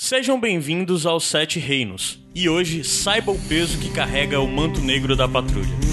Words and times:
Sejam 0.00 0.38
bem-vindos 0.38 1.06
aos 1.06 1.24
Sete 1.24 1.58
Reinos. 1.58 2.20
E 2.32 2.48
hoje 2.48 2.84
saiba 2.84 3.32
o 3.32 3.48
peso 3.48 3.76
que 3.80 3.90
carrega 3.90 4.38
o 4.38 4.46
manto 4.46 4.80
negro 4.80 5.16
da 5.16 5.26
patrulha. 5.26 5.87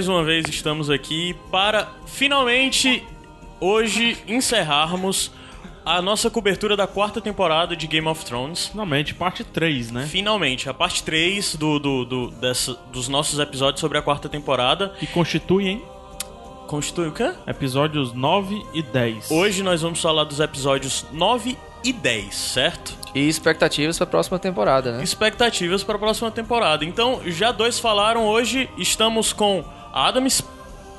Mais 0.00 0.08
uma 0.08 0.24
vez 0.24 0.46
estamos 0.48 0.88
aqui 0.88 1.36
para 1.50 1.86
finalmente 2.06 3.04
hoje 3.60 4.16
encerrarmos 4.26 5.30
a 5.84 6.00
nossa 6.00 6.30
cobertura 6.30 6.74
da 6.74 6.86
quarta 6.86 7.20
temporada 7.20 7.76
de 7.76 7.86
Game 7.86 8.08
of 8.08 8.24
Thrones. 8.24 8.68
Finalmente, 8.68 9.12
parte 9.14 9.44
3, 9.44 9.90
né? 9.90 10.06
Finalmente, 10.06 10.70
a 10.70 10.72
parte 10.72 11.02
3 11.02 11.54
do, 11.54 11.78
do, 11.78 12.04
do- 12.06 12.30
dessa- 12.30 12.78
dos 12.90 13.08
nossos 13.08 13.38
episódios 13.38 13.78
sobre 13.78 13.98
a 13.98 14.02
quarta 14.02 14.26
temporada. 14.26 14.94
Que 14.98 15.06
constituem 15.06 15.82
Constitui 16.66 17.08
o 17.08 17.12
quê? 17.12 17.32
episódios 17.46 18.14
9 18.14 18.62
e 18.72 18.80
10. 18.82 19.30
Hoje 19.30 19.62
nós 19.62 19.82
vamos 19.82 20.00
falar 20.00 20.24
dos 20.24 20.40
episódios 20.40 21.04
9 21.12 21.58
e 21.84 21.92
10, 21.92 22.34
certo? 22.34 22.98
E 23.14 23.28
expectativas 23.28 23.98
pra 23.98 24.06
próxima 24.06 24.38
temporada, 24.38 24.92
né? 24.96 25.02
Expectativas 25.02 25.82
para 25.82 25.96
a 25.96 25.98
próxima 25.98 26.30
temporada. 26.30 26.84
Então, 26.84 27.20
já 27.26 27.50
dois 27.50 27.78
falaram 27.80 28.24
hoje, 28.28 28.68
estamos 28.78 29.32
com 29.32 29.64
Adams 29.92 30.42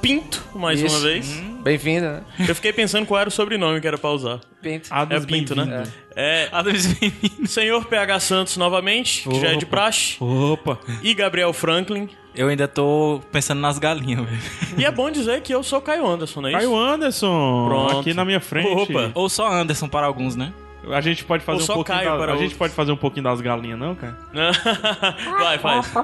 Pinto, 0.01 0.43
mais 0.55 0.81
Isso. 0.81 0.95
uma 0.95 1.03
vez. 1.03 1.27
Bem-vinda, 1.63 2.11
né? 2.39 2.47
Eu 2.49 2.55
fiquei 2.55 2.73
pensando 2.73 3.05
qual 3.05 3.19
era 3.19 3.29
o 3.29 3.31
sobrenome 3.31 3.79
que 3.79 3.87
era 3.87 3.99
pra 3.99 4.09
usar. 4.09 4.39
Pinto. 4.59 4.87
Adams 4.91 5.23
é 5.23 5.27
Pinto, 5.27 5.55
né? 5.55 5.63
bem-vindo. 5.65 5.91
É. 6.15 6.49
Adams 6.51 6.85
bem-vindo. 6.87 7.47
Senhor 7.47 7.85
PH 7.85 8.19
Santos 8.19 8.57
novamente, 8.57 9.29
que 9.29 9.39
já 9.39 9.49
é 9.49 9.51
de 9.51 9.65
Opa. 9.65 9.67
praxe. 9.67 10.17
Opa! 10.19 10.79
E 11.03 11.13
Gabriel 11.13 11.53
Franklin. 11.53 12.09
Eu 12.33 12.47
ainda 12.47 12.67
tô 12.67 13.21
pensando 13.31 13.59
nas 13.61 13.77
galinhas, 13.77 14.25
velho. 14.25 14.41
E 14.77 14.85
é 14.85 14.89
bom 14.91 15.11
dizer 15.11 15.41
que 15.41 15.53
eu 15.53 15.61
sou 15.61 15.79
Caio 15.81 16.07
Anderson, 16.07 16.41
não 16.41 16.47
é 16.49 16.51
isso? 16.53 16.59
Caio 16.61 16.75
Anderson, 16.75 17.65
Pronto. 17.67 17.99
aqui 17.99 18.13
na 18.15 18.25
minha 18.25 18.39
frente. 18.39 18.67
Opa. 18.69 19.11
Ou 19.13 19.29
só 19.29 19.51
Anderson 19.51 19.87
para 19.87 20.07
alguns, 20.07 20.35
né? 20.35 20.51
A 20.89 20.99
gente 21.01 21.23
pode 21.23 21.43
fazer 21.43 21.57
Ou 21.59 21.63
um 21.63 21.67
só 21.67 21.73
pouquinho 21.75 21.97
Caio 21.99 22.11
da- 22.11 22.17
para 22.17 22.33
A 22.33 22.37
gente 22.37 22.55
pode 22.55 22.73
fazer 22.73 22.91
um 22.91 22.97
pouquinho 22.97 23.23
das 23.23 23.39
galinhas, 23.39 23.77
não, 23.77 23.93
cara? 23.95 24.17
Vai, 25.39 25.57
faz. 25.59 25.91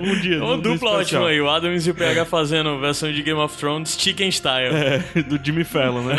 Um 0.00 0.20
dia. 0.20 0.42
Uma 0.42 0.56
no 0.56 0.62
dupla 0.62 0.92
ótima 0.92 1.28
aí, 1.28 1.40
o 1.40 1.48
Adams 1.48 1.86
e 1.86 1.90
o 1.90 1.94
PH 1.94 2.24
fazendo 2.24 2.78
versão 2.80 3.12
de 3.12 3.22
Game 3.22 3.38
of 3.38 3.56
Thrones 3.56 3.96
Chicken 3.98 4.30
Style. 4.30 4.74
É, 4.84 5.22
do 5.22 5.42
Jimmy 5.42 5.64
Fallon, 5.64 6.02
né? 6.02 6.16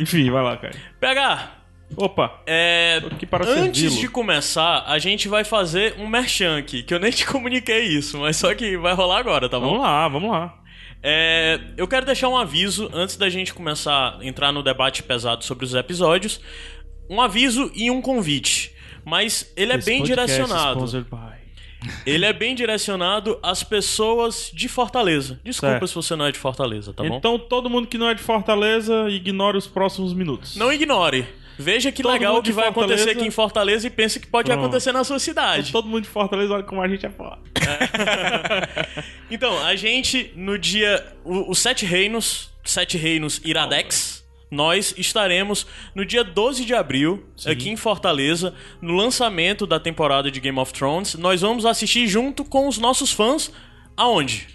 Enfim, 0.00 0.30
vai 0.30 0.42
lá, 0.42 0.56
cara. 0.56 0.74
PH, 1.00 1.50
Opa! 1.96 2.40
é, 2.46 3.00
antes 3.46 3.94
de 3.96 4.08
começar, 4.08 4.84
a 4.86 4.98
gente 4.98 5.28
vai 5.28 5.44
fazer 5.44 5.94
um 5.98 6.06
merchan 6.06 6.58
aqui, 6.58 6.82
que 6.82 6.92
eu 6.94 6.98
nem 7.00 7.10
te 7.10 7.26
comuniquei 7.26 7.84
isso, 7.86 8.18
mas 8.18 8.36
só 8.36 8.54
que 8.54 8.76
vai 8.76 8.94
rolar 8.94 9.18
agora, 9.18 9.48
tá 9.48 9.58
bom? 9.58 9.66
Vamos 9.66 9.82
lá, 9.82 10.08
vamos 10.08 10.30
lá. 10.30 10.54
É, 11.02 11.60
eu 11.76 11.86
quero 11.86 12.04
deixar 12.04 12.28
um 12.28 12.36
aviso 12.36 12.90
antes 12.92 13.16
da 13.16 13.28
gente 13.28 13.54
começar 13.54 14.18
a 14.20 14.24
entrar 14.24 14.52
no 14.52 14.62
debate 14.62 15.02
pesado 15.02 15.44
sobre 15.44 15.64
os 15.64 15.74
episódios. 15.74 16.40
Um 17.08 17.20
aviso 17.20 17.70
e 17.74 17.90
um 17.90 18.00
convite. 18.02 18.74
Mas 19.04 19.50
ele 19.56 19.72
é 19.72 19.76
Esse 19.76 19.86
bem 19.86 19.98
podcast 20.00 20.26
direcionado. 20.32 21.06
Ele 22.04 22.26
é 22.26 22.32
bem 22.32 22.54
direcionado 22.54 23.38
às 23.42 23.62
pessoas 23.62 24.50
de 24.52 24.68
Fortaleza. 24.68 25.40
Desculpa 25.44 25.74
Certo. 25.74 25.86
se 25.86 25.94
você 25.94 26.16
não 26.16 26.26
é 26.26 26.32
de 26.32 26.38
Fortaleza, 26.38 26.92
tá 26.92 27.04
bom? 27.04 27.16
Então, 27.16 27.38
todo 27.38 27.70
mundo 27.70 27.86
que 27.86 27.96
não 27.96 28.08
é 28.08 28.14
de 28.14 28.22
Fortaleza, 28.22 29.08
ignore 29.08 29.56
os 29.56 29.66
próximos 29.66 30.12
minutos. 30.12 30.56
Não 30.56 30.72
ignore. 30.72 31.26
Veja 31.56 31.90
que 31.90 32.02
Todo 32.02 32.12
legal 32.12 32.36
o 32.36 32.42
que 32.42 32.52
vai 32.52 32.68
acontecer 32.68 32.96
Fortaleza. 32.98 33.18
aqui 33.18 33.26
em 33.28 33.30
Fortaleza 33.30 33.86
e 33.86 33.90
pense 33.90 34.20
que 34.20 34.26
pode 34.28 34.46
Pronto. 34.46 34.60
acontecer 34.60 34.92
na 34.92 35.02
sua 35.02 35.18
cidade. 35.18 35.72
Todo 35.72 35.88
mundo 35.88 36.02
de 36.02 36.08
Fortaleza, 36.08 36.54
olha 36.54 36.62
como 36.62 36.80
a 36.80 36.88
gente 36.88 37.04
é 37.06 37.10
foda. 37.10 37.38
Então, 39.30 39.58
a 39.64 39.76
gente, 39.76 40.32
no 40.34 40.58
dia. 40.58 41.04
Os 41.24 41.58
Sete 41.58 41.84
Reinos, 41.84 42.50
Sete 42.64 42.96
Reinos 42.96 43.40
Iradex, 43.44 44.24
nós 44.50 44.94
estaremos 44.96 45.66
no 45.94 46.04
dia 46.04 46.24
12 46.24 46.64
de 46.64 46.74
abril, 46.74 47.26
aqui 47.44 47.68
em 47.68 47.76
Fortaleza, 47.76 48.54
no 48.80 48.94
lançamento 48.94 49.66
da 49.66 49.78
temporada 49.78 50.30
de 50.30 50.40
Game 50.40 50.58
of 50.58 50.72
Thrones. 50.72 51.14
Nós 51.16 51.42
vamos 51.42 51.66
assistir 51.66 52.06
junto 52.06 52.44
com 52.44 52.66
os 52.68 52.78
nossos 52.78 53.12
fãs. 53.12 53.52
Aonde? 53.96 54.46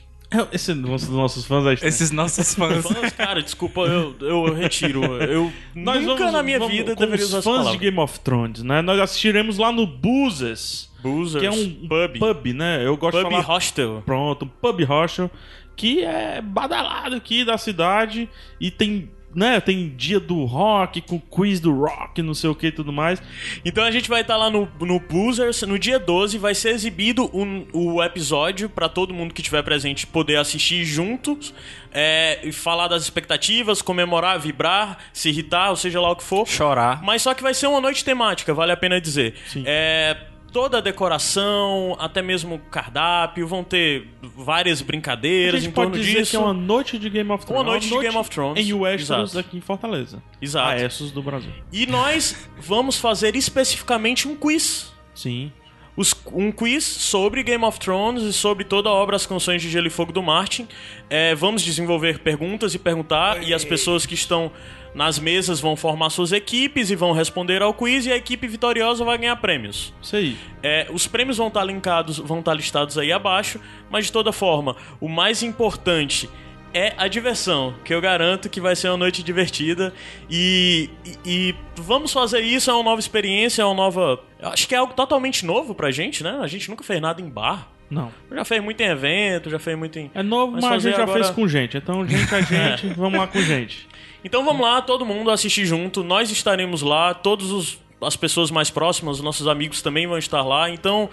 Esse 0.51 0.73
dos 0.73 1.07
nossos 1.09 1.45
fãs 1.45 1.63
estranho. 1.73 1.87
Esses 1.89 2.09
nossos 2.09 2.55
fãs. 2.55 2.83
Fãs, 2.83 3.13
cara, 3.13 3.43
desculpa, 3.43 3.81
eu, 3.81 4.15
eu 4.21 4.51
retiro. 4.55 5.03
Eu 5.21 5.53
Nós 5.75 6.01
nunca 6.03 6.17
vamos- 6.17 6.33
na 6.33 6.41
minha 6.41 6.57
vamos- 6.57 6.73
vida 6.75 6.95
deveria 6.95 7.23
os 7.23 7.29
usar 7.29 7.37
essa 7.39 7.51
fãs 7.51 7.71
de 7.71 7.77
Game 7.77 7.99
of 7.99 8.19
Thrones, 8.21 8.63
né? 8.63 8.81
Nós 8.81 8.99
assistiremos 8.99 9.59
lá 9.59 9.71
no 9.71 9.85
Boozers, 9.85 10.89
Boozers, 11.03 11.41
que 11.41 11.45
é 11.45 11.51
um 11.51 11.87
pub, 11.87 12.17
pub, 12.19 12.53
né? 12.53 12.81
Eu 12.85 12.97
gosto 12.97 13.17
pub 13.17 13.25
de 13.29 13.35
falar 13.35 13.43
hostel. 13.45 14.01
pronto, 14.05 14.45
um 14.45 14.47
pub 14.47 14.81
hostel, 14.85 15.29
que 15.75 16.03
é 16.03 16.41
badalado 16.41 17.15
aqui 17.15 17.43
da 17.43 17.57
cidade 17.57 18.29
e 18.61 18.69
tem, 18.71 19.09
né, 19.35 19.59
tem 19.59 19.89
dia 19.97 20.19
do 20.19 20.45
rock, 20.45 21.01
com 21.01 21.19
quiz 21.19 21.59
do 21.59 21.73
rock, 21.73 22.21
não 22.21 22.35
sei 22.35 22.47
o 22.51 22.53
que 22.55 22.67
e 22.67 22.71
tudo 22.71 22.93
mais. 22.93 23.19
Então 23.65 23.83
a 23.83 23.89
gente 23.89 24.07
vai 24.07 24.21
estar 24.21 24.37
lá 24.37 24.51
no, 24.51 24.69
no 24.79 24.99
Boozers, 24.99 25.63
no 25.63 25.79
dia 25.79 25.97
12 25.97 26.37
vai 26.37 26.53
ser 26.53 26.69
exibido 26.69 27.27
um- 27.35 27.65
o 27.73 28.03
episódio 28.03 28.69
pra 28.69 28.87
todo 28.87 29.11
mundo 29.15 29.33
que 29.33 29.41
estiver 29.41 29.63
presente 29.63 30.05
poder 30.05 30.35
assistir 30.35 30.85
juntos 30.85 31.51
é, 31.91 32.39
e 32.43 32.51
falar 32.51 32.87
das 32.87 33.01
expectativas, 33.01 33.81
comemorar, 33.81 34.39
vibrar, 34.39 34.99
se 35.11 35.29
irritar, 35.29 35.71
ou 35.71 35.75
seja 35.75 35.99
lá 35.99 36.11
o 36.11 36.15
que 36.15 36.23
for. 36.23 36.47
Chorar. 36.47 37.01
Mas 37.03 37.23
só 37.23 37.33
que 37.33 37.41
vai 37.41 37.55
ser 37.55 37.65
uma 37.65 37.81
noite 37.81 38.05
temática, 38.05 38.53
vale 38.53 38.71
a 38.71 38.77
pena 38.77 39.01
dizer. 39.01 39.33
Sim. 39.47 39.63
É, 39.65 40.15
toda 40.53 40.77
a 40.77 40.81
decoração, 40.81 41.95
até 41.99 42.21
mesmo 42.21 42.59
cardápio, 42.71 43.47
vão 43.47 43.63
ter 43.63 44.07
várias 44.21 44.81
A 44.81 44.85
brincadeiras 44.85 45.61
gente 45.61 45.71
em 45.71 45.73
pode 45.73 45.89
torno 45.91 46.03
dizer 46.05 46.19
disso. 46.19 46.31
que 46.31 46.37
é 46.37 46.39
uma 46.39 46.53
noite 46.53 46.97
de 46.99 47.09
Game 47.09 47.29
of 47.31 47.45
Thrones. 47.45 47.61
Uma 47.63 47.69
noite 47.71 47.89
de 47.89 47.99
Game 47.99 48.15
of 48.17 48.29
Thrones, 48.29 48.65
Em 48.65 48.73
Westeros, 48.73 49.31
exato. 49.31 49.39
aqui 49.47 49.57
em 49.57 49.61
Fortaleza. 49.61 50.21
Exato. 50.41 50.69
A 50.69 50.77
Essos 50.79 51.11
do 51.11 51.21
Brasil. 51.21 51.51
E 51.71 51.85
nós 51.87 52.47
vamos 52.59 52.97
fazer 52.97 53.35
especificamente 53.35 54.27
um 54.27 54.35
quiz. 54.35 54.93
Sim. 55.15 55.51
os- 55.95 56.15
um 56.33 56.51
quiz 56.51 56.83
sobre 56.83 57.43
Game 57.43 57.63
of 57.63 57.79
Thrones 57.79 58.23
e 58.23 58.33
sobre 58.33 58.63
toda 58.63 58.89
a 58.89 58.91
obra 58.91 59.15
As 59.15 59.27
Canções 59.27 59.61
de 59.61 59.69
Gelo 59.69 59.85
e 59.85 59.91
Fogo 59.91 60.11
do 60.11 60.23
Martin. 60.23 60.67
É, 61.07 61.35
vamos 61.35 61.61
desenvolver 61.61 62.17
perguntas 62.17 62.73
e 62.73 62.79
perguntar, 62.79 63.43
e 63.43 63.53
as 63.53 63.63
pessoas 63.63 64.03
que 64.03 64.15
estão 64.15 64.51
nas 64.95 65.17
mesas 65.19 65.59
vão 65.59 65.75
formar 65.75 66.09
suas 66.09 66.31
equipes 66.31 66.89
e 66.89 66.95
vão 66.95 67.11
responder 67.11 67.61
ao 67.61 67.73
quiz, 67.73 68.05
e 68.05 68.11
a 68.11 68.15
equipe 68.15 68.47
vitoriosa 68.47 69.03
vai 69.03 69.17
ganhar 69.17 69.35
prêmios. 69.37 69.93
Isso 70.01 70.15
aí. 70.15 70.37
É, 70.61 70.87
os 70.91 71.07
prêmios 71.07 71.37
vão 71.37 71.47
estar 71.47 71.63
linkados, 71.63 72.17
vão 72.19 72.39
estar 72.39 72.53
listados 72.53 72.97
aí 72.97 73.11
abaixo, 73.11 73.59
mas 73.89 74.05
de 74.05 74.11
toda 74.11 74.31
forma, 74.31 74.75
o 75.01 75.07
mais 75.09 75.41
importante 75.43 76.29
é 76.75 76.93
a 76.97 77.07
diversão, 77.07 77.75
que 77.85 77.93
eu 77.93 78.01
garanto 78.01 78.49
que 78.49 78.59
vai 78.59 78.75
ser 78.75 78.89
uma 78.89 78.97
noite 78.97 79.21
divertida 79.21 79.93
e, 80.29 80.89
e- 81.05 81.51
e 81.51 81.55
vamos 81.75 82.11
fazer 82.11 82.39
isso, 82.39 82.71
é 82.71 82.73
uma 82.73 82.83
nova 82.83 82.99
experiência, 82.99 83.61
é 83.61 83.65
uma 83.65 83.75
nova. 83.75 84.19
Acho 84.41 84.67
que 84.67 84.73
é 84.73 84.79
algo 84.79 84.93
totalmente 84.93 85.45
novo 85.45 85.75
pra 85.75 85.91
gente, 85.91 86.23
né? 86.23 86.39
A 86.41 86.47
gente 86.47 86.69
nunca 86.69 86.83
fez 86.83 86.99
nada 86.99 87.21
em 87.21 87.29
bar. 87.29 87.67
Não. 87.93 88.11
Já 88.31 88.43
fez 88.45 88.63
muito 88.63 88.81
em 88.81 88.85
evento, 88.87 89.49
já 89.49 89.59
fez 89.59 89.77
muito 89.77 89.97
em. 89.99 90.09
É 90.13 90.23
novo, 90.23 90.53
Mas 90.53 90.63
mas, 90.63 90.73
a 90.73 90.89
gente 90.89 90.97
já 90.97 91.03
agora- 91.03 91.23
fez 91.23 91.35
com 91.35 91.47
gente. 91.47 91.77
Então, 91.77 92.05
gente 92.07 92.33
a 92.35 92.41
gente, 92.41 92.87
vamos 92.95 93.19
lá 93.19 93.27
com 93.27 93.39
gente. 93.41 93.87
Então 94.25 94.43
vamos 94.43 94.61
lá, 94.61 94.81
todo 94.81 95.05
mundo 95.05 95.29
assistir 95.31 95.65
junto. 95.65 96.03
Nós 96.03 96.31
estaremos 96.31 96.81
lá, 96.81 97.13
todas 97.13 97.51
os- 97.51 97.77
as 98.01 98.15
pessoas 98.15 98.51
mais 98.51 98.69
próximas, 98.69 99.17
os 99.17 99.23
nossos 99.23 99.47
amigos 99.47 99.81
também 99.81 100.07
vão 100.07 100.17
estar 100.17 100.41
lá. 100.43 100.69
Então, 100.69 101.09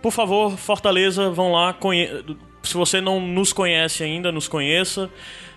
por 0.00 0.12
favor, 0.12 0.56
Fortaleza, 0.56 1.30
vão 1.30 1.52
lá. 1.52 1.72
conhe- 1.72 2.08
Se 2.62 2.74
você 2.74 3.00
não 3.00 3.18
nos 3.20 3.52
conhece 3.52 4.04
ainda, 4.04 4.30
nos 4.30 4.46
conheça. 4.46 5.10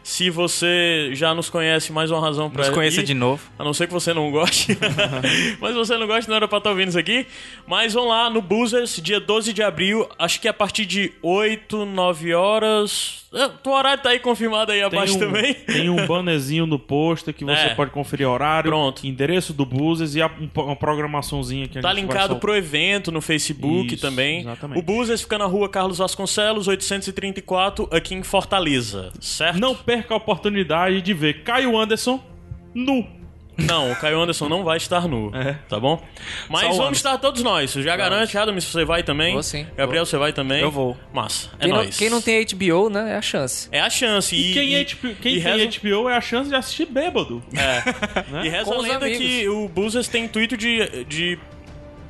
Se 0.08 0.30
você 0.30 1.10
já 1.14 1.34
nos 1.34 1.50
conhece, 1.50 1.92
mais 1.92 2.12
uma 2.12 2.22
razão 2.22 2.48
pra 2.48 2.66
Nos 2.68 2.76
conheça 2.76 3.02
de 3.02 3.16
novo. 3.16 3.42
A 3.58 3.64
não 3.64 3.74
ser 3.74 3.88
que 3.88 3.94
você 3.94 4.14
não 4.14 4.30
goste. 4.30 4.78
Mas 5.60 5.72
se 5.72 5.76
você 5.78 5.98
não 5.98 6.06
gosta, 6.06 6.30
não 6.30 6.36
era 6.38 6.48
pra 6.48 6.60
estar 6.60 6.70
ouvindo 6.70 6.90
isso 6.90 7.00
aqui. 7.00 7.26
Mas 7.66 7.94
vamos 7.94 8.10
lá, 8.10 8.30
no 8.30 8.40
Boozers, 8.40 9.00
dia 9.02 9.20
12 9.20 9.52
de 9.52 9.64
abril. 9.64 10.08
Acho 10.20 10.40
que 10.40 10.48
a 10.48 10.54
partir 10.54 10.86
de 10.86 11.12
8, 11.24 11.88
9 11.88 12.36
horas. 12.36 13.26
É, 13.34 13.50
O 13.68 13.74
horário 13.74 14.02
tá 14.02 14.10
aí 14.12 14.20
confirmado 14.20 14.72
aí 14.72 14.82
abaixo 14.84 15.16
um, 15.16 15.20
também. 15.20 15.54
tem 15.56 15.90
um 15.90 16.06
bannerzinho 16.06 16.66
no 16.68 16.78
pôster 16.80 17.34
que 17.34 17.44
você 17.44 17.66
É. 17.66 17.76
pode 17.76 17.90
conferir 17.92 18.30
horário, 18.30 18.70
Pronto. 18.70 19.06
endereço 19.06 19.52
do 19.52 19.66
Buses 19.66 20.16
e 20.16 20.22
a- 20.22 20.28
um- 20.40 20.50
uma 20.62 20.76
programaçãozinha 20.76 21.68
que 21.68 21.80
a 21.80 21.82
Tá 21.82 21.90
gente 21.90 22.06
vai 22.06 22.16
linkado 22.16 22.36
pro 22.38 22.56
evento 22.56 23.12
no 23.12 23.20
Facebook 23.20 23.96
Isso, 23.96 24.02
também. 24.02 24.42
exatamente. 24.42 24.80
O 24.80 24.82
Boozers 24.84 25.22
fica 25.24 25.38
na 25.38 25.46
rua 25.46 25.68
Carlos 25.68 25.98
Vasconcelos, 25.98 26.68
834, 26.70 27.90
aqui 27.92 28.14
em 28.16 28.24
Fortaleza, 28.24 29.12
certo? 29.20 29.60
Não 29.60 29.76
perca 29.76 29.95
a 30.10 30.16
oportunidade 30.16 31.02
de 31.02 31.14
ver 31.14 31.44
Caio 31.44 31.78
Anderson 31.78 32.22
nu. 32.74 33.06
Não, 33.58 33.90
o 33.90 33.96
Caio 33.96 34.20
Anderson 34.20 34.50
não 34.50 34.66
vai 34.66 34.76
estar 34.76 35.08
nu. 35.08 35.32
É. 35.34 35.54
Tá 35.70 35.80
bom? 35.80 36.04
Mas 36.50 36.76
Só 36.76 36.84
vamos 36.84 36.98
estar 36.98 37.18
todos 37.20 37.42
nós. 37.42 37.72
Você 37.72 37.82
já 37.82 37.96
garante, 37.96 38.38
Adam, 38.38 38.60
se 38.60 38.68
você 38.68 38.84
vai 38.84 39.02
também? 39.02 39.32
Vou 39.32 39.42
sim, 39.42 39.66
Gabriel, 39.78 40.06
você 40.06 40.18
vai 40.18 40.34
também? 40.34 40.60
Eu 40.62 40.70
vou. 40.70 40.98
Massa. 41.14 41.50
É 41.58 41.60
Quem 41.62 41.70
não, 41.70 41.76
nóis. 41.78 41.98
quem 41.98 42.10
não 42.10 42.22
tem 42.22 42.46
HBO, 42.46 42.90
né, 42.90 43.14
é 43.14 43.16
a 43.16 43.22
chance. 43.22 43.70
É 43.72 43.80
a 43.80 43.90
chance. 43.90 44.36
E, 44.36 44.54
Quem, 44.54 44.70
e, 44.72 44.76
é 44.76 44.84
HBO, 44.84 45.16
quem 45.22 45.36
e 45.38 45.42
tem 45.42 45.58
reza- 45.58 45.80
HBO 45.80 46.10
é 46.10 46.18
a 46.18 46.22
chance 46.22 46.50
de 46.50 46.56
assistir 46.56 46.86
bêbado. 46.88 47.42
É. 47.54 48.44
E 48.46 48.50
reza 48.50 48.66
Com 48.66 48.74
a 48.74 48.82
lenda 48.82 49.06
amigos. 49.06 49.18
que 49.20 49.48
o 49.48 49.70
Boozers 49.70 50.10
tem 50.10 50.26
intuito 50.26 50.58
de, 50.58 51.06
de, 51.06 51.40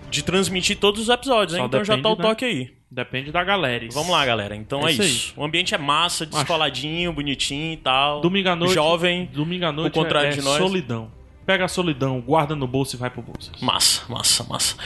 de 0.10 0.24
transmitir 0.24 0.78
todos 0.80 1.00
os 1.00 1.10
episódios, 1.10 1.56
hein? 1.56 1.66
Então 1.66 1.84
já 1.86 1.96
tá 1.96 2.10
o 2.10 2.16
né? 2.16 2.24
toque 2.24 2.44
aí. 2.44 2.72
Depende 2.96 3.30
da 3.30 3.44
galera. 3.44 3.86
Vamos 3.92 4.10
lá, 4.10 4.26
galera. 4.26 4.56
Então 4.56 4.88
É 4.88 4.92
é, 4.92 4.94
isso 4.94 5.04
isso. 5.04 5.34
O 5.36 5.44
ambiente 5.44 5.76
é 5.76 5.78
massa, 5.78 6.26
descoladinho, 6.26 7.12
bonitinho 7.12 7.74
e 7.74 7.78
tal. 7.78 8.22
Domingo 8.22 8.48
à 8.48 8.56
noite. 8.56 8.74
Jovem. 8.74 9.30
Domingo 9.34 9.66
à 9.66 9.72
noite 9.74 9.98
ao 10.00 10.04
contrário 10.06 10.30
é, 10.30 10.32
de 10.32 10.40
é 10.40 10.42
nós. 10.42 10.58
solidão. 10.58 11.12
Pega 11.46 11.66
a 11.66 11.68
solidão, 11.68 12.22
guarda 12.22 12.56
no 12.56 12.66
bolso 12.66 12.96
e 12.96 12.98
vai 12.98 13.10
pro 13.10 13.22
bolso. 13.22 13.52
Massa, 13.62 14.02
massa, 14.08 14.46
massa. 14.46 14.78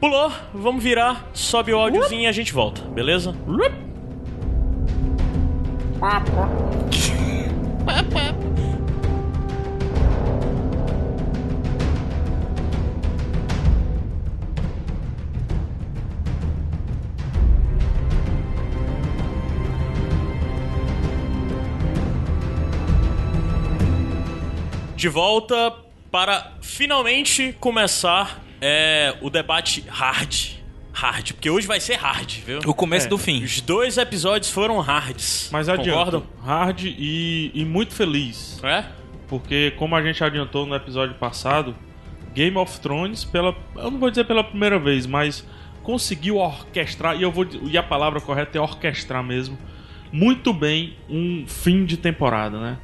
Pulou, 0.00 0.32
vamos 0.52 0.82
virar, 0.82 1.30
sobe 1.32 1.72
o 1.72 1.78
áudiozinho 1.78 2.22
e 2.22 2.26
a 2.26 2.32
gente 2.32 2.52
volta, 2.52 2.82
beleza? 2.82 3.32
De 25.04 25.08
volta 25.10 25.70
para 26.10 26.52
finalmente 26.62 27.54
começar 27.60 28.42
é, 28.58 29.14
o 29.20 29.28
debate 29.28 29.84
hard. 29.86 30.52
Hard, 30.94 31.32
porque 31.32 31.50
hoje 31.50 31.66
vai 31.66 31.78
ser 31.78 31.96
hard, 31.96 32.38
viu? 32.38 32.60
O 32.64 32.72
começo 32.72 33.04
É. 33.04 33.10
do 33.10 33.18
fim. 33.18 33.44
Os 33.44 33.60
dois 33.60 33.98
episódios 33.98 34.50
foram 34.50 34.80
hards. 34.80 35.50
Mas 35.52 35.68
Concordam? 35.68 36.22
adianta. 36.22 36.42
Hard 36.42 36.84
e, 36.84 37.50
e 37.52 37.66
muito 37.66 37.92
feliz. 37.92 38.58
É? 38.64 38.86
Porque, 39.28 39.72
como 39.72 39.94
a 39.94 40.02
gente 40.02 40.24
adiantou 40.24 40.64
no 40.64 40.74
episódio 40.74 41.16
passado, 41.16 41.76
Game 42.32 42.56
of 42.56 42.80
Thrones, 42.80 43.24
pela. 43.24 43.54
Eu 43.76 43.90
não 43.90 43.98
vou 43.98 44.08
dizer 44.08 44.24
pela 44.24 44.42
primeira 44.42 44.78
vez, 44.78 45.06
mas 45.06 45.46
conseguiu 45.82 46.38
orquestrar, 46.38 47.14
e 47.14 47.20
eu 47.20 47.30
vou. 47.30 47.46
E 47.64 47.76
a 47.76 47.82
palavra 47.82 48.22
correta 48.22 48.56
é 48.56 48.60
orquestrar 48.62 49.22
mesmo. 49.22 49.58
Muito 50.10 50.50
bem 50.50 50.96
um 51.10 51.44
fim 51.46 51.84
de 51.84 51.98
temporada, 51.98 52.58
né? 52.58 52.78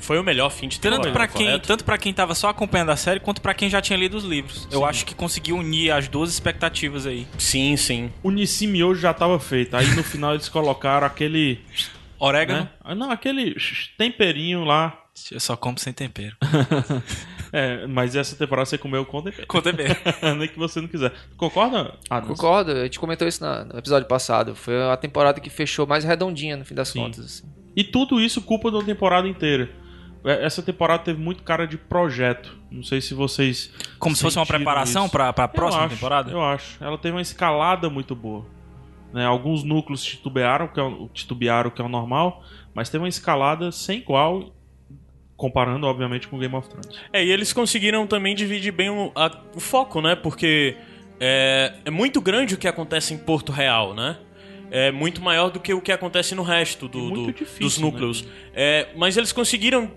Foi 0.00 0.18
o 0.18 0.22
melhor 0.24 0.50
fim 0.50 0.66
de 0.68 0.80
temporada, 0.80 1.04
Tanto 1.04 1.12
pra, 1.12 1.28
quem, 1.28 1.46
correto? 1.46 1.66
tanto 1.68 1.84
pra 1.84 1.98
quem 1.98 2.12
tava 2.12 2.34
só 2.34 2.48
acompanhando 2.48 2.90
a 2.90 2.96
série, 2.96 3.20
quanto 3.20 3.40
pra 3.40 3.54
quem 3.54 3.68
já 3.70 3.80
tinha 3.80 3.98
lido 3.98 4.16
os 4.16 4.24
livros. 4.24 4.66
Eu 4.70 4.84
acho 4.84 5.04
que 5.06 5.14
conseguiu 5.14 5.56
unir 5.56 5.90
as 5.92 6.08
duas 6.08 6.30
expectativas 6.30 7.06
aí. 7.06 7.26
Sim, 7.38 7.76
sim. 7.76 8.10
O 8.22 8.30
Nissimi 8.30 8.82
hoje 8.82 9.00
já 9.02 9.10
estava 9.12 9.38
feito. 9.38 9.76
Aí 9.76 9.86
no 9.94 10.02
final 10.02 10.34
eles 10.34 10.48
colocaram 10.48 11.06
aquele. 11.06 11.60
Orégano, 12.18 12.68
Né? 12.84 12.94
Não, 12.94 13.10
aquele 13.10 13.54
temperinho 13.96 14.64
lá. 14.64 14.98
eu 15.30 15.40
só 15.40 15.56
como 15.56 15.78
sem 15.78 15.92
tempero. 15.92 16.36
É, 17.52 17.84
mas 17.88 18.14
essa 18.14 18.36
temporada 18.36 18.64
você 18.66 18.78
comeu 18.78 19.04
com 19.04 19.20
tempero. 19.22 19.46
Com 19.48 19.60
tempero. 19.60 19.96
Nem 20.38 20.46
que 20.46 20.56
você 20.56 20.80
não 20.80 20.86
quiser. 20.86 21.12
Concorda? 21.36 21.94
Ah. 22.08 22.20
Concordo, 22.20 22.70
a 22.70 22.84
gente 22.84 23.00
comentou 23.00 23.26
isso 23.26 23.44
no 23.44 23.76
episódio 23.76 24.06
passado. 24.06 24.54
Foi 24.54 24.80
a 24.88 24.96
temporada 24.96 25.40
que 25.40 25.50
fechou 25.50 25.84
mais 25.84 26.04
redondinha 26.04 26.56
no 26.56 26.64
fim 26.64 26.76
das 26.76 26.90
Sim. 26.90 27.00
contas. 27.00 27.24
assim. 27.24 27.44
E 27.74 27.82
tudo 27.82 28.20
isso 28.20 28.40
culpa 28.42 28.70
da 28.70 28.80
temporada 28.84 29.26
inteira. 29.26 29.68
É, 30.24 30.44
Essa 30.44 30.62
temporada 30.62 31.02
teve 31.02 31.20
muito 31.20 31.42
cara 31.42 31.66
de 31.66 31.76
projeto. 31.78 32.56
Não 32.70 32.82
sei 32.82 33.00
se 33.00 33.14
vocês. 33.14 33.72
Como 33.98 34.14
se 34.14 34.22
fosse 34.22 34.38
uma 34.38 34.46
preparação 34.46 35.08
pra 35.08 35.28
Eu 35.36 35.48
próxima 35.48 35.84
acho, 35.84 35.94
temporada? 35.94 36.30
Eu 36.30 36.42
acho. 36.42 36.82
Ela 36.82 36.98
teve 36.98 37.14
uma 37.14 37.22
escalada 37.22 37.88
muito 37.90 38.14
boa. 38.14 38.44
Né, 39.12 39.24
Alguns 39.26 39.64
núcleos 39.64 40.04
titubearam, 40.04 40.68
que 40.68 40.78
é 40.78 40.82
o, 40.82 41.08
titubearam, 41.12 41.68
que 41.70 41.82
é 41.82 41.84
o 41.84 41.88
normal, 41.88 42.44
mas 42.72 42.88
teve 42.88 43.02
uma 43.02 43.08
escalada 43.08 43.72
sem 43.72 43.98
igual, 43.98 44.52
comparando, 45.36 45.86
obviamente, 45.86 46.28
com 46.28 46.38
Game 46.38 46.54
of 46.54 46.68
Thrones. 46.68 46.96
É, 47.12 47.24
e 47.24 47.30
eles 47.32 47.52
conseguiram 47.52 48.06
também 48.06 48.34
dividir 48.36 48.72
bem 48.72 48.88
o, 48.90 49.10
a- 49.16 49.36
o 49.56 49.58
foco, 49.60 50.00
né? 50.00 50.14
Porque 50.14 50.76
é, 51.18 51.74
é 51.84 51.90
muito 51.90 52.20
grande 52.20 52.54
o 52.54 52.58
que 52.58 52.68
acontece 52.68 53.12
em 53.14 53.18
Porto 53.18 53.50
Real, 53.50 53.94
né? 53.94 54.16
É 54.70 54.92
muito 54.92 55.20
maior 55.20 55.50
do 55.50 55.58
que 55.58 55.74
o 55.74 55.80
que 55.80 55.90
acontece 55.90 56.34
no 56.36 56.42
resto 56.44 56.86
do- 56.86 57.10
do- 57.10 57.32
difícil, 57.32 57.58
dos 57.60 57.78
né? 57.78 57.84
núcleos. 57.84 58.24
É, 58.54 58.88
mas 58.96 59.16
eles 59.16 59.32
conseguiram 59.32 59.90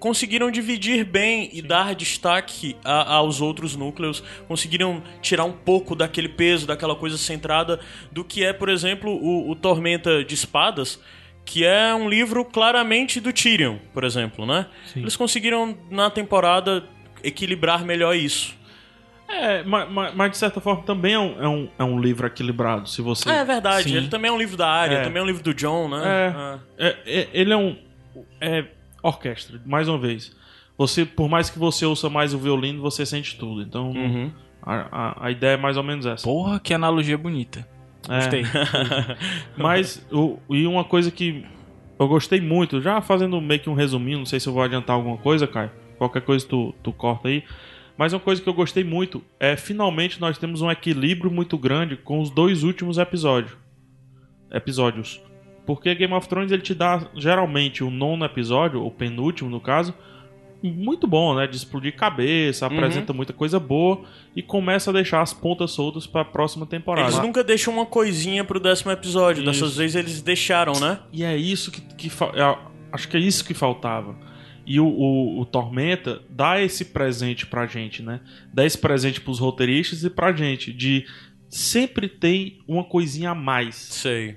conseguiram 0.00 0.50
dividir 0.50 1.04
bem 1.04 1.48
e 1.52 1.62
dar 1.62 1.94
destaque 1.94 2.74
a- 2.84 3.14
aos 3.16 3.40
outros 3.40 3.76
núcleos, 3.76 4.22
conseguiram 4.48 5.02
tirar 5.22 5.44
um 5.44 5.52
pouco 5.52 5.94
daquele 5.94 6.28
peso, 6.28 6.66
daquela 6.66 6.96
coisa 6.96 7.16
centrada 7.18 7.78
do 8.10 8.24
que 8.24 8.42
é, 8.44 8.52
por 8.52 8.68
exemplo, 8.68 9.10
o, 9.12 9.50
o 9.50 9.54
Tormenta 9.54 10.24
de 10.24 10.34
Espadas, 10.34 10.98
que 11.44 11.64
é 11.64 11.94
um 11.94 12.08
livro 12.08 12.44
claramente 12.44 13.20
do 13.20 13.32
Tyrion, 13.32 13.76
por 13.92 14.02
exemplo, 14.04 14.46
né? 14.46 14.66
Eles 14.96 15.16
conseguiram 15.16 15.76
na 15.90 16.08
temporada 16.10 16.84
equilibrar 17.22 17.84
melhor 17.84 18.16
isso. 18.16 18.58
É, 19.28 19.62
ma- 19.62 19.86
ma- 19.86 20.10
mas, 20.12 20.32
de 20.32 20.38
certa 20.38 20.60
forma 20.60 20.82
também 20.82 21.12
é 21.14 21.18
um, 21.18 21.42
é 21.42 21.48
um, 21.48 21.68
é 21.78 21.84
um 21.84 22.00
livro 22.00 22.26
equilibrado, 22.26 22.88
se 22.88 23.00
você... 23.00 23.28
Ah, 23.30 23.36
é 23.36 23.44
verdade, 23.44 23.88
Sim. 23.90 23.96
ele 23.96 24.08
também 24.08 24.28
é 24.28 24.32
um 24.32 24.38
livro 24.38 24.56
da 24.56 24.68
área, 24.68 24.96
É. 24.96 25.02
também 25.02 25.20
é 25.20 25.22
um 25.22 25.26
livro 25.26 25.42
do 25.42 25.54
John, 25.54 25.88
né? 25.88 26.02
Ah. 26.34 26.58
É, 26.78 26.96
é, 27.06 27.28
ele 27.32 27.52
é 27.52 27.56
um. 27.56 27.76
É 28.40 28.64
orquestra, 29.02 29.60
mais 29.66 29.88
uma 29.88 29.98
vez. 29.98 30.34
Você, 30.78 31.04
por 31.04 31.28
mais 31.28 31.50
que 31.50 31.58
você 31.58 31.84
ouça 31.84 32.08
mais 32.08 32.32
o 32.32 32.38
violino, 32.38 32.80
você 32.80 33.04
sente 33.04 33.36
tudo. 33.36 33.60
Então, 33.62 33.90
Uhum. 33.90 34.30
a, 34.62 34.74
a, 34.90 35.26
a 35.26 35.30
ideia 35.30 35.52
é 35.54 35.56
mais 35.56 35.76
ou 35.76 35.82
menos 35.82 36.06
essa. 36.06 36.24
Porra, 36.24 36.58
que 36.58 36.72
analogia 36.72 37.18
bonita. 37.18 37.68
É. 38.08 38.16
Gostei. 38.16 38.42
Mas, 39.56 40.06
o, 40.10 40.38
e 40.48 40.66
uma 40.66 40.84
coisa 40.84 41.10
que 41.10 41.44
eu 41.98 42.08
gostei 42.08 42.40
muito, 42.40 42.80
já 42.80 43.00
fazendo 43.02 43.40
meio 43.40 43.60
que 43.60 43.68
um 43.68 43.74
resuminho, 43.74 44.18
não 44.20 44.26
sei 44.26 44.40
se 44.40 44.48
eu 44.48 44.52
vou 44.54 44.62
adiantar 44.62 44.96
alguma 44.96 45.18
coisa, 45.18 45.46
Caio. 45.46 45.70
Qualquer 45.98 46.22
coisa 46.22 46.46
tu, 46.48 46.74
tu 46.82 46.92
corta 46.92 47.28
aí. 47.28 47.44
Mas 47.98 48.14
uma 48.14 48.20
coisa 48.20 48.40
que 48.40 48.48
eu 48.48 48.54
gostei 48.54 48.82
muito 48.82 49.22
é 49.38 49.54
finalmente 49.56 50.18
nós 50.18 50.38
temos 50.38 50.62
um 50.62 50.70
equilíbrio 50.70 51.30
muito 51.30 51.58
grande 51.58 51.96
com 51.96 52.20
os 52.20 52.30
dois 52.30 52.62
últimos 52.62 52.96
episódios. 52.96 53.54
Episódios. 54.50 55.20
Porque 55.74 55.94
Game 55.94 56.12
of 56.14 56.28
Thrones 56.28 56.50
ele 56.50 56.62
te 56.62 56.74
dá 56.74 57.06
geralmente 57.14 57.84
o 57.84 57.90
nono 57.90 58.24
episódio, 58.24 58.82
ou 58.82 58.90
penúltimo 58.90 59.48
no 59.48 59.60
caso, 59.60 59.94
muito 60.62 61.06
bom, 61.06 61.34
né? 61.36 61.46
De 61.46 61.56
explodir 61.56 61.94
cabeça, 61.94 62.66
apresenta 62.66 63.12
muita 63.12 63.32
coisa 63.32 63.58
boa 63.60 64.02
e 64.34 64.42
começa 64.42 64.90
a 64.90 64.92
deixar 64.92 65.22
as 65.22 65.32
pontas 65.32 65.70
soltas 65.70 66.06
pra 66.06 66.24
próxima 66.24 66.66
temporada. 66.66 67.08
Eles 67.08 67.18
nunca 67.22 67.44
deixam 67.44 67.72
uma 67.72 67.86
coisinha 67.86 68.44
pro 68.44 68.58
décimo 68.60 68.90
episódio, 68.90 69.42
Isso. 69.42 69.50
dessas 69.52 69.76
vezes 69.76 69.96
eles 69.96 70.20
deixaram, 70.20 70.72
né? 70.80 70.98
E 71.12 71.22
é 71.24 71.36
isso 71.36 71.70
que, 71.70 71.80
que 71.94 72.08
é, 72.34 72.58
acho 72.92 73.08
que 73.08 73.16
é 73.16 73.20
isso 73.20 73.44
que 73.44 73.54
faltava. 73.54 74.14
E 74.66 74.78
o, 74.80 74.86
o- 74.86 75.40
o 75.40 75.46
Tormenta 75.46 76.20
dá 76.28 76.60
esse 76.60 76.84
presente 76.86 77.46
pra 77.46 77.66
gente, 77.66 78.02
né? 78.02 78.20
Dá 78.52 78.64
esse 78.66 78.76
presente 78.76 79.20
pros 79.20 79.38
roteiristas 79.38 80.04
e 80.04 80.10
pra 80.10 80.32
gente 80.32 80.72
de 80.72 81.06
sempre 81.48 82.08
tem 82.08 82.58
uma 82.68 82.84
coisinha 82.84 83.30
a 83.30 83.34
mais. 83.34 83.74
Sei. 83.76 84.36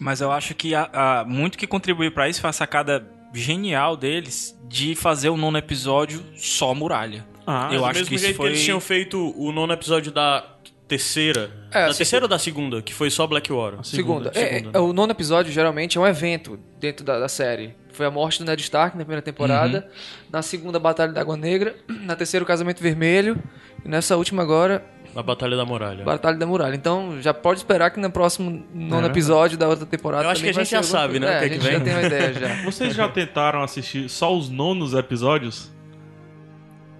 Mas 0.00 0.20
eu 0.20 0.32
acho 0.32 0.54
que 0.54 0.74
a- 0.74 0.88
a- 0.92 1.24
muito 1.24 1.56
que 1.58 1.66
contribuiu 1.66 2.10
pra 2.10 2.28
isso 2.28 2.40
foi 2.40 2.50
a 2.50 2.52
sacada 2.52 3.06
genial 3.34 3.96
deles 3.96 4.58
de 4.66 4.94
fazer 4.96 5.28
o 5.28 5.36
nono 5.36 5.58
episódio 5.58 6.24
só 6.36 6.74
muralha. 6.74 7.24
Ah, 7.46 7.68
Eu 7.72 7.84
acho 7.84 8.00
mesmo 8.00 8.08
que 8.08 8.14
isso 8.16 8.34
foi- 8.34 8.46
que 8.48 8.52
eles 8.54 8.64
tinham 8.64 8.80
feito 8.80 9.32
o 9.36 9.52
nono 9.52 9.72
episódio 9.72 10.10
da 10.10 10.44
terceira. 10.88 11.50
É, 11.70 11.86
da 11.86 11.94
terceira 11.94 12.24
ou 12.24 12.28
da 12.28 12.38
segunda? 12.38 12.82
Que 12.82 12.92
foi 12.92 13.10
só 13.10 13.26
Blackwater. 13.26 13.80
a 13.80 13.82
Segunda. 13.84 14.32
segunda. 14.32 14.38
É, 14.38 14.58
segunda. 14.58 14.78
é, 14.78 14.80
o 14.80 14.92
nono 14.92 15.12
episódio 15.12 15.52
geralmente 15.52 15.96
é 15.98 16.00
um 16.00 16.06
evento 16.06 16.58
dentro 16.80 17.04
da, 17.04 17.18
da 17.18 17.28
série. 17.28 17.74
Foi 17.92 18.06
a 18.06 18.10
morte 18.10 18.38
do 18.38 18.44
Ned 18.44 18.60
Stark 18.62 18.96
na 18.96 19.04
primeira 19.04 19.22
temporada, 19.22 19.88
na 20.32 20.42
segunda 20.42 20.78
Batalha 20.78 21.12
da 21.12 21.20
Água 21.20 21.36
Negra, 21.36 21.76
na 21.88 22.16
terceira 22.16 22.42
o 22.42 22.46
Casamento 22.46 22.80
Vermelho, 22.82 23.36
e 23.84 23.88
nessa 23.88 24.16
última 24.16 24.42
agora 24.42 24.84
Na 25.14 25.22
Batalha 25.22 25.56
da 25.56 25.64
Muralha. 25.64 26.04
Batalha 26.04 26.36
da 26.36 26.46
Muralha. 26.46 26.74
Então 26.74 27.20
já 27.20 27.34
pode 27.34 27.58
esperar 27.60 27.90
que 27.90 27.98
no 27.98 28.10
próximo 28.10 28.64
nono 28.72 29.06
episódio 29.06 29.58
da 29.58 29.68
outra 29.68 29.84
temporada. 29.86 30.24
Eu 30.24 30.30
acho 30.30 30.40
também 30.40 30.52
que 30.54 30.60
a 30.60 30.62
gente 30.62 30.70
já 30.72 30.82
sabe, 30.82 31.18
coisa. 31.18 31.26
né, 31.26 31.36
É, 31.36 31.38
que 31.38 31.44
é 31.44 31.46
a 31.46 31.48
que 31.48 31.54
gente 31.54 31.64
já 31.64 31.78
vem. 31.78 31.80
tem 31.80 31.92
uma 31.94 32.02
ideia 32.02 32.32
já. 32.34 32.48
Vocês 32.64 32.94
já 32.94 33.08
tentaram 33.08 33.62
assistir 33.62 34.08
só 34.08 34.34
os 34.36 34.48
nonos 34.48 34.94
episódios? 34.94 35.70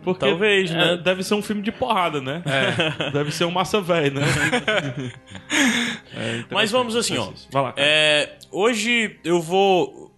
Porque 0.02 0.20
Talvez, 0.26 0.70
é, 0.70 0.74
né? 0.74 0.96
Deve 0.96 1.22
ser 1.22 1.34
um 1.34 1.42
filme 1.42 1.60
de 1.60 1.70
porrada, 1.70 2.20
né? 2.22 2.42
Deve 3.12 3.30
ser 3.30 3.44
um 3.44 3.50
massa 3.50 3.80
velho, 3.82 4.18
né? 4.20 4.26
É 6.16 6.42
Mas 6.50 6.70
vamos 6.70 6.96
assim, 6.96 7.16
ó. 7.18 7.28
Vai 7.50 7.62
lá. 7.62 7.74
É, 7.76 8.30
hoje 8.50 9.18
eu 9.24 9.40
vou. 9.40 10.10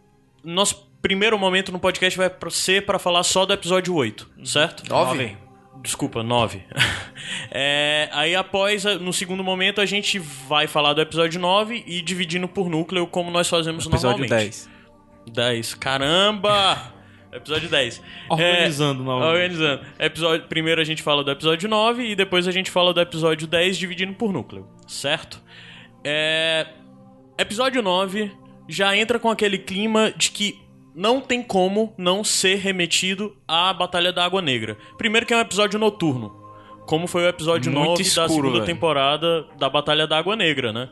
Nosso 0.44 0.88
primeiro 1.02 1.38
momento 1.38 1.70
no 1.72 1.78
podcast 1.78 2.16
vai 2.16 2.30
ser 2.50 2.86
pra 2.86 2.98
falar 2.98 3.22
só 3.24 3.44
do 3.44 3.52
episódio 3.52 3.94
8, 3.94 4.30
certo? 4.44 4.88
Nove? 4.88 5.36
Desculpa, 5.82 6.22
9. 6.22 6.62
É, 7.54 8.08
aí 8.12 8.34
após, 8.34 8.84
no 8.84 9.12
segundo 9.12 9.44
momento, 9.44 9.80
a 9.80 9.86
gente 9.86 10.18
vai 10.18 10.66
falar 10.66 10.94
do 10.94 11.00
episódio 11.00 11.38
9 11.38 11.84
e 11.86 12.00
dividindo 12.00 12.48
por 12.48 12.68
núcleo, 12.68 13.06
como 13.06 13.30
nós 13.30 13.48
fazemos 13.48 13.86
Episódio 13.86 14.20
normalmente. 14.20 14.66
10. 14.66 14.70
10. 15.32 15.74
Caramba! 15.74 16.94
Episódio 17.32 17.68
10. 17.68 18.02
Organizando 18.28 19.02
é, 19.02 19.04
novamente. 19.04 19.32
Organizando. 19.32 19.86
Episódio, 19.98 20.46
primeiro 20.48 20.80
a 20.80 20.84
gente 20.84 21.02
fala 21.02 21.22
do 21.22 21.30
episódio 21.30 21.68
9 21.68 22.10
e 22.10 22.16
depois 22.16 22.48
a 22.48 22.50
gente 22.50 22.70
fala 22.70 22.92
do 22.92 23.00
episódio 23.00 23.46
10 23.46 23.78
dividindo 23.78 24.14
por 24.14 24.32
núcleo, 24.32 24.68
certo? 24.86 25.42
É, 26.04 26.66
episódio 27.38 27.82
9 27.82 28.32
já 28.68 28.96
entra 28.96 29.18
com 29.18 29.30
aquele 29.30 29.58
clima 29.58 30.12
de 30.16 30.30
que 30.30 30.61
não 30.94 31.20
tem 31.20 31.42
como 31.42 31.94
não 31.96 32.22
ser 32.24 32.56
remetido 32.56 33.36
à 33.46 33.72
Batalha 33.72 34.12
da 34.12 34.24
Água 34.24 34.42
Negra. 34.42 34.76
Primeiro 34.98 35.26
que 35.26 35.32
é 35.32 35.36
um 35.36 35.40
episódio 35.40 35.78
noturno, 35.78 36.34
como 36.86 37.06
foi 37.06 37.24
o 37.24 37.28
episódio 37.28 37.70
Muito 37.72 37.88
9 37.90 38.02
da 38.02 38.08
escuro, 38.08 38.28
segunda 38.28 38.52
velho. 38.54 38.64
temporada 38.66 39.46
da 39.58 39.68
Batalha 39.70 40.06
da 40.06 40.18
Água 40.18 40.36
Negra, 40.36 40.72
né? 40.72 40.88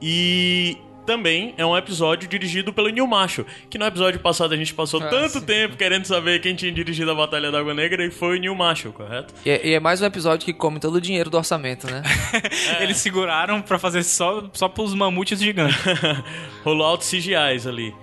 E 0.00 0.76
também 1.06 1.54
é 1.58 1.64
um 1.66 1.76
episódio 1.76 2.26
dirigido 2.28 2.72
pelo 2.72 2.88
Neil 2.88 3.06
Macho, 3.06 3.44
que 3.68 3.76
no 3.78 3.84
episódio 3.84 4.18
passado 4.20 4.54
a 4.54 4.56
gente 4.56 4.72
passou 4.72 5.02
Ah, 5.02 5.08
tanto 5.08 5.38
sim. 5.40 5.44
tempo 5.44 5.76
querendo 5.76 6.06
saber 6.06 6.40
quem 6.40 6.54
tinha 6.54 6.72
dirigido 6.72 7.10
a 7.10 7.14
Batalha 7.14 7.50
da 7.52 7.60
Água 7.60 7.74
Negra 7.74 8.04
e 8.06 8.10
foi 8.10 8.38
o 8.38 8.40
Neil 8.40 8.54
Macho, 8.54 8.90
correto? 8.92 9.34
E 9.44 9.50
é, 9.50 9.66
e 9.66 9.74
é 9.74 9.80
mais 9.80 10.00
um 10.00 10.06
episódio 10.06 10.44
que 10.46 10.52
come 10.52 10.80
todo 10.80 10.94
o 10.96 11.00
dinheiro 11.00 11.28
do 11.30 11.36
orçamento, 11.36 11.86
né? 11.90 12.02
Eles 12.80 12.96
seguraram 12.98 13.60
pra 13.60 13.78
fazer 13.78 14.02
só, 14.02 14.48
só 14.52 14.66
pros 14.68 14.94
mamutes 14.94 15.38
gigantes. 15.38 15.76
Rolou 16.64 16.86
altos 16.86 17.08
CGIs 17.10 17.66
ali. 17.66 17.94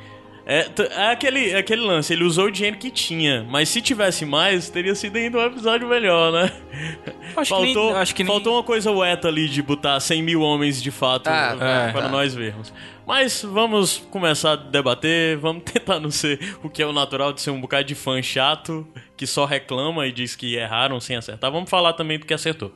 É, 0.46 0.68
é 0.96 1.12
aquele, 1.12 1.52
é 1.52 1.58
aquele 1.58 1.82
lance, 1.82 2.12
ele 2.14 2.24
usou 2.24 2.46
o 2.46 2.52
dinheiro 2.52 2.78
que 2.78 2.90
tinha, 2.90 3.46
mas 3.50 3.70
se 3.70 3.80
tivesse 3.82 4.26
mais, 4.26 4.70
teria 4.70 4.96
sido 4.96 5.16
ainda 5.16 5.38
um 5.38 5.46
episódio 5.46 5.88
melhor, 5.88 6.32
né? 6.32 6.52
Acho 7.38 7.54
que 7.56 7.62
nem- 7.62 7.74
faltou 7.74 7.96
acho 7.96 8.16
que 8.16 8.24
nem- 8.24 8.32
faltou 8.34 8.54
uma 8.56 8.64
coisa 8.64 8.92
weta 8.92 9.28
ali 9.28 9.48
de 9.48 9.62
botar 9.62 10.00
100 10.00 10.22
mil 10.24 10.42
homens 10.42 10.82
de 10.82 10.92
fato 10.92 11.28
Ah, 11.28 11.56
pra, 11.58 11.68
é, 11.88 11.92
para 11.92 12.10
nós 12.10 12.34
vermos. 12.34 12.74
Mas 13.08 13.42
vamos 13.44 13.98
começar 14.12 14.52
a 14.54 14.56
debater, 14.56 15.38
vamos 15.38 15.64
tentar 15.72 16.00
não 16.00 16.12
ser 16.12 16.40
o 16.64 16.70
que 16.70 16.82
é 16.82 16.86
o 16.86 16.92
natural 16.94 17.32
de 17.34 17.42
ser 17.42 17.52
um 17.52 17.60
bocado 17.62 17.84
de 17.86 17.96
fã 17.96 18.22
chato 18.22 18.86
que 19.16 19.26
só 19.28 19.46
reclama 19.46 20.06
e 20.08 20.12
diz 20.12 20.36
que 20.36 20.56
erraram 20.56 21.00
sem 21.00 21.16
acertar. 21.16 21.52
Vamos 21.52 21.70
falar 21.70 21.94
também 21.94 22.18
do 22.20 22.26
que 22.26 22.34
acertou. 22.34 22.74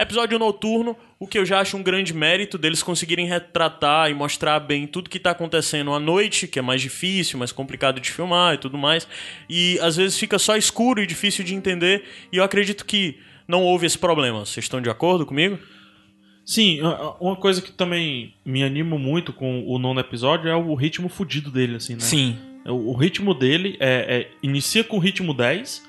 Episódio 0.00 0.38
noturno, 0.38 0.96
o 1.18 1.26
que 1.26 1.36
eu 1.36 1.44
já 1.44 1.58
acho 1.58 1.76
um 1.76 1.82
grande 1.82 2.14
mérito 2.14 2.56
deles 2.56 2.84
conseguirem 2.84 3.26
retratar 3.26 4.08
e 4.08 4.14
mostrar 4.14 4.60
bem 4.60 4.86
tudo 4.86 5.10
que 5.10 5.18
tá 5.18 5.32
acontecendo 5.32 5.92
à 5.92 5.98
noite, 5.98 6.46
que 6.46 6.56
é 6.58 6.62
mais 6.62 6.80
difícil, 6.80 7.36
mais 7.36 7.50
complicado 7.50 8.00
de 8.00 8.08
filmar 8.12 8.54
e 8.54 8.58
tudo 8.58 8.78
mais. 8.78 9.08
E 9.50 9.76
às 9.80 9.96
vezes 9.96 10.16
fica 10.16 10.38
só 10.38 10.56
escuro 10.56 11.02
e 11.02 11.06
difícil 11.06 11.44
de 11.44 11.52
entender, 11.52 12.04
e 12.32 12.36
eu 12.36 12.44
acredito 12.44 12.86
que 12.86 13.18
não 13.48 13.64
houve 13.64 13.86
esse 13.86 13.98
problema. 13.98 14.46
Vocês 14.46 14.64
estão 14.66 14.80
de 14.80 14.88
acordo 14.88 15.26
comigo? 15.26 15.58
Sim, 16.44 16.78
uma 17.20 17.34
coisa 17.34 17.60
que 17.60 17.72
também 17.72 18.34
me 18.44 18.62
animo 18.62 18.98
muito 18.98 19.32
com 19.32 19.66
o 19.66 19.78
nono 19.80 19.98
episódio 19.98 20.48
é 20.48 20.54
o 20.54 20.74
ritmo 20.74 21.08
fudido 21.08 21.50
dele, 21.50 21.74
assim, 21.76 21.94
né? 21.94 22.00
Sim. 22.00 22.38
O, 22.64 22.92
o 22.92 22.96
ritmo 22.96 23.34
dele 23.34 23.76
é, 23.80 24.20
é- 24.20 24.30
inicia 24.42 24.84
com 24.84 24.96
o 24.96 25.00
ritmo 25.00 25.34
10, 25.34 25.82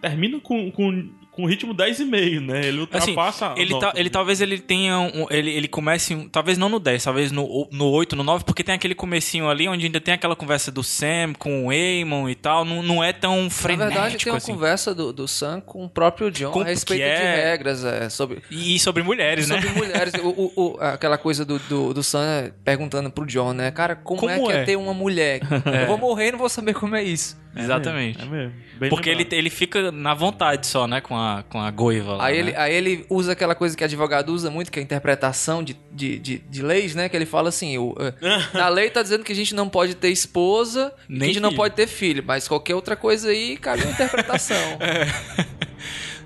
termina 0.00 0.40
com, 0.40 0.72
com, 0.72 1.08
com 1.32 1.44
o 1.44 1.46
ritmo 1.46 1.74
10,5, 1.74 2.40
né? 2.40 2.58
Ele 2.58 2.86
Assim, 2.92 3.10
ultrapassa. 3.12 3.54
ele, 3.56 3.74
a 3.74 3.78
tá- 3.78 3.86
nota. 3.86 3.98
ele 4.00 4.10
talvez 4.10 4.40
ele 4.42 4.58
tenha 4.58 4.98
um, 4.98 5.26
ele, 5.30 5.50
ele 5.50 5.66
comece, 5.66 6.14
um- 6.14 6.28
talvez 6.28 6.58
não 6.58 6.68
no 6.68 6.78
10, 6.78 7.02
talvez 7.02 7.32
no, 7.32 7.66
no 7.72 7.86
8, 7.88 8.14
no 8.14 8.22
9, 8.22 8.44
porque 8.44 8.62
tem 8.62 8.74
aquele 8.74 8.94
comecinho 8.94 9.48
ali 9.48 9.66
onde 9.66 9.86
ainda 9.86 9.98
tem 9.98 10.12
aquela 10.12 10.36
conversa 10.36 10.70
do 10.70 10.82
Sam 10.82 11.32
com 11.38 11.66
o 11.66 11.72
Eamon 11.72 12.28
e 12.28 12.34
tal, 12.34 12.66
não, 12.66 12.82
não 12.82 13.02
é 13.02 13.14
tão 13.14 13.44
Na 13.44 13.50
frenético 13.50 13.92
verdade, 13.94 14.18
tem 14.24 14.32
uma 14.32 14.36
assim. 14.36 14.52
conversa 14.52 14.94
do, 14.94 15.10
do 15.10 15.26
Sam 15.26 15.60
com 15.62 15.84
o 15.86 15.88
próprio 15.88 16.30
John 16.30 16.50
Com- 16.50 16.60
a 16.60 16.64
respeito 16.64 17.02
é- 17.02 17.16
de 17.16 17.40
regras, 17.48 17.82
é, 17.82 18.10
sobre, 18.10 18.42
E 18.50 18.78
sobre 18.78 19.02
mulheres, 19.02 19.46
sobre 19.46 19.66
né? 19.68 19.72
mulheres. 19.74 20.12
O, 20.22 20.28
o- 20.28 20.52
o- 20.54 20.76
aquela 20.80 21.16
coisa 21.16 21.46
do, 21.46 21.58
do, 21.60 21.94
do 21.94 22.02
Sam 22.02 22.52
perguntando 22.62 23.10
pro 23.10 23.24
John, 23.24 23.54
né? 23.54 23.70
Cara, 23.70 23.96
como, 23.96 24.20
Como 24.20 24.30
é 24.30 24.38
que 24.38 24.52
é 24.52 24.56
é? 24.60 24.64
ter 24.64 24.76
uma 24.76 24.92
mulher? 24.92 25.40
Eu 25.82 25.86
vou 25.86 25.96
morrer 25.96 26.28
e 26.28 26.32
não 26.32 26.38
vou 26.38 26.48
saber 26.50 26.74
como 26.74 26.94
é 26.94 27.02
isso. 27.02 27.40
Exatamente. 27.54 28.20
É 28.22 28.24
mesmo. 28.24 28.52
Bem 28.78 28.88
Porque 28.90 29.08
ele, 29.10 29.18
lembrado. 29.18 29.32
ele 29.38 29.50
fica 29.50 29.92
na 29.92 30.14
vontade 30.14 30.66
só, 30.66 30.86
né, 30.86 31.00
com 31.00 31.16
a, 31.16 31.44
com 31.48 31.60
a 31.60 31.70
goiva 31.70 32.14
lá, 32.14 32.24
Aí 32.24 32.34
né? 32.34 32.38
ele, 32.48 32.56
aí 32.56 32.74
ele 32.74 33.06
usa 33.10 33.32
aquela 33.32 33.54
coisa 33.54 33.76
que 33.76 33.84
advogado 33.84 34.30
usa 34.30 34.50
muito, 34.50 34.72
que 34.72 34.78
é 34.78 34.82
a 34.82 34.84
interpretação 34.84 35.62
de, 35.62 35.76
de, 35.92 36.18
de, 36.18 36.38
de 36.38 36.62
leis, 36.62 36.94
né? 36.94 37.08
Que 37.08 37.16
ele 37.16 37.26
fala 37.26 37.48
assim: 37.50 37.76
o, 37.78 37.94
eh, 37.98 38.14
na 38.54 38.68
lei 38.68 38.88
tá 38.90 39.02
dizendo 39.02 39.22
que 39.22 39.32
a 39.32 39.36
gente 39.36 39.54
não 39.54 39.68
pode 39.68 39.94
ter 39.94 40.08
esposa 40.08 40.92
e 41.08 41.12
que 41.12 41.18
Nem 41.18 41.22
a 41.22 41.32
gente 41.34 41.40
não 41.40 41.50
filho. 41.50 41.56
pode 41.60 41.74
ter 41.74 41.86
filho, 41.86 42.24
mas 42.26 42.48
qualquer 42.48 42.74
outra 42.74 42.96
coisa 42.96 43.28
aí 43.28 43.56
cabe 43.56 43.82
uma 43.82 43.92
interpretação. 43.92 44.56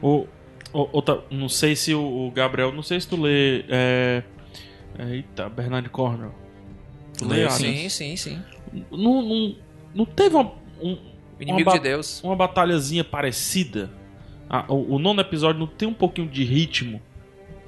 O, 0.02 0.26
o- 0.72 0.88
outra, 0.92 1.22
não 1.30 1.48
sei 1.48 1.74
se 1.74 1.94
o, 1.94 2.26
o 2.26 2.30
Gabriel, 2.30 2.70
não 2.72 2.82
sei 2.82 3.00
se 3.00 3.08
tu 3.08 3.16
lê. 3.20 3.64
É, 3.68 4.22
é, 4.98 5.10
eita, 5.14 5.48
Bernard 5.48 5.88
Cornwell. 5.88 6.34
Tu 7.16 7.26
lê? 7.26 7.48
Sim, 7.50 7.88
sim, 7.88 8.16
sim. 8.16 8.42
Não, 8.90 9.22
não, 9.22 9.56
não 9.94 10.04
teve 10.04 10.36
uma, 10.36 10.52
um- 10.82 10.98
inimigo 11.40 11.70
uma 11.70 11.76
de 11.78 11.82
Deus. 11.82 12.20
uma 12.22 12.36
batalhazinha 12.36 13.04
parecida? 13.04 13.90
Ah, 14.48 14.64
o, 14.68 14.94
o 14.94 14.98
nono 14.98 15.20
episódio 15.20 15.58
não 15.60 15.66
tem 15.66 15.88
um 15.88 15.94
pouquinho 15.94 16.28
de 16.28 16.44
ritmo? 16.44 17.00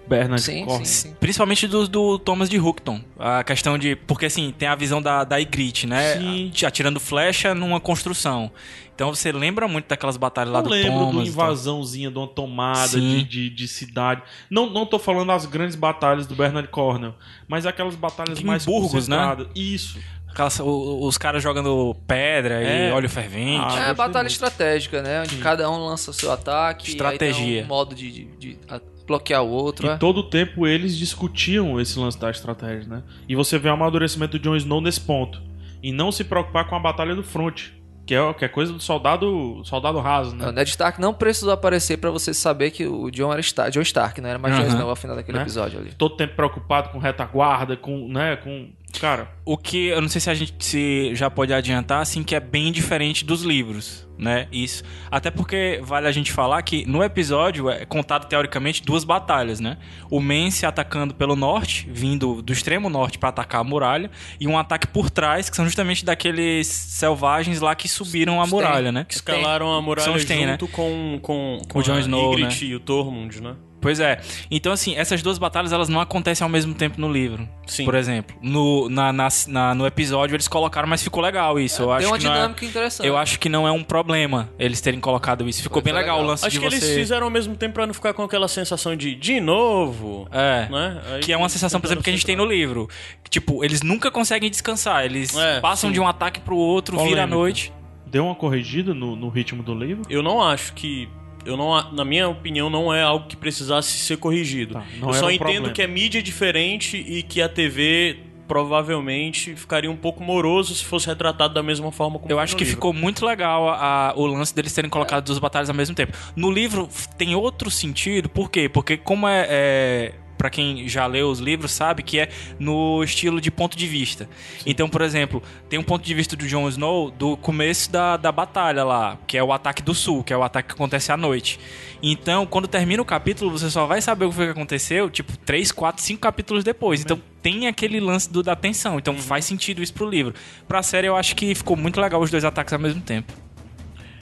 Bernard 0.08 0.40
Sim, 0.40 0.64
Cornwell. 0.64 0.86
sim, 0.86 1.08
sim. 1.10 1.16
Principalmente 1.20 1.66
do, 1.66 1.86
do 1.86 2.18
Thomas 2.18 2.48
de 2.48 2.58
Hookton. 2.58 3.02
A 3.18 3.44
questão 3.44 3.76
de. 3.76 3.94
Porque 3.94 4.24
assim, 4.24 4.54
tem 4.56 4.66
a 4.66 4.74
visão 4.74 5.02
da, 5.02 5.22
da 5.22 5.36
Ygritte, 5.36 5.86
né? 5.86 6.16
Sim. 6.16 6.50
Atirando 6.66 6.98
flecha 6.98 7.54
numa 7.54 7.78
construção. 7.78 8.50
Então 8.94 9.14
você 9.14 9.30
lembra 9.30 9.68
muito 9.68 9.86
daquelas 9.86 10.16
batalhas 10.16 10.50
lá 10.52 10.60
Eu 10.60 10.62
do 10.64 10.70
lembro 10.70 10.90
Thomas. 10.92 11.14
do 11.14 11.20
e 11.20 11.24
tal. 11.24 11.26
invasãozinha 11.44 12.10
de 12.10 12.18
uma 12.18 12.26
tomada 12.26 12.98
de, 12.98 13.22
de, 13.22 13.50
de 13.50 13.68
cidade. 13.68 14.22
Não, 14.50 14.68
não 14.70 14.86
tô 14.86 14.98
falando 14.98 15.28
das 15.28 15.44
grandes 15.46 15.76
batalhas 15.76 16.26
do 16.26 16.34
Bernard 16.34 16.68
Cornwell, 16.68 17.14
mas 17.46 17.66
aquelas 17.66 17.94
batalhas 17.94 18.40
Em 18.40 18.44
mais 18.44 18.64
Burgos, 18.64 19.06
né? 19.06 19.36
Isso. 19.54 20.00
Aquelas- 20.30 20.60
o- 20.60 21.00
os 21.06 21.18
caras 21.18 21.42
jogando 21.42 21.96
pedra 22.06 22.62
É. 22.62 22.88
e 22.90 22.92
óleo 22.92 23.08
fervente. 23.08 23.60
Ah, 23.64 23.72
É 23.72 23.76
gostei 23.76 23.94
batalha 23.94 24.22
muito. 24.24 24.32
estratégica, 24.32 25.02
né? 25.02 25.20
Onde 25.22 25.36
cada 25.36 25.68
um 25.70 25.84
lança 25.86 26.10
o 26.10 26.14
seu 26.14 26.30
ataque. 26.30 26.90
Estratégia. 26.90 27.64
Um 27.64 27.66
modo 27.66 27.94
de, 27.94 28.10
de- 28.10 28.24
de 28.36 28.58
bloquear 29.06 29.42
o 29.42 29.48
outro. 29.48 29.86
E 29.86 29.90
é. 29.90 29.96
todo 29.96 30.18
o 30.18 30.22
tempo 30.22 30.66
eles 30.66 30.96
discutiam 30.96 31.80
esse 31.80 31.98
lance 31.98 32.18
da 32.18 32.30
estratégia, 32.30 32.88
né? 32.88 33.02
E 33.28 33.34
você 33.34 33.58
vê 33.58 33.68
o 33.68 33.72
amadurecimento 33.72 34.38
do 34.38 34.42
Jon 34.42 34.54
Snow 34.56 34.80
nesse 34.80 35.00
ponto. 35.00 35.40
E 35.82 35.92
não 35.92 36.12
se 36.12 36.24
preocupar 36.24 36.68
com 36.68 36.76
a 36.76 36.78
batalha 36.80 37.14
do 37.14 37.22
front. 37.22 37.70
Que 38.04 38.14
é, 38.14 38.32
que 38.32 38.42
é 38.44 38.48
coisa 38.48 38.72
do 38.72 38.80
soldado 38.80 39.60
soldado 39.64 39.98
raso, 40.00 40.32
O 40.32 40.34
né? 40.34 40.50
Ned 40.50 40.70
Stark 40.70 40.98
não 40.98 41.12
precisou 41.12 41.52
aparecer 41.52 41.98
pra 41.98 42.10
você 42.10 42.32
saber 42.32 42.70
que 42.70 42.86
o 42.86 43.10
John 43.10 43.30
era 43.30 43.40
Stark, 43.42 43.70
John 43.70 43.82
Stark, 43.82 44.18
não 44.22 44.30
era 44.30 44.38
mais 44.38 44.56
Jon 44.56 44.62
Aham. 44.62 44.68
Snow 44.76 44.88
ao 44.88 44.96
final 44.96 45.14
daquele 45.14 45.36
Né? 45.36 45.42
episódio 45.44 45.78
ali. 45.78 45.92
Todo 45.92 46.16
tempo 46.16 46.34
preocupado 46.34 46.88
com 46.88 46.98
retaguarda, 46.98 47.76
com, 47.76 48.08
né, 48.08 48.36
com... 48.36 48.70
Cara, 49.00 49.28
O 49.44 49.56
que 49.56 49.86
eu 49.86 50.00
não 50.00 50.08
sei 50.08 50.20
se 50.20 50.30
a 50.30 50.34
gente 50.34 50.54
se 50.58 51.14
já 51.14 51.30
pode 51.30 51.52
adiantar, 51.52 52.00
assim, 52.00 52.22
que 52.22 52.34
é 52.34 52.40
bem 52.40 52.72
diferente 52.72 53.24
dos 53.24 53.42
livros, 53.42 54.08
né? 54.18 54.48
Isso. 54.50 54.82
Até 55.10 55.30
porque 55.30 55.80
vale 55.82 56.06
a 56.06 56.12
gente 56.12 56.32
falar 56.32 56.60
que 56.62 56.84
no 56.86 57.02
episódio 57.02 57.70
é 57.70 57.84
contado 57.84 58.26
teoricamente 58.26 58.82
duas 58.82 59.04
batalhas, 59.04 59.60
né? 59.60 59.78
O 60.10 60.20
Mance 60.20 60.66
atacando 60.66 61.14
pelo 61.14 61.36
norte, 61.36 61.88
vindo 61.90 62.42
do 62.42 62.52
extremo 62.52 62.90
norte 62.90 63.18
pra 63.18 63.28
atacar 63.28 63.60
a 63.60 63.64
muralha, 63.64 64.10
e 64.40 64.48
um 64.48 64.58
ataque 64.58 64.86
por 64.86 65.10
trás, 65.10 65.48
que 65.48 65.56
são 65.56 65.64
justamente 65.64 66.04
daqueles 66.04 66.66
selvagens 66.66 67.60
lá 67.60 67.74
que 67.74 67.88
subiram 67.88 68.42
a 68.42 68.46
muralha, 68.46 68.90
né? 68.90 69.04
Que 69.04 69.14
escalaram 69.14 69.72
a 69.72 69.80
muralha 69.80 70.04
São 70.04 70.14
os 70.14 70.24
Ten, 70.24 70.46
né? 70.46 70.52
junto 70.52 70.68
com, 70.68 71.18
com, 71.22 71.62
com 71.68 71.78
O 71.78 71.82
Jon 71.82 71.98
Snow, 72.00 72.32
Ygritte 72.32 72.64
né? 72.64 72.70
e 72.72 72.74
o 72.74 72.80
Tormund, 72.80 73.40
né? 73.40 73.54
Pois 73.80 74.00
é. 74.00 74.20
Então, 74.50 74.72
assim, 74.72 74.96
essas 74.96 75.22
duas 75.22 75.38
batalhas 75.38 75.72
elas 75.72 75.88
não 75.88 76.00
acontecem 76.00 76.44
ao 76.44 76.48
mesmo 76.48 76.74
tempo 76.74 77.00
no 77.00 77.10
livro. 77.12 77.48
Sim. 77.66 77.84
Por 77.84 77.94
exemplo, 77.94 78.36
no, 78.42 78.88
na, 78.88 79.12
na- 79.12 79.28
na- 79.46 79.74
no 79.74 79.86
episódio 79.86 80.34
eles 80.34 80.48
colocaram, 80.48 80.88
mas 80.88 81.02
ficou 81.02 81.22
legal 81.22 81.60
isso. 81.60 81.82
eu 81.82 81.86
Tem 81.88 81.96
acho 81.96 82.06
uma 82.08 82.18
que 82.18 82.24
não 82.24 82.32
é- 82.32 82.34
dinâmica 82.36 82.64
interessante. 82.64 83.06
Eu 83.06 83.16
acho 83.16 83.38
que 83.38 83.48
não 83.48 83.68
é 83.68 83.70
um 83.72 83.84
problema 83.84 84.48
eles 84.58 84.80
terem 84.80 84.98
colocado 84.98 85.48
isso. 85.48 85.62
Ficou 85.62 85.82
Foi 85.82 85.92
bem 85.92 85.94
legal, 85.94 86.16
legal. 86.16 86.26
o 86.26 86.30
lance 86.30 86.44
Acho 86.46 86.58
de 86.58 86.60
que 86.60 86.70
você... 86.70 86.84
eles 86.84 86.96
fizeram 86.96 87.24
ao 87.26 87.30
mesmo 87.30 87.54
tempo 87.56 87.74
pra 87.74 87.86
não 87.86 87.94
ficar 87.94 88.12
com 88.14 88.22
aquela 88.22 88.48
sensação 88.48 88.96
de 88.96 89.14
de 89.14 89.40
novo. 89.40 90.26
É. 90.32 90.68
Né? 90.70 91.02
Aí 91.12 91.20
Que 91.20 91.32
é 91.32 91.36
uma 91.36 91.48
sensação, 91.48 91.80
por 91.80 91.86
exemplo, 91.86 92.02
que 92.02 92.10
a 92.10 92.12
gente 92.12 92.26
tem 92.26 92.34
no 92.36 92.44
livro. 92.44 92.88
Que, 93.22 93.30
tipo, 93.30 93.64
eles 93.64 93.82
nunca 93.82 94.10
conseguem 94.10 94.50
descansar. 94.50 95.04
Eles 95.04 95.36
É, 95.36 95.60
passam 95.60 95.88
sim. 95.90 95.94
de 95.94 96.00
um 96.00 96.06
ataque 96.08 96.40
pro 96.40 96.56
outro, 96.56 96.96
vira 96.96 97.06
a 97.06 97.10
Polêmica. 97.10 97.34
noite. 97.36 97.72
deu 98.06 98.24
uma 98.24 98.34
corrigida 98.34 98.94
no, 98.94 99.14
no 99.14 99.28
ritmo 99.28 99.62
do 99.62 99.74
livro. 99.74 100.02
Eu 100.10 100.22
não 100.22 100.42
acho 100.42 100.72
que. 100.72 101.08
Eu 101.48 101.56
não, 101.56 101.92
na 101.92 102.04
minha 102.04 102.28
opinião, 102.28 102.70
não 102.70 102.92
é 102.94 103.02
algo 103.02 103.26
que 103.26 103.36
precisasse 103.36 103.92
ser 103.98 104.16
corrigido. 104.18 104.74
Tá, 104.74 104.84
eu 105.02 105.12
só 105.14 105.26
um 105.26 105.30
entendo 105.30 105.38
problema. 105.38 105.70
que 105.70 105.82
é 105.82 105.86
mídia 105.86 106.22
diferente 106.22 106.96
e 106.96 107.22
que 107.22 107.42
a 107.42 107.48
TV 107.48 108.18
provavelmente 108.46 109.54
ficaria 109.56 109.90
um 109.90 109.96
pouco 109.96 110.22
moroso 110.22 110.74
se 110.74 110.84
fosse 110.84 111.06
retratado 111.06 111.52
da 111.54 111.62
mesma 111.62 111.90
forma 111.92 112.18
como 112.18 112.30
Eu 112.32 112.38
acho 112.38 112.56
que 112.56 112.64
livro. 112.64 112.76
ficou 112.76 112.92
muito 112.92 113.24
legal 113.26 113.68
a- 113.68 114.08
a- 114.10 114.14
o 114.16 114.26
lance 114.26 114.54
deles 114.54 114.72
terem 114.72 114.88
colocado 114.90 115.24
duas 115.24 115.38
batalhas 115.38 115.68
ao 115.68 115.74
mesmo 115.76 115.94
tempo. 115.94 116.12
No 116.36 116.50
livro 116.50 116.88
tem 117.16 117.34
outro 117.34 117.70
sentido, 117.70 118.28
por 118.28 118.50
quê? 118.50 118.68
Porque 118.68 118.96
como 118.96 119.26
é. 119.28 119.46
é 119.48 120.14
para 120.38 120.48
quem 120.48 120.88
já 120.88 121.04
leu 121.06 121.28
os 121.28 121.40
livros 121.40 121.72
sabe 121.72 122.02
que 122.02 122.20
é 122.20 122.28
no 122.58 123.02
estilo 123.02 123.40
de 123.40 123.50
ponto 123.50 123.76
de 123.76 123.86
vista. 123.86 124.28
Então, 124.64 124.88
por 124.88 125.02
exemplo, 125.02 125.42
tem 125.68 125.78
um 125.78 125.82
ponto 125.82 126.04
de 126.04 126.14
vista 126.14 126.36
do 126.36 126.46
Jon 126.46 126.68
Snow 126.68 127.10
do 127.10 127.36
começo 127.36 127.90
da, 127.90 128.16
da 128.16 128.30
batalha 128.30 128.84
lá, 128.84 129.18
que 129.26 129.36
é 129.36 129.42
o 129.42 129.52
ataque 129.52 129.82
do 129.82 129.92
sul, 129.92 130.22
que 130.22 130.32
é 130.32 130.36
o 130.36 130.42
ataque 130.42 130.68
que 130.68 130.74
acontece 130.74 131.10
à 131.10 131.16
noite. 131.16 131.58
Então, 132.00 132.46
quando 132.46 132.68
termina 132.68 133.02
o 133.02 133.04
capítulo, 133.04 133.50
você 133.50 133.68
só 133.68 133.84
vai 133.84 134.00
saber 134.00 134.24
o 134.24 134.30
que 134.30 134.36
foi 134.36 134.46
que 134.46 134.52
aconteceu, 134.52 135.10
tipo, 135.10 135.36
3, 135.38 135.72
4, 135.72 136.02
5 136.02 136.20
capítulos 136.20 136.62
depois. 136.62 137.00
Então, 137.00 137.20
tem 137.42 137.66
aquele 137.66 137.98
lance 137.98 138.30
do, 138.30 138.42
da 138.42 138.54
tensão. 138.54 138.98
Então, 138.98 139.16
faz 139.18 139.44
sentido 139.44 139.82
isso 139.82 139.92
pro 139.92 140.08
livro. 140.08 140.32
Pra 140.68 140.82
série, 140.82 141.08
eu 141.08 141.16
acho 141.16 141.34
que 141.34 141.54
ficou 141.54 141.76
muito 141.76 142.00
legal 142.00 142.20
os 142.20 142.30
dois 142.30 142.44
ataques 142.44 142.72
ao 142.72 142.78
mesmo 142.78 143.00
tempo. 143.00 143.32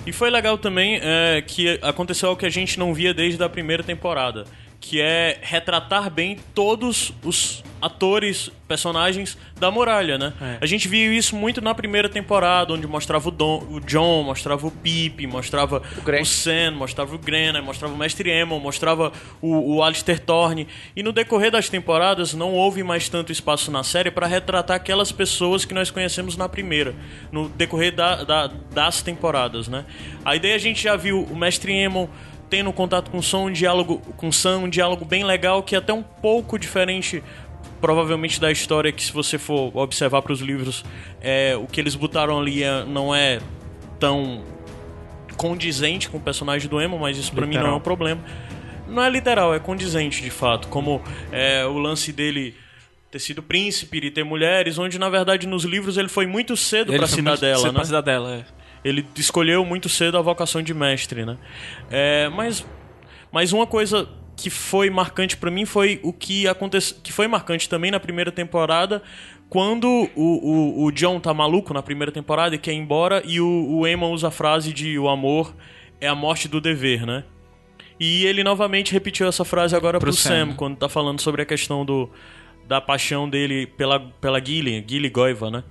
E 0.07 0.13
foi 0.13 0.31
legal 0.31 0.57
também 0.57 1.01
é, 1.03 1.43
que 1.45 1.81
aconteceu 1.83 2.29
algo 2.29 2.39
que 2.39 2.47
a 2.47 2.51
gente 2.51 2.79
não 2.79 2.95
via 2.95 3.13
desde 3.13 3.43
a 3.43 3.49
primeira 3.49 3.83
temporada, 3.83 4.45
que 4.81 5.01
é 5.01 5.39
retratar 5.43 6.11
bem 6.11 6.39
todos 6.55 7.13
os 7.25 7.65
atores, 7.83 8.51
personagens 8.67 9.37
da 9.59 9.71
muralha, 9.71 10.17
né? 10.19 10.33
É. 10.41 10.59
A 10.61 10.67
gente 10.67 10.89
viu 10.89 11.13
isso 11.13 11.37
muito 11.37 11.61
na 11.61 11.75
primeira 11.75 12.09
temporada, 12.09 12.73
onde 12.73 12.87
mostrava 12.87 13.29
o, 13.29 13.31
Dom, 13.31 13.65
o 13.71 13.81
John, 13.81 14.23
mostrava 14.25 14.67
o 14.67 14.71
Pip, 14.71 15.27
mostrava 15.27 15.83
o, 15.99 16.01
Gren. 16.03 16.25
Sam, 16.25 16.73
mostrava 16.73 17.15
o 17.15 17.19
Grenna, 17.19 17.61
mostrava 17.63 17.95
o 17.95 17.97
Mestre 17.97 18.31
Aemon, 18.31 18.59
mostrava 18.59 19.13
o, 19.41 19.77
o 19.77 19.83
Alistair 19.83 20.19
Thorne. 20.21 20.67
E 20.97 21.03
no 21.03 21.13
decorrer 21.13 21.51
das 21.51 21.69
temporadas 21.69 22.33
não 22.35 22.53
houve 22.53 22.83
mais 22.83 23.09
tanto 23.09 23.31
espaço 23.31 23.71
na 23.71 23.85
série 23.85 24.11
para 24.11 24.27
retratar 24.27 24.77
aquelas 24.77 25.13
pessoas 25.13 25.65
que 25.65 25.75
nós 25.75 25.91
conhecemos 25.91 26.37
na 26.37 26.49
primeira, 26.49 26.95
no 27.31 27.49
decorrer 27.51 27.95
da- 27.95 28.25
da- 28.25 28.47
das 28.73 29.03
temporadas, 29.03 29.69
né? 29.69 29.85
Aí 30.25 30.41
daí 30.41 30.55
a 30.55 30.59
gente 30.59 30.83
já 30.83 30.97
viu 30.97 31.23
o 31.23 31.37
Mestre 31.37 31.73
Aemon 31.73 32.09
tendo 32.49 32.73
contato 32.73 33.11
com 33.11 33.21
som, 33.21 33.47
um 33.49 33.53
diálogo 33.53 33.99
com 34.17 34.31
Sam, 34.31 34.59
um 34.61 34.69
diálogo 34.69 35.05
bem 35.05 35.25
legal 35.25 35.63
que 35.63 35.75
é 35.75 35.79
até 35.79 35.93
um 35.93 36.03
pouco 36.03 36.59
diferente 36.59 37.23
provavelmente 37.81 38.41
da 38.41 38.51
história 38.51 38.91
que 38.91 39.03
se 39.03 39.13
você 39.13 39.39
for 39.39 39.77
observar 39.77 40.23
para 40.23 40.33
os 40.33 40.41
livros, 40.41 40.85
é, 41.21 41.57
o 41.57 41.67
que 41.67 41.81
eles 41.81 41.95
botaram 41.95 42.39
ali 42.41 42.63
é- 42.63 42.85
não 42.85 43.15
é 43.15 43.39
tão 44.01 44.43
condizente 45.37 46.09
com 46.09 46.17
o 46.17 46.21
personagem 46.21 46.69
do 46.69 46.81
Emo, 46.81 46.99
mas 46.99 47.19
isso 47.19 47.33
pra 47.33 47.47
mim 47.47 47.57
não 47.65 47.75
é 47.75 47.77
um 47.77 47.81
problema. 47.81 48.21
Não 48.89 49.03
é 49.03 49.11
literal, 49.11 49.55
é 49.55 49.59
condizente 49.59 50.23
de 50.23 50.31
fato, 50.31 50.69
como 50.69 51.03
é, 51.33 51.65
o 51.67 51.77
lance 51.79 52.13
dele 52.13 52.55
ter 53.11 53.19
sido 53.19 53.43
príncipe 53.43 53.99
e 53.99 54.11
ter 54.11 54.25
mulheres, 54.25 54.79
onde 54.79 54.99
na 54.99 55.09
verdade 55.09 55.47
nos 55.47 55.65
livros 55.65 55.97
ele 55.99 56.09
foi 56.09 56.27
muito 56.27 56.57
cedo 56.57 56.93
muito 57.03 57.15
cidadela, 57.37 57.57
cedo 57.59 57.67
né? 57.73 57.75
Pra 57.75 57.85
cidadela, 57.85 58.35
é. 58.37 58.45
Ele 58.87 59.05
escolheu 59.17 59.65
muito 59.65 59.89
cedo 59.89 60.17
a 60.17 60.23
vocação 60.23 60.63
de 60.63 60.73
mestre, 60.73 61.25
né? 61.25 61.37
É, 61.91 62.29
mas, 62.29 62.65
mas 63.33 63.53
uma 63.53 63.67
coisa 63.67 64.09
que 64.37 64.49
foi 64.49 64.91
marcante 64.91 65.37
pra 65.37 65.51
mim 65.51 65.65
foi 65.65 65.99
o 66.05 66.13
que 66.13 66.47
aconteceu, 66.47 66.97
que 67.03 67.13
foi 67.13 67.27
marcante 67.27 67.69
também 67.69 67.91
na 67.91 67.99
primeira 67.99 68.31
temporada, 68.31 69.03
quando 69.49 69.89
o, 70.15 70.83
o, 70.83 70.85
o 70.85 70.93
John 70.93 71.19
tá 71.19 71.35
maluco 71.35 71.75
na 71.75 71.83
primeira 71.83 72.13
temporada 72.13 72.55
e 72.55 72.59
quer 72.59 72.73
ir 72.73 72.77
embora 72.77 73.23
e 73.25 73.41
o, 73.41 73.67
o 73.69 73.87
Eamon 73.87 74.13
usa 74.13 74.29
a 74.29 74.31
frase 74.31 74.73
de 74.73 74.99
o 74.99 75.09
amor 75.09 75.55
é 76.01 76.07
a 76.07 76.15
morte 76.15 76.47
do 76.47 76.61
dever, 76.61 77.05
né? 77.07 77.25
E 77.99 78.25
ele 78.27 78.45
novamente 78.45 78.93
repetiu 78.93 79.27
essa 79.27 79.45
frase 79.45 79.75
agora 79.75 79.99
pro, 79.99 80.11
Pro 80.11 80.17
Sam, 80.17 80.51
Sam. 80.51 80.55
quando 80.55 80.77
tá 80.77 80.89
falando 80.89 81.21
sobre 81.21 81.43
a 81.43 81.47
questão 81.47 81.85
do, 81.85 82.09
da 82.69 82.81
paixão 82.81 83.29
dele 83.29 83.67
pela, 83.67 83.99
pela 83.99 84.45
Gilly, 84.45 84.85
Gilly 84.87 85.09
Goiva, 85.09 85.51
né? 85.51 85.65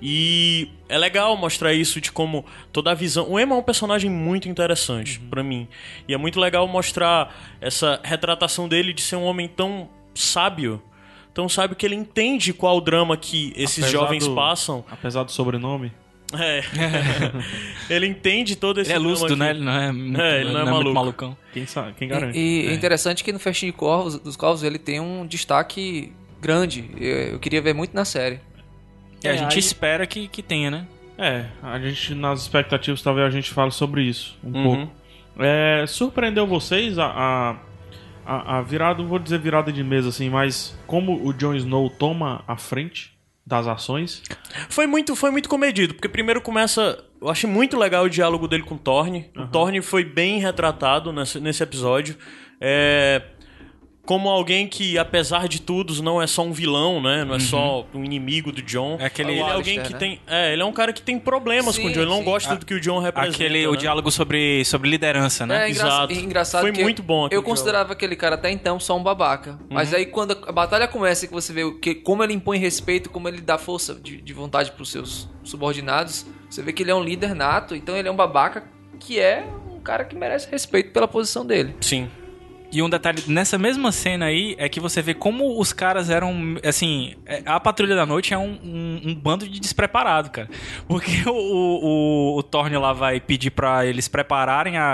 E 0.00 0.68
é 0.88 0.96
legal 0.96 1.36
mostrar 1.36 1.72
isso 1.74 2.00
de 2.00 2.12
como 2.12 2.44
toda 2.72 2.90
a 2.90 2.94
visão. 2.94 3.28
O 3.30 3.38
Emma 3.38 3.54
é 3.54 3.58
um 3.58 3.62
personagem 3.62 4.10
muito 4.10 4.48
interessante 4.48 5.18
pra 5.18 5.42
mim. 5.42 5.66
E 6.06 6.14
é 6.14 6.16
muito 6.16 6.38
legal 6.38 6.66
mostrar 6.68 7.34
essa 7.60 8.00
retratação 8.04 8.68
dele 8.68 8.92
de 8.92 9.02
ser 9.02 9.16
um 9.16 9.24
homem 9.24 9.48
tão 9.48 9.88
sábio. 10.14 10.82
Tão 11.34 11.48
sábio 11.48 11.76
que 11.76 11.84
ele 11.86 11.94
entende 11.94 12.52
qual 12.52 12.76
o 12.78 12.80
drama 12.80 13.16
que 13.16 13.52
esses 13.56 13.84
Apesar 13.84 13.98
jovens 13.98 14.26
do- 14.26 14.34
passam. 14.34 14.84
Apesar 14.90 15.22
do 15.24 15.30
sobrenome. 15.32 15.92
É. 16.38 16.60
ele 17.88 18.06
entende 18.06 18.54
todo 18.56 18.80
esse 18.80 18.90
Ele 18.92 18.98
é 18.98 19.08
lúcido, 19.08 19.36
né? 19.36 19.50
Ele 19.50 19.60
não 19.60 19.72
é, 19.72 19.92
muito- 19.92 20.20
É, 20.20 20.40
ele 20.40 20.52
não 20.52 20.60
é 20.60 20.62
muito 20.64 20.74
maluco. 20.74 20.94
malucão. 20.94 21.36
Quem, 21.52 21.66
sabe, 21.66 21.94
quem 21.98 22.08
garante? 22.08 22.38
E 22.38 22.66
é 22.68 22.74
interessante 22.74 23.24
que 23.24 23.32
no 23.32 23.38
Festim 23.38 23.66
de 23.66 23.72
Corvos, 23.72 24.18
dos 24.18 24.36
Corvos 24.36 24.62
ele 24.62 24.78
tem 24.78 25.00
um 25.00 25.26
destaque 25.26 26.12
grande. 26.40 26.84
Eu 26.98 27.16
eu 27.32 27.38
queria 27.38 27.62
ver 27.62 27.74
muito 27.74 27.94
na 27.94 28.04
série. 28.04 28.40
É, 29.22 29.30
a 29.30 29.36
gente 29.36 29.54
aí- 29.54 29.58
espera 29.58 30.06
que, 30.06 30.28
que 30.28 30.42
tenha, 30.42 30.70
né? 30.70 30.86
É, 31.16 31.46
a 31.62 31.78
gente, 31.80 32.14
nas 32.14 32.42
expectativas, 32.42 33.02
talvez 33.02 33.26
a 33.26 33.30
gente 33.30 33.50
fale 33.50 33.72
sobre 33.72 34.02
isso 34.02 34.38
um 34.44 34.56
Uhum. 34.56 34.62
pouco. 34.86 34.92
É, 35.40 35.84
surpreendeu 35.86 36.46
vocês 36.46 36.98
a, 36.98 37.56
a, 38.26 38.58
a, 38.58 38.62
virada, 38.62 39.00
não 39.02 39.08
vou 39.08 39.18
dizer 39.18 39.38
virada 39.38 39.72
de 39.72 39.82
mesa 39.82 40.08
assim, 40.10 40.28
mas 40.30 40.78
como 40.86 41.26
o 41.26 41.32
Jon 41.32 41.54
Snow 41.54 41.90
toma 41.90 42.42
a 42.46 42.56
frente 42.56 43.16
das 43.46 43.66
ações? 43.66 44.22
Foi 44.68 44.86
muito, 44.86 45.16
foi 45.16 45.30
muito 45.30 45.48
comedido, 45.48 45.94
porque 45.94 46.08
primeiro 46.08 46.40
começa. 46.40 47.02
Eu 47.20 47.28
achei 47.28 47.48
muito 47.50 47.76
legal 47.76 48.04
o 48.04 48.10
diálogo 48.10 48.46
dele 48.46 48.62
com 48.62 48.74
o 48.74 48.78
Thorne. 48.78 49.30
O 49.36 49.46
Thorne 49.46 49.80
foi 49.82 50.04
bem 50.04 50.38
retratado 50.38 51.12
nesse, 51.12 51.40
nesse 51.40 51.62
episódio. 51.62 52.16
É, 52.60 53.22
como 54.08 54.30
alguém 54.30 54.66
que, 54.66 54.96
apesar 54.96 55.46
de 55.48 55.60
tudo, 55.60 56.02
não 56.02 56.20
é 56.22 56.26
só 56.26 56.40
um 56.42 56.50
vilão, 56.50 56.98
né? 56.98 57.26
Não 57.26 57.34
é 57.34 57.38
só 57.38 57.84
um 57.92 58.02
inimigo 58.02 58.50
do 58.50 58.62
John. 58.62 58.96
É 58.98 59.04
aquele- 59.04 59.32
Ele 59.32 59.40
é 59.40 59.42
O 59.42 59.46
alguém 59.48 59.78
Alistair, 59.78 59.86
que 59.86 59.92
né? 59.92 59.98
tem. 59.98 60.20
É, 60.26 60.50
ele 60.54 60.62
é 60.62 60.64
um 60.64 60.72
cara 60.72 60.94
que 60.94 61.02
tem 61.02 61.18
problemas 61.18 61.74
Sim, 61.74 61.82
com 61.82 61.88
o 61.88 61.92
John. 61.92 62.00
Ele 62.00 62.08
não 62.08 62.18
sim. 62.20 62.24
gosta 62.24 62.56
do 62.56 62.64
que 62.64 62.72
o 62.72 62.80
John 62.80 63.00
representa. 63.00 63.34
Aquele, 63.34 63.66
o 63.66 63.72
né? 63.72 63.76
diálogo 63.76 64.10
sobre, 64.10 64.64
sobre 64.64 64.88
liderança, 64.88 65.46
né? 65.46 65.66
É 65.66 65.70
engra- 65.70 65.86
Exato. 65.86 66.12
engraçado 66.14 66.62
Foi 66.62 66.72
muito 66.72 67.02
bom 67.02 67.26
aquele 67.26 67.38
Eu 67.38 67.42
considerava 67.42 67.92
aquele 67.92 68.16
cara 68.16 68.36
até 68.36 68.50
então 68.50 68.80
só 68.80 68.96
um 68.96 69.02
babaca. 69.02 69.58
Mas 69.68 69.92
aí 69.92 70.06
quando 70.06 70.32
a 70.46 70.52
batalha 70.52 70.88
começa 70.88 71.26
e 71.26 71.28
que 71.28 71.34
você 71.34 71.52
vê 71.52 71.64
o 71.64 71.78
que, 71.78 71.94
como 71.94 72.24
ele 72.24 72.32
impõe 72.32 72.56
respeito, 72.56 73.10
como 73.10 73.28
ele 73.28 73.42
dá 73.42 73.58
força 73.58 73.94
de, 73.94 74.22
de 74.22 74.32
vontade 74.32 74.72
pros 74.72 74.90
seus 74.90 75.28
subordinados, 75.44 76.24
você 76.48 76.62
vê 76.62 76.72
que 76.72 76.82
ele 76.82 76.90
é 76.90 76.94
um 76.94 77.04
líder 77.04 77.34
nato, 77.34 77.74
então 77.76 77.94
ele 77.94 78.08
é 78.08 78.10
um 78.10 78.16
babaca 78.16 78.64
que 78.98 79.18
é 79.20 79.44
um 79.70 79.80
cara 79.80 80.02
que 80.02 80.16
merece 80.16 80.50
respeito 80.50 80.92
pela 80.92 81.06
posição 81.06 81.44
dele. 81.44 81.74
Sim. 81.82 82.08
E 82.70 82.82
um 82.82 82.90
detalhe, 82.90 83.22
nessa 83.26 83.56
mesma 83.56 83.90
cena 83.90 84.26
aí, 84.26 84.54
é 84.58 84.68
que 84.68 84.78
você 84.78 85.00
vê 85.00 85.14
como 85.14 85.58
os 85.58 85.72
caras 85.72 86.10
eram, 86.10 86.56
assim, 86.62 87.14
é, 87.24 87.42
a 87.46 87.58
Patrulha 87.58 87.96
da 87.96 88.04
Noite 88.04 88.34
é 88.34 88.38
um, 88.38 88.58
um- 88.62 89.00
um 89.06 89.14
bando 89.14 89.48
de 89.48 89.58
despreparado, 89.58 90.28
cara. 90.30 90.50
Porque 90.86 91.10
o, 91.26 91.32
o, 91.32 92.38
o 92.38 92.42
Thorne 92.42 92.76
lá 92.76 92.92
vai 92.92 93.20
pedir 93.20 93.50
pra 93.52 93.86
eles 93.86 94.06
prepararem 94.06 94.76
a- 94.76 94.84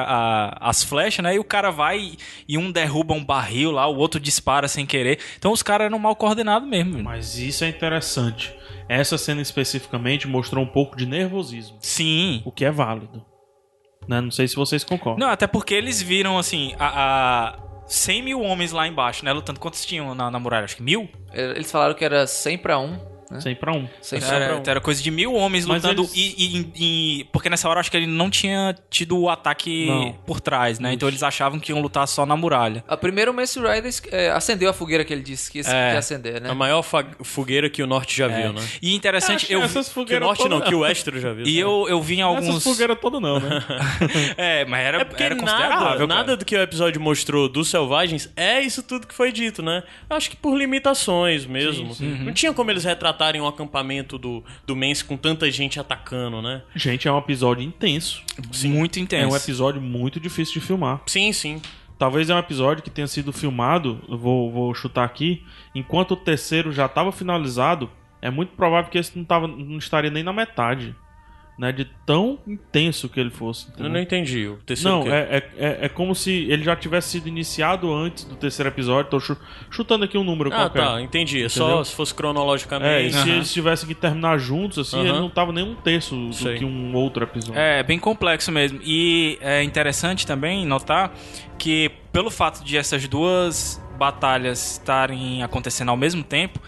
a- 0.60 0.68
as 0.70 0.84
flechas, 0.84 1.24
né? 1.24 1.34
E 1.34 1.38
o 1.40 1.44
cara 1.44 1.70
vai 1.72 2.12
e 2.48 2.56
um 2.56 2.70
derruba 2.70 3.12
um 3.12 3.24
barril 3.24 3.72
lá, 3.72 3.88
o 3.88 3.96
outro 3.96 4.20
dispara 4.20 4.68
sem 4.68 4.86
querer. 4.86 5.18
Então 5.36 5.50
os 5.50 5.62
caras 5.62 5.86
eram 5.86 5.98
mal 5.98 6.14
coordenados 6.14 6.68
mesmo. 6.68 7.02
Mas 7.02 7.36
isso 7.38 7.64
é 7.64 7.68
interessante. 7.68 8.54
Essa 8.88 9.18
cena 9.18 9.42
especificamente 9.42 10.28
mostrou 10.28 10.62
um 10.62 10.68
pouco 10.68 10.96
de 10.96 11.06
nervosismo, 11.06 11.76
Sim. 11.80 12.40
o 12.44 12.52
que 12.52 12.64
é 12.64 12.70
válido. 12.70 13.24
Né? 14.06 14.20
Não 14.20 14.30
sei 14.30 14.46
se 14.46 14.54
vocês 14.54 14.84
concordam. 14.84 15.26
Não, 15.26 15.32
até 15.32 15.46
porque 15.46 15.72
eles 15.74 16.00
viram, 16.00 16.36
assim, 16.38 16.74
a... 16.78 17.48
a 17.58 17.63
100 17.86 18.22
mil 18.22 18.40
homens 18.40 18.72
lá 18.72 18.86
embaixo, 18.86 19.24
né? 19.24 19.32
Lutando. 19.32 19.60
Quantos 19.60 19.84
tinham 19.84 20.14
na, 20.14 20.30
na 20.30 20.38
muralha? 20.38 20.64
Acho 20.64 20.76
que 20.76 20.82
mil? 20.82 21.08
Eles 21.32 21.70
falaram 21.70 21.94
que 21.94 22.04
era 22.04 22.26
100 22.26 22.58
pra 22.58 22.78
1. 22.78 23.13
Né? 23.30 23.40
100 23.40 23.54
pra 23.56 23.72
1. 23.72 23.88
100 24.00 24.20
Só 24.20 24.26
pra 24.28 24.36
pra 24.36 24.44
Era, 24.46 24.54
um. 24.56 24.58
então 24.58 24.70
era 24.70 24.80
coisa 24.80 25.02
de 25.02 25.10
mil 25.10 25.34
homens 25.34 25.66
Mas 25.66 25.82
lutando. 25.82 26.02
eles- 26.02 26.12
E, 26.14 26.70
e- 26.76 27.20
e- 27.20 27.24
porque 27.32 27.48
nessa 27.48 27.68
hora 27.68 27.78
eu 27.78 27.80
acho 27.80 27.90
que 27.90 27.96
ele 27.96 28.06
não 28.06 28.28
tinha 28.30 28.74
tido 28.90 29.18
o 29.18 29.28
ataque 29.30 29.86
Não. 29.86 30.12
por 30.26 30.40
trás, 30.40 30.78
né? 30.78 30.92
Então 30.92 31.08
eles 31.08 31.22
achavam 31.22 31.58
que 31.58 31.72
iam 31.72 31.80
lutar 31.80 32.06
só 32.06 32.24
na 32.26 32.36
muralha. 32.36 32.84
A 32.86 32.96
primeira 32.96 33.30
o 33.30 33.34
Mace 33.34 33.58
Rider 33.58 33.92
é, 34.12 34.30
acendeu 34.30 34.68
a 34.70 34.72
fogueira 34.72 35.04
que 35.04 35.12
ele 35.12 35.22
disse 35.22 35.50
que 35.50 35.58
ia, 35.58 35.64
É. 35.66 35.88
que 35.88 35.92
ia 35.94 35.98
acender, 35.98 36.40
né? 36.40 36.50
A 36.50 36.54
maior 36.54 36.82
fogueira 37.22 37.68
que 37.70 37.82
o 37.82 37.86
Norte 37.86 38.16
já 38.16 38.28
viu, 38.28 38.52
né? 38.52 38.60
E 38.82 38.94
interessante, 38.94 39.50
eu, 39.52 39.62
essas 39.62 39.86
Que 39.86 39.90
o 39.92 39.94
fogueiras 39.94 40.26
Norte 40.26 40.38
todas 40.42 40.58
não, 40.58 40.66
que 40.66 40.74
o 40.74 40.80
Westeros 40.80 41.22
já 41.22 41.32
viu. 41.32 41.46
e 41.46 41.58
eu, 41.58 41.86
eu 41.88 42.00
vi 42.02 42.16
em 42.16 42.22
Essas 42.22 42.46
alguns. 42.46 42.64
fogueiras 42.64 42.98
todas 43.00 43.20
não, 43.20 43.40
né? 43.40 43.64
É, 44.36 44.64
mas 44.64 44.84
era, 44.84 45.00
É 45.00 45.04
porque 45.04 45.22
era 45.22 45.34
nada, 45.34 45.50
considerável. 45.52 46.06
nada 46.06 46.36
do 46.36 46.44
que 46.44 46.56
o 46.56 46.60
episódio 46.62 47.00
mostrou 47.00 47.48
dos 47.48 47.68
selvagens 47.68 48.28
é 48.36 48.60
isso 48.60 48.82
tudo 48.82 49.06
que 49.06 49.14
foi 49.14 49.32
dito, 49.32 49.62
né? 49.62 49.82
Eu 50.08 50.16
acho 50.16 50.30
que 50.30 50.36
por 50.36 50.56
limitações 50.56 51.46
mesmo. 51.46 51.94
Não 52.00 52.32
tinha 52.32 52.52
como 52.52 52.70
eles 52.70 52.84
retratarem 53.14 53.40
um 53.40 53.46
acampamento 53.46 54.18
do, 54.18 54.44
do 54.66 54.74
Mance 54.76 55.04
com 55.04 55.16
tanta 55.16 55.50
gente 55.50 55.78
atacando, 55.80 56.42
né? 56.42 56.62
Gente, 56.74 57.06
é 57.08 57.12
um 57.12 57.18
episódio 57.18 57.62
intenso. 57.64 58.22
Muito 58.64 58.98
É 58.98 59.02
intenso. 59.02 59.32
um 59.32 59.36
episódio 59.36 59.80
muito 59.80 60.18
difícil 60.20 60.54
de 60.60 60.66
filmar. 60.66 61.00
Sim, 61.06 61.32
sim. 61.32 61.62
Talvez 61.98 62.28
é 62.28 62.34
um 62.34 62.38
episódio 62.38 62.82
que 62.82 62.90
tenha 62.90 63.06
sido 63.06 63.32
filmado, 63.32 64.00
vou, 64.08 64.50
vou 64.50 64.74
chutar 64.74 65.04
aqui, 65.04 65.44
enquanto 65.74 66.10
o 66.12 66.16
terceiro 66.16 66.72
já 66.72 66.86
estava 66.86 67.12
finalizado, 67.12 67.88
é 68.20 68.30
muito 68.30 68.50
provável 68.56 68.90
que 68.90 68.98
esse 68.98 69.16
não, 69.16 69.24
tava, 69.24 69.46
não 69.46 69.78
estaria 69.78 70.10
nem 70.10 70.22
na 70.24 70.32
metade. 70.32 70.94
Né? 71.58 71.70
De 71.72 71.84
tão 72.04 72.38
intenso 72.46 73.08
que 73.08 73.18
ele 73.20 73.30
fosse. 73.30 73.66
Eu 73.66 73.72
entendeu? 73.74 73.92
não 73.92 74.00
entendi. 74.00 74.46
O 74.48 74.56
terceiro 74.56 75.04
Não, 75.04 75.06
é, 75.12 75.18
é, 75.20 75.50
é, 75.56 75.78
é 75.82 75.88
como 75.88 76.14
se 76.14 76.30
ele 76.50 76.64
já 76.64 76.74
tivesse 76.74 77.10
sido 77.10 77.28
iniciado 77.28 77.92
antes 77.92 78.24
do 78.24 78.34
terceiro 78.36 78.68
episódio. 78.68 79.10
Tô 79.10 79.20
chu- 79.20 79.36
chutando 79.70 80.04
aqui 80.04 80.18
um 80.18 80.24
número 80.24 80.50
Ah, 80.52 80.56
qualquer. 80.68 80.84
tá, 80.84 81.00
entendi. 81.00 81.42
É 81.44 81.48
só 81.48 81.82
se 81.84 81.94
fosse 81.94 82.12
É, 82.12 82.14
e 82.14 82.16
cronologicamente. 82.16 83.12
se 83.14 83.30
eles 83.30 83.52
tivessem 83.52 83.86
que 83.88 83.94
terminar 83.94 84.38
juntos, 84.38 84.78
assim, 84.78 84.96
Aham. 84.98 85.08
ele 85.08 85.18
não 85.20 85.30
tava 85.30 85.52
nem 85.52 85.64
um 85.64 85.74
terço 85.74 86.14
do 86.16 86.32
Sei. 86.32 86.58
que 86.58 86.64
um 86.64 86.94
outro 86.94 87.22
episódio. 87.24 87.58
É, 87.60 87.82
bem 87.82 87.98
complexo 87.98 88.50
mesmo. 88.50 88.80
E 88.82 89.38
é 89.40 89.62
interessante 89.62 90.26
também 90.26 90.66
notar 90.66 91.12
que, 91.58 91.90
pelo 92.12 92.30
fato 92.30 92.64
de 92.64 92.76
essas 92.76 93.06
duas 93.06 93.80
batalhas 93.96 94.72
estarem 94.72 95.42
acontecendo 95.42 95.90
ao 95.90 95.96
mesmo 95.96 96.22
tempo, 96.24 96.60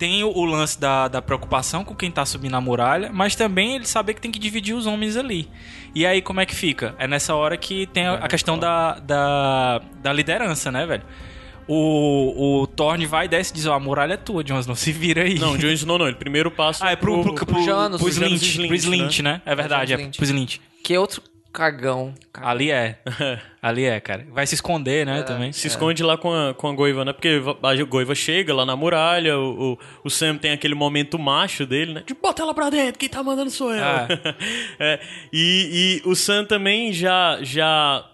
tem 0.00 0.24
o, 0.24 0.44
lance 0.46 0.80
da, 0.80 1.08
da 1.08 1.20
preocupação 1.20 1.84
com 1.84 1.94
quem 1.94 2.10
tá 2.10 2.24
subindo 2.24 2.56
a 2.56 2.60
muralha, 2.60 3.10
mas 3.12 3.36
também 3.36 3.76
ele 3.76 3.84
saber 3.84 4.14
que 4.14 4.20
tem 4.22 4.30
que 4.30 4.38
dividir 4.38 4.74
os 4.74 4.86
homens 4.86 5.14
ali. 5.14 5.46
E 5.94 6.06
aí, 6.06 6.22
como 6.22 6.40
é 6.40 6.46
que 6.46 6.54
fica? 6.54 6.94
É 6.98 7.06
nessa 7.06 7.34
hora 7.34 7.54
que 7.58 7.86
tem 7.88 8.06
a, 8.06 8.14
a 8.14 8.26
questão 8.26 8.58
da, 8.58 8.98
da, 8.98 9.82
da 10.02 10.10
liderança, 10.10 10.72
né, 10.72 10.86
velho? 10.86 11.02
O, 11.68 12.62
o 12.62 12.66
Thorne 12.66 13.04
vai 13.04 13.26
e 13.26 13.28
desce 13.28 13.52
e 13.52 13.54
diz: 13.54 13.66
Ó, 13.66 13.74
a 13.74 13.78
muralha 13.78 14.14
é 14.14 14.16
tua, 14.16 14.42
Jon 14.42 14.58
Snow, 14.60 14.74
se 14.74 14.90
vira 14.90 15.22
aí. 15.22 15.38
Não, 15.38 15.56
Jon 15.58 15.68
Snow 15.68 15.98
não. 15.98 16.06
Ele 16.06 16.16
primeiro 16.16 16.50
passa. 16.50 16.86
Ah, 16.86 16.92
é 16.92 16.96
pro, 16.96 17.22
pro, 17.22 17.34
pro, 17.34 17.46
pro, 17.46 17.62
Janus, 17.62 18.00
pro 18.00 18.10
pro 18.10 18.20
Janus 18.20 18.40
Slint, 18.40 18.42
Slint, 18.42 18.68
pro 18.68 18.76
Slint, 18.76 19.20
né? 19.20 19.42
É 19.44 19.54
verdade, 19.54 19.92
é, 19.92 19.96
pro 19.98 20.24
Slint. 20.24 20.58
Que 20.82 20.94
é 20.94 20.98
outro 20.98 21.22
cagão. 21.52 22.14
Cagão. 22.32 22.50
Ali 22.50 22.70
é. 22.70 22.98
Ali 23.62 23.84
é, 23.84 24.00
cara. 24.00 24.26
Vai 24.30 24.46
se 24.46 24.54
esconder, 24.54 25.04
né, 25.04 25.22
também. 25.22 25.52
Se 25.52 25.66
esconde 25.66 26.02
lá 26.02 26.16
com 26.16 26.32
a, 26.32 26.54
com 26.54 26.68
a 26.68 26.72
Goiva, 26.72 27.04
né? 27.04 27.12
Porque 27.12 27.42
a 27.62 27.84
Goiva 27.84 28.14
chega 28.14 28.54
lá 28.54 28.64
na 28.64 28.74
muralha, 28.74 29.38
o, 29.38 29.72
o, 29.72 29.78
o 30.04 30.10
Sam 30.10 30.36
tem 30.36 30.52
aquele 30.52 30.74
momento 30.74 31.18
macho 31.18 31.66
dele, 31.66 31.94
né? 31.94 32.02
De 32.06 32.14
bota 32.14 32.42
ela 32.42 32.54
pra 32.54 32.70
dentro, 32.70 32.98
quem 32.98 33.08
tá 33.08 33.22
mandando 33.22 33.50
sou 33.50 33.74
eu. 33.74 33.84
Ah. 33.84 34.08
É, 34.78 34.98
e, 35.32 36.00
e 36.04 36.08
o 36.08 36.14
Sam 36.14 36.44
também 36.44 36.92
já, 36.92 37.38
já. 37.42 38.06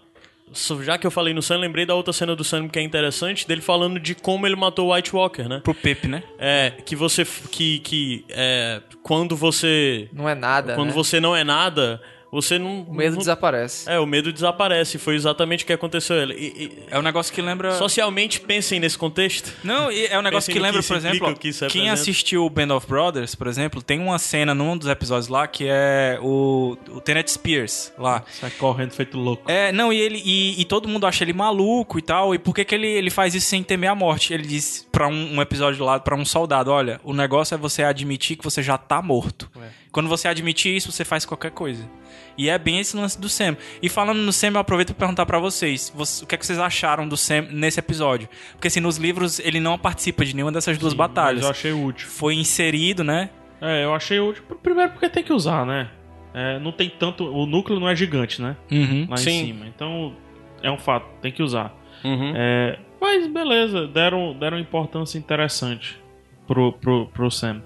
Já 0.83 0.97
que 0.97 1.05
eu 1.05 1.11
falei 1.11 1.33
no 1.33 1.41
Sam, 1.41 1.57
lembrei 1.57 1.85
da 1.85 1.93
outra 1.93 2.11
cena 2.11 2.35
do 2.35 2.43
Sam 2.43 2.67
que 2.67 2.79
é 2.79 2.81
interessante, 2.81 3.47
dele 3.47 3.61
falando 3.61 3.99
de 3.99 4.15
como 4.15 4.45
ele 4.47 4.55
matou 4.55 4.87
o 4.87 4.93
White 4.93 5.15
Walker, 5.15 5.43
né? 5.43 5.61
Pro 5.63 5.73
Pepe, 5.73 6.07
né? 6.07 6.23
É, 6.37 6.73
que 6.85 6.95
você. 6.95 7.25
Que, 7.51 7.79
que 7.79 8.25
é, 8.29 8.81
quando 9.03 9.35
você. 9.35 10.09
Não 10.11 10.27
é 10.27 10.35
nada, 10.35 10.75
Quando 10.75 10.89
né? 10.89 10.93
você 10.93 11.19
não 11.19 11.35
é 11.35 11.43
nada, 11.43 12.01
você 12.31 12.59
não. 12.59 12.81
O 12.81 12.93
medo 12.93 13.11
não, 13.13 13.19
desaparece. 13.19 13.89
É, 13.89 13.99
o 13.99 14.05
medo 14.05 14.31
desaparece. 14.33 14.97
Foi 14.97 15.15
exatamente 15.15 15.63
o 15.63 15.67
que 15.67 15.73
aconteceu. 15.73 16.15
Ele- 16.17 16.33
e- 16.33 16.63
e- 16.63 16.83
É 16.89 16.99
um 16.99 17.01
negócio 17.01 17.33
que 17.33 17.41
lembra. 17.41 17.73
Socialmente, 17.73 18.39
pensem 18.41 18.79
nesse 18.79 18.97
contexto. 18.97 19.51
Não, 19.63 19.91
e 19.91 20.05
é 20.07 20.17
um 20.19 20.21
negócio 20.21 20.51
que 20.51 20.59
lembra, 20.59 20.81
que 20.81 20.87
por 20.87 20.97
exemplo, 20.97 21.35
que 21.35 21.51
quem 21.69 21.89
assistiu 21.89 22.45
o 22.45 22.49
Band 22.49 22.75
of 22.75 22.87
Brothers, 22.87 23.33
por 23.35 23.47
exemplo, 23.47 23.81
tem 23.81 23.99
uma 23.99 24.19
cena 24.19 24.53
num 24.53 24.77
dos 24.77 24.87
episódios 24.87 25.27
lá 25.27 25.47
que 25.47 25.65
é 25.67 26.19
o, 26.21 26.77
o 26.89 27.01
Tenet 27.01 27.29
Spears 27.31 27.93
lá. 27.97 28.23
Sai 28.29 28.51
correndo 28.51 28.91
feito 28.91 29.17
louco. 29.17 29.49
É, 29.49 29.71
não, 29.71 29.91
e 29.93 29.99
ele 29.99 30.21
e, 30.25 30.59
e 30.61 30.65
todo 30.65 30.87
mundo 30.87 31.05
acha 31.07 31.23
ele 31.23 31.33
maluco 31.33 31.97
e 31.97 32.01
tal. 32.01 32.33
E 32.35 32.39
por 32.39 32.53
que, 32.53 32.65
que 32.65 32.75
ele, 32.75 32.87
ele 32.87 33.09
faz 33.09 33.33
isso 33.35 33.47
sem 33.47 33.63
temer 33.63 33.89
a 33.89 33.95
morte? 33.95 34.33
Ele 34.33 34.43
diz 34.45 34.87
pra 34.91 35.07
um, 35.07 35.35
um 35.37 35.41
episódio 35.41 35.83
lá, 35.85 35.99
pra 35.99 36.15
um 36.15 36.25
soldado: 36.25 36.71
olha, 36.71 36.99
o 37.03 37.13
negócio 37.13 37.55
é 37.55 37.57
você 37.57 37.83
admitir 37.83 38.35
que 38.37 38.43
você 38.43 38.61
já 38.61 38.77
tá 38.77 39.01
morto. 39.01 39.49
Quando 39.91 40.09
você 40.09 40.27
admitir 40.27 40.75
isso, 40.75 40.91
você 40.91 41.03
faz 41.05 41.25
qualquer 41.25 41.51
coisa. 41.51 41.89
E 42.37 42.49
é 42.49 42.57
bem 42.59 42.79
esse 42.79 42.95
lance 42.95 43.19
do 43.19 43.27
Sam. 43.27 43.57
E 43.81 43.89
falando 43.89 44.19
no 44.19 44.31
Sam, 44.31 44.49
eu 44.49 44.59
aproveito 44.59 44.89
pra 44.89 45.07
perguntar 45.07 45.25
pra 45.25 45.39
vocês: 45.39 45.91
vocês- 45.95 46.21
o 46.21 46.27
que, 46.27 46.35
é 46.35 46.37
que 46.37 46.45
vocês 46.45 46.59
acharam 46.59 47.07
do 47.07 47.17
Sam 47.17 47.47
nesse 47.51 47.79
episódio? 47.79 48.29
Porque 48.51 48.67
assim, 48.67 48.79
nos 48.79 48.97
livros 48.97 49.39
ele 49.39 49.59
não 49.59 49.77
participa 49.77 50.23
de 50.23 50.35
nenhuma 50.35 50.51
dessas 50.51 50.77
duas 50.77 50.93
batalhas. 50.93 51.37
Mas 51.41 51.45
eu 51.45 51.51
achei 51.51 51.71
útil. 51.73 52.07
Foi 52.07 52.35
inserido, 52.35 53.03
né? 53.03 53.29
É, 53.59 53.83
eu 53.83 53.93
achei 53.93 54.19
útil. 54.19 54.43
Primeiro 54.61 54.91
porque 54.91 55.09
tem 55.09 55.23
que 55.23 55.33
usar, 55.33 55.65
né? 55.65 55.89
É, 56.33 56.59
não 56.59 56.71
tem 56.71 56.89
tanto. 56.89 57.23
O 57.23 57.45
núcleo 57.47 57.79
não 57.79 57.89
é 57.89 57.95
gigante, 57.95 58.39
né? 58.41 58.55
Uhum. 58.71 59.07
Lá 59.09 59.17
Sim. 59.17 59.29
em 59.31 59.45
cima. 59.47 59.65
Então, 59.65 60.13
é 60.61 60.69
um 60.69 60.77
fato, 60.77 61.07
tem 61.21 61.31
que 61.31 61.41
usar. 61.41 61.73
Uhum. 62.03 62.33
É, 62.35 62.77
mas 63.01 63.25
beleza, 63.25 63.87
deram, 63.87 64.37
deram 64.37 64.59
importância 64.59 65.17
interessante 65.17 65.97
pro, 66.45 66.73
pro, 66.73 67.07
pro 67.07 67.31
Sam. 67.31 67.63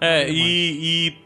É, 0.00 0.28
e, 0.28 1.08
e 1.08 1.18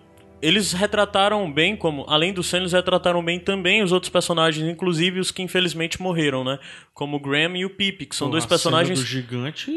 eles 0.43 0.73
retrataram 0.73 1.51
bem, 1.51 1.77
como 1.77 2.05
além 2.09 2.33
do 2.33 2.43
Sam, 2.43 2.59
eles 2.59 2.73
retrataram 2.73 3.25
bem 3.25 3.39
também 3.39 3.83
os 3.83 3.93
outros 3.93 4.11
personagens, 4.11 4.67
inclusive 4.69 5.21
os 5.21 5.31
que 5.31 5.41
infelizmente 5.43 6.03
morreram, 6.03 6.43
né? 6.45 6.59
Como 6.93 7.17
o 7.17 7.21
Graham 7.21 7.57
e 7.57 7.65
o 7.65 7.71
Pip, 7.71 8.05
que 8.07 8.15
são 8.15 8.29
dois 8.29 8.45
A 8.45 8.47
cena 8.47 8.49
personagens. 8.59 8.99
do 8.99 9.07
gigante. 9.07 9.71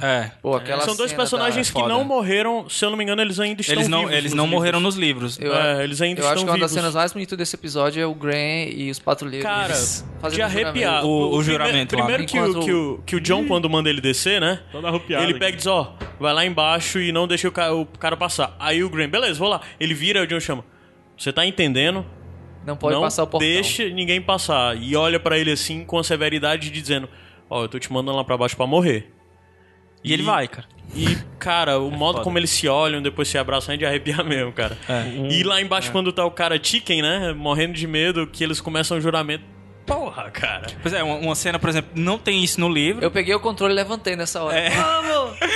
É. 0.00 0.30
Pô, 0.40 0.54
aquela 0.56 0.82
São 0.82 0.96
dois 0.96 1.12
personagens 1.12 1.68
da- 1.68 1.74
que 1.74 1.80
Foda. 1.80 1.92
não 1.92 2.02
morreram, 2.04 2.68
se 2.68 2.84
eu 2.84 2.90
não 2.90 2.96
me 2.96 3.04
engano, 3.04 3.20
eles 3.20 3.38
ainda 3.38 3.60
estão 3.60 3.74
Eles 3.76 3.88
não, 3.88 4.00
vivos. 4.00 4.14
eles 4.14 4.32
não 4.32 4.44
livros. 4.44 4.58
morreram 4.58 4.80
nos 4.80 4.96
livros. 4.96 5.38
Eu, 5.40 5.54
É, 5.54 5.84
eles 5.84 6.00
ainda 6.00 6.20
eu 6.20 6.22
estão 6.22 6.32
acho 6.32 6.44
que 6.44 6.50
uma 6.50 6.58
das 6.58 6.70
vivos. 6.70 6.82
cenas 6.82 6.94
mais 6.94 7.12
bonitas 7.12 7.36
desse 7.36 7.56
episódio 7.56 8.02
é 8.02 8.06
o 8.06 8.14
Graham 8.14 8.68
e 8.74 8.90
os 8.90 8.98
patrulheiros. 8.98 9.44
Cara, 9.48 9.74
fazendo 10.20 10.36
de 10.36 10.42
arrepiar. 10.42 11.04
O- 11.04 11.36
o 11.36 11.42
juramento 11.42 11.94
lá. 11.96 12.04
Primeiro 12.04 12.26
que, 12.26 12.38
o, 12.40 12.60
que, 12.64 12.72
o, 12.72 13.02
que 13.06 13.16
o 13.16 13.20
John, 13.20 13.46
quando 13.46 13.68
manda 13.68 13.90
ele 13.90 14.00
descer, 14.00 14.40
né? 14.40 14.60
Toda 14.72 14.88
arrupiada 14.88 15.24
Ele 15.24 15.34
pega 15.38 15.52
e 15.54 15.56
diz, 15.56 15.66
ó, 15.66 15.94
vai 16.18 16.32
lá 16.32 16.44
embaixo 16.46 16.98
e 17.00 17.12
não 17.12 17.26
deixa 17.28 17.48
o 17.48 17.52
cara, 17.52 17.74
o 17.74 17.84
cara 17.86 18.16
passar. 18.16 18.56
Aí 18.58 18.82
o 18.82 18.88
Graham, 18.88 19.08
beleza, 19.10 19.38
vou 19.38 19.48
lá. 19.48 19.60
Ele 19.78 19.92
vira 19.94 20.11
e 20.20 20.22
o 20.22 20.26
John 20.26 20.40
chama. 20.40 20.64
Você 21.16 21.32
tá 21.32 21.46
entendendo? 21.46 22.04
Não 22.66 22.76
pode 22.76 22.94
não 22.94 23.02
passar 23.02 23.24
o 23.24 23.26
portão. 23.26 23.48
deixa 23.48 23.88
ninguém 23.88 24.20
passar. 24.20 24.76
E 24.76 24.94
olha 24.94 25.18
pra 25.18 25.38
ele 25.38 25.50
assim, 25.50 25.84
com 25.84 25.98
a 25.98 26.04
severidade, 26.04 26.70
de 26.70 26.80
dizendo, 26.80 27.08
ó, 27.50 27.62
eu 27.62 27.68
tô 27.68 27.78
te 27.78 27.92
mandando 27.92 28.16
lá 28.16 28.24
pra 28.24 28.36
baixo 28.36 28.56
pra 28.56 28.66
morrer. 28.66 29.12
E 30.04 30.12
ele 30.12 30.22
vai, 30.22 30.48
cara. 30.48 30.66
E, 30.94 31.16
cara, 31.38 31.78
o 31.78 31.90
modo 31.90 32.14
foda. 32.14 32.24
como 32.24 32.38
eles 32.38 32.50
se 32.50 32.66
olham, 32.68 33.00
depois 33.00 33.28
se 33.28 33.38
abraçam 33.38 33.74
é 33.74 33.78
de 33.78 33.86
arrepiar 33.86 34.24
mesmo, 34.26 34.52
cara. 34.52 34.76
É. 34.88 35.08
E 35.30 35.42
lá 35.42 35.60
embaixo, 35.60 35.90
quando 35.92 36.12
tá 36.12 36.24
o 36.24 36.30
cara 36.30 36.58
Chicken, 36.62 37.02
né? 37.02 37.32
Morrendo 37.32 37.72
de 37.74 37.86
medo, 37.86 38.26
que 38.26 38.42
eles 38.42 38.60
começam 38.60 38.98
o 38.98 39.00
juramento. 39.00 39.44
Porra, 39.86 40.30
cara. 40.30 40.66
Pois 40.80 40.94
é, 40.94 41.02
uma, 41.02 41.16
uma 41.16 41.34
cena, 41.34 41.58
por 41.58 41.68
exemplo, 41.68 41.90
não 41.94 42.16
tem 42.18 42.42
isso 42.44 42.60
no 42.60 42.68
livro. 42.68 43.02
Eu 43.04 43.10
peguei 43.10 43.34
o 43.34 43.40
controle 43.40 43.72
e 43.72 43.76
levantei 43.76 44.14
nessa 44.16 44.42
hora. 44.42 44.56
É. 44.58 44.70
Vamos! 44.70 45.32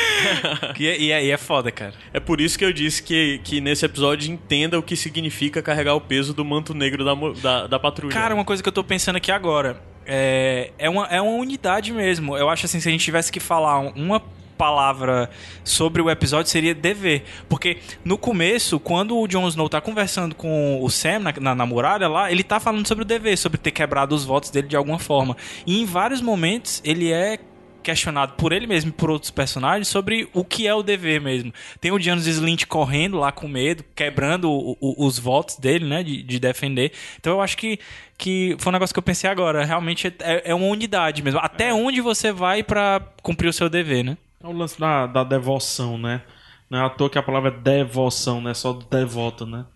E, 0.79 0.87
é- 0.89 0.99
e, 0.99 1.13
é- 1.13 1.25
e 1.27 1.31
é 1.31 1.37
foda, 1.37 1.71
cara. 1.71 1.93
É 2.13 2.19
por 2.19 2.41
isso 2.41 2.59
que 2.59 2.65
eu 2.65 2.73
disse 2.73 3.03
que, 3.03 3.39
que 3.45 3.61
nesse 3.61 3.85
episódio 3.85 4.31
entenda 4.33 4.79
o 4.79 4.83
que 4.83 4.97
significa 4.97 5.63
carregar 5.63 5.95
o 5.95 6.01
peso 6.01 6.35
do 6.35 6.45
manto 6.45 6.75
negro 6.75 7.05
da, 7.05 7.15
da, 7.41 7.67
da 7.67 7.79
patrulha. 7.79 8.13
Cara, 8.13 8.35
uma 8.35 8.45
coisa 8.45 8.63
que 8.63 8.69
eu 8.69 8.73
tô 8.73 8.83
pensando 8.83 9.17
aqui 9.17 9.31
agora. 9.31 9.81
É, 10.05 10.71
é, 10.79 10.89
uma, 10.91 11.07
é 11.07 11.21
uma 11.21 11.33
unidade 11.33 11.93
mesmo. 11.93 12.37
Eu 12.37 12.49
acho 12.49 12.67
assim, 12.67 12.81
se 12.81 12.89
a 12.89 12.91
gente 12.93 13.05
tivesse 13.05 13.31
que 13.31 13.39
falar 13.41 13.79
uma 13.79 14.21
palavra 14.57 15.31
sobre 15.65 16.01
o 16.03 16.11
episódio 16.11 16.51
seria 16.51 16.75
dever. 16.75 17.25
Porque 17.49 17.79
no 18.05 18.17
começo, 18.19 18.81
quando 18.81 19.19
o 19.19 19.27
Jon 19.29 19.47
Snow 19.49 19.69
tá 19.69 19.81
conversando 19.81 20.35
com 20.35 20.83
o 20.83 20.91
Sam 20.91 21.19
na, 21.21 21.33
na, 21.41 21.55
na 21.55 21.67
muralha 21.67 22.09
lá, 22.09 22.31
ele 22.33 22.43
tá 22.43 22.59
falando 22.59 22.87
sobre 22.87 23.03
o 23.03 23.07
dever, 23.07 23.37
sobre 23.39 23.59
ter 23.59 23.71
quebrado 23.71 24.15
os 24.15 24.25
votos 24.25 24.51
dele 24.51 24.69
de 24.69 24.77
alguma 24.77 24.99
forma. 24.99 25.37
E 25.67 25.81
em 25.81 25.85
vários 25.85 26.21
momentos 26.21 26.81
ele 26.85 27.13
é 27.13 27.39
questionado 27.83 28.33
por 28.33 28.53
ele 28.53 28.67
mesmo 28.67 28.91
e 28.91 28.93
por 28.93 29.11
outros 29.13 29.31
personagens 29.31 29.87
sobre 29.87 30.29
o 30.35 30.45
que 30.45 30.67
é 30.67 30.75
o 30.75 30.83
dever 30.83 31.21
mesmo. 31.21 31.53
Tem 31.81 31.93
o 31.93 32.01
Janus 32.01 32.27
Slint 32.27 32.65
correndo 32.67 33.17
lá 33.17 33.31
com 33.31 33.47
medo, 33.47 33.85
quebrando 33.95 34.51
o- 34.51 34.77
o- 34.81 35.07
os 35.07 35.21
votos 35.21 35.55
dele, 35.57 35.85
né, 35.85 36.03
de, 36.03 36.21
de 36.21 36.41
defender. 36.41 36.91
Então 37.21 37.35
eu 37.35 37.41
acho 37.41 37.57
que, 37.57 37.79
que 38.19 38.57
foi 38.59 38.71
um 38.71 38.73
negócio 38.73 38.93
que 38.93 38.99
eu 38.99 39.05
pensei 39.05 39.31
agora. 39.31 39.65
Realmente 39.65 40.09
é, 40.19 40.51
é 40.51 40.53
uma 40.53 40.67
unidade 40.67 41.23
mesmo. 41.23 41.39
Até 41.39 41.73
onde 41.73 42.01
você 42.01 42.33
vai 42.33 42.61
pra 42.65 43.01
cumprir 43.23 43.47
o 43.47 43.53
seu 43.53 43.69
dever, 43.69 44.03
né? 44.03 44.17
É 44.43 44.47
o 44.47 44.53
lance 44.53 44.79
da, 44.79 45.07
da 45.07 45.25
devoção, 45.25 45.97
né? 45.99 46.23
Não 46.69 46.79
é 46.79 46.85
à 46.85 46.91
toa 46.91 47.09
que 47.09 47.19
a 47.19 47.23
palavra 47.23 47.51
é 47.51 47.53
devoção, 47.59 48.41
não 48.41 48.51
é 48.51 48.55
só 48.55 48.73
devoto, 48.73 49.47
né? 49.47 49.67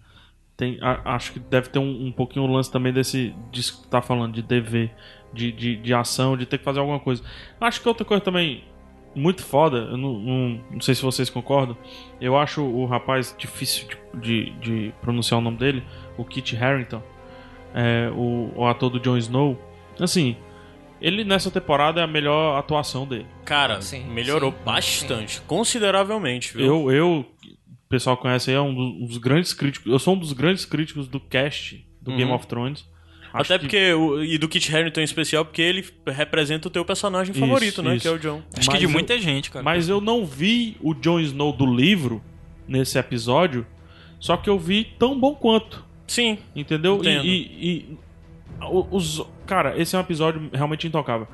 Tem, 0.57 0.79
a- 0.83 1.15
acho 1.15 1.33
que 1.33 1.39
deve 1.41 1.69
ter 1.71 1.79
um, 1.79 2.07
um 2.07 2.13
pouquinho 2.13 2.45
o 2.45 2.53
lance 2.53 2.71
também 2.71 2.93
desse 2.93 3.35
disso 3.51 3.83
que 3.83 3.89
tá 3.89 4.03
falando, 4.03 4.35
de 4.35 4.43
dever, 4.43 4.93
de, 5.33 5.51
de, 5.53 5.77
de 5.77 5.95
ação, 5.95 6.37
de 6.37 6.47
ter 6.47 6.59
que 6.59 6.65
fazer 6.65 6.81
alguma 6.81 7.01
coisa. 7.01 7.23
Acho 7.61 7.81
que 7.81 7.89
outra 7.89 8.05
coisa 8.05 8.23
também 8.23 8.65
muito 9.15 9.43
foda, 9.43 9.79
eu 9.79 9.97
não, 9.97 10.19
não, 10.19 10.61
não 10.73 10.81
sei 10.81 10.95
se 10.95 11.03
vocês 11.03 11.29
concordam, 11.31 11.77
eu 12.21 12.37
acho 12.39 12.63
o 12.63 12.87
rapaz 12.87 13.35
difícil 13.37 13.89
de, 14.15 14.21
de, 14.21 14.51
de 14.61 14.95
pronunciar 15.01 15.41
o 15.41 15.43
nome 15.43 15.57
dele, 15.57 15.83
o 16.17 16.25
Kit 16.25 16.57
Harington, 16.57 17.03
é, 17.75 18.11
o, 18.15 18.53
o 18.57 18.67
ator 18.67 18.91
do 18.91 19.01
Jon 19.01 19.17
Snow. 19.17 19.59
Assim, 19.99 20.37
ele 21.01 21.25
nessa 21.25 21.51
temporada 21.51 22.01
é 22.01 22.05
a 22.05 22.07
melhor 22.07 22.59
atuação 22.59 23.07
dele. 23.07 23.27
Cara, 23.45 23.81
Sim, 23.81 24.05
melhorou 24.05 24.51
sim, 24.53 24.59
bastante, 24.65 25.41
consideravelmente, 25.43 26.57
viu? 26.57 26.67
Eu, 26.67 26.91
eu, 26.93 27.27
o 27.47 27.89
pessoal 27.89 28.17
conhece 28.17 28.51
aí, 28.51 28.57
é 28.57 28.61
um 28.61 28.75
dos, 28.75 29.03
um 29.03 29.07
dos 29.07 29.19
grandes 29.19 29.53
críticos. 29.55 29.91
Eu 29.91 29.99
sou 29.99 30.15
um 30.15 30.19
dos 30.19 30.33
grandes 30.33 30.65
críticos 30.65 31.09
do 31.09 31.19
cast 31.21 31.85
do 32.01 32.15
Game 32.17 32.31
of 32.33 32.47
Thrones. 32.47 32.89
Acho 33.33 33.53
Até 33.53 33.59
que- 33.61 33.67
porque, 33.67 33.93
o- 33.95 34.25
e 34.25 34.37
do 34.39 34.49
Kit 34.49 34.75
Harington 34.75 35.01
em 35.01 35.05
especial, 35.05 35.45
porque 35.45 35.63
ele 35.63 35.85
representa 36.07 36.67
o 36.67 36.71
teu 36.71 36.85
personagem 36.85 37.31
Isso, 37.31 37.41
favorito, 37.41 37.81
né? 37.83 37.95
isso. 37.95 38.03
Que 38.03 38.09
é 38.09 38.11
o 38.11 38.19
John. 38.19 38.43
Acho 38.57 38.67
que 38.69 38.73
Mas 38.73 38.79
de 38.81 38.85
eu- 38.87 38.91
muita 38.91 39.19
gente, 39.21 39.51
cara. 39.53 39.63
Mas 39.65 39.89
eu 39.89 40.01
não 40.01 40.27
vi 40.27 40.77
o 40.81 40.93
Jon 40.95 41.21
Snow 41.21 41.53
do 41.53 41.65
livro 41.65 42.21
nesse 42.67 42.99
episódio, 42.99 43.65
só 44.19 44.37
que 44.37 44.51
eu 44.51 44.59
vi 44.59 44.85
tão 44.99 45.19
bom 45.19 45.35
quanto. 45.35 45.85
Sim, 46.09 46.39
Entendeu? 46.57 46.97
E, 46.97 46.99
Entendo. 46.99 47.25
e- 47.25 47.29
e- 47.61 47.87
o- 47.93 47.99
os, 48.91 49.23
cara, 49.47 49.79
esse 49.81 49.95
é 49.95 49.99
um 49.99 50.03
episódio 50.03 50.51
realmente 50.53 50.87
intocável. 50.87 51.27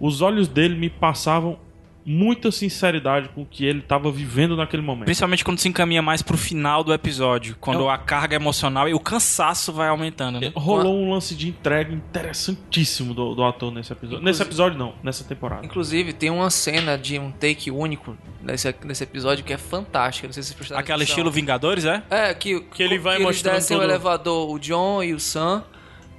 Os 0.00 0.20
olhos 0.20 0.48
dele 0.48 0.74
me 0.74 0.90
passavam 0.90 1.58
muita 2.04 2.50
sinceridade 2.50 3.28
com 3.28 3.42
o 3.42 3.46
que 3.46 3.64
ele 3.64 3.80
tava 3.80 4.10
vivendo 4.10 4.56
naquele 4.56 4.82
momento. 4.82 5.04
Principalmente 5.04 5.44
quando 5.44 5.60
se 5.60 5.68
encaminha 5.68 6.02
mais 6.02 6.20
pro 6.20 6.36
final 6.36 6.82
do 6.82 6.92
episódio, 6.92 7.56
quando 7.60 7.82
Eu- 7.82 7.90
a 7.90 7.96
carga 7.96 8.34
emocional 8.34 8.88
e 8.88 8.94
o 8.94 8.98
cansaço 8.98 9.72
vai 9.72 9.86
aumentando, 9.88 10.40
né? 10.40 10.50
Rolou 10.56 10.96
um 11.00 11.12
lance 11.12 11.36
de 11.36 11.48
entrega 11.48 11.94
interessantíssimo 11.94 13.14
do, 13.14 13.36
do 13.36 13.44
ator 13.44 13.70
nesse 13.72 13.92
episódio. 13.92 14.24
Nesse 14.24 14.42
episódio 14.42 14.76
não, 14.78 14.94
nessa 15.00 15.22
temporada. 15.22 15.64
Inclusive, 15.64 16.12
tem 16.12 16.28
uma 16.30 16.50
cena 16.50 16.98
de 16.98 17.20
um 17.20 17.30
take 17.30 17.70
único 17.70 18.16
nesse, 18.42 18.74
nesse 18.84 19.04
episódio 19.04 19.44
que 19.44 19.52
é 19.52 19.56
fantástica. 19.58 20.26
Não 20.26 20.32
sei 20.32 20.42
se 20.42 20.48
vocês 20.48 20.56
prestaram 20.56 20.80
Aquela 20.80 20.96
atenção. 20.96 21.12
estilo 21.12 21.30
Vingadores, 21.30 21.84
é? 21.84 22.02
É, 22.10 22.34
que, 22.34 22.60
Que 22.62 22.82
ele 22.82 22.98
vai 22.98 23.14
eles 23.16 23.26
mostrando 23.26 23.54
descem 23.54 23.76
o 23.76 23.80
todo- 23.80 23.88
elevador, 23.90 24.50
o 24.50 24.58
John 24.58 25.04
e 25.04 25.14
o 25.14 25.20
Sam. 25.20 25.62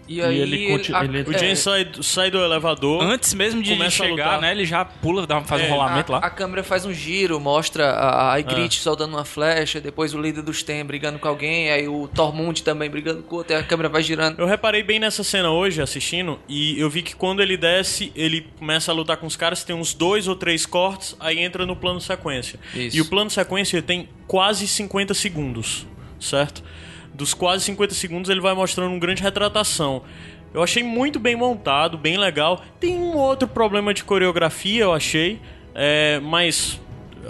E 0.08 0.22
aí 0.22 0.38
ele 0.38 0.68
conti- 0.68 0.92
ele- 0.94 1.22
O 1.24 1.34
é, 1.34 1.38
James 1.40 1.60
sai, 1.60 1.88
sai 2.02 2.30
do 2.30 2.38
elevador. 2.38 3.02
Antes 3.02 3.34
mesmo 3.34 3.62
de 3.64 3.72
Começa 3.72 4.04
a 4.04 4.08
chegar, 4.08 4.26
lutar. 4.26 4.42
né? 4.42 4.52
Ele 4.52 4.66
já 4.66 4.84
pula, 4.84 5.26
dá, 5.26 5.42
faz 5.42 5.62
É, 5.62 5.68
um 5.68 5.70
rolamento 5.70 6.14
a, 6.14 6.20
lá. 6.20 6.26
a 6.26 6.30
câmera 6.30 6.62
faz 6.64 6.86
um 6.86 6.94
giro, 6.94 7.40
mostra 7.40 7.90
a, 7.92 8.34
a 8.34 8.38
Ygritte 8.38 8.80
soltando 8.82 9.14
uma 9.16 9.24
flecha, 9.24 9.80
depois 9.80 10.14
o 10.14 10.20
líder 10.22 10.42
dos 10.42 10.62
Ten 10.62 10.84
brigando 10.86 11.20
com 11.20 11.28
alguém, 11.28 11.72
aí 11.72 11.88
o 11.88 12.08
Tormund 12.10 12.62
também 12.64 12.90
brigando 12.90 13.24
com 13.24 13.38
outro, 13.38 13.54
e 13.54 13.56
a 13.58 13.64
câmera 13.64 13.88
vai 13.88 14.04
girando. 14.04 14.40
Eu 14.40 14.46
reparei 14.46 14.84
bem 14.84 15.00
nessa 15.00 15.24
cena 15.24 15.50
hoje, 15.52 15.82
assistindo, 15.82 16.38
e 16.50 16.78
eu 16.80 16.90
vi 16.90 17.02
que 17.02 17.16
quando 17.16 17.42
ele 17.42 17.56
desce, 17.56 18.12
ele 18.16 18.46
começa 18.60 18.92
a 18.92 18.94
lutar 18.96 19.16
com 19.18 19.26
os 19.26 19.36
caras, 19.38 19.64
tem 19.64 19.76
uns 19.76 19.94
dois 19.94 20.28
ou 20.28 20.36
três 20.36 20.66
cortes, 20.66 21.16
aí 21.20 21.40
entra 21.40 21.66
no 21.66 21.76
plano 21.76 22.02
sequência. 22.02 22.60
Isso. 22.76 22.98
E 22.98 23.02
o 23.02 23.06
plano 23.06 23.30
sequência 23.30 23.82
tem 23.82 24.10
quase 24.28 24.68
50 24.68 25.14
segundos, 25.14 25.88
certo? 26.20 26.62
Dos 27.14 27.34
quase 27.34 27.64
50 27.66 27.94
segundos 27.94 28.30
ele 28.30 28.42
vai 28.42 28.54
mostrando 28.54 28.90
uma 28.92 29.00
grande 29.00 29.22
retratação. 29.22 30.02
Eu 30.54 30.62
achei 30.64 30.84
muito 30.84 31.20
bem 31.20 31.36
montado, 31.36 31.98
bem 31.98 32.18
legal. 32.18 32.62
Tem 32.80 32.96
um 32.98 33.16
outro 33.18 33.48
problema 33.48 33.94
de 33.94 34.04
coreografia, 34.04 34.84
eu 34.84 34.94
achei, 34.94 35.40
é, 35.74 36.20
mas 36.20 36.80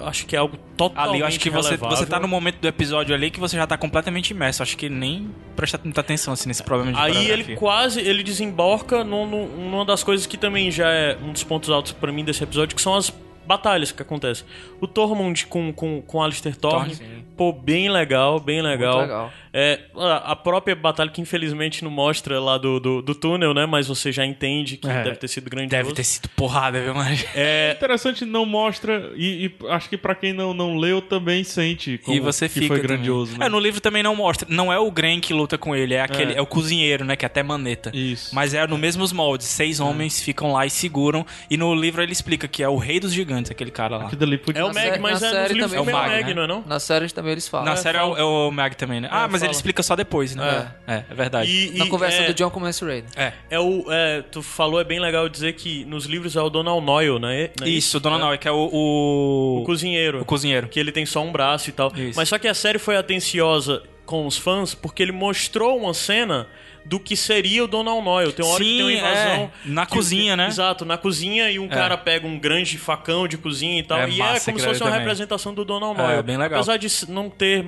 acho 0.02 0.26
que 0.26 0.36
é 0.36 0.40
algo 0.40 0.58
totalmente 0.76 1.10
Ali, 1.12 1.20
eu 1.22 1.26
acho 1.28 1.40
que 1.40 1.50
você, 1.50 1.78
você 1.78 2.06
tá 2.06 2.20
no 2.20 2.28
momento 2.28 2.58
do 2.60 2.68
episódio 2.68 3.14
ali 3.14 3.30
que 3.30 3.40
você 3.40 3.56
já 3.56 3.68
tá 3.68 3.78
completamente 3.78 4.32
imerso. 4.32 4.64
Acho 4.64 4.76
que 4.76 4.90
nem 4.90 5.30
presta 5.56 5.80
muita 5.84 6.02
atenção 6.02 6.34
assim, 6.34 6.48
nesse 6.50 6.64
problema 6.64 6.92
de 6.94 7.00
Aí 7.00 7.30
ele 7.30 7.56
quase 7.56 8.02
ele 8.02 8.24
desembarca 8.24 9.04
num- 9.04 9.26
num- 9.28 9.48
numa 9.70 9.86
das 9.86 10.04
coisas 10.04 10.26
que 10.26 10.36
também 10.38 10.72
já 10.72 10.90
é 10.90 11.18
um 11.24 11.32
dos 11.32 11.44
pontos 11.44 11.70
altos 11.70 11.92
pra 11.92 12.12
mim 12.12 12.26
desse 12.26 12.44
episódio, 12.44 12.76
que 12.76 12.82
são 12.82 12.96
as 12.96 13.14
batalhas 13.46 13.92
que 13.92 14.02
acontecem. 14.02 14.46
O 14.82 14.88
Tormund 14.88 15.46
com, 15.48 15.72
com, 15.72 16.02
com 16.02 16.22
Alistair 16.24 16.56
Thorne, 16.58 16.96
Thorne, 16.96 17.26
pô, 17.38 17.52
bem 17.54 17.90
legal, 17.90 18.40
bem 18.40 18.62
legal. 18.62 19.02
legal. 19.02 19.32
É, 19.54 19.82
a 20.26 20.36
própria 20.36 20.76
batalha 20.76 21.10
que 21.12 21.22
infelizmente 21.22 21.84
não 21.84 21.92
mostra 21.92 22.40
lá 22.40 22.58
do, 22.58 22.80
do, 22.80 23.02
do 23.02 23.14
túnel, 23.14 23.54
né? 23.54 23.66
Mas 23.66 23.88
você 23.88 24.12
já 24.12 24.26
entende 24.26 24.78
que 24.78 24.88
É. 24.90 25.04
deve 25.04 25.18
ter 25.18 25.28
sido 25.28 25.50
grandioso. 25.50 25.84
Deve 25.84 25.94
ter 25.94 26.04
sido 26.04 26.28
porrada, 26.30 26.82
viu, 26.82 26.94
mas... 26.96 27.26
É, 27.36 27.74
Interessante, 27.78 28.26
não 28.26 28.46
mostra, 28.46 29.12
e, 29.16 29.46
e 29.46 29.68
acho 29.70 29.90
que 29.90 29.98
pra 29.98 30.16
quem 30.16 30.34
não, 30.34 30.54
não 30.54 30.76
leu 30.78 31.02
também 31.02 31.44
sente 31.44 31.98
como 32.00 32.16
E 32.18 32.20
você 32.20 32.48
que 32.48 32.56
fica 32.56 32.68
foi 32.68 32.80
grandioso. 32.82 33.38
Né? 33.38 33.46
É, 33.46 33.50
no 33.50 33.60
livro 33.60 33.80
também 33.80 34.02
não 34.02 34.16
mostra. 34.16 34.48
Não 34.50 34.74
é 34.74 34.80
o 34.80 34.90
Gren 34.90 35.20
que 35.20 35.34
luta 35.34 35.58
com 35.58 35.76
ele, 35.76 35.94
é 35.94 36.02
aquele, 36.02 36.34
é, 36.34 36.42
o 36.42 36.46
cozinheiro, 36.48 37.06
né? 37.06 37.16
Que 37.16 37.26
é 37.26 37.28
até 37.28 37.44
maneta. 37.44 37.92
Isso. 37.94 38.34
Mas 38.34 38.54
é 38.54 38.66
no 38.66 38.78
mesmos 38.78 39.12
moldes. 39.14 39.48
Seis 39.48 39.80
homens 39.80 40.22
ficam 40.22 40.52
lá 40.52 40.66
e 40.66 40.70
seguram. 40.70 41.26
E 41.50 41.58
no 41.58 41.74
livro 41.76 42.02
ele 42.02 42.12
explica 42.12 42.48
que 42.48 42.64
é 42.64 42.70
o 42.70 42.78
rei 42.78 43.00
dos 43.00 43.14
gigantes, 43.14 43.52
aquele 43.52 43.72
cara 43.72 43.98
lá. 43.98 44.10
Podia... 44.10 44.62
é 44.62 44.66
o 44.66 44.74
Meg, 44.74 45.00
mas 45.00 45.22
na 45.22 45.28
é 45.28 45.32
nos 45.32 45.40
série 45.40 45.54
livros 45.54 45.72
também 45.72 45.78
é 45.78 45.82
o 45.82 45.90
é 45.90 45.94
Mag, 45.94 46.10
Meg, 46.10 46.28
né? 46.28 46.34
não 46.34 46.44
é 46.44 46.48
não? 46.48 46.64
Na 46.66 46.80
série 46.80 47.10
também 47.10 47.34
eles 47.34 47.48
falam. 47.48 47.66
Na 47.66 47.74
É, 47.74 47.76
série 47.76 47.98
é 47.98 48.04
o, 48.04 48.48
é 48.48 48.52
Mag 48.52 48.76
também, 48.76 49.02
né? 49.02 49.10
Ah, 49.12 49.28
mas. 49.28 49.43
Ele 49.46 49.54
explica 49.54 49.84
só 49.84 49.96
depois, 49.96 50.36
né? 50.36 50.72
É, 50.88 50.94
é, 51.10 51.14
verdade. 51.14 51.50
E- 51.50 51.78
Na 51.78 51.86
e 51.86 51.90
conversa 51.90 52.22
é- 52.24 52.28
do 52.28 52.34
John 52.34 52.50
com 52.50 52.60
o 52.60 52.64
Mance 52.64 52.84
Raider. 52.84 53.10
É. 53.16 53.34
É 53.50 53.60
o. 53.60 53.86
É, 53.90 54.22
tu 54.22 54.42
falou, 54.42 54.80
é 54.80 54.84
bem 54.84 55.00
legal 55.00 55.28
dizer 55.30 55.54
que 55.54 55.86
nos 55.86 56.06
livros 56.06 56.36
é 56.36 56.42
o 56.42 56.50
Donald 56.50 56.86
Noyle, 56.86 57.20
né? 57.20 57.50
Não 57.60 57.68
é 57.68 57.70
Isso, 57.70 58.00
Dona 58.00 58.16
É. 58.18 58.20
Noé, 58.20 58.38
que 58.38 58.48
é 58.48 58.52
o, 58.52 58.70
o... 58.72 59.60
O 59.62 59.64
cozinheiro. 59.66 60.22
o 60.22 60.26
cozinheiro. 60.26 60.68
Que 60.68 60.80
ele 60.80 60.92
tem 60.92 61.06
só 61.06 61.22
um 61.24 61.32
braço 61.32 61.70
e 61.70 61.74
tal. 61.74 61.92
Isso. 61.96 62.14
Mas 62.18 62.30
só 62.30 62.38
que 62.38 62.48
a 62.48 62.54
série 62.54 62.80
foi 62.80 62.96
atenciosa 62.98 63.84
com 64.06 64.28
os 64.28 64.38
fãs 64.38 64.74
porque 64.76 65.02
ele 65.02 65.12
mostrou 65.14 65.78
uma 65.78 65.94
cena 65.94 66.48
do 66.86 67.00
que 67.00 67.16
seria 67.16 67.64
o 67.64 67.68
Donald 67.68 68.04
Noyle. 68.04 68.34
Tem 68.34 68.44
uma 68.46 68.54
hora 68.56 68.64
que 68.64 68.70
Sim, 68.70 68.76
tem 68.78 68.84
uma 68.86 68.92
invasão. 68.94 69.34
é. 69.34 69.50
Na 69.66 69.86
que- 69.86 69.94
cozinha, 69.94 70.36
né? 70.36 70.48
Exato, 70.48 70.84
na 70.86 70.98
cozinha 70.98 71.50
e 71.50 71.58
um 71.60 71.68
cara 71.68 71.98
pega 71.98 72.28
um 72.28 72.38
grande 72.38 72.78
facão 72.78 73.28
de 73.28 73.38
cozinha 73.38 73.80
e 73.80 73.84
tal. 73.84 74.00
É 74.00 74.10
e 74.10 74.22
é 74.22 74.40
como 74.40 74.60
se 74.60 74.66
fosse 74.66 74.82
uma 74.82 74.90
também. 74.90 75.00
representação 75.00 75.54
do 75.54 75.64
Donald 75.64 76.00
É, 76.00 76.04
Noyle. 76.04 76.24
bem 76.24 76.38
legal. 76.38 76.60
Apesar 76.60 76.78
de 76.78 76.88
não 77.10 77.30
ter 77.30 77.64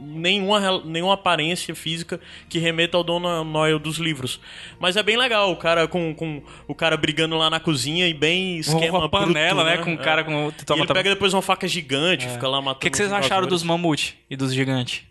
nenhuma, 0.00 0.82
nenhuma 0.84 1.14
aparência 1.14 1.74
física 1.74 2.20
que 2.48 2.58
remeta 2.58 2.96
ao 2.96 3.04
Donald 3.04 3.48
Noyle 3.48 3.78
dos 3.78 3.98
livros. 3.98 4.40
Mas 4.78 4.96
é 4.96 5.02
bem 5.02 5.16
legal, 5.16 5.50
o 5.52 5.56
cara 5.56 5.86
com, 5.86 6.14
com 6.14 6.42
o 6.66 6.74
cara 6.74 6.96
brigando 6.96 7.36
lá 7.36 7.48
na 7.50 7.60
cozinha 7.60 8.06
e 8.08 8.14
bem 8.14 8.58
esquema 8.58 8.98
uma 8.98 9.08
panela, 9.08 9.62
bruto, 9.64 9.78
né? 9.78 9.84
Com 9.84 9.94
o 9.94 9.98
cara 9.98 10.24
com... 10.24 10.48
E 10.48 10.64
Toma, 10.64 10.80
ele 10.80 10.86
toma. 10.86 10.94
pega 10.98 11.10
depois 11.10 11.32
uma 11.34 11.42
faca 11.42 11.66
gigante, 11.68 12.28
fica 12.28 12.48
lá 12.48 12.58
matando 12.60 12.76
O 12.78 12.80
que, 12.80 12.90
que 12.90 12.96
vocês 12.96 13.12
acharam 13.12 13.46
dos 13.46 13.62
mamute 13.62 14.16
e 14.28 14.36
dos 14.36 14.52
gigantes? 14.52 15.02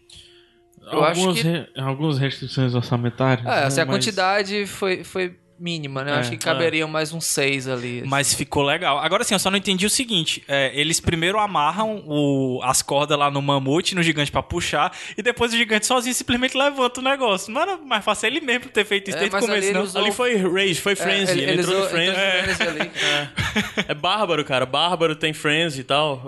Eu 0.92 1.04
acho 1.04 1.20
algumas, 1.22 1.42
que- 1.42 1.48
re- 1.48 1.68
algumas 1.78 2.18
restrições 2.20 2.74
orçamentárias. 2.76 3.46
É, 3.46 3.50
né, 3.50 3.64
assim, 3.66 3.82
a 3.82 3.86
mas- 3.86 3.96
quantidade 3.96 4.66
foi, 4.68 5.04
foi 5.04 5.36
mínima, 5.58 6.04
né? 6.04 6.12
É, 6.12 6.16
acho 6.16 6.32
que 6.32 6.38
caberiam 6.38 6.86
mais 6.86 7.14
uns 7.14 7.24
seis 7.26 7.66
ali. 7.66 8.04
Mas 8.06 8.34
ficou 8.34 8.62
legal. 8.62 9.00
Agora 9.00 9.24
sim, 9.24 9.34
eu 9.34 9.40
só 9.40 9.50
não 9.50 9.58
entendi 9.58 9.86
o 9.86 9.90
seguinte: 9.90 10.44
é, 10.50 10.70
eles 10.78 11.00
primeiro 11.00 11.40
amarram 11.40 12.04
o- 12.06 12.60
as 12.62 12.82
cordas 12.82 13.18
lá 13.18 13.32
no 13.32 13.42
mamute, 13.42 13.96
no 13.96 14.04
gigante 14.04 14.30
pra 14.30 14.44
puxar, 14.44 14.92
e 15.18 15.22
depois 15.24 15.54
o 15.54 15.58
gigante 15.58 15.86
sozinho 15.86 16.14
simplesmente 16.14 16.58
levanta 16.58 17.00
o 17.00 17.04
negócio. 17.04 17.54
Não 17.54 17.62
era 17.62 17.78
mais 17.78 18.04
fácil 18.04 18.28
ele 18.28 18.42
mesmo 18.42 18.66
ter 18.70 18.84
feito 18.86 19.08
isso 19.08 19.18
É, 19.18 19.22
desde 19.22 19.34
o 19.34 19.38
ali 19.38 19.48
começo, 19.48 19.68
ele 19.70 19.74
não. 19.78 19.84
usou- 19.86 20.02
Ali 20.02 20.12
foi 20.12 20.36
Rage, 20.36 20.76
foi 20.82 20.96
Frenzy, 20.96 21.32
É, 21.40 21.44
ele, 21.44 21.62
entrou 21.62 21.74
no 21.74 21.80
usou- 21.80 21.90
Frenzy. 21.90 22.10
entrou 22.12 22.26
É, 22.26 22.44
Frenzy 22.44 22.64
ali. 22.64 22.92
é 23.88 23.94
bárbaro, 23.94 24.44
cara, 24.44 24.66
bárbaro, 24.66 25.16
tem 25.16 25.32
Frenzy 25.34 25.80
e 25.82 25.84
tal. 25.86 26.22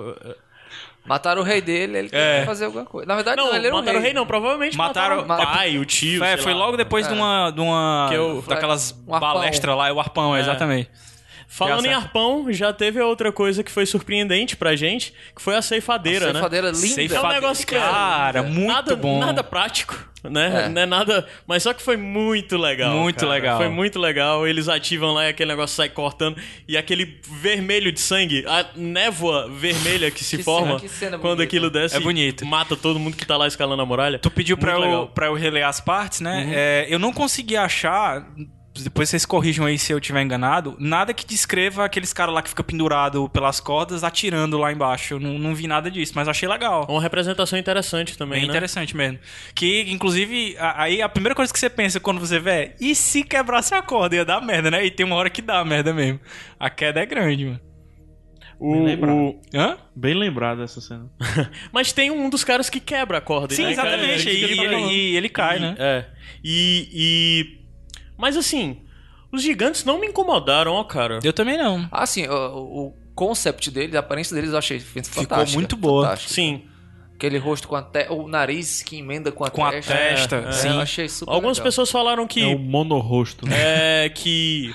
Mataram 1.08 1.42
o 1.42 1.44
rei 1.44 1.62
dele, 1.62 1.98
ele 1.98 2.10
É. 2.12 2.32
queria 2.32 2.46
fazer 2.46 2.66
alguma 2.66 2.86
coisa. 2.86 3.08
Na 3.08 3.16
verdade, 3.16 3.38
não, 3.38 3.48
Não, 3.48 3.56
ele 3.56 3.68
era 3.68 3.76
mataram 3.76 4.00
o 4.00 4.02
rei. 4.02 4.14
não, 4.14 4.26
provavelmente 4.26 4.76
Mataram- 4.78 5.26
mataram, 5.26 5.50
o 5.52 5.54
pai, 5.56 5.78
o 5.78 5.86
tio, 5.86 6.24
É, 6.24 6.38
foi 6.38 6.54
lá. 6.54 6.60
logo 6.66 6.78
depois 6.78 7.08
de 7.08 7.14
uma. 7.14 7.50
De 7.52 7.62
uma 7.62 8.08
Que 8.10 8.16
eu- 8.16 8.44
daquelas 8.48 8.92
Um 9.08 9.14
arpão. 9.14 9.34
balestras 9.34 9.78
lá, 9.78 9.88
é 9.88 9.92
o 9.94 10.00
arpão, 10.00 10.36
É. 10.36 10.42
exatamente. 10.42 10.90
Falando 11.50 11.86
em 11.86 11.94
arpão, 11.94 12.52
já 12.52 12.74
teve 12.74 13.00
outra 13.00 13.32
coisa 13.32 13.64
que 13.64 13.72
foi 13.72 13.86
surpreendente 13.86 14.58
pra 14.58 14.76
gente, 14.76 15.14
que 15.34 15.42
foi 15.42 15.56
a 15.56 15.62
ceifadeira, 15.62 16.28
A 16.28 16.32
ceifadeira 16.34 16.72
linda. 16.72 17.02
né? 17.14 17.16
É 17.16 17.22
um 17.22 17.28
negócio 17.30 17.66
que 17.66 17.74
é- 17.76 17.80
Cara, 17.80 18.44
muito 18.44 18.68
nada, 18.68 18.96
bom. 18.98 19.20
Nada 19.20 19.42
prático, 19.46 19.98
né? 20.30 20.66
É. 20.66 20.70
Não 20.70 20.82
é 20.82 20.86
nada, 20.86 21.28
mas 21.46 21.64
só 21.64 21.74
que 21.74 21.82
foi 21.82 21.98
muito 21.98 22.58
legal. 22.58 22.92
Muito 22.96 23.20
cara. 23.22 23.32
legal. 23.32 23.58
Foi 23.58 23.70
muito 23.70 24.00
legal. 24.00 24.48
Eles 24.48 24.68
ativam 24.70 25.14
lá 25.14 25.26
e 25.26 25.30
aquele 25.30 25.50
negócio 25.52 25.76
sai 25.76 25.90
cortando 25.90 26.38
e 26.68 26.78
aquele 26.78 27.20
vermelho 27.42 27.92
de 27.92 28.00
sangue, 28.00 28.44
a 28.48 28.66
névoa 28.76 29.50
vermelha 29.50 30.10
que 30.12 30.24
se 30.24 30.38
Que 30.38 30.44
forma 30.44 30.68
cena- 30.68 30.80
que 30.80 30.90
cena 30.90 31.12
quando 31.18 31.38
bonita. 31.38 31.44
aquilo 31.44 31.70
desce, 31.70 31.96
É 31.96 32.00
bonito. 32.00 32.46
mata 32.46 32.76
todo 32.76 33.00
mundo 33.00 33.16
que 33.18 33.26
tá 33.26 33.36
lá 33.38 33.48
escalando 33.48 33.82
a 33.82 33.86
muralha. 33.86 34.20
Tu 34.20 34.30
pediu 34.32 34.58
pra 34.58 34.74
Muito 34.74 34.84
eu, 34.84 34.90
legal. 34.90 35.02
Uhum. 35.06 35.12
pra 35.12 35.26
eu 35.28 35.34
reler 35.34 35.66
as 35.66 35.80
partes, 35.82 36.20
né? 36.22 36.50
É, 36.54 36.88
eu 36.90 37.00
não 37.00 37.12
consegui 37.14 37.56
achar. 37.58 38.26
Depois 38.84 39.10
vocês 39.10 39.26
corrijam 39.26 39.66
aí 39.66 39.78
se 39.78 39.92
eu 39.92 40.00
tiver 40.00 40.22
enganado. 40.22 40.76
Nada 40.80 41.14
que 41.14 41.26
descreva 41.26 41.86
aqueles 41.86 42.14
caras 42.14 42.34
lá 42.34 42.42
que 42.42 42.50
fica 42.50 42.64
pendurado 42.64 43.28
pelas 43.30 43.60
cordas 43.60 44.04
atirando 44.04 44.58
lá 44.58 44.72
embaixo. 44.72 45.16
Eu 45.16 45.20
não, 45.20 45.38
não 45.40 45.54
vi 45.56 45.68
nada 45.68 45.90
disso, 45.92 46.14
mas 46.16 46.28
achei 46.28 46.48
legal. 46.48 46.86
Uma 46.90 47.02
representação 47.02 47.58
interessante 47.58 48.18
também, 48.18 48.40
Bem 48.40 48.48
né? 48.48 48.54
interessante 48.54 48.96
mesmo. 48.96 49.20
Que, 49.56 49.82
inclusive, 49.92 50.56
a- 50.58 50.84
aí 50.84 51.02
a 51.02 51.10
primeira 51.10 51.36
coisa 51.36 51.52
que 51.52 51.60
você 51.60 51.70
pensa 51.70 52.00
quando 52.00 52.20
você 52.20 52.40
vê 52.40 52.52
é: 52.52 52.76
e 52.80 52.94
se 52.96 53.24
quebrasse 53.24 53.74
a 53.76 53.82
corda? 53.82 54.16
Ia 54.16 54.26
dar 54.26 54.42
merda, 54.42 54.70
né? 54.72 54.86
E 54.86 54.92
tem 54.92 55.06
uma 55.06 55.16
hora 55.16 55.30
que 55.30 55.42
dá 55.42 55.64
merda 55.66 55.94
mesmo. 55.94 56.20
A 56.60 56.70
queda 56.70 57.00
é 57.00 57.06
grande, 57.06 57.46
mano. 57.46 57.60
O- 58.60 58.72
Bem 58.74 58.84
lembrado. 58.86 59.16
o- 59.16 59.42
Hã? 59.54 59.78
Bem 59.96 60.14
lembrado 60.16 60.64
essa 60.64 60.82
cena. 60.82 61.06
Mas 61.72 61.92
tem 61.94 62.10
um 62.10 62.28
dos 62.30 62.44
caras 62.44 62.70
que 62.72 62.80
quebra 62.80 63.20
a 63.20 63.22
corda. 63.22 63.54
Sim, 63.54 63.66
né, 63.66 63.72
exatamente. 63.72 64.28
E, 64.30 64.56
tô 64.56 64.64
ele, 64.64 64.76
e 64.92 65.16
ele 65.16 65.30
cai, 65.30 65.60
né? 65.60 65.76
É. 65.78 66.06
E, 66.44 66.90
e. 66.92 67.57
Mas 68.18 68.36
assim, 68.36 68.78
os 69.32 69.42
gigantes 69.42 69.84
não 69.86 70.00
me 70.00 70.08
incomodaram, 70.08 70.74
ó, 70.74 70.84
cara. 70.84 71.20
Eu 71.24 71.34
também 71.34 71.58
não. 71.58 71.88
Ah, 71.92 72.06
sim, 72.06 72.28
o, 72.28 72.34
o 72.88 72.94
concept 73.16 73.70
deles, 73.72 73.96
a 73.96 74.00
aparência 74.00 74.36
deles 74.36 74.52
eu 74.52 74.58
achei 74.58 74.80
fantástica. 74.80 75.46
muito 75.58 75.76
boa. 75.76 76.04
fantástica. 76.06 76.34
Sim. 76.34 76.64
Aquele 77.16 77.38
rosto 77.40 77.68
com 77.68 77.76
a 77.76 77.82
te... 77.82 78.06
o 78.12 78.28
nariz 78.28 78.84
que 78.84 78.98
emenda 79.00 79.32
com 79.32 79.44
a 79.44 79.50
Com 79.50 79.66
a 79.66 79.72
testa. 79.72 79.94
testa, 79.96 80.36
É, 80.36 80.52
sim. 80.52 80.68
eu 80.70 80.80
achei 80.82 81.10
super 81.10 81.32
Algumas 81.34 81.58
legal. 81.58 81.66
pessoas 81.68 81.90
falaram 81.90 82.28
que. 82.28 82.42
É 82.44 82.46
o 82.56 82.60
monorrosto. 82.60 83.48
né? 83.48 84.06
É. 84.06 84.10
que. 84.10 84.74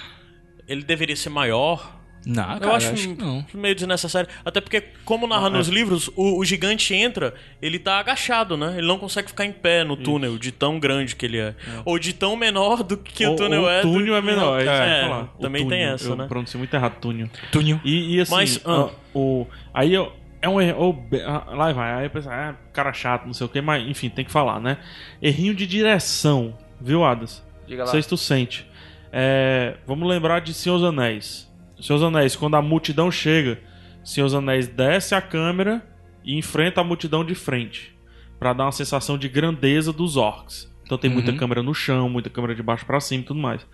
Ele 0.66 0.82
deveria 0.82 1.14
ser 1.16 1.28
maior. 1.30 2.00
Não, 2.24 2.44
cara, 2.44 2.64
eu 2.66 2.72
acho, 2.72 2.92
que 2.94 3.06
não. 3.08 3.44
meio 3.54 3.74
desnecessário. 3.74 4.28
Até 4.44 4.60
porque, 4.60 4.80
como 5.04 5.26
narra 5.26 5.50
nos 5.50 5.66
livros, 5.68 6.08
o, 6.14 6.38
o 6.38 6.44
gigante 6.44 6.94
entra, 6.94 7.34
ele 7.60 7.78
tá 7.78 7.98
agachado, 7.98 8.56
né? 8.56 8.74
Ele 8.78 8.86
não 8.86 8.98
consegue 8.98 9.28
ficar 9.28 9.44
em 9.44 9.52
pé 9.52 9.82
no 9.82 9.96
túnel, 9.96 10.38
de 10.38 10.52
tão 10.52 10.78
grande 10.78 11.16
que 11.16 11.26
ele 11.26 11.38
é. 11.38 11.54
Ou 11.84 11.98
de 11.98 12.12
tão 12.12 12.36
menor 12.36 12.82
do 12.84 12.96
que 12.96 13.26
o 13.26 13.30
Ou- 13.30 13.36
túnel 13.36 13.62
ou 13.62 13.70
é. 13.70 13.82
do- 13.82 13.92
túnel 13.92 14.14
é 14.16 14.22
menor, 14.22 14.60
é, 14.60 14.62
isso 14.62 14.70
É. 14.72 15.26
O 15.36 15.40
também 15.40 15.62
tem 15.62 15.78
túnel, 15.80 15.94
essa, 15.94 16.08
eu 16.10 16.16
né? 16.16 16.26
pronunciei 16.28 16.58
muito 16.58 16.74
errado, 16.74 16.94
túnel. 17.00 17.28
Túnel. 17.50 17.80
E, 17.84 18.16
e 18.16 18.20
assim, 18.20 18.34
Mas, 18.34 18.60
ah, 18.64 18.88
ah. 18.88 18.90
o, 19.14 19.46
aí 19.74 19.92
eu, 19.92 20.12
é 20.40 20.48
um 20.48 20.60
erro. 20.60 21.04
ah, 21.26 21.44
lá 21.56 21.72
vai, 21.72 21.92
aí 21.94 22.04
eu 22.06 22.10
penso, 22.10 22.28
ah, 22.30 22.54
cara 22.72 22.92
chato, 22.92 23.26
não 23.26 23.32
sei 23.34 23.46
o 23.46 23.48
que, 23.48 23.60
mas 23.60 23.82
enfim, 23.88 24.08
tem 24.08 24.24
que 24.24 24.30
falar, 24.30 24.60
né? 24.60 24.78
Errinho 25.20 25.54
de 25.54 25.66
direção, 25.66 26.56
viu, 26.80 27.04
Adas? 27.04 27.42
Diga 27.66 27.78
Não 27.80 27.86
lá. 27.86 27.90
sei 27.90 28.00
se 28.02 28.08
tu 28.08 28.16
sente. 28.16 28.64
É, 29.12 29.74
vamos 29.86 30.08
lembrar 30.08 30.40
de 30.40 30.54
Senhor 30.54 30.78
dos 30.78 30.88
Anéis. 30.88 31.50
Senhor 31.82 32.02
Anéis, 32.04 32.36
quando 32.36 32.54
a 32.54 32.62
multidão 32.62 33.10
chega, 33.10 33.60
Senhor 34.04 34.34
Anéis 34.34 34.68
desce 34.68 35.14
a 35.14 35.20
câmera 35.20 35.84
e 36.24 36.38
enfrenta 36.38 36.80
a 36.80 36.84
multidão 36.84 37.24
de 37.24 37.34
frente. 37.34 37.94
Pra 38.38 38.52
dar 38.52 38.64
uma 38.66 38.72
sensação 38.72 39.18
de 39.18 39.28
grandeza 39.28 39.92
dos 39.92 40.16
orcs. 40.16 40.72
Então 40.84 40.96
tem 40.96 41.10
muita 41.10 41.30
Uhum. 41.32 41.36
câmera 41.36 41.62
no 41.62 41.74
chão, 41.74 42.08
muita 42.08 42.30
câmera 42.30 42.54
de 42.54 42.62
baixo 42.62 42.86
pra 42.86 43.00
cima 43.00 43.22
e 43.22 43.26
tudo 43.26 43.40
mais. 43.40 43.66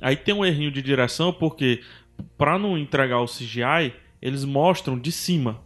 Aí 0.00 0.16
tem 0.16 0.34
um 0.34 0.44
errinho 0.44 0.70
de 0.70 0.80
direção 0.82 1.32
porque 1.32 1.82
pra 2.36 2.58
não 2.58 2.78
entregar 2.78 3.20
o 3.20 3.26
CGI, 3.26 3.92
eles 4.22 4.44
mostram 4.44 4.98
de 4.98 5.10
cima, 5.12 5.60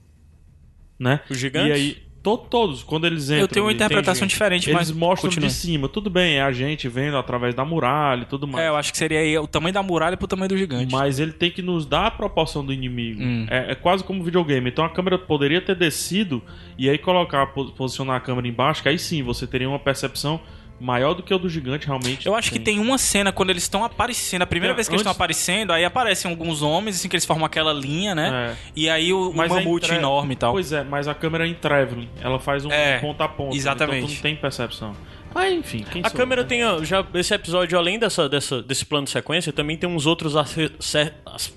né? 0.99 1.21
Os 1.31 1.39
gigantes? 1.39 1.71
E 1.71 1.73
aí 1.73 2.03
to- 2.23 2.39
todos 2.39 2.83
quando 2.83 3.07
eles 3.07 3.25
entram, 3.25 3.41
Eu 3.41 3.49
tenho 3.49 3.67
uma 3.67 3.73
interpretação 3.73 4.27
diferente, 4.27 4.69
eles 4.71 4.79
mas 4.79 4.91
mostram 4.93 5.29
continua. 5.31 5.49
de 5.49 5.55
cima. 5.55 5.89
Tudo 5.89 6.09
bem, 6.09 6.37
é 6.37 6.43
a 6.43 6.53
gente 6.53 6.89
vendo 6.89 7.17
através 7.17 7.55
da 7.55 7.65
muralha 7.65 8.23
e 8.23 8.27
tudo 8.27 8.47
mais. 8.47 8.65
É, 8.65 8.69
eu 8.69 8.77
acho 8.77 8.93
que 8.93 8.99
seria 8.99 9.19
aí 9.21 9.37
o 9.39 9.47
tamanho 9.47 9.75
da 9.75 9.83
muralha 9.83 10.17
pro 10.17 10.27
tamanho 10.29 10.49
do 10.49 10.57
gigante. 10.57 10.93
Mas 10.93 11.19
ele 11.19 11.33
tem 11.33 11.51
que 11.51 11.63
nos 11.63 11.85
dar 11.85 12.07
a 12.07 12.11
proporção 12.11 12.65
do 12.65 12.73
inimigo. 12.73 13.23
Hum. 13.23 13.47
É, 13.51 13.73
é 13.73 13.75
quase 13.75 14.05
como 14.05 14.23
videogame. 14.23 14.71
Então 14.71 14.85
a 14.85 14.91
câmera 14.91 15.19
poderia 15.19 15.61
ter 15.61 15.75
descido 15.77 16.43
e 16.79 16.89
aí 16.89 16.99
colocar, 16.99 17.47
po- 17.49 17.73
posicionar 17.73 18.17
a 18.17 18.21
câmera 18.21 18.47
embaixo, 18.47 18.83
que 18.83 18.89
aí 18.89 18.99
sim 18.99 19.23
você 19.23 19.47
teria 19.47 19.69
uma 19.69 19.79
percepção 19.79 20.41
maior 20.83 21.15
do 21.15 21.23
que 21.23 21.33
o 21.33 21.39
do 21.39 21.49
gigante 21.49 21.87
realmente. 21.87 22.27
Eu 22.27 22.35
acho 22.35 22.51
que 22.51 22.59
tem 22.59 22.79
uma 22.81 22.99
cena 22.99 23.31
quando 23.33 23.51
eles 23.51 23.63
estão 23.63 23.85
aparecendo, 23.85 24.43
a 24.43 24.47
primeira 24.47 24.73
É, 24.73 24.77
vez 24.77 24.89
que 24.89 24.93
eles 24.95 25.01
estão 25.01 25.11
antes- 25.13 25.19
aparecendo, 25.19 25.73
aí 25.73 25.85
aparecem 25.85 26.31
alguns 26.31 26.61
homens, 26.61 26.97
assim, 26.97 27.09
que 27.09 27.15
eles 27.17 27.25
formam 27.25 27.47
aquela 27.47 27.73
linha, 27.73 28.15
né? 28.15 28.53
É. 28.53 28.57
E 28.75 28.91
aí 28.91 29.13
o, 29.13 29.31
o 29.31 29.37
Mas 29.37 29.51
é 29.51 29.55
mamute 29.55 29.93
enorme 29.95 30.33
e 30.35 30.37
tal. 30.37 30.53
Pois 30.53 30.73
é, 30.73 30.83
mas 30.83 31.07
a 31.09 31.15
câmera 31.15 31.47
é 31.47 31.49
em 31.51 31.55
traveling. 31.55 32.09
Ela 32.21 32.39
faz 32.41 32.65
um 32.65 32.71
É, 32.73 32.99
ponta 32.99 33.25
a 33.25 33.29
ponta. 33.29 33.57
exatamente. 33.57 33.97
Então 33.99 34.09
tu 34.09 34.15
não 34.15 34.23
tem 34.23 34.37
percepção. 34.37 34.97
Mas 35.35 35.55
enfim, 35.55 35.85
quem 35.91 36.03
A 36.05 36.09
sou 36.11 36.17
câmera 36.19 36.43
né? 36.43 36.49
tem. 36.49 36.65
ó, 36.65 36.83
Já, 36.85 37.05
esse 37.15 37.33
episódio, 37.33 37.79
além 37.79 37.99
dessa, 37.99 38.29
dessa, 38.29 38.63
desse 38.63 38.85
plano 38.85 39.05
de 39.07 39.11
sequência, 39.13 39.51
também 39.53 39.77
tem 39.79 39.89
uns 39.89 40.05
outros 40.05 40.37
acer- 40.37 40.73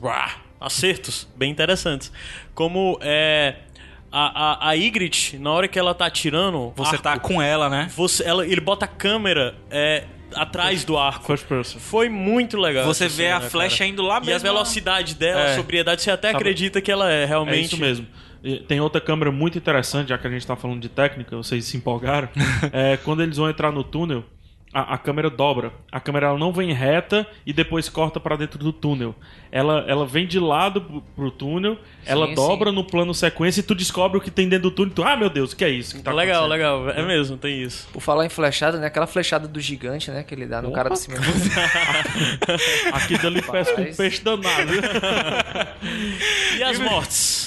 ah, 0.03 0.31
acertos 0.61 1.27
bem 1.35 1.51
interessantes. 1.51 2.11
Como 2.53 2.97
é. 3.01 3.55
A, 4.17 4.67
a, 4.67 4.69
a 4.69 4.73
Ygritte, 4.77 5.37
na 5.37 5.51
hora 5.51 5.67
que 5.67 5.77
ela 5.77 5.93
tá 5.93 6.05
atirando. 6.05 6.71
Você 6.77 6.91
arco, 6.95 7.03
tá 7.03 7.19
com 7.19 7.41
ela, 7.41 7.69
né? 7.69 7.91
você, 7.93 8.23
ela, 8.23 8.47
ele 8.47 8.61
bota 8.61 8.85
a 8.85 8.87
câmera 8.87 9.55
é, 9.69 10.05
atrás 10.33 10.85
do 10.85 10.97
arco. 10.97 11.25
First 11.25 11.45
person. 11.45 11.79
Foi 11.79 12.07
muito 12.07 12.57
legal. 12.57 12.85
Você 12.85 13.09
vê 13.09 13.23
cena, 13.25 13.37
a 13.37 13.41
flecha 13.41 13.79
cara. 13.79 13.89
indo 13.89 14.01
lá 14.01 14.17
E 14.23 14.25
mesmo. 14.27 14.35
a 14.47 14.53
velocidade 14.53 15.15
dela, 15.15 15.41
É. 15.41 15.51
a 15.51 15.55
sobriedade, 15.55 16.01
você 16.01 16.11
até 16.11 16.29
Sabe- 16.29 16.37
acredita 16.37 16.79
que 16.81 16.89
ela 16.89 17.11
é 17.11 17.25
realmente. 17.25 17.57
É 17.57 17.61
isso 17.61 17.77
mesmo. 17.77 18.07
E 18.41 18.59
Tem 18.59 18.79
outra 18.79 19.01
câmera 19.01 19.31
muito 19.31 19.57
interessante, 19.57 20.09
já 20.09 20.17
que 20.17 20.27
a 20.27 20.29
gente 20.29 20.45
tá 20.47 20.55
falando 20.55 20.79
de 20.79 20.87
técnica, 20.87 21.35
vocês 21.35 21.65
se 21.65 21.75
empolgaram. 21.75 22.29
é, 22.71 22.95
quando 22.97 23.21
eles 23.21 23.35
vão 23.35 23.49
entrar 23.49 23.71
no 23.71 23.83
túnel, 23.83 24.23
a, 24.75 24.95
a 24.95 24.97
câmera 24.97 25.29
dobra. 25.29 25.71
A 25.89 26.01
câmera 26.01 26.27
ela 26.27 26.37
não 26.37 26.51
vem 26.51 26.73
reta 26.73 27.25
e 27.45 27.53
depois 27.53 27.87
corta 27.87 28.19
pra 28.19 28.35
dentro 28.35 28.59
do 28.59 28.73
túnel. 28.73 29.15
Ela, 29.49 29.85
ela 29.87 30.05
vem 30.05 30.27
de 30.27 30.37
lado 30.37 30.81
pro, 30.81 31.01
pro 31.15 31.31
túnel, 31.31 31.77
ela 32.05 32.27
sim. 32.27 32.35
dobra 32.35 32.73
no 32.73 32.83
plano 32.83 33.13
sequência 33.13 33.61
e 33.61 33.63
tu 33.63 33.73
descobre 33.73 34.17
o 34.17 34.21
que 34.21 34.29
tem 34.29 34.49
dentro 34.49 34.69
do 34.69 34.75
túnel. 34.75 34.91
e 34.91 34.95
Tu, 34.95 35.03
ah, 35.03 35.15
meu 35.15 35.29
Deus, 35.29 35.53
o 35.53 35.55
que 35.55 35.63
é 35.63 35.69
isso? 35.69 35.95
que 35.95 36.03
tá 36.03 36.11
legal, 36.11 36.43
acontecendo?" 36.43 36.83
legal. 36.83 36.89
É 36.89 37.07
mesmo, 37.07 37.37
tem 37.37 37.63
isso. 37.63 37.87
Por 37.93 38.01
falar 38.01 38.25
em 38.25 38.29
flechada, 38.29 38.77
né? 38.77 38.87
Aquela 38.87 39.07
flechada 39.07 39.47
do 39.47 39.61
gigante, 39.61 40.11
né? 40.11 40.23
Que 40.23 40.35
ele 40.35 40.45
dá 40.45 40.61
no 40.61 40.73
cara 40.73 40.89
de 40.89 40.99
cima. 40.99 41.15
Aqui 42.91 43.17
dali 43.17 43.41
pesca 43.41 43.81
um 43.81 43.93
peixe 43.93 44.21
danado. 44.21 44.73
E 46.57 46.63
as 46.63 46.79
mortes? 46.79 47.44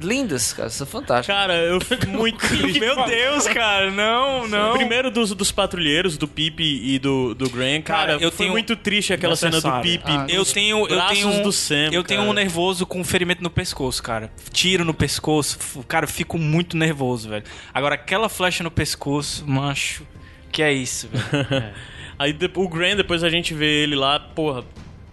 Lindas, 0.00 0.52
cara. 0.52 0.68
São 0.68 0.86
fantásticas. 0.86 1.34
Cara, 1.34 1.54
eu 1.56 1.80
fico 1.80 2.06
muito 2.08 2.38
triste. 2.46 2.78
Meu 2.80 3.06
Deus, 3.06 3.46
cara, 3.48 3.90
não, 3.90 4.46
não. 4.46 4.74
Primeiro 4.74 5.10
dos, 5.10 5.34
dos 5.34 5.50
patrulheiros, 5.50 6.18
do 6.18 6.28
Pipe 6.28 6.62
e 6.62 6.98
do, 6.98 7.34
do 7.34 7.48
Graham, 7.48 7.80
cara, 7.80 8.12
Cara, 8.12 8.12
eu 8.22 8.30
foi 8.30 8.44
tenho- 8.44 8.52
muito 8.52 8.76
triste 8.76 9.12
aquela 9.14 9.34
cena 9.34 9.58
do. 9.60 9.80
Pipe. 9.80 10.04
Ah, 10.06 10.26
Eu 10.28 10.44
tenho, 10.44 10.86
eu 10.86 11.06
tenho, 11.08 11.28
um- 11.28 11.42
do 11.42 11.50
Sam, 11.50 11.88
eu 11.92 12.04
tenho 12.04 12.20
cara. 12.20 12.30
um 12.30 12.34
nervoso 12.34 12.84
com 12.84 13.02
ferimento 13.02 13.42
no 13.42 13.48
pescoço, 13.50 14.02
cara. 14.02 14.30
Tiro 14.52 14.84
no 14.84 14.92
pescoço, 14.92 15.58
cara, 15.88 16.04
eu 16.04 16.08
fico 16.10 16.36
muito 16.38 16.76
nervoso, 16.76 17.30
velho. 17.30 17.44
Agora 17.72 17.94
aquela 17.94 18.28
flecha 18.28 18.62
no 18.62 18.70
pescoço, 18.70 19.44
macho, 19.48 20.02
que 20.52 20.62
é 20.62 20.72
isso, 20.72 21.08
velho. 21.08 21.72
Aí 22.18 22.32
de- 22.34 22.50
o 22.54 22.68
Graham, 22.68 22.96
depois 22.96 23.24
a 23.24 23.30
gente 23.30 23.54
vê 23.54 23.82
ele 23.82 23.94
lá, 23.96 24.20
porra, 24.20 24.62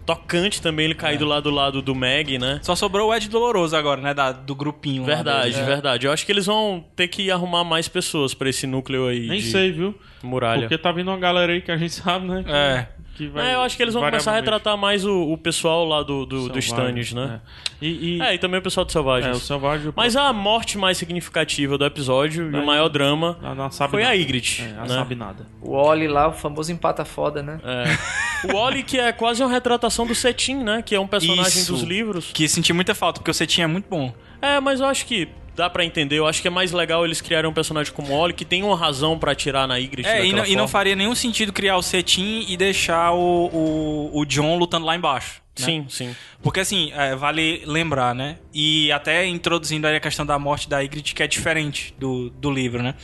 tocante 0.06 0.62
também, 0.62 0.86
ele 0.86 0.94
É. 0.94 0.98
caído 0.98 1.26
lá 1.26 1.40
do 1.40 1.50
lado 1.50 1.82
do 1.82 1.94
Meg, 1.96 2.38
né? 2.38 2.60
Só 2.62 2.76
sobrou 2.76 3.10
o 3.10 3.14
Ed 3.16 3.28
Doloroso 3.30 3.76
agora, 3.76 4.02
né, 4.02 4.14
da- 4.14 4.32
do 4.32 4.56
grupinho. 4.56 5.02
lá 5.04 5.16
Verdade, 5.16 5.52
deles. 5.54 5.68
verdade. 5.68 6.08
Eu 6.08 6.12
acho 6.12 6.26
que 6.26 6.32
eles 6.32 6.46
vão 6.46 6.84
ter 6.96 7.08
que 7.08 7.30
arrumar 7.32 7.64
mais 7.64 7.88
pessoas 7.88 8.34
pra 8.34 8.50
esse 8.50 8.66
núcleo 8.68 9.08
aí 9.08 9.28
Nem 9.28 9.40
de 9.40 9.52
sei, 9.52 9.72
viu? 9.72 9.96
muralha. 10.22 10.62
Porque 10.62 10.78
tá 10.78 10.92
vindo 10.92 11.10
uma 11.10 11.18
galera 11.18 11.52
aí 11.54 11.62
que 11.62 11.72
a 11.72 11.78
gente 11.78 11.94
sabe, 11.96 12.28
né? 12.28 12.44
que- 12.44 12.52
É. 12.52 12.88
que 13.16 13.32
É, 13.36 13.54
eu 13.56 13.62
acho 13.62 13.78
que 13.78 13.84
eles 13.84 13.94
vão 13.94 14.04
começar 14.04 14.32
a 14.32 14.36
retratar 14.36 14.78
mais 14.78 15.06
o, 15.06 15.32
o 15.32 15.38
pessoal 15.38 15.86
lá 15.86 16.02
do, 16.04 16.26
do, 16.26 16.50
do 16.50 16.60
Stannis, 16.60 17.14
né? 17.14 17.40
é. 17.82 17.86
E, 17.86 18.18
e- 18.18 18.22
É, 18.22 18.34
e 18.34 18.38
também 18.38 18.60
o 18.60 18.64
pessoal 18.64 18.86
do 18.86 18.90
é, 18.90 18.92
Selvagens. 18.92 19.38
o 19.38 19.40
Selvagem... 19.40 19.94
Mas 19.96 20.16
a 20.16 20.32
morte 20.34 20.78
mais 20.78 20.98
significativa 20.98 21.78
do 21.78 21.86
episódio 21.86 22.50
e 22.52 22.56
o 22.60 22.66
maior 22.66 22.90
drama 22.90 23.38
Ela 23.44 23.56
não 23.56 23.72
sabe 23.72 23.92
foi 23.92 24.02
a 24.04 24.06
nada. 24.08 24.18
Ygritte, 24.18 24.62
É, 24.62 24.70
ela 24.72 24.82
né? 24.82 24.88
sabe 24.90 25.16
nada. 25.16 25.46
O 25.62 25.72
Oli 25.76 26.08
lá, 26.08 26.28
o 26.30 26.34
famoso 26.34 26.72
empata 26.72 27.06
foda, 27.06 27.42
né? 27.44 27.60
É. 27.64 28.52
O 28.54 28.58
Oli, 28.58 28.84
que 28.84 29.00
é 29.00 29.12
quase 29.12 29.42
uma 29.44 29.52
retratação 29.52 30.06
do 30.06 30.14
Cetim, 30.16 30.56
né? 30.56 30.82
Que 30.82 30.96
é 30.96 31.00
um 31.00 31.08
personagem 31.08 31.62
Isso. 31.62 31.72
dos 31.72 31.82
livros. 31.84 32.32
Que 32.34 32.48
senti 32.48 32.74
muita 32.74 32.94
falta, 32.96 33.20
porque 33.20 33.32
o 33.32 33.34
Cetim 33.34 33.62
é 33.62 33.68
muito 33.68 33.88
bom. 33.90 34.14
É, 34.42 34.60
mas 34.60 34.80
eu 34.82 34.86
acho 34.86 35.06
que 35.06 35.30
dá 35.56 35.70
pra 35.70 35.84
entender. 35.86 36.18
Eu 36.18 36.28
acho 36.28 36.42
que 36.42 36.48
é 36.48 36.52
mais 36.52 36.72
legal 36.72 37.06
eles 37.06 37.22
criarem 37.22 37.50
um 37.50 37.54
personagem 37.54 37.94
como 37.94 38.14
o 38.14 38.18
Oli, 38.18 38.34
que 38.34 38.46
tem 38.46 38.64
uma 38.64 38.76
razão 38.78 39.18
pra 39.20 39.32
atirar 39.34 39.68
na 39.68 39.78
Ygritte 39.78 40.08
É, 40.10 40.26
e 40.26 40.32
não, 40.34 40.46
e 40.46 40.56
não 40.56 40.68
faria 40.68 40.96
nenhum 40.96 41.16
sentido 41.16 41.52
criar 41.54 41.78
o 41.78 41.82
Cetim 41.82 42.46
e 42.48 42.58
deixar 42.58 43.12
o, 43.14 43.50
o, 43.54 44.20
o 44.20 44.26
John 44.26 44.58
lutando 44.58 44.86
lá 44.86 44.96
embaixo. 44.96 45.42
né? 45.60 45.66
Sim, 45.66 45.86
sim. 45.90 46.16
Porque 46.42 46.60
assim, 46.60 46.92
é, 46.96 47.16
vale 47.16 47.62
lembrar, 47.66 48.16
né? 48.16 48.38
E 48.54 48.92
até 48.92 49.28
introduzindo 49.28 49.86
aí 49.86 49.96
a 49.96 50.00
questão 50.00 50.26
da 50.26 50.38
morte 50.40 50.68
da 50.68 50.80
Ygritte, 50.82 51.14
que 51.14 51.22
é 51.24 51.28
diferente 51.28 51.94
do, 52.00 52.30
do 52.32 52.50
livro, 52.52 52.82
né? 52.82 52.96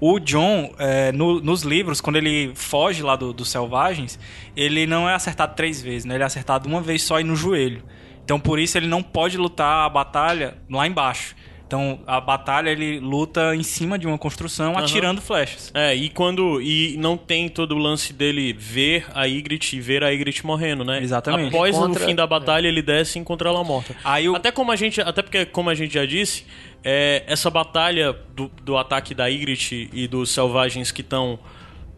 O 0.00 0.18
John, 0.18 0.72
é, 0.78 1.12
no- 1.12 1.40
nos 1.40 1.62
livros, 1.62 2.00
quando 2.00 2.16
ele 2.16 2.52
foge 2.54 3.02
lá 3.02 3.14
do- 3.16 3.32
dos 3.34 3.50
selvagens, 3.50 4.18
ele 4.56 4.86
não 4.86 5.08
é 5.08 5.14
acertado 5.14 5.54
três 5.54 5.82
vezes, 5.82 6.04
né? 6.06 6.14
Ele 6.14 6.22
é 6.22 6.26
acertado 6.26 6.66
uma 6.68 6.80
vez 6.80 7.02
só 7.02 7.20
e 7.20 7.24
no 7.24 7.36
joelho. 7.36 7.82
Então 8.24 8.38
por 8.40 8.58
isso 8.58 8.76
ele 8.78 8.86
não 8.86 9.02
pode 9.02 9.36
lutar 9.38 9.86
a 9.86 9.88
batalha 9.88 10.56
lá 10.70 10.86
embaixo. 10.86 11.34
Então 11.68 12.00
a 12.06 12.18
batalha 12.18 12.70
ele 12.70 12.98
luta 12.98 13.54
em 13.54 13.62
cima 13.62 13.98
de 13.98 14.06
uma 14.06 14.16
construção 14.16 14.76
atirando 14.78 15.20
flechas. 15.20 15.70
É, 15.74 15.94
e 15.94 16.08
quando. 16.08 16.62
E 16.62 16.96
não 16.96 17.14
tem 17.18 17.46
todo 17.46 17.72
o 17.74 17.78
lance 17.78 18.10
dele 18.10 18.54
ver 18.54 19.04
a 19.14 19.26
Ygritte 19.26 19.76
e 19.76 19.80
ver 19.80 20.02
a 20.02 20.08
Ygritte 20.08 20.46
morrendo, 20.46 20.82
né? 20.82 21.02
Exatamente. 21.02 21.54
Após 21.54 21.76
Encontra- 21.76 22.02
o 22.02 22.06
fim 22.06 22.14
da 22.14 22.26
batalha, 22.26 22.66
ele 22.66 22.80
desce 22.80 23.18
e 23.18 23.20
encontra 23.20 23.50
ela 23.50 23.62
morta. 23.62 23.94
Aí 24.02 24.26
o- 24.30 24.34
Até 24.34 24.50
como 24.50 24.72
a 24.72 24.76
gente. 24.76 24.98
Até 25.02 25.20
porque, 25.20 25.44
como 25.44 25.68
a 25.68 25.74
gente 25.74 25.92
já 25.92 26.06
disse, 26.06 26.46
é, 26.82 27.22
essa 27.26 27.50
batalha 27.50 28.16
do, 28.34 28.50
do 28.62 28.78
ataque 28.78 29.14
da 29.14 29.26
Ygritte 29.28 29.90
e 29.92 30.08
dos 30.08 30.30
selvagens 30.30 30.90
que 30.90 31.02
estão. 31.02 31.38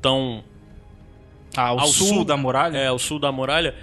tão 0.02 0.42
ao, 1.56 1.78
ao 1.80 1.86
sul, 1.86 2.06
sul 2.08 2.24
da 2.24 2.36
muralha. 2.36 2.76
é, 2.76 2.86
ao 2.88 2.98
sul 2.98 3.18
da 3.20 3.30
muralha, 3.30 3.74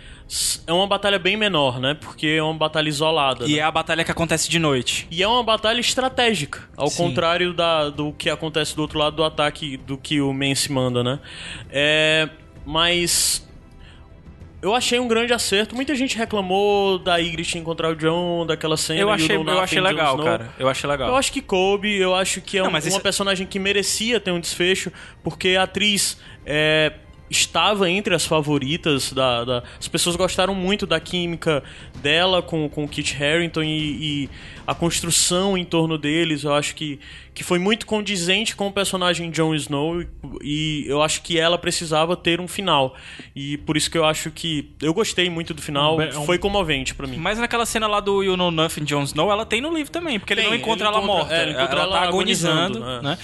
é 0.66 0.74
uma 0.74 0.86
batalha 0.88 1.18
bem 1.18 1.38
menor, 1.38 1.80
né? 1.80 1.94
Porque 1.94 2.28
é 2.28 2.44
uma 2.44 2.54
batalha 2.54 2.90
isolada. 2.90 3.46
E 3.46 3.54
né? 3.54 3.60
é 3.60 3.62
a 3.64 3.72
batalha 3.72 4.04
que 4.04 4.12
acontece 4.12 4.50
de 4.50 4.60
noite. 4.60 5.08
E 5.10 5.24
é 5.24 5.28
uma 5.28 5.44
batalha 5.44 5.80
estratégica, 5.80 6.62
ao 6.76 6.88
Sim. 6.88 6.98
contrário 7.04 7.54
da, 7.54 7.90
do 7.90 8.12
que 8.14 8.30
acontece 8.30 8.76
do 8.76 8.82
outro 8.82 9.00
lado 9.00 9.16
do 9.16 9.24
ataque, 9.24 9.78
do 9.78 9.98
que 9.98 10.20
o 10.22 10.34
Mance 10.34 10.72
manda, 10.72 11.04
né? 11.04 11.20
É, 11.70 12.28
mas 12.66 13.48
eu 14.62 14.74
achei 14.76 15.00
um 15.00 15.08
grande 15.08 15.32
acerto. 15.32 15.76
Muita 15.76 15.96
gente 15.96 16.18
reclamou 16.18 16.98
da 17.00 17.18
Ygritte 17.18 17.58
encontrar 17.58 17.90
o 17.90 17.96
John, 17.96 18.46
daquela 18.46 18.76
cena. 18.76 19.00
Eu 19.00 19.10
achei, 19.10 19.36
eu 19.38 19.60
achei 19.62 19.80
legal, 19.80 20.18
cara. 20.18 20.50
Eu 20.60 20.68
achei 20.68 20.90
legal. 20.90 21.10
Eu 21.10 21.16
acho 21.16 21.32
que 21.32 21.42
coube, 21.42 21.96
eu 21.96 22.14
acho 22.16 22.42
que 22.42 22.58
é 22.58 22.62
Não, 22.62 22.68
um- 22.68 22.72
uma 22.72 22.80
esse- 22.80 23.00
personagem 23.00 23.46
que 23.48 23.60
merecia 23.60 24.20
ter 24.20 24.32
um 24.32 24.40
desfecho, 24.40 24.92
porque 25.24 25.50
a 25.56 25.64
atriz 25.64 26.20
é, 26.46 26.92
estava 27.30 27.90
entre 27.90 28.14
as 28.16 28.26
favoritas 28.26 29.12
da, 29.12 29.44
da- 29.44 29.64
As 29.80 29.88
pessoas 29.88 30.16
gostaram 30.16 30.56
muito 30.56 30.86
da 30.88 31.00
química 31.00 31.64
dela 32.02 32.42
com, 32.42 32.70
com 32.70 32.84
o 32.84 32.88
Kit 32.88 33.16
Harington 33.22 33.64
e, 33.64 34.24
e 34.24 34.30
a 34.66 34.74
construção 34.74 35.58
em 35.58 35.66
torno 35.66 35.98
deles. 35.98 36.44
Eu 36.44 36.54
acho 36.54 36.74
que, 36.76 37.00
que 37.34 37.44
foi 37.44 37.60
muito 37.60 37.86
condizente 37.86 38.56
com 38.56 38.68
o 38.68 38.72
personagem 38.72 39.30
Jon 39.30 39.54
Snow 39.56 40.02
e, 40.02 40.08
e 40.42 40.86
eu 40.88 41.02
acho 41.02 41.22
que 41.22 41.38
ela 41.40 41.58
precisava 41.58 42.16
ter 42.16 42.40
um 42.40 42.48
final. 42.48 42.96
E 43.36 43.58
por 43.60 43.76
isso 43.78 43.92
que 43.92 43.98
eu 43.98 44.06
acho 44.06 44.32
que. 44.32 44.72
Eu 44.82 44.94
gostei 44.94 45.30
muito 45.30 45.54
do 45.54 45.62
final, 45.62 45.98
Um 46.00 46.22
um- 46.22 46.26
foi 46.26 46.38
comovente 46.38 46.96
pra 46.96 47.06
mim. 47.08 47.18
Mas 47.18 47.38
naquela 47.40 47.66
cena 47.66 47.88
lá 47.88 48.00
do 48.00 48.24
You 48.24 48.38
Know 48.38 48.52
Nothing, 48.52 48.84
Jon 48.86 49.04
Snow, 49.04 49.32
ela 49.32 49.46
tem 49.46 49.60
no 49.62 49.74
livro 49.74 49.92
também, 49.92 50.20
porque 50.20 50.34
ele 50.34 50.42
Tem, 50.42 50.50
não 50.50 50.58
encontra 50.58 50.88
ele 50.88 50.96
ela 50.96 51.04
encontra- 51.04 51.20
morta. 51.24 51.36
é, 51.36 51.44
ele 51.44 51.52
encontra 51.52 51.74
ela, 51.82 51.84
ela 51.84 52.00
tá 52.02 52.08
agonizando, 52.08 52.78
agonizando, 52.78 53.02
né? 53.04 53.18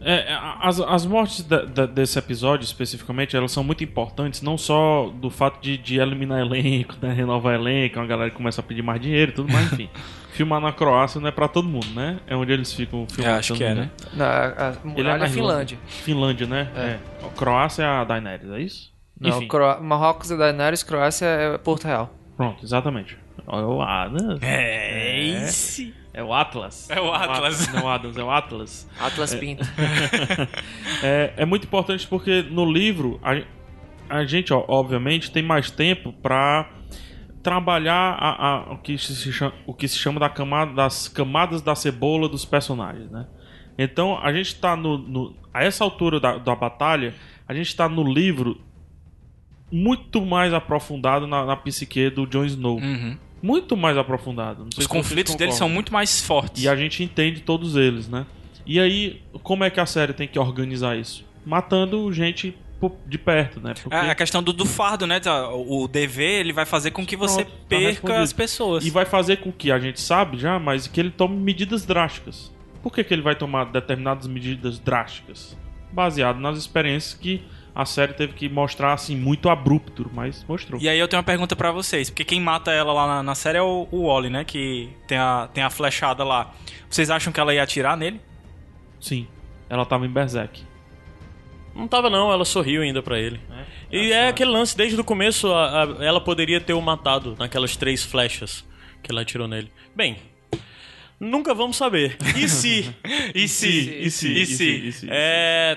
É, 0.00 0.26
as, 0.60 0.78
as 0.80 1.04
mortes 1.06 1.42
da- 1.42 1.64
da- 1.64 1.86
desse 1.86 2.18
episódio, 2.18 2.64
especificamente, 2.64 3.36
elas 3.36 3.50
são 3.50 3.64
muito 3.64 3.82
importantes, 3.82 4.42
não 4.42 4.56
só 4.58 5.10
do 5.14 5.30
fato 5.30 5.60
de, 5.60 5.76
de 5.78 5.98
eliminar 5.98 6.40
elenco, 6.40 6.94
né, 7.00 7.12
renovar 7.12 7.54
elenco, 7.54 7.98
a 7.98 8.06
galera 8.06 8.30
começa 8.30 8.60
a 8.60 8.64
pedir 8.64 8.82
mais 8.82 9.00
dinheiro 9.00 9.32
e 9.32 9.34
tudo 9.34 9.52
mais, 9.52 9.72
enfim. 9.72 9.88
Filmar 10.36 10.60
na 10.60 10.70
Croácia 10.70 11.18
não 11.18 11.28
é 11.28 11.32
pra 11.32 11.48
todo 11.48 11.66
mundo, 11.66 11.86
né? 11.94 12.20
É 12.26 12.36
onde 12.36 12.52
eles 12.52 12.70
ficam 12.70 13.06
filmando. 13.10 13.36
acho 13.38 13.54
que 13.54 13.64
é, 13.64 13.74
né? 13.74 13.90
Na 14.12 14.26
a, 14.28 14.68
Ele 14.68 14.78
muralha 14.84 15.16
é 15.16 15.18
mais 15.18 15.32
Finlândia. 15.32 15.78
Finlândia, 15.86 16.46
né? 16.46 16.68
É. 16.76 16.98
A 17.26 17.30
Croácia 17.30 17.82
é 17.82 17.86
a 17.86 18.04
Daenerys, 18.04 18.50
é 18.50 18.60
isso? 18.60 18.92
Não, 19.18 19.48
Cro... 19.48 19.82
Marrocos 19.82 20.30
é 20.30 20.36
Daenerys, 20.36 20.82
Croácia 20.82 21.24
é 21.24 21.56
Porto 21.56 21.84
Real. 21.86 22.14
pronto, 22.36 22.62
exatamente. 22.62 23.16
É 23.48 23.56
o 23.56 23.80
Adams. 23.82 24.40
É, 24.42 25.18
esse. 25.44 25.94
É 26.12 26.22
o 26.22 26.32
Atlas. 26.32 26.88
É 26.90 27.00
o 27.00 27.12
Atlas. 27.12 27.68
Não, 27.72 27.84
o 27.84 27.88
Adams, 27.88 28.16
é 28.16 28.22
o 28.24 28.30
Atlas. 28.30 28.88
Atlas 28.98 29.34
Pinto. 29.34 29.64
É, 31.02 31.34
é 31.36 31.44
muito 31.44 31.64
importante 31.64 32.06
porque 32.06 32.42
no 32.42 32.64
livro 32.70 33.20
a, 33.22 33.42
a 34.08 34.24
gente, 34.24 34.52
ó, 34.52 34.64
obviamente, 34.66 35.30
tem 35.30 35.42
mais 35.42 35.70
tempo 35.70 36.12
pra 36.12 36.70
trabalhar 37.42 38.16
a, 38.18 38.46
a- 38.48 38.72
o, 38.72 38.78
que 38.78 38.96
se 38.98 39.32
chama, 39.32 39.52
o 39.66 39.74
que 39.74 39.86
se 39.86 39.98
chama 39.98 40.18
da 40.18 40.28
camada, 40.28 40.72
das 40.72 41.06
camadas 41.06 41.60
da 41.62 41.74
cebola 41.74 42.28
dos 42.28 42.44
personagens, 42.44 43.10
né? 43.10 43.26
Então 43.78 44.18
a 44.18 44.32
gente 44.32 44.56
tá 44.56 44.74
no, 44.74 44.96
no- 44.98 45.36
a 45.52 45.62
essa 45.62 45.84
altura 45.84 46.18
da, 46.18 46.38
da 46.38 46.54
batalha, 46.56 47.14
a 47.46 47.54
gente 47.54 47.76
tá 47.76 47.88
no 47.88 48.02
livro 48.02 48.60
muito 49.70 50.24
mais 50.24 50.52
aprofundado 50.54 51.26
na, 51.26 51.44
na 51.44 51.56
psique 51.56 52.08
do 52.10 52.26
Jon 52.26 52.44
Snow. 52.46 52.78
Uhum. 52.78 53.18
Muito 53.46 53.76
mais 53.76 53.96
aprofundado. 53.96 54.64
Não 54.64 54.70
sei 54.72 54.82
Os 54.82 54.86
conflitos 54.88 55.36
deles 55.36 55.54
são 55.54 55.68
muito 55.68 55.92
mais 55.92 56.20
fortes. 56.20 56.62
E 56.62 56.68
a 56.68 56.74
gente 56.74 57.04
entende 57.04 57.40
todos 57.40 57.76
eles, 57.76 58.08
né? 58.08 58.26
E 58.66 58.80
aí, 58.80 59.22
como 59.44 59.62
é 59.62 59.70
que 59.70 59.78
a 59.78 59.86
série 59.86 60.12
tem 60.12 60.26
que 60.26 60.36
organizar 60.38 60.98
isso? 60.98 61.24
Matando 61.44 62.12
gente 62.12 62.56
de 63.06 63.16
perto, 63.16 63.60
né? 63.60 63.74
Porque... 63.74 63.94
É 63.94 64.10
a 64.10 64.14
questão 64.14 64.42
do, 64.42 64.52
do 64.52 64.66
fardo, 64.66 65.06
né? 65.06 65.20
Tá, 65.20 65.48
O 65.48 65.88
dever, 65.88 66.40
ele 66.40 66.52
vai 66.52 66.66
fazer 66.66 66.90
com 66.90 67.06
que 67.06 67.16
você 67.16 67.44
Pronto, 67.44 67.56
tá 67.56 67.66
perca 67.68 68.20
as 68.20 68.32
pessoas. 68.32 68.84
E 68.84 68.90
vai 68.90 69.04
fazer 69.04 69.38
com 69.38 69.52
que 69.52 69.70
a 69.70 69.78
gente 69.78 70.00
sabe 70.00 70.38
já, 70.38 70.58
mas 70.58 70.86
que 70.86 71.00
ele 71.00 71.10
tome 71.10 71.36
medidas 71.36 71.86
drásticas. 71.86 72.52
Por 72.82 72.92
que, 72.92 73.02
que 73.02 73.14
ele 73.14 73.22
vai 73.22 73.34
tomar 73.34 73.66
determinadas 73.66 74.26
medidas 74.26 74.78
drásticas? 74.78 75.56
Baseado 75.92 76.38
nas 76.38 76.58
experiências 76.58 77.14
que 77.14 77.42
a 77.76 77.84
série 77.84 78.14
teve 78.14 78.32
que 78.32 78.48
mostrar 78.48 78.94
assim 78.94 79.14
muito 79.14 79.50
abrupto, 79.50 80.10
mas 80.14 80.42
mostrou. 80.48 80.80
E 80.80 80.88
aí 80.88 80.98
eu 80.98 81.06
tenho 81.06 81.18
uma 81.18 81.24
pergunta 81.26 81.54
pra 81.54 81.70
vocês, 81.70 82.08
porque 82.08 82.24
quem 82.24 82.40
mata 82.40 82.70
ela 82.72 82.90
lá 82.92 83.06
na, 83.06 83.22
na 83.22 83.34
série 83.34 83.58
é 83.58 83.62
o, 83.62 83.86
o 83.92 84.06
Wally, 84.06 84.30
né? 84.30 84.44
Que 84.44 84.88
tem 85.06 85.18
a, 85.18 85.48
tem 85.52 85.62
a 85.62 85.68
flechada 85.68 86.24
lá. 86.24 86.54
Vocês 86.88 87.10
acham 87.10 87.30
que 87.32 87.38
ela 87.38 87.52
ia 87.54 87.62
atirar 87.62 87.94
nele? 87.96 88.18
Sim, 88.98 89.26
ela 89.68 89.84
tava 89.84 90.06
em 90.06 90.10
Berserk. 90.10 90.62
Não 91.74 91.86
tava 91.86 92.08
não, 92.08 92.32
ela 92.32 92.46
sorriu 92.46 92.80
ainda 92.80 93.02
pra 93.02 93.18
ele. 93.18 93.38
E 93.92 94.10
é 94.10 94.28
aquele 94.28 94.50
lance, 94.50 94.74
desde 94.74 94.98
o 94.98 95.04
começo, 95.04 95.52
a- 95.52 95.82
a- 95.84 96.04
ela 96.04 96.20
poderia 96.20 96.58
ter 96.58 96.72
o 96.72 96.80
matado 96.80 97.36
naquelas 97.38 97.76
três 97.76 98.02
flechas 98.02 98.64
que 99.02 99.12
ela 99.12 99.20
atirou 99.20 99.46
nele. 99.46 99.70
Bem, 99.94 100.16
nunca 101.20 101.54
vamos 101.54 101.76
saber. 101.76 102.16
E 102.34 102.48
se? 102.48 102.90
E 103.34 103.46
se? 103.46 103.68
E 104.00 104.10
se? 104.10 104.32
E 104.32 104.46
se? 104.46 104.70
E 104.88 104.92
se? 104.92 105.06
É, 105.10 105.76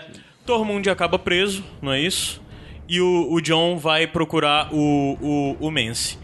Tormund 0.49 0.89
acaba 0.89 1.19
preso, 1.19 1.63
não 1.79 1.91
é 1.93 2.01
isso? 2.01 2.41
E 2.87 2.99
o, 2.99 3.31
o 3.31 3.39
John 3.39 3.77
vai 3.77 4.07
procurar 4.07 4.73
o, 4.73 5.15
o, 5.21 5.67
o 5.67 5.71
Mance. 5.71 6.17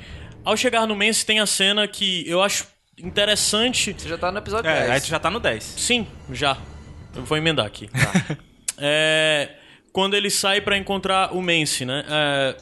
Ao 0.43 0.57
chegar 0.57 0.87
no 0.87 0.95
Mance 0.95 1.23
tem 1.23 1.39
a 1.39 1.45
cena 1.45 1.87
que 1.87 2.27
eu 2.27 2.41
acho 2.41 2.65
interessante 2.97 3.95
Você 3.95 4.09
já 4.09 4.17
tá 4.17 4.31
no 4.31 4.39
episódio 4.39 4.67
É, 4.67 4.79
10. 4.79 4.89
aí 4.89 5.01
tu 5.01 5.07
já 5.07 5.19
tá 5.19 5.29
no 5.29 5.39
10. 5.39 5.63
Sim, 5.63 6.07
já. 6.31 6.57
Eu 7.15 7.23
vou 7.23 7.37
emendar 7.37 7.67
aqui. 7.67 7.87
É, 8.79 9.51
quando 9.93 10.15
ele 10.15 10.29
sai 10.31 10.59
pra 10.59 10.75
encontrar 10.75 11.33
o 11.33 11.41
Mance, 11.41 11.85
né? 11.85 12.03
É, 12.09 12.57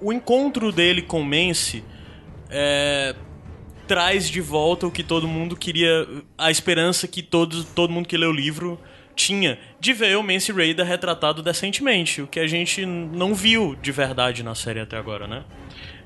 o 0.00 0.12
encontro 0.12 0.72
dele 0.72 1.00
com 1.00 1.20
o 1.20 1.24
Mance 1.24 1.84
é, 2.50 3.14
traz 3.86 4.28
de 4.28 4.40
volta 4.40 4.86
o 4.86 4.90
que 4.90 5.04
todo 5.04 5.28
mundo 5.28 5.56
queria, 5.56 6.08
a 6.36 6.50
esperança 6.50 7.06
que 7.06 7.22
todo, 7.22 7.62
todo 7.64 7.92
mundo 7.92 8.08
que 8.08 8.16
lê 8.16 8.26
o 8.26 8.32
livro 8.32 8.78
tinha 9.14 9.58
de 9.80 9.92
ver 9.92 10.16
o 10.16 10.22
Mance 10.22 10.52
Raider 10.52 10.84
retratado 10.86 11.42
decentemente, 11.42 12.22
o 12.22 12.26
que 12.26 12.40
a 12.40 12.46
gente 12.46 12.84
não 12.84 13.34
viu 13.34 13.76
de 13.80 13.92
verdade 13.92 14.42
na 14.42 14.54
série 14.54 14.80
até 14.80 14.96
agora, 14.96 15.26
né? 15.26 15.44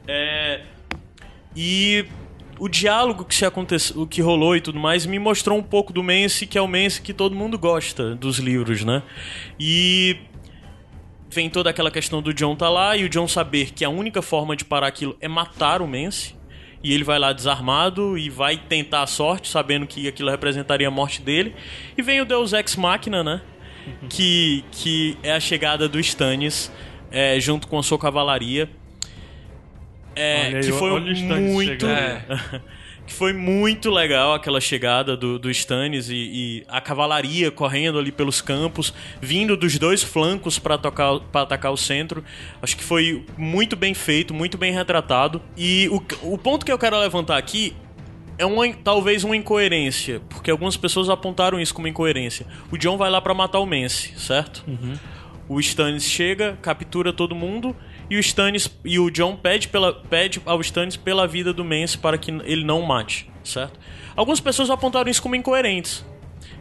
É, 0.06 0.62
e 1.54 2.06
o 2.58 2.68
diálogo 2.68 3.24
que 3.24 3.34
se 3.34 3.44
aconteceu, 3.44 4.06
que 4.06 4.20
rolou 4.20 4.56
e 4.56 4.60
tudo 4.60 4.78
mais, 4.78 5.06
me 5.06 5.18
mostrou 5.18 5.58
um 5.58 5.62
pouco 5.62 5.92
do 5.92 6.02
Mance, 6.02 6.46
que 6.46 6.58
é 6.58 6.62
o 6.62 6.68
Mance 6.68 7.00
que 7.00 7.12
todo 7.12 7.34
mundo 7.34 7.58
gosta 7.58 8.14
dos 8.14 8.38
livros, 8.38 8.84
né? 8.84 9.02
E 9.58 10.16
vem 11.30 11.48
toda 11.50 11.70
aquela 11.70 11.90
questão 11.90 12.22
do 12.22 12.32
John 12.32 12.56
tá 12.56 12.68
lá 12.68 12.96
e 12.96 13.04
o 13.04 13.08
John 13.08 13.28
saber 13.28 13.72
que 13.72 13.84
a 13.84 13.88
única 13.88 14.22
forma 14.22 14.56
de 14.56 14.64
parar 14.64 14.88
aquilo 14.88 15.16
é 15.20 15.28
matar 15.28 15.82
o 15.82 15.86
Mance. 15.86 16.37
E 16.82 16.94
ele 16.94 17.04
vai 17.04 17.18
lá 17.18 17.32
desarmado 17.32 18.16
e 18.16 18.30
vai 18.30 18.56
tentar 18.56 19.02
a 19.02 19.06
sorte, 19.06 19.48
sabendo 19.48 19.86
que 19.86 20.06
aquilo 20.06 20.30
representaria 20.30 20.86
a 20.86 20.90
morte 20.90 21.20
dele. 21.20 21.54
E 21.96 22.02
vem 22.02 22.20
o 22.20 22.24
Deus 22.24 22.52
Ex 22.52 22.76
Machina, 22.76 23.24
né? 23.24 23.40
que, 24.08 24.64
que 24.70 25.16
é 25.22 25.32
a 25.32 25.40
chegada 25.40 25.88
do 25.88 25.98
Stannis 26.00 26.70
é, 27.10 27.38
junto 27.40 27.66
com 27.68 27.78
a 27.78 27.82
sua 27.82 27.98
cavalaria. 27.98 28.68
É, 30.14 30.46
Olha 30.46 30.58
aí, 30.58 30.64
que 30.64 30.72
foi 30.72 30.90
olha 30.90 31.10
o 31.10 31.12
Stannis 31.12 31.52
muito. 31.52 31.86
chegando. 31.86 32.62
que 33.08 33.14
foi 33.14 33.32
muito 33.32 33.90
legal 33.90 34.34
aquela 34.34 34.60
chegada 34.60 35.16
do, 35.16 35.38
do 35.38 35.50
Stannis 35.50 36.10
e, 36.10 36.14
e 36.14 36.64
a 36.68 36.78
cavalaria 36.78 37.50
correndo 37.50 37.98
ali 37.98 38.12
pelos 38.12 38.42
campos, 38.42 38.92
vindo 39.18 39.56
dos 39.56 39.78
dois 39.78 40.02
flancos 40.02 40.58
para 40.58 40.74
atacar 40.74 41.72
o 41.72 41.76
centro. 41.76 42.22
Acho 42.60 42.76
que 42.76 42.84
foi 42.84 43.24
muito 43.38 43.76
bem 43.76 43.94
feito, 43.94 44.34
muito 44.34 44.58
bem 44.58 44.74
retratado. 44.74 45.40
E 45.56 45.88
o, 45.88 46.02
o 46.34 46.36
ponto 46.36 46.66
que 46.66 46.70
eu 46.70 46.78
quero 46.78 46.98
levantar 46.98 47.38
aqui 47.38 47.74
é 48.36 48.44
uma, 48.44 48.70
talvez 48.74 49.24
uma 49.24 49.34
incoerência, 49.34 50.20
porque 50.28 50.50
algumas 50.50 50.76
pessoas 50.76 51.08
apontaram 51.08 51.58
isso 51.58 51.72
como 51.72 51.88
incoerência. 51.88 52.46
O 52.70 52.76
John 52.76 52.98
vai 52.98 53.10
lá 53.10 53.22
para 53.22 53.32
matar 53.32 53.58
o 53.58 53.66
Mance, 53.66 54.12
certo? 54.18 54.62
O 55.48 55.58
Stannis 55.58 56.04
chega, 56.04 56.58
captura 56.60 57.10
todo 57.10 57.34
mundo 57.34 57.74
e 58.10 58.16
o 58.16 58.20
Stannis 58.20 58.70
e 58.84 58.98
o 58.98 59.10
John 59.10 59.36
pede, 59.36 59.68
pela, 59.68 59.92
pede 59.92 60.40
ao 60.46 60.60
Stannis 60.60 60.96
pela 60.96 61.26
vida 61.26 61.52
do 61.52 61.64
Mance 61.64 61.96
para 61.98 62.16
que 62.18 62.30
ele 62.44 62.64
não 62.64 62.82
mate, 62.82 63.28
certo? 63.44 63.78
Algumas 64.16 64.40
pessoas 64.40 64.70
apontaram 64.70 65.10
isso 65.10 65.22
como 65.22 65.34
incoerentes. 65.36 66.04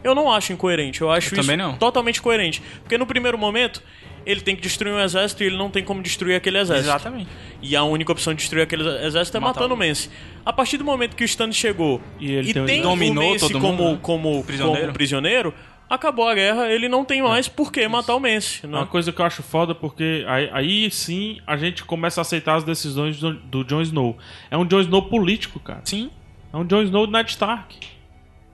Eu 0.04 0.14
não 0.14 0.30
acho 0.30 0.52
incoerente, 0.52 1.00
eu 1.00 1.10
acho 1.10 1.34
Eu 1.34 1.40
isso 1.40 1.76
totalmente 1.78 2.22
coerente, 2.22 2.62
porque 2.82 2.96
no 2.96 3.06
primeiro 3.06 3.36
momento 3.36 3.82
ele 4.24 4.40
tem 4.42 4.54
que 4.54 4.60
destruir 4.60 4.92
um 4.92 5.00
exército 5.00 5.42
e 5.42 5.46
ele 5.46 5.56
não 5.56 5.70
tem 5.70 5.82
como 5.82 6.02
destruir 6.02 6.36
aquele 6.36 6.58
exército. 6.58 6.88
Exatamente. 6.88 7.28
E 7.62 7.74
a 7.74 7.82
única 7.82 8.12
opção 8.12 8.32
de 8.34 8.38
destruir 8.40 8.62
aquele 8.62 8.86
exército 9.06 9.36
é 9.38 9.40
Matar 9.40 9.54
matando 9.62 9.74
o 9.74 9.76
Mance. 9.76 10.10
A 10.44 10.52
partir 10.52 10.76
do 10.76 10.84
momento 10.84 11.16
que 11.16 11.24
o 11.24 11.26
Stannis 11.26 11.56
chegou 11.56 12.00
E 12.20 12.30
ele 12.32 12.52
tem 12.52 12.62
um- 12.62 12.66
tem 12.66 12.82
Dominou 12.82 13.24
o 13.24 13.32
Mance 13.32 13.40
todo 13.48 13.60
como, 13.60 13.72
mundo, 13.82 13.92
né? 13.94 13.98
como, 14.02 14.44
Prisioneiro. 14.44 14.80
como 14.82 14.92
prisioneiro, 14.94 15.54
acabou 15.88 16.28
a 16.28 16.34
guerra, 16.34 16.70
ele 16.70 16.88
não 16.88 17.04
tem 17.04 17.22
mais 17.22 17.48
por 17.48 17.72
que 17.72 17.86
matar 17.88 18.14
o. 18.16 18.20
É 18.64 18.66
Né? 18.66 18.76
uma 18.78 18.86
coisa 18.86 19.12
que 19.12 19.20
eu 19.20 19.24
acho 19.24 19.42
foda 19.42 19.74
porque 19.74 20.24
aí, 20.28 20.50
aí 20.52 20.90
sim 20.90 21.38
a 21.46 21.56
gente 21.56 21.84
começa 21.84 22.20
a 22.20 22.22
aceitar 22.22 22.56
as 22.56 22.64
decisões 22.64 23.18
do, 23.18 23.34
do 23.34 23.64
Jon 23.64 23.80
Snow. 23.82 24.16
É 24.50 24.56
um 24.56 24.64
Jon 24.66 24.80
Snow 24.80 25.02
político, 25.02 25.58
cara. 25.60 25.80
Sim. 25.84 26.10
É 26.52 26.56
um 26.56 26.64
Jon 26.64 26.82
Snow 26.82 27.06
do 27.06 27.12
Ned 27.12 27.30
Stark. 27.30 27.78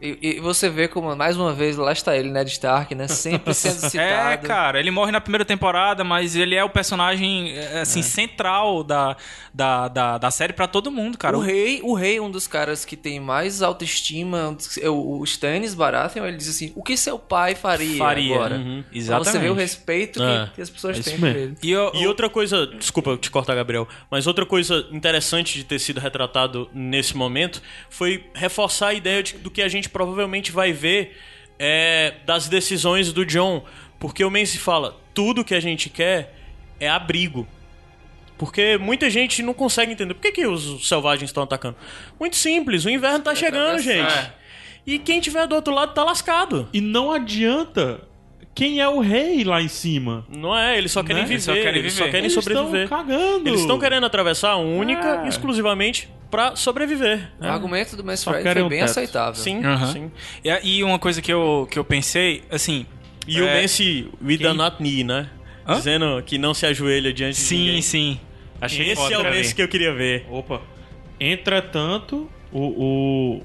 E, 0.05 0.37
e 0.37 0.41
você 0.41 0.69
vê 0.69 0.87
como, 0.87 1.15
mais 1.17 1.37
uma 1.37 1.53
vez, 1.53 1.77
lá 1.77 1.93
está 1.93 2.17
ele, 2.17 2.31
Ned 2.31 2.51
Stark, 2.51 2.95
né? 2.95 3.09
Sempre 3.09 3.53
sendo 3.55 3.87
É, 3.87 3.89
citado. 3.91 4.47
cara, 4.47 4.79
ele 4.79 4.91
morre 4.91 5.11
na 5.11 5.21
primeira 5.21 5.45
temporada, 5.45 6.05
mas 6.05 6.37
ele 6.37 6.55
é 6.55 6.63
o 6.63 6.69
personagem, 6.69 7.53
é, 7.57 7.81
assim, 7.81 8.03
central 8.03 8.85
da, 8.85 9.17
da, 9.53 9.89
da, 9.89 10.19
da 10.19 10.31
série 10.31 10.53
pra 10.53 10.67
todo 10.67 10.91
mundo, 10.91 11.17
cara. 11.17 11.37
O 11.37 11.41
rei, 11.41 11.81
o 11.83 11.95
rei, 11.95 12.21
um 12.21 12.31
dos 12.31 12.47
caras 12.47 12.85
que 12.85 12.97
tem 12.97 13.19
mais 13.19 13.63
autoestima, 13.63 14.57
é 14.81 14.89
o 14.91 15.05
o 15.15 15.25
Stannis 15.25 15.75
Baratheon, 15.75 16.27
ele 16.27 16.37
diz 16.37 16.49
assim: 16.49 16.73
o 16.75 16.83
que 16.83 16.97
seu 16.97 17.19
pai 17.19 17.55
faria, 17.55 17.97
Faria. 17.99 18.35
agora? 18.35 18.57
Uhum. 18.57 18.83
Pra 18.89 18.99
Exatamente. 18.99 19.31
você 19.33 19.39
vê 19.39 19.49
o 19.51 19.55
respeito 19.55 20.19
que, 20.19 20.25
É. 20.25 20.51
que 20.55 20.61
as 20.61 20.69
pessoas 20.71 20.99
É 20.99 21.03
têm 21.03 21.19
por 21.19 21.29
ele. 21.29 21.57
E, 21.63 21.71
eu, 21.71 21.91
E 21.95 22.07
outra 22.07 22.29
coisa, 22.29 22.67
desculpa 22.67 23.17
te 23.17 23.31
cortar, 23.31 23.55
Gabriel, 23.55 23.87
mas 24.11 24.27
outra 24.27 24.45
coisa 24.45 24.87
interessante 24.93 25.59
de 25.59 25.65
ter 25.65 25.79
sido 25.79 26.01
retratado 26.01 26.69
nesse 26.75 27.17
momento 27.17 27.63
foi 27.89 28.25
reforçar 28.35 28.89
a 28.89 28.95
ideia 28.95 29.23
de- 29.23 29.35
do 29.35 29.51
que 29.51 29.63
a 29.63 29.69
gente 29.69 29.89
provavelmente 29.95 30.53
vai 30.53 30.73
ver 30.73 31.17
é, 31.59 32.15
das 32.27 32.49
decisões 32.49 33.13
do 33.13 33.25
John. 33.25 33.65
Porque 33.99 34.23
o 34.25 34.31
Mance 34.31 34.59
fala: 34.59 35.01
tudo 35.15 35.43
que 35.45 35.55
a 35.55 35.61
gente 35.61 35.89
quer 35.89 36.35
é 36.79 36.89
abrigo. 36.91 37.47
Porque 38.37 38.77
muita 38.77 39.09
gente 39.09 39.43
não 39.43 39.55
consegue 39.55 39.93
entender. 39.93 40.13
Por 40.13 40.21
que, 40.21 40.33
que 40.33 40.47
os 40.47 40.87
selvagens 40.89 41.31
estão 41.31 41.45
atacando? 41.45 41.77
Muito 42.19 42.35
simples, 42.37 42.85
o 42.85 42.91
inverno 42.91 43.21
tá 43.21 43.35
chegando, 43.35 43.79
gente. 43.81 44.13
E 44.85 44.99
quem 44.99 45.21
tiver 45.21 45.47
do 45.47 45.55
outro 45.55 45.73
lado 45.73 45.95
tá 45.95 46.03
lascado. 46.03 46.69
E 46.73 46.81
não 46.81 47.13
adianta 47.13 48.01
quem 48.55 48.81
é 48.81 48.89
o 48.89 48.99
rei 49.01 49.45
lá 49.45 49.63
em 49.63 49.69
cima. 49.69 50.27
Não 50.29 50.57
é, 50.57 50.77
eles 50.77 50.91
só 50.93 51.03
querem 51.03 51.23
Né? 51.23 51.29
viver, 51.29 51.35
Eles 51.35 51.45
só 51.45 51.53
querem 51.55 51.79
eles 51.81 51.93
só 51.93 51.99
viver. 52.05 52.11
querem 52.11 52.25
Eles 52.25 52.33
sobreviver. 52.35 52.83
estão 52.85 52.99
cagando. 52.99 53.49
Eles 53.49 53.61
estão 53.61 53.79
querendo 53.79 54.05
atravessar 54.05 54.57
única 54.57 55.23
É. 55.23 55.27
e 55.27 55.29
exclusivamente 55.29 56.09
pra 56.35 56.57
sobreviver. 56.57 57.31
O 57.41 57.45
argumento 57.47 57.97
do 57.97 58.03
Mass 58.03 58.25
querem 58.25 58.53
foi 58.53 58.63
um 58.63 58.69
bem 58.69 58.81
teto. 58.81 58.91
aceitável. 58.91 59.35
Sim, 59.35 59.61
sim. 59.93 60.11
E, 60.43 60.79
e 60.79 60.85
uma 60.85 60.99
coisa 60.99 61.23
que 61.23 61.33
eu, 61.33 61.69
que 61.71 61.79
eu 61.79 61.85
pensei, 61.85 62.43
assim. 62.51 62.87
E 63.27 63.41
o 63.41 63.47
é, 63.47 63.63
Messi, 63.63 64.11
we 64.23 64.37
do 64.37 64.53
not 64.53 64.77
knee, 64.79 65.05
né? 65.05 65.31
Hã? 65.67 65.77
Dizendo 65.77 66.23
que 66.27 66.37
não 66.37 66.53
se 66.53 66.67
ajoelha 66.67 67.13
diante 67.13 67.37
de 67.37 67.41
Sim, 67.41 67.59
ninguém. 67.59 67.83
sim. 67.83 68.21
Achei 68.61 68.91
Esse 68.91 69.13
é 69.13 69.19
o. 69.19 69.23
Messi 69.23 69.55
que 69.55 69.63
eu 69.63 69.69
queria 69.69 69.95
ver. 69.95 70.27
Opa. 70.29 70.61
Entretanto, 71.21 72.29
o. 72.53 73.39
o... 73.39 73.43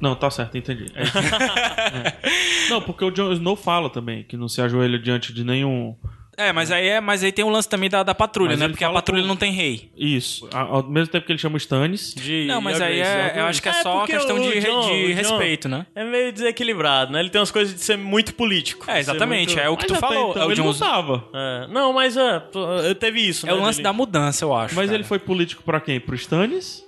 Não, 0.00 0.14
tá 0.14 0.30
certo, 0.30 0.56
entendi. 0.56 0.86
É. 0.94 1.02
É. 1.90 2.70
Não, 2.70 2.80
porque 2.80 3.04
o 3.04 3.10
Jon 3.10 3.32
Snow 3.32 3.56
fala 3.56 3.90
também 3.90 4.22
que 4.22 4.36
não 4.36 4.48
se 4.48 4.62
ajoelha 4.62 4.96
diante 4.96 5.32
de 5.32 5.42
nenhum 5.42 5.96
É, 6.36 6.52
mas 6.52 6.70
aí, 6.70 6.88
é, 6.88 7.00
mas 7.00 7.22
aí 7.22 7.32
tem 7.32 7.44
o 7.44 7.48
lance 7.50 7.68
também 7.68 7.90
da, 7.90 8.02
da 8.02 8.14
patrulha, 8.14 8.50
Mas 8.52 8.60
né? 8.60 8.68
Porque 8.68 8.82
a 8.84 8.90
patrulha 8.90 9.22
com- 9.22 9.28
não 9.28 9.36
tem 9.36 9.52
rei. 9.52 9.90
Isso. 9.96 10.48
Ao 10.52 10.82
mesmo 10.82 11.08
tempo 11.12 11.26
que 11.26 11.32
ele 11.32 11.38
chama 11.38 11.54
o 11.54 11.58
Stannis. 11.58 12.14
De 12.14 12.46
Não, 12.46 12.60
mas 12.60 12.80
aí 12.80 13.00
é, 13.00 13.34
eu 13.36 13.44
acho 13.44 13.60
que 13.60 13.68
é 13.68 13.72
Grace. 13.72 13.82
só 13.82 14.06
questão 14.06 14.36
o 14.36 14.40
de, 14.40 14.60
John- 14.60 14.80
de 14.80 14.88
o 14.88 15.08
John 15.08 15.14
respeito, 15.14 15.68
né? 15.68 15.86
É 15.94 16.02
meio 16.04 16.32
desequilibrado, 16.32 17.12
né? 17.12 17.20
Ele 17.20 17.28
tem 17.30 17.40
umas 17.40 17.50
coisas 17.50 17.74
de 17.74 17.80
ser 17.82 17.98
muito 17.98 18.34
político. 18.34 18.90
É, 18.90 18.98
exatamente. 18.98 19.48
muito- 19.54 19.60
É 19.60 19.68
o 19.68 19.76
que 19.76 19.86
Mas 19.90 19.98
tu 19.98 20.00
falou. 20.00 20.30
então 20.30 20.42
é 20.42 20.46
o 20.46 20.52
ele 20.52 20.60
não. 20.62 20.72
É, 21.34 21.66
não, 21.68 21.92
mas 21.92 22.16
é, 22.16 22.42
eu 22.88 22.94
teve 22.94 23.20
isso. 23.20 23.46
É 23.46 23.50
né, 23.50 23.56
o 23.56 23.60
lance 23.60 23.78
dele. 23.78 23.84
da 23.84 23.92
mudança, 23.92 24.44
eu 24.44 24.54
acho. 24.54 24.74
Mas 24.74 24.86
cara. 24.86 24.96
ele 24.96 25.04
foi 25.04 25.18
político 25.18 25.62
pra 25.62 25.78
quem? 25.80 26.00
Pro 26.00 26.14
Stannis? 26.14 26.84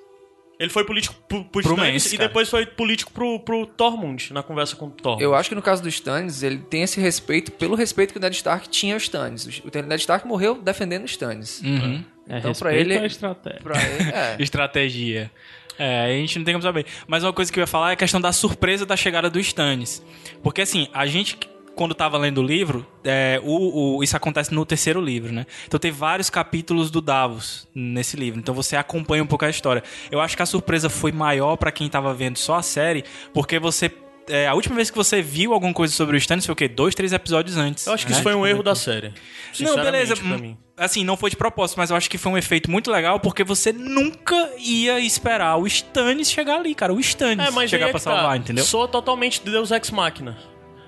Ele 0.62 0.70
foi 0.70 0.84
político 0.84 1.14
pro, 1.28 1.44
pro, 1.44 1.62
Pro 1.62 1.72
Stannis 1.72 1.92
Mance, 2.04 2.14
e 2.14 2.18
depois 2.18 2.48
foi 2.48 2.64
político 2.64 3.10
pro, 3.12 3.40
pro 3.40 3.66
Tormund, 3.66 4.32
na 4.32 4.42
conversa 4.42 4.76
com 4.76 4.86
o 4.86 4.90
Tormund. 4.90 5.22
Eu 5.22 5.34
acho 5.34 5.48
que 5.48 5.54
no 5.54 5.62
caso 5.62 5.82
do 5.82 5.88
Stannis, 5.88 6.42
ele 6.42 6.58
tem 6.58 6.82
esse 6.82 7.00
respeito 7.00 7.50
pelo 7.52 7.74
respeito 7.74 8.12
que 8.12 8.18
o 8.18 8.20
Ned 8.22 8.34
Stark 8.36 8.68
tinha 8.68 8.94
ao 8.94 8.98
Stannis. 8.98 9.44
O 9.64 9.70
Ned 9.86 10.00
Stark 10.00 10.26
morreu 10.26 10.54
defendendo 10.62 11.02
o 11.02 11.06
Stannis. 11.06 11.60
Uhum. 11.62 12.04
É, 12.28 12.38
Então, 12.38 12.52
pra 12.52 12.72
ele- 12.74 12.96
à 12.96 13.04
estratégia. 13.04 13.60
Pra 13.62 13.76
ele, 13.82 14.10
é. 14.14 14.36
Estratégia. 14.38 15.30
É, 15.78 16.04
a 16.04 16.08
gente 16.08 16.38
não 16.38 16.44
tem 16.44 16.54
como 16.54 16.62
saber. 16.62 16.86
Mas 17.08 17.24
uma 17.24 17.32
coisa 17.32 17.50
que 17.52 17.58
eu 17.58 17.62
ia 17.62 17.66
falar 17.66 17.90
é 17.90 17.92
a 17.94 17.96
questão 17.96 18.20
da 18.20 18.30
surpresa 18.32 18.86
da 18.86 18.96
chegada 18.96 19.28
do 19.28 19.40
Stannis. 19.40 20.00
Porque 20.42 20.60
assim, 20.60 20.86
a 20.92 21.06
gente, 21.06 21.36
quando 21.74 21.94
tava 21.94 22.18
lendo 22.18 22.38
o 22.40 22.42
livro, 22.44 22.86
é, 23.04 23.40
o, 23.42 23.96
o- 23.98 24.02
isso 24.04 24.16
acontece 24.16 24.52
no 24.54 24.64
terceiro 24.66 25.00
livro, 25.00 25.32
né? 25.32 25.46
Então 25.66 25.78
tem 25.80 25.90
vários 25.90 26.28
capítulos 26.30 26.90
do 26.90 27.00
Davos 27.00 27.66
nesse 27.74 28.16
livro. 28.16 28.38
Então 28.38 28.54
você 28.54 28.76
acompanha 28.76 29.22
um 29.22 29.26
pouco 29.26 29.44
a 29.44 29.50
história. 29.50 29.82
Eu 30.10 30.20
acho 30.20 30.36
que 30.36 30.42
a 30.42 30.46
surpresa 30.46 30.88
foi 30.90 31.12
maior 31.12 31.56
pra 31.56 31.72
quem 31.72 31.88
tava 31.88 32.12
vendo 32.14 32.36
só 32.38 32.56
a 32.56 32.62
série, 32.62 33.04
porque 33.32 33.58
você. 33.58 33.90
é, 34.28 34.46
a 34.46 34.54
última 34.54 34.76
vez 34.76 34.90
que 34.90 34.96
você 34.96 35.20
viu 35.22 35.52
alguma 35.52 35.72
coisa 35.72 35.92
sobre 35.94 36.16
o 36.16 36.18
Stannis 36.18 36.46
foi 36.46 36.52
o 36.52 36.56
quê? 36.56 36.68
Dois, 36.68 36.94
três 36.94 37.12
episódios 37.12 37.56
antes. 37.56 37.86
Eu 37.86 37.92
acho 37.94 38.04
que 38.06 38.12
né? 38.12 38.16
isso 38.16 38.22
foi 38.22 38.34
um 38.34 38.46
erro 38.46 38.62
da 38.62 38.74
série. 38.74 39.12
Não, 39.60 39.74
beleza. 39.76 40.14
mim. 40.16 40.56
Assim, 40.76 41.04
não 41.04 41.16
foi 41.16 41.28
de 41.30 41.36
propósito, 41.36 41.76
mas 41.76 41.90
eu 41.90 41.96
acho 41.96 42.08
que 42.10 42.16
foi 42.18 42.32
um 42.32 42.38
efeito 42.38 42.70
muito 42.70 42.90
legal 42.90 43.20
porque 43.20 43.44
você 43.44 43.72
nunca 43.72 44.50
ia 44.58 44.98
esperar 45.00 45.56
o 45.56 45.66
Stannis 45.66 46.30
chegar 46.30 46.56
ali, 46.56 46.74
cara. 46.74 46.92
O 46.92 46.98
Stannis 47.00 47.46
É, 47.46 47.68
chegar 47.68 47.88
é 47.88 47.90
pra 47.90 48.00
tá. 48.00 48.10
salvar, 48.10 48.36
entendeu? 48.38 48.64
Sou 48.64 48.88
totalmente 48.88 49.42
Deus 49.44 49.70
Ex 49.70 49.90
Machina. 49.90 50.36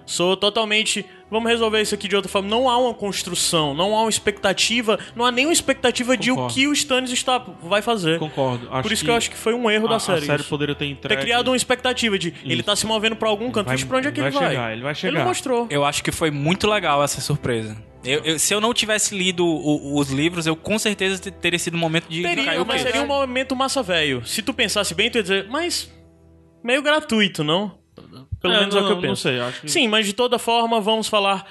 Sou 0.06 0.36
totalmente. 0.36 1.04
Vamos 1.30 1.50
resolver 1.50 1.80
isso 1.80 1.94
aqui 1.94 2.06
de 2.06 2.14
outra 2.14 2.30
forma. 2.30 2.46
Não 2.48 2.68
há 2.68 2.76
uma 2.76 2.92
construção, 2.94 3.72
não 3.74 3.96
há 3.96 4.02
uma 4.02 4.10
expectativa, 4.10 4.98
não 5.16 5.24
há 5.24 5.32
nenhuma 5.32 5.52
expectativa 5.52 6.16
de 6.16 6.30
o 6.30 6.34
Concordo. 6.34 6.54
que 6.54 6.66
o 6.68 6.72
Stannis 6.72 7.10
está, 7.10 7.38
vai 7.62 7.80
fazer. 7.82 8.18
Concordo. 8.18 8.68
Acho 8.70 8.82
Por 8.82 8.92
isso 8.92 9.04
que, 9.04 9.10
eu 9.10 9.14
acho 9.14 9.30
que 9.30 9.36
foi 9.36 9.54
um 9.54 9.70
erro 9.70 9.86
a, 9.86 9.90
da 9.90 9.98
série. 9.98 10.18
A 10.24 10.26
série 10.26 10.40
isso. 10.42 10.48
poderia 10.50 10.74
ter 10.74 10.86
entregue. 10.86 11.16
Ter 11.16 11.22
criado 11.22 11.48
uma 11.48 11.56
expectativa 11.56 12.18
de 12.18 12.34
ele 12.44 12.62
tá 12.62 12.76
se 12.76 12.86
movendo 12.86 13.16
pra 13.16 13.28
algum 13.28 13.50
canto, 13.50 13.66
vai- 13.66 13.76
vixe, 13.76 13.86
pra 13.88 13.98
onde 13.98 14.08
é 14.08 14.12
que 14.12 14.20
vai 14.20 14.28
ele 14.30 14.38
vai? 14.38 14.48
chegar, 14.48 14.72
ele 14.72 14.82
vai 14.82 14.90
Ele 14.92 14.98
chegar. 14.98 15.18
não 15.20 15.26
mostrou. 15.26 15.66
Eu 15.70 15.84
acho 15.84 16.04
que 16.04 16.12
foi 16.12 16.30
muito 16.30 16.68
legal 16.68 17.02
essa 17.02 17.20
surpresa. 17.20 17.76
Eu- 18.04 18.20
eu- 18.22 18.38
se 18.38 18.52
eu 18.54 18.60
não 18.60 18.74
tivesse 18.74 19.16
lido 19.16 19.44
o- 19.46 19.98
os 19.98 20.10
livros, 20.10 20.46
eu 20.46 20.54
com 20.54 20.78
certeza 20.78 21.18
te- 21.22 21.30
teria 21.30 21.58
sido 21.58 21.74
um 21.76 21.80
momento 21.80 22.06
de 22.08 22.20
Teria, 22.22 22.44
cair 22.44 22.60
o 22.60 22.66
mas 22.66 22.82
seria 22.82 23.02
um 23.02 23.06
momento 23.06 23.56
massa 23.56 23.82
velho. 23.82 24.24
Se 24.26 24.42
tu 24.42 24.52
pensasse 24.52 24.94
bem, 24.94 25.10
tu 25.10 25.16
ia 25.16 25.22
dizer, 25.22 25.46
mas. 25.48 25.90
meio 26.62 26.82
gratuito, 26.82 27.42
não? 27.42 27.82
Pelo 28.44 28.54
É, 28.56 28.60
menos 28.60 28.74
é 28.74 28.78
o 28.78 28.80
não, 28.82 28.86
que 28.88 28.92
eu 28.92 28.96
não 28.96 29.02
penso. 29.08 29.22
sei, 29.22 29.40
acho 29.40 29.60
que- 29.62 29.70
Sim, 29.70 29.88
mas 29.88 30.04
de 30.04 30.12
toda 30.12 30.38
forma, 30.38 30.78
vamos 30.78 31.08
falar 31.08 31.46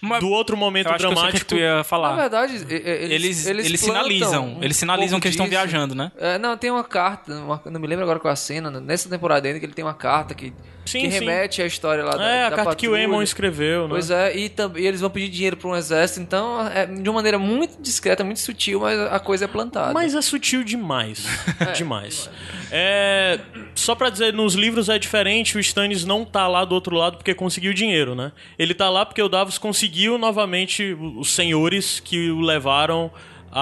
Mas 0.00 0.20
do 0.20 0.28
outro 0.30 0.56
momento 0.56 0.86
eu 0.86 0.92
acho 0.92 0.98
que 1.00 1.04
eu 1.04 1.08
sei 1.08 1.12
o 1.12 1.14
dramático. 1.16 1.44
que 1.44 1.54
tu 1.54 1.58
ia 1.58 1.76
Na 1.78 1.82
falar. 1.84 2.14
verdade, 2.14 2.54
e- 2.54 2.72
e- 2.72 2.76
eles, 3.12 3.46
Eles, 3.46 3.66
eles, 3.66 3.80
sinalizam. 3.80 4.46
um 4.58 4.62
eles 4.62 4.76
sinalizam 4.76 5.18
que 5.18 5.26
eles 5.26 5.34
estão 5.34 5.48
viajando, 5.48 5.92
né? 5.96 6.12
É, 6.16 6.38
não, 6.38 6.56
tem 6.56 6.70
uma 6.70 6.84
carta, 6.84 7.32
uma- 7.34 7.60
não 7.66 7.80
me 7.80 7.86
lembro 7.88 8.04
agora 8.04 8.20
qual 8.20 8.30
é 8.30 8.32
a 8.32 8.36
cena, 8.36 8.70
nessa 8.70 9.08
temporada 9.08 9.48
ainda 9.48 9.58
que 9.58 9.66
ele 9.66 9.72
tem 9.72 9.84
uma 9.84 9.92
carta 9.94 10.34
que, 10.34 10.52
Sim, 10.86 11.00
que 11.00 11.10
sim. 11.10 11.18
remete 11.18 11.60
à 11.60 11.66
história 11.66 12.04
lá 12.04 12.16
da 12.16 12.24
É, 12.24 12.44
a 12.44 12.50
da 12.50 12.56
carta 12.56 12.76
que 12.76 12.86
o 12.86 12.92
patrulha. 12.92 13.02
Eamon 13.02 13.22
escreveu, 13.22 13.82
né? 13.82 13.88
Pois 13.90 14.10
é, 14.10 14.36
e, 14.36 14.50
e 14.76 14.86
eles 14.86 15.00
vão 15.00 15.10
pedir 15.10 15.28
dinheiro 15.28 15.56
para 15.56 15.68
um 15.68 15.76
exército, 15.76 16.20
então 16.20 16.66
é 16.68 16.86
de 16.86 17.08
uma 17.08 17.16
maneira 17.16 17.38
muito 17.38 17.80
discreta, 17.82 18.22
muito 18.24 18.40
sutil, 18.40 18.80
mas 18.80 18.98
a 18.98 19.18
coisa 19.18 19.44
é 19.44 19.48
plantada. 19.48 19.92
Mas 19.92 20.14
é 20.14 20.22
sutil 20.22 20.64
demais. 20.64 21.26
demais. 21.76 22.30
É, 22.70 23.38
só 23.74 23.94
pra 23.94 24.08
dizer, 24.08 24.32
nos 24.32 24.54
livros 24.54 24.88
é 24.88 24.98
diferente, 24.98 25.56
o 25.56 25.60
Stannis 25.60 26.04
não 26.04 26.24
tá 26.24 26.46
lá 26.46 26.64
do 26.64 26.74
outro 26.74 26.96
lado 26.96 27.16
porque 27.16 27.34
conseguiu 27.34 27.74
dinheiro, 27.74 28.14
né? 28.14 28.32
Ele 28.58 28.74
tá 28.74 28.88
lá 28.88 29.04
porque 29.04 29.22
o 29.22 29.28
Davos 29.28 29.58
conseguiu 29.58 30.16
novamente 30.16 30.96
os 31.16 31.30
senhores 31.30 32.00
que 32.00 32.30
o 32.30 32.40
levaram 32.40 33.10
a- 33.52 33.60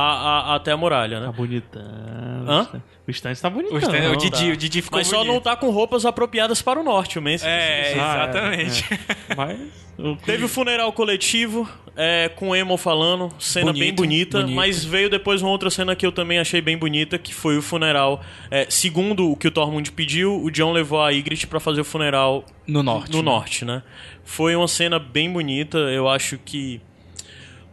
a- 0.52 0.54
até 0.56 0.72
a 0.72 0.76
muralha, 0.76 1.20
Tá 1.20 1.26
né? 1.26 1.32
bonitão. 1.36 1.82
Hã? 2.48 2.68
O 3.06 3.10
Stannis 3.10 3.40
tá 3.40 3.50
bonitão. 3.50 3.76
O, 3.76 3.78
Stan- 3.78 4.10
o 4.12 4.16
Didi, 4.16 4.46
tá. 4.46 4.52
o 4.52 4.56
Didi 4.56 4.82
ficou 4.82 4.98
Mas 4.98 5.06
só 5.08 5.18
bonito. 5.18 5.32
não 5.34 5.40
tá 5.40 5.56
com 5.56 5.70
roupas 5.70 6.06
apropriadas 6.06 6.62
para 6.62 6.80
o 6.80 6.82
norte, 6.82 7.18
o 7.18 7.22
Mance. 7.22 7.44
É, 7.46 7.94
Ah, 7.98 8.24
exatamente. 8.24 8.84
é. 8.94 9.34
Mas. 9.36 9.58
o 9.98 10.16
que- 10.16 10.24
Teve 10.24 10.44
o 10.44 10.48
funeral 10.48 10.90
coletivo, 10.92 11.68
é, 11.96 12.28
com 12.34 12.48
o 12.50 12.56
Emo 12.56 12.76
falando, 12.78 13.30
cena 13.38 13.66
Bonito, 13.66 13.80
bem 13.84 13.94
bonita, 13.94 14.38
bonito. 14.40 14.56
mas 14.56 14.84
veio 14.84 15.08
depois 15.10 15.42
uma 15.42 15.50
outra 15.50 15.70
cena 15.70 15.94
que 15.94 16.04
eu 16.06 16.10
também 16.12 16.38
achei 16.38 16.60
bem 16.62 16.76
bonita, 16.78 17.18
que 17.18 17.32
foi 17.34 17.56
o 17.58 17.62
funeral. 17.62 18.22
é, 18.50 18.66
segundo 18.70 19.30
o 19.30 19.36
que 19.36 19.46
o 19.48 19.50
Tormund 19.50 19.92
pediu, 19.92 20.42
o 20.42 20.50
John 20.50 20.72
levou 20.72 21.00
a 21.02 21.10
Ygritte 21.10 21.46
pra 21.46 21.60
fazer 21.60 21.82
o 21.82 21.84
funeral 21.84 22.44
No 22.66 22.82
norte. 22.82 23.12
no 23.12 23.18
né? 23.18 23.24
norte, 23.24 23.64
né? 23.64 23.82
Foi 24.24 24.56
uma 24.56 24.66
cena 24.68 24.98
bem 24.98 25.30
bonita, 25.30 25.76
eu 25.78 26.08
acho 26.08 26.38
que 26.38 26.80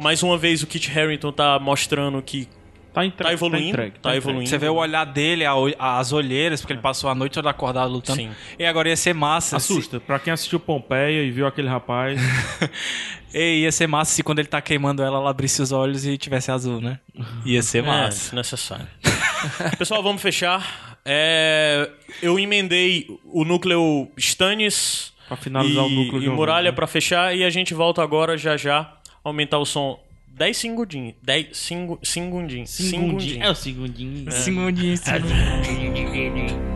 mais 0.01 0.21
uma 0.23 0.37
vez 0.37 0.61
o 0.63 0.67
Kit 0.67 0.91
Harington 0.97 1.31
tá 1.31 1.59
mostrando 1.59 2.21
que 2.21 2.47
Tá, 2.93 3.05
entre... 3.05 3.23
tá 3.23 3.31
evoluindo, 3.31 3.69
entregue, 3.69 3.91
tá 3.91 4.09
entregue. 4.09 4.17
evoluindo. 4.17 4.49
Você 4.49 4.57
vê 4.57 4.67
o 4.67 4.75
olhar 4.75 5.05
dele, 5.05 5.45
a 5.45 5.53
as 5.79 6.11
olheiras, 6.11 6.59
porque 6.59 6.73
ele 6.73 6.81
passou 6.81 7.09
a 7.09 7.15
noite 7.15 7.31
toda 7.35 7.49
acordado 7.49 7.89
lutando. 7.89 8.17
Sim. 8.21 8.31
E 8.59 8.65
agora 8.65 8.89
ia 8.89 8.97
ser 8.97 9.13
massa. 9.15 9.55
Assusta. 9.55 9.97
Pra 10.01 10.19
quem 10.19 10.33
assistiu 10.33 10.59
Pompeia 10.59 11.23
e 11.23 11.31
viu 11.31 11.47
aquele 11.47 11.69
rapaz. 11.69 12.19
Se... 13.31 13.37
E 13.37 13.61
ia 13.61 13.71
ser 13.71 13.87
massa 13.87 14.11
se 14.13 14.21
quando 14.23 14.39
ele 14.39 14.49
tá 14.49 14.61
queimando 14.61 15.01
ela, 15.01 15.19
ela 15.19 15.29
abrisse 15.29 15.61
os 15.61 15.71
olhos 15.71 16.05
e 16.05 16.17
tivesse 16.17 16.51
azul, 16.51 16.81
né? 16.81 16.99
Ia 17.45 17.63
ser 17.63 17.77
É, 17.77 17.87
massa. 17.87 18.23
desnecessário. 18.25 18.87
Pessoal, 19.79 20.03
vamos 20.03 20.21
fechar. 20.21 20.97
É, 21.05 21.89
eu 22.21 22.37
emendei 22.37 23.07
o 23.23 23.45
núcleo 23.45 24.11
Stannis 24.17 25.13
Pra 25.29 25.37
finalizar 25.37 25.85
e, 25.85 25.87
o 25.87 25.89
núcleo 25.89 26.19
de 26.19 26.27
e 26.27 26.29
Muralha 26.29 26.71
né? 26.71 26.75
pra 26.75 26.85
fechar 26.87 27.33
e 27.33 27.45
a 27.45 27.49
gente 27.49 27.73
volta 27.73 28.03
agora 28.03 28.37
já 28.37 28.57
já 28.57 28.97
aumentar 29.23 29.59
o 29.59 29.65
som 29.65 29.99
10 30.27 30.57
segundinhos. 30.57 31.15
10 31.21 31.57
cingu, 31.57 31.99
segundinhos. 32.01 32.69
Segundinho. 32.69 33.43
É 33.43 33.49
o 33.49 33.55
segundinho. 33.55 34.31
Segundinho, 34.31 34.97
segundinho. 34.97 36.61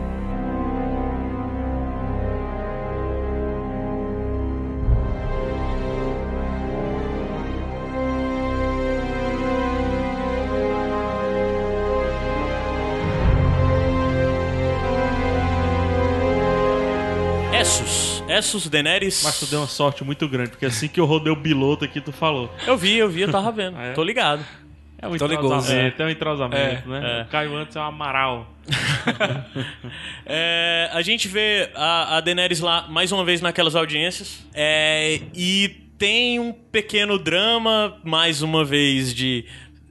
Essos. 18.38 18.68
Daenerys. 18.68 19.22
Mas 19.24 19.38
tu 19.40 19.46
deu 19.46 19.60
uma 19.60 19.66
sorte 19.66 20.02
muito 20.04 20.28
grande, 20.28 20.50
porque 20.50 20.66
assim 20.66 20.88
que 20.88 20.98
eu 21.00 21.04
rodei 21.06 21.32
o 21.32 21.36
piloto 21.36 21.84
aqui, 21.84 22.00
tu 22.00 22.12
falou. 22.12 22.52
Eu 22.66 22.76
vi, 22.76 22.96
eu 22.96 23.08
vi, 23.08 23.22
eu 23.22 23.30
tava 23.30 23.50
vendo. 23.52 23.76
Ah, 23.78 23.86
é? 23.86 23.92
Tô 23.92 24.02
ligado. 24.02 24.44
É 24.98 25.06
um 25.06 25.16
Tô 25.18 25.26
entrosamento, 25.26 26.02
é, 26.02 26.06
um 26.06 26.08
entrosamento, 26.08 26.94
É, 26.94 27.00
né? 27.00 27.20
é. 27.20 27.22
O 27.22 27.26
Caio 27.26 27.54
antes 27.54 27.76
é 27.76 27.80
um 27.80 27.84
amaral. 27.84 28.52
É, 30.24 30.90
a 30.92 31.02
gente 31.02 31.28
vê 31.28 31.70
a, 31.74 32.16
a 32.16 32.20
Daenerys 32.20 32.60
lá 32.60 32.86
mais 32.88 33.12
uma 33.12 33.24
vez 33.24 33.40
naquelas 33.40 33.76
audiências. 33.76 34.44
É, 34.54 35.20
e 35.34 35.68
tem 35.98 36.40
um 36.40 36.52
pequeno 36.52 37.18
drama, 37.18 37.96
mais 38.04 38.42
uma 38.42 38.64
vez, 38.64 39.14
de. 39.14 39.44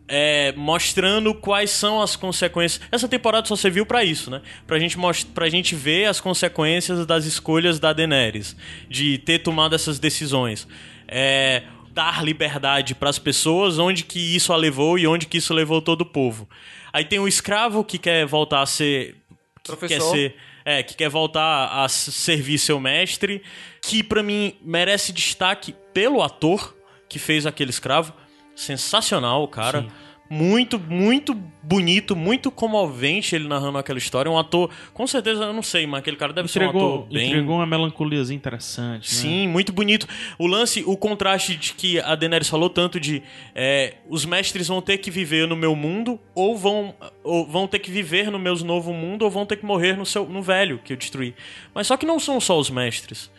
É, 0.07 0.53
mostrando 0.55 1.33
quais 1.33 1.69
são 1.71 2.01
as 2.01 2.15
consequências. 2.15 2.81
Essa 2.91 3.07
temporada 3.07 3.47
só 3.47 3.55
serviu 3.55 3.85
pra 3.85 4.03
isso, 4.03 4.29
né? 4.29 4.41
Pra 4.67 4.77
gente, 4.79 4.97
most- 4.97 5.27
pra 5.31 5.49
gente 5.49 5.73
ver 5.75 6.05
as 6.05 6.19
consequências 6.21 7.05
das 7.05 7.25
escolhas 7.25 7.79
da 7.79 7.91
Daenerys, 7.93 8.55
de 8.89 9.17
ter 9.17 9.39
tomado 9.39 9.73
essas 9.75 9.97
decisões. 9.99 10.67
É, 11.07 11.63
dar 11.91 12.23
liberdade 12.23 12.93
pras 12.93 13.17
pessoas, 13.17 13.79
onde 13.79 14.03
que 14.03 14.19
isso 14.35 14.51
a 14.51 14.55
levou 14.57 14.99
e 14.99 15.07
onde 15.07 15.25
que 15.25 15.37
isso 15.37 15.53
levou 15.53 15.81
todo 15.81 16.01
o 16.01 16.05
povo. 16.05 16.47
Aí 16.91 17.05
tem 17.05 17.19
o 17.19 17.27
escravo 17.27 17.83
que 17.83 17.97
quer 17.97 18.25
voltar 18.25 18.61
a 18.61 18.65
ser 18.65 19.15
que 19.63 19.71
quer 19.71 19.77
Professor. 19.77 20.11
ser 20.15 20.35
é, 20.63 20.81
que 20.83 20.95
quer 20.95 21.09
voltar 21.09 21.67
a 21.71 21.87
servir 21.87 22.57
seu 22.57 22.79
mestre, 22.79 23.41
que 23.81 24.01
pra 24.03 24.21
mim 24.23 24.55
merece 24.61 25.13
destaque 25.13 25.75
pelo 25.93 26.21
ator 26.23 26.75
que 27.07 27.19
fez 27.19 27.45
aquele 27.45 27.69
escravo, 27.69 28.11
sensacional, 28.55 29.47
cara. 29.47 29.85
Muito, 30.29 30.79
muito 30.79 31.35
bonito, 31.61 32.15
muito 32.15 32.49
comovente 32.51 33.35
ele 33.35 33.47
narrando 33.47 33.77
aquela 33.77 33.97
história. 33.97 34.29
Um 34.29 34.37
ator, 34.37 34.69
com 34.93 35.05
certeza, 35.05 35.43
eu 35.45 35.53
não 35.53 35.61
sei, 35.63 35.85
mas 35.85 35.99
aquele 35.99 36.17
cara 36.17 36.33
deve 36.33 36.47
ser 36.47 36.61
um 36.61 36.65
Entregou, 36.65 36.95
ator 36.95 37.07
bem. 37.13 37.27
entregou 37.27 37.55
uma 37.57 37.65
melancoliazinha 37.65 38.35
interessante. 38.35 39.13
né? 39.15 39.21
Sim, 39.21 39.47
muito 39.47 39.71
bonito. 39.71 40.07
O 40.37 40.47
lance, 40.47 40.83
o 40.85 40.95
contraste 40.97 41.55
de 41.55 41.73
que 41.73 41.99
a 41.99 42.15
Daenerys 42.15 42.49
falou 42.49 42.69
tanto 42.69 42.99
de 42.99 43.21
é, 43.53 43.95
os 44.09 44.25
mestres 44.25 44.67
vão 44.67 44.81
ter 44.81 44.97
que 44.97 45.11
viver 45.11 45.47
no 45.47 45.55
meu 45.55 45.75
mundo 45.75 46.19
ou 46.33 46.57
vão, 46.57 46.93
ou 47.23 47.45
vão 47.47 47.67
ter 47.67 47.79
que 47.79 47.91
viver 47.91 48.31
no 48.31 48.39
meu 48.39 48.55
novo 48.63 48.93
mundo 48.93 49.23
ou 49.23 49.31
vão 49.31 49.45
ter 49.45 49.57
que 49.57 49.65
morrer 49.65 49.95
no, 49.97 50.05
seu, 50.05 50.25
no 50.27 50.41
velho 50.41 50.79
que 50.83 50.93
eu 50.93 50.97
destruí. 50.97 51.35
Mas 51.73 51.87
só 51.87 51.97
que 51.97 52.05
não 52.05 52.19
são 52.19 52.39
só 52.39 52.57
os 52.59 52.69
mestres. 52.69 53.29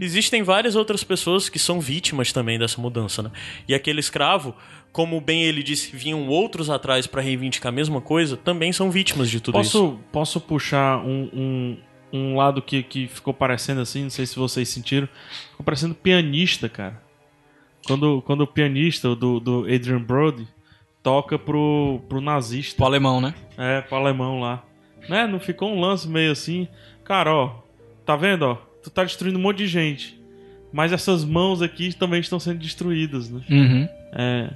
Existem 0.00 0.42
várias 0.42 0.74
outras 0.74 1.04
pessoas 1.04 1.48
que 1.48 1.58
são 1.58 1.80
vítimas 1.80 2.32
também 2.32 2.58
dessa 2.58 2.80
mudança, 2.80 3.22
né? 3.22 3.30
E 3.68 3.74
aquele 3.74 4.00
escravo, 4.00 4.54
como 4.92 5.20
bem 5.20 5.44
ele 5.44 5.62
disse, 5.62 5.96
vinham 5.96 6.26
outros 6.28 6.68
atrás 6.68 7.06
pra 7.06 7.22
reivindicar 7.22 7.70
a 7.70 7.74
mesma 7.74 8.00
coisa, 8.00 8.36
também 8.36 8.72
são 8.72 8.90
vítimas 8.90 9.30
de 9.30 9.40
tudo 9.40 9.60
isso. 9.60 9.78
Posso, 9.80 10.00
posso 10.12 10.40
puxar 10.40 10.98
um, 10.98 11.28
um, 11.32 11.76
um 12.12 12.36
lado 12.36 12.60
que, 12.60 12.82
que 12.82 13.06
ficou 13.06 13.32
parecendo 13.32 13.80
assim, 13.80 14.02
não 14.02 14.10
sei 14.10 14.26
se 14.26 14.36
vocês 14.36 14.68
sentiram. 14.68 15.08
Ficou 15.50 15.64
parecendo 15.64 15.94
pianista, 15.94 16.68
cara. 16.68 17.00
Quando, 17.86 18.22
quando 18.22 18.42
o 18.42 18.46
pianista 18.46 19.14
do, 19.14 19.40
do 19.40 19.60
Adrian 19.64 20.02
Brody 20.02 20.46
toca 21.02 21.38
pro, 21.38 22.00
pro 22.08 22.20
nazista. 22.20 22.76
Pro 22.76 22.86
alemão, 22.86 23.20
né? 23.20 23.34
É, 23.56 23.80
pro 23.80 23.96
alemão 23.96 24.40
lá. 24.40 24.64
Né? 25.08 25.26
Não 25.26 25.40
ficou 25.40 25.72
um 25.72 25.80
lance 25.80 26.08
meio 26.08 26.32
assim. 26.32 26.68
Cara, 27.04 27.34
ó, 27.34 27.62
tá 28.04 28.16
vendo, 28.16 28.42
ó? 28.42 28.54
Tu 28.82 28.90
tá 28.90 29.04
destruindo 29.04 29.38
um 29.38 29.42
monte 29.42 29.58
de 29.58 29.66
gente. 29.66 30.20
Mas 30.72 30.92
essas 30.92 31.24
mãos 31.24 31.62
aqui 31.62 31.94
também 31.94 32.20
estão 32.20 32.38
sendo 32.38 32.58
destruídas, 32.58 33.30
né? 33.30 33.42
Uhum. 33.50 33.88
É. 34.12 34.50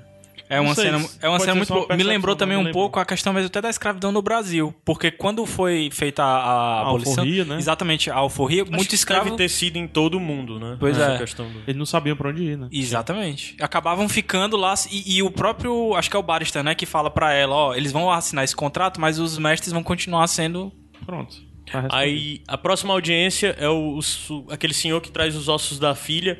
É 0.57 0.61
uma 0.61 0.75
cena, 0.75 0.99
é 1.21 1.29
uma 1.29 1.39
pode 1.39 1.43
cena 1.45 1.55
muito 1.55 1.73
boa. 1.73 1.97
Me 1.97 2.03
lembrou 2.03 2.35
também 2.37 2.57
não 2.57 2.71
um 2.71 2.73
pouco 2.73 2.99
a 3.01 3.05
questão 3.05 3.33
mesmo 3.33 3.47
até 3.47 3.61
da 3.61 3.71
escravidão 3.71 4.11
no 4.13 4.23
Brasil. 4.23 4.75
Porque 4.85 5.11
quando 5.11 5.45
foi 5.47 5.89
feita 5.93 6.23
a, 6.23 6.37
a 6.37 6.81
abolição. 6.89 7.13
alforria, 7.13 7.45
né? 7.45 7.57
Exatamente, 7.59 8.11
a 8.11 8.15
alforria, 8.17 8.63
Acho 8.63 8.73
muito 8.73 8.89
que 8.89 8.95
escravo. 8.95 9.25
Deve 9.25 9.37
ter 9.37 9.49
sido 9.49 9.77
em 9.77 9.87
todo 9.87 10.19
mundo, 10.21 10.59
né? 10.59 10.77
Pois 10.81 10.97
Essa 10.99 11.13
é. 11.13 11.19
questão 11.19 11.49
do- 11.51 11.61
Eles 11.67 11.77
não 11.77 11.87
sabiam 11.87 12.17
pra 12.17 12.31
onde 12.31 12.43
ir, 12.43 12.59
né? 12.59 12.69
Exatamente. 12.71 13.57
Acabavam 13.61 14.09
ficando 14.09 14.57
lá 14.57 14.75
e, 14.91 15.17
e 15.17 15.23
o 15.23 15.31
próprio, 15.31 15.95
acho 15.95 16.09
que 16.11 16.17
é 16.17 16.19
o 16.19 16.23
Barista, 16.23 16.63
né, 16.63 16.75
que 16.75 16.87
fala 16.87 17.11
pra 17.11 17.33
ela, 17.33 17.55
ó, 17.55 17.75
eles 17.75 17.93
vão 17.93 18.11
assinar 18.11 18.45
esse 18.45 18.55
contrato, 18.57 19.01
mas 19.01 19.19
os 19.19 19.39
mestres 19.39 19.73
vão 19.73 19.83
continuar 19.83 20.27
sendo 20.27 20.73
Pronto. 21.05 21.37
Tá. 21.71 21.87
Aí 21.91 22.43
a 22.47 22.57
próxima 22.59 22.93
audiência 22.95 23.55
é 23.59 23.69
o, 23.69 23.99
o 23.99 24.47
aquele 24.51 24.75
senhor 24.75 25.01
que 25.01 25.11
traz 25.11 25.35
os 25.35 25.49
ossos 25.49 25.79
da 25.79 25.95
filha. 25.95 26.39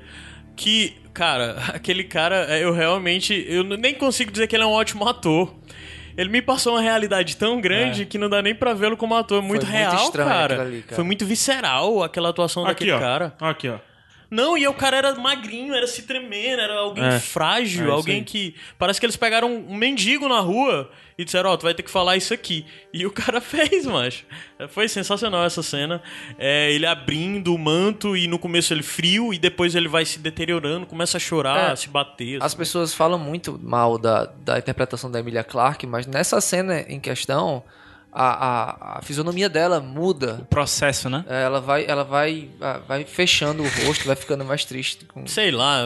Que, 0.57 0.97
cara, 1.13 1.57
aquele 1.75 2.05
cara, 2.05 2.47
é, 2.49 2.65
eu 2.65 2.73
realmente. 2.73 3.45
Eu 3.49 3.65
nem 3.65 3.95
consigo 3.95 4.31
dizer 4.31 4.47
que 4.47 4.57
ele 4.57 4.63
é 4.65 4.67
um 4.67 4.73
ótimo 4.73 5.09
ator. 5.09 5.55
Ele 6.17 6.29
me 6.29 6.41
passou 6.41 6.75
uma 6.75 6.81
realidade 6.81 7.37
tão 7.37 7.61
grande 7.61 8.07
que 8.07 8.17
não 8.19 8.29
dá 8.29 8.41
nem 8.41 8.55
pra 8.55 8.73
vê-lo 8.73 8.97
como 8.97 9.17
ator. 9.17 9.39
É 9.39 9.41
muito 9.41 9.67
muito 9.67 9.67
real, 9.67 9.97
estranho 9.97 10.29
cara. 10.29 10.63
ali, 10.63 10.83
cara. 10.83 10.95
Foi 10.95 11.05
muito 11.05 11.27
visceral 11.27 12.05
aquela 12.05 12.29
atuação 12.29 12.63
Aqui, 12.65 12.71
daquele 12.73 12.93
ó. 12.93 13.01
cara. 13.01 13.35
Aqui, 13.41 13.69
ó. 13.69 13.79
Não, 14.31 14.57
e 14.59 14.67
o 14.67 14.75
cara 14.75 14.97
era 14.97 15.15
magrinho, 15.15 15.75
era 15.75 15.87
se 15.87 16.03
tremendo, 16.03 16.61
era 16.61 16.75
alguém 16.79 17.05
É. 17.05 17.19
frágil, 17.21 17.89
É 17.89 17.91
alguém 17.93 18.25
que. 18.25 18.55
Parece 18.79 18.99
que 18.99 19.07
eles 19.07 19.17
pegaram 19.17 19.53
um 19.55 19.75
mendigo 19.77 20.29
na 20.29 20.41
rua 20.41 20.91
e 21.17 21.25
disseram, 21.25 21.51
ó, 21.51 21.57
tu 21.57 21.63
vai 21.63 21.75
ter 21.75 21.83
que 21.85 21.91
falar 21.91 22.17
isso 22.17 22.35
aqui. 22.35 22.65
E 22.93 23.07
o 23.07 23.11
cara 23.11 23.41
fez, 23.43 23.87
macho. 23.87 24.25
Foi 24.71 24.89
sensacional 24.89 25.45
essa 25.45 25.63
cena. 25.63 26.03
É, 26.39 26.73
ele 26.73 26.87
abrindo 26.87 27.55
o 27.55 27.59
manto 27.59 28.17
e 28.17 28.27
no 28.27 28.39
começo 28.39 28.73
ele 28.75 28.83
frio 28.83 29.33
e 29.33 29.39
depois 29.39 29.75
ele 29.75 29.89
vai 29.89 30.05
se 30.05 30.19
deteriorando, 30.19 30.87
começa 30.87 31.17
a 31.17 31.21
chorar, 31.21 31.69
É. 31.71 31.73
a 31.73 31.77
se 31.77 31.89
bater. 31.89 32.39
As 32.39 32.45
assim. 32.47 32.57
pessoas 32.57 32.93
falam 32.95 33.19
muito 33.19 33.61
mal 33.63 33.99
da, 33.99 34.25
da 34.25 34.59
interpretação 34.59 35.11
da 35.11 35.21
Emilia 35.21 35.45
Clarke, 35.45 35.87
mas 35.87 36.07
nessa 36.07 36.41
cena 36.41 36.81
em 36.89 36.99
questão, 36.99 37.63
a, 38.15 38.95
a, 38.95 38.99
a 38.99 39.03
fisionomia 39.03 39.49
dela 39.49 39.81
muda. 39.81 40.39
o 40.43 40.45
processo, 40.47 41.11
né? 41.11 41.25
É, 41.29 41.43
Ela 41.43 41.61
vai, 41.61 41.85
ela 41.87 42.05
vai, 42.05 42.49
vai 42.87 43.05
fechando 43.05 43.63
o 43.63 43.67
rosto, 43.87 44.07
vai 44.07 44.15
ficando 44.15 44.45
mais 44.45 44.65
triste. 44.65 45.05
Com... 45.07 45.27
Sei 45.27 45.51
lá, 45.51 45.81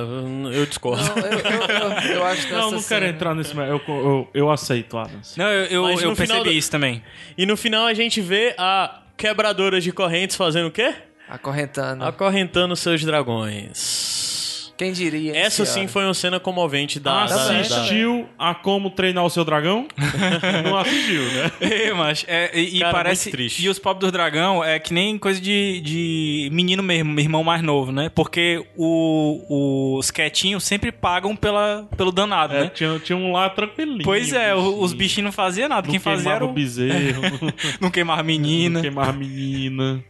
eu 0.53 0.67
discordo. 0.67 1.03
Não, 1.09 1.17
eu, 1.27 1.39
eu, 1.39 1.61
eu, 1.63 2.11
eu 2.17 2.25
acho 2.27 2.47
que 2.47 2.53
Não, 2.53 2.71
não 2.71 2.83
quero 2.83 2.83
cena- 2.83 3.09
entrar 3.09 3.35
nesse. 3.35 3.57
Eu, 3.57 3.81
eu, 3.89 4.29
eu 4.35 4.51
aceito, 4.51 4.99
Adams. 4.99 5.35
Não, 5.37 5.47
eu, 5.47 5.89
eu, 5.89 6.15
percebi 6.15 6.45
do- 6.45 6.53
isso 6.53 6.71
também. 6.71 7.03
E 7.37 7.47
no 7.47 7.57
final 7.57 7.87
a 7.87 7.95
gente 7.95 8.21
vê 8.21 8.55
a 8.59 9.01
quebradora 9.17 9.81
de 9.81 9.91
correntes 9.91 10.37
fazendo 10.37 10.69
o 10.69 10.71
quê? 10.71 10.95
Acorrentando. 11.29 12.05
Acorrentando 12.05 12.77
seus 12.77 13.03
dragões. 13.05 14.38
Quem 14.79 14.93
diria? 14.93 15.37
Essa 15.37 15.65
senhora? 15.67 15.73
sim 15.89 15.93
foi 15.93 16.05
uma 16.05 16.15
cena 16.15 16.39
comovente 16.41 17.01
da. 17.01 17.27
da- 17.27 17.35
da- 17.35 17.59
Assistiu 17.61 18.29
a 18.39 18.55
como 18.55 18.91
treinar 18.91 19.25
o 19.25 19.31
seu 19.31 19.45
dragão? 19.45 19.87
não 20.65 20.79
assistiu, 20.79 21.23
né? 21.33 21.51
É, 21.61 21.93
mas 21.93 22.25
é, 22.29 22.51
e, 22.59 22.77
e 22.77 22.81
Cara, 22.81 22.93
parece. 22.93 23.27
muito 23.27 23.37
triste. 23.37 23.65
E 23.65 23.69
os 23.69 23.79
pobres 23.79 24.09
do 24.09 24.13
dragão 24.13 24.63
é 24.65 24.79
que 24.79 24.95
nem 24.95 25.19
coisa 25.19 25.41
de, 25.41 25.81
de 25.81 26.49
menino 26.53 26.83
mesmo, 26.83 27.19
irmão 27.19 27.43
mais 27.43 27.61
novo, 27.63 27.91
né? 27.93 28.09
Porque 28.15 28.65
o, 28.77 29.97
os 29.99 30.11
quietinhos 30.11 30.63
sempre 30.65 30.93
pagam 30.93 31.35
pela, 31.35 31.89
pelo 31.97 32.13
danado, 32.13 32.55
É, 32.55 32.61
né? 32.63 32.71
tinha, 32.75 32.99
tinha 33.01 33.17
um 33.19 33.33
lá 33.33 33.51
tranquilinho. 33.51 34.03
Pois 34.05 34.33
é, 34.33 34.55
bichinho. 34.55 34.81
os 34.81 34.93
bichinhos 34.93 35.25
não 35.25 35.33
faziam 35.33 35.69
nada. 35.69 35.83
Não 35.87 35.91
Quem 35.91 35.99
fazia 36.01 36.33
era 36.33 36.45
o 36.45 36.51
o. 36.51 36.53
bezerro, 36.53 37.23
Não 37.81 37.91
queimava 37.91 38.23
menina. 38.23 38.75
não 38.77 38.81
queimava 38.83 39.13
menina. 39.13 40.03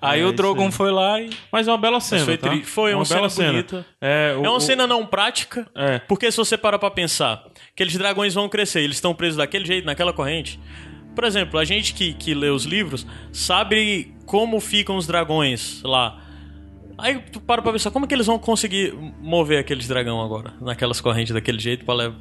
Aí 0.00 0.20
É, 0.20 0.24
o 0.26 0.32
Drogon 0.32 0.70
foi 0.70 0.90
lá 0.90 1.20
e. 1.20 1.30
Mas 1.52 1.68
é 1.68 1.70
uma 1.70 1.78
bela 1.78 2.00
cena, 2.00 2.24
foi 2.24 2.36
tá? 2.36 2.50
foi 2.64 2.94
uma 2.94 3.04
bela 3.04 3.28
cena 3.28 3.50
bonita. 3.52 3.86
É, 4.00 4.09
o- 4.38 4.44
É 4.44 4.48
uma 4.48 4.56
o- 4.56 4.60
cena 4.60 4.86
não 4.86 5.06
prática, 5.06 5.66
É. 5.74 5.98
porque 6.00 6.30
se 6.30 6.36
você 6.36 6.56
parar 6.56 6.78
pra 6.78 6.90
pensar, 6.90 7.44
aqueles 7.72 7.94
dragões 7.96 8.34
vão 8.34 8.48
crescer, 8.48 8.80
eles 8.80 8.96
estão 8.96 9.14
presos 9.14 9.36
daquele 9.36 9.64
jeito, 9.64 9.84
naquela 9.84 10.12
corrente. 10.12 10.58
Por 11.14 11.24
exemplo, 11.24 11.58
a 11.58 11.64
gente 11.64 11.92
que, 11.92 12.12
que 12.14 12.32
lê 12.34 12.48
os 12.50 12.64
livros 12.64 13.06
sabe 13.32 14.14
como 14.26 14.60
ficam 14.60 14.96
os 14.96 15.06
dragões 15.06 15.82
lá. 15.82 16.22
Aí 16.96 17.18
tu 17.32 17.40
para 17.40 17.62
pra 17.62 17.72
pensar, 17.72 17.90
como 17.90 18.04
é 18.04 18.08
que 18.08 18.14
eles 18.14 18.26
vão 18.26 18.38
conseguir 18.38 18.94
mover 19.20 19.58
aqueles 19.58 19.88
dragão 19.88 20.20
agora? 20.22 20.52
Naquelas 20.60 21.00
correntes 21.00 21.32
daquele 21.32 21.58
jeito 21.58 21.84
pra 21.84 21.94
levar. 21.94 22.16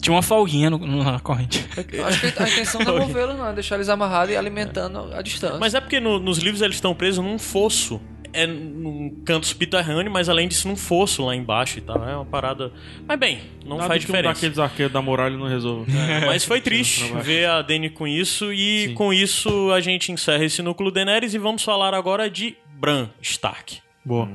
Tinha 0.00 0.14
uma 0.14 0.22
folguinha 0.22 0.68
no- 0.70 0.78
no- 0.78 1.04
na 1.04 1.20
corrente. 1.20 1.64
Eu 1.92 2.04
acho 2.06 2.20
que 2.20 2.42
a 2.42 2.48
intenção 2.48 2.80
não 2.80 2.96
é 2.96 3.00
movê-los, 3.06 3.36
não. 3.38 3.46
É 3.46 3.52
deixar 3.52 3.76
eles 3.76 3.88
amarrados 3.88 4.34
e 4.34 4.36
alimentando 4.36 5.14
a 5.14 5.22
distância. 5.22 5.58
Mas 5.60 5.74
é 5.74 5.80
porque 5.80 6.00
no- 6.00 6.18
nos 6.18 6.38
livros 6.38 6.60
eles 6.62 6.76
estão 6.76 6.94
presos 6.94 7.24
num 7.24 7.38
fosso. 7.38 8.00
É 8.32 8.46
num 8.46 9.22
canto 9.24 9.46
subterrâneo, 9.46 10.10
mas 10.10 10.28
além 10.28 10.48
disso 10.48 10.66
num 10.66 10.76
fosso 10.76 11.24
lá 11.24 11.36
embaixo 11.36 11.78
e 11.78 11.82
tal. 11.82 12.08
É 12.08 12.16
uma 12.16 12.24
parada. 12.24 12.72
Mas 13.06 13.18
bem, 13.18 13.40
não 13.64 13.76
Nada 13.76 13.88
faz 13.88 14.04
que 14.04 14.10
um 14.10 14.14
diferença. 14.14 14.34
daqueles 14.34 14.58
arqueiros 14.58 14.92
da 14.92 15.02
muralha 15.02 15.36
não 15.36 15.46
resolve. 15.46 15.92
Mas 16.26 16.44
foi 16.44 16.60
triste 16.60 17.04
ver 17.22 17.46
a 17.46 17.60
Dany 17.62 17.90
com 17.90 18.08
isso. 18.08 18.52
E 18.52 18.88
Sim. 18.88 18.94
com 18.94 19.12
isso 19.12 19.70
a 19.72 19.80
gente 19.80 20.10
encerra 20.10 20.44
esse 20.44 20.62
núcleo 20.62 20.90
Daenerys 20.90 21.34
e 21.34 21.38
vamos 21.38 21.62
falar 21.62 21.92
agora 21.94 22.30
de 22.30 22.56
Bran 22.78 23.08
Stark. 23.20 23.80
Boa. 24.04 24.28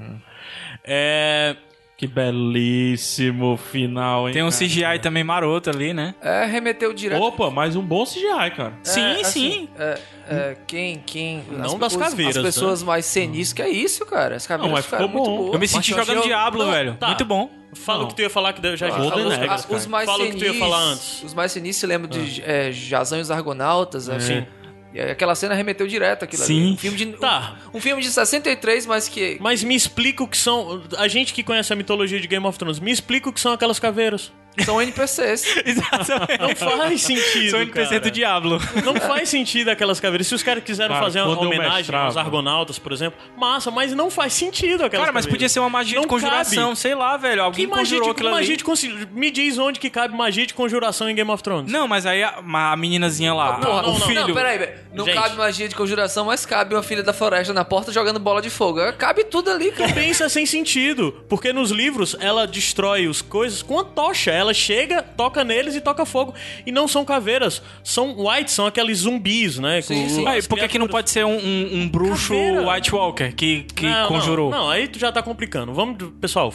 É. 0.83 1.55
Que 1.97 2.05
belíssimo 2.05 3.57
final, 3.57 4.27
hein? 4.27 4.33
Tem 4.33 4.43
um 4.43 4.49
cara? 4.51 4.65
CGI 4.65 4.99
também 5.01 5.23
maroto 5.23 5.71
ali, 5.71 5.93
né? 5.95 6.13
É, 6.21 6.45
remeteu 6.45 6.93
direto. 6.93 7.19
Opa, 7.23 7.49
mais 7.49 7.75
um 7.75 7.81
bom 7.81 8.05
CGI, 8.05 8.51
cara. 8.55 8.73
sim, 8.83 9.01
É, 9.01 9.11
assim, 9.21 9.23
sim. 9.51 9.69
É, 9.79 9.99
é, 10.29 10.57
quem, 10.67 11.01
quem... 11.03 11.43
Não 11.49 11.65
as- 11.65 11.73
das 11.73 11.93
os- 11.93 11.99
caveiras, 11.99 12.37
As 12.37 12.43
pessoas 12.43 12.83
mais 12.83 13.03
cenis, 13.03 13.51
que 13.51 13.63
é 13.63 13.69
isso, 13.69 14.05
cara. 14.05 14.35
As 14.35 14.45
caveiras 14.45 14.67
Não, 14.69 14.75
mas 14.75 14.85
ficaram 14.85 15.07
ficou 15.07 15.21
muito 15.23 15.31
bom. 15.35 15.37
boas. 15.45 15.53
Eu 15.55 15.59
me 15.59 15.67
senti 15.67 15.89
Mas 15.91 15.97
eu 15.99 16.05
jogando 16.05 16.17
achei- 16.19 16.29
Diablo, 16.29 16.63
Não, 16.65 16.71
velho. 16.71 16.95
tá. 16.99 17.07
Muito 17.07 17.25
bom. 17.25 17.49
Fala 17.73 17.99
Não. 17.99 18.05
o 18.05 18.07
que 18.09 18.15
tu 18.15 18.21
ia 18.21 18.29
falar 18.29 18.53
que 18.53 18.61
já 18.61 18.75
já 18.75 18.89
falou. 18.91 19.11
Ah, 19.31 19.37
cara. 19.47 19.75
os 19.75 19.85
mais 19.87 20.05
Fala 20.05 20.23
o 20.23 20.27
que 20.29 20.37
tu 20.37 20.45
ia 20.45 20.53
falar 20.53 20.79
antes. 20.79 21.23
Os 21.23 21.33
mais 21.33 21.51
senis 21.51 21.75
se 21.77 21.85
lembram 21.87 22.09
de 22.09 22.41
é, 22.43 22.71
Jazão 22.71 23.17
e 23.17 23.21
os 23.21 23.31
Argonautas. 23.31 24.07
É. 24.07 24.19
Sim. 24.19 24.45
E 24.93 25.01
aquela 25.01 25.35
cena 25.35 25.53
remeteu 25.53 25.85
direto 25.87 26.23
aquilo 26.23 26.43
Sim. 26.43 26.61
ali. 26.61 26.73
Um 26.73 26.77
filme 26.77 26.97
de, 26.97 27.05
Tá. 27.13 27.57
um, 27.73 27.77
um 27.77 27.81
filme 27.81 28.01
de 28.01 28.09
63, 28.09 28.85
mas 28.85 29.07
que... 29.09 29.37
Mas 29.39 29.63
me 29.63 29.75
explica 29.75 30.23
o 30.23 30.27
que 30.27 30.37
são. 30.37 30.83
A 30.97 31.07
gente 31.07 31.33
que 31.33 31.43
conhece 31.43 31.71
a 31.71 31.75
mitologia 31.75 32.19
de 32.19 32.27
Game 32.27 32.45
of 32.45 32.57
Thrones, 32.57 32.79
me 32.79 32.91
explica 32.91 33.29
o 33.29 33.33
que 33.33 33.39
são 33.39 33.51
aquelas 33.51 33.79
caveiras. 33.79 34.31
São 34.63 34.81
NPCs. 34.81 35.45
Exatamente. 35.65 36.39
Não 36.39 36.55
faz 36.77 37.01
sentido. 37.01 37.49
Sou 37.51 37.61
NPC 37.61 37.87
cara. 37.89 37.99
do 38.01 38.11
Diablo. 38.11 38.59
Não 38.83 38.95
faz 38.95 39.29
sentido 39.29 39.69
aquelas 39.69 39.99
caveiras. 39.99 40.27
Se 40.27 40.35
os 40.35 40.43
caras 40.43 40.63
quiseram 40.63 40.93
Cara, 40.95 41.05
fazer 41.05 41.21
uma 41.21 41.39
homenagem 41.39 41.77
mestrava- 41.77 42.05
aos 42.05 42.17
Argonautas, 42.17 42.79
por 42.79 42.91
exemplo, 42.91 43.19
massa, 43.37 43.69
mas 43.71 43.93
não 43.93 44.09
faz 44.09 44.33
sentido 44.33 44.83
aquelas 44.83 45.05
Cara, 45.05 45.11
mas 45.13 45.25
caveiras. 45.25 45.27
podia 45.27 45.49
ser 45.49 45.59
uma 45.59 45.69
magia 45.69 45.95
Não 45.95 46.01
de 46.03 46.07
conjuração, 46.07 46.69
cabe. 46.69 46.79
sei 46.79 46.95
lá, 46.95 47.17
velho. 47.17 47.43
Alguém 47.43 47.65
Que 47.65 47.71
magia, 47.71 47.83
conjurou 47.97 48.05
de, 48.07 48.11
aquilo 48.11 48.31
magia 48.31 48.49
ali. 48.49 48.57
de 48.57 48.63
consi- 48.63 49.07
Me 49.11 49.31
diz 49.31 49.57
onde 49.57 49.79
que 49.79 49.89
cabe 49.89 50.15
magia 50.15 50.45
de 50.45 50.53
conjuração 50.53 51.09
em 51.09 51.15
Game 51.15 51.29
of 51.31 51.41
Thrones. 51.43 51.71
Não, 51.71 51.87
mas 51.87 52.05
aí 52.05 52.23
a, 52.23 52.35
a 52.71 52.75
meninazinha 52.75 53.33
lá, 53.33 53.53
Porra, 53.59 53.79
o 53.79 53.81
não, 53.93 53.99
não, 53.99 54.07
filho... 54.07 54.27
Não, 54.27 54.33
peraí, 54.33 54.57
velho. 54.57 54.87
Não 54.93 55.05
Gente. 55.05 55.13
cabe 55.15 55.35
magia 55.35 55.67
de 55.67 55.75
conjuração, 55.75 56.25
mas 56.25 56.45
cabe 56.45 56.73
uma 56.73 56.81
filha 56.81 57.03
da 57.03 57.13
floresta 57.13 57.53
na 57.53 57.63
porta 57.63 57.91
jogando 57.91 58.19
bola 58.19 58.41
de 58.41 58.49
fogo. 58.49 58.79
Cabe 58.93 59.23
tudo 59.25 59.51
ali, 59.51 59.71
cara. 59.71 59.89
Também 59.89 60.09
isso 60.09 60.23
é 60.23 60.29
sem 60.29 60.45
sentido, 60.45 61.23
porque 61.29 61.53
nos 61.53 61.69
livros 61.71 62.15
ela 62.19 62.47
destrói 62.47 63.05
as 63.07 63.21
coisas 63.21 63.61
com 63.61 63.79
a 63.79 63.83
tocha. 63.83 64.31
Ela 64.31 64.46
chega, 64.53 65.01
toca 65.01 65.43
neles 65.43 65.75
e 65.75 65.81
toca 65.81 66.05
fogo. 66.05 66.33
E 66.65 66.71
não 66.71 66.87
são 66.87 67.03
caveiras, 67.05 67.61
são 67.83 68.15
whites, 68.25 68.53
são 68.53 68.65
aqueles 68.67 68.99
zumbis, 68.99 69.57
né? 69.59 69.81
Sim, 69.81 70.03
Com- 70.03 70.09
sim. 70.09 70.27
Aí, 70.27 70.41
por 70.43 70.57
que, 70.59 70.67
que 70.67 70.79
não 70.79 70.87
pode 70.87 71.09
ser 71.09 71.25
um, 71.25 71.37
um- 71.37 71.69
um 71.81 71.89
bruxo 71.89 72.33
Caveira. 72.33 72.71
White 72.71 72.95
Walker 72.95 73.31
que, 73.33 73.63
que 73.75 73.85
Não, 73.85 74.07
conjurou? 74.07 74.49
Não, 74.51 74.57
não, 74.59 74.69
aí 74.69 74.87
tu 74.87 74.99
já 74.99 75.11
tá 75.11 75.21
complicando. 75.21 75.73
Vamos, 75.73 75.97
pessoal, 76.21 76.53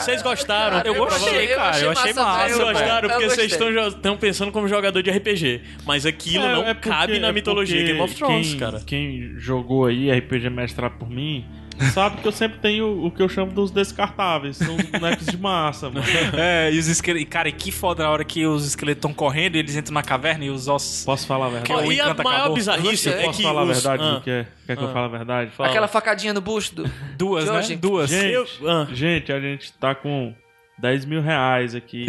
Vocês 0.00 0.22
gostaram? 0.22 0.78
Cara, 0.78 0.88
Eu 0.88 0.94
gostei, 0.94 1.48
cara, 1.48 1.78
eu 1.78 1.90
achei 1.90 2.12
massa, 2.14 2.48
Vocês 2.54 2.58
gostaram 2.58 3.08
porque 3.10 3.28
vocês 3.28 3.52
estão, 3.52 3.88
estão 3.88 4.16
pensando 4.16 4.50
como 4.50 4.66
jogador 4.66 5.02
de 5.02 5.10
RPG. 5.10 5.60
Mas 5.84 6.06
aquilo 6.06 6.44
É, 6.44 6.52
não 6.54 6.62
é 6.66 6.72
porque- 6.74 6.88
cabe 6.88 7.18
na 7.18 7.28
é 7.28 7.32
mitologia 7.32 7.82
Game 7.82 8.00
of 8.00 8.14
Thrones, 8.14 8.48
quem, 8.50 8.58
cara. 8.58 8.80
Quem 8.86 9.34
jogou 9.36 9.84
aí 9.86 10.10
RPG 10.10 10.48
mestrado 10.48 10.96
por 10.98 11.10
mim, 11.10 11.44
sabe 11.92 12.18
que 12.18 12.26
eu 12.28 12.32
sempre 12.32 12.58
tenho 12.58 13.04
o 13.04 13.10
que 13.10 13.22
eu 13.22 13.28
chamo 13.28 13.52
dos 13.52 13.70
descartáveis. 13.70 14.56
São 14.56 14.76
os 14.76 14.82
bonecos 14.84 15.26
de 15.26 15.36
massa, 15.36 15.90
mano. 15.90 16.04
É, 16.36 16.70
e 16.72 16.78
os 16.78 16.86
esqueletos. 16.88 17.28
Cara, 17.30 17.48
e 17.48 17.52
que 17.52 17.70
foda 17.72 18.04
a 18.06 18.10
hora 18.10 18.24
que 18.24 18.46
os 18.46 18.66
esqueletos 18.66 18.98
estão 18.98 19.12
correndo 19.12 19.56
e 19.56 19.58
eles 19.58 19.76
entram 19.76 19.94
na 19.94 20.02
caverna 20.02 20.44
e 20.44 20.50
os 20.50 20.68
ossos. 20.68 21.04
Posso 21.04 21.26
falar 21.26 21.46
a 21.46 21.60
Que 21.60 21.68
verdade? 21.72 21.88
o 21.88 21.92
e 21.92 22.00
a 22.00 22.14
maior 22.14 22.34
acabou. 22.36 22.54
bizarrice 22.54 23.08
é 23.08 23.22
Posso 23.24 23.38
que 23.38 23.42
falar 23.44 23.60
a 23.60 23.64
os- 23.64 23.70
verdade 23.82 24.02
Ah, 24.02 24.10
do 24.14 24.20
que 24.20 24.30
é? 24.30 24.46
Quer 24.66 24.76
que 24.76 24.82
eu 24.82 24.88
Ah. 24.88 24.92
fale 24.92 25.04
a 25.04 25.08
verdade? 25.08 25.50
Fala. 25.52 25.68
Aquela 25.68 25.88
facadinha 25.88 26.32
no 26.32 26.40
busto 26.40 26.82
do... 26.82 26.90
Duas, 27.16 27.68
né? 27.68 27.76
Duas. 27.76 28.10
Gente, 28.10 28.32
eu- 28.32 28.46
ah. 28.68 28.86
gente, 28.92 29.32
a 29.32 29.40
gente 29.40 29.72
tá 29.74 29.94
com 29.94 30.34
10 30.78 31.04
mil 31.04 31.20
reais 31.22 31.74
aqui 31.74 32.06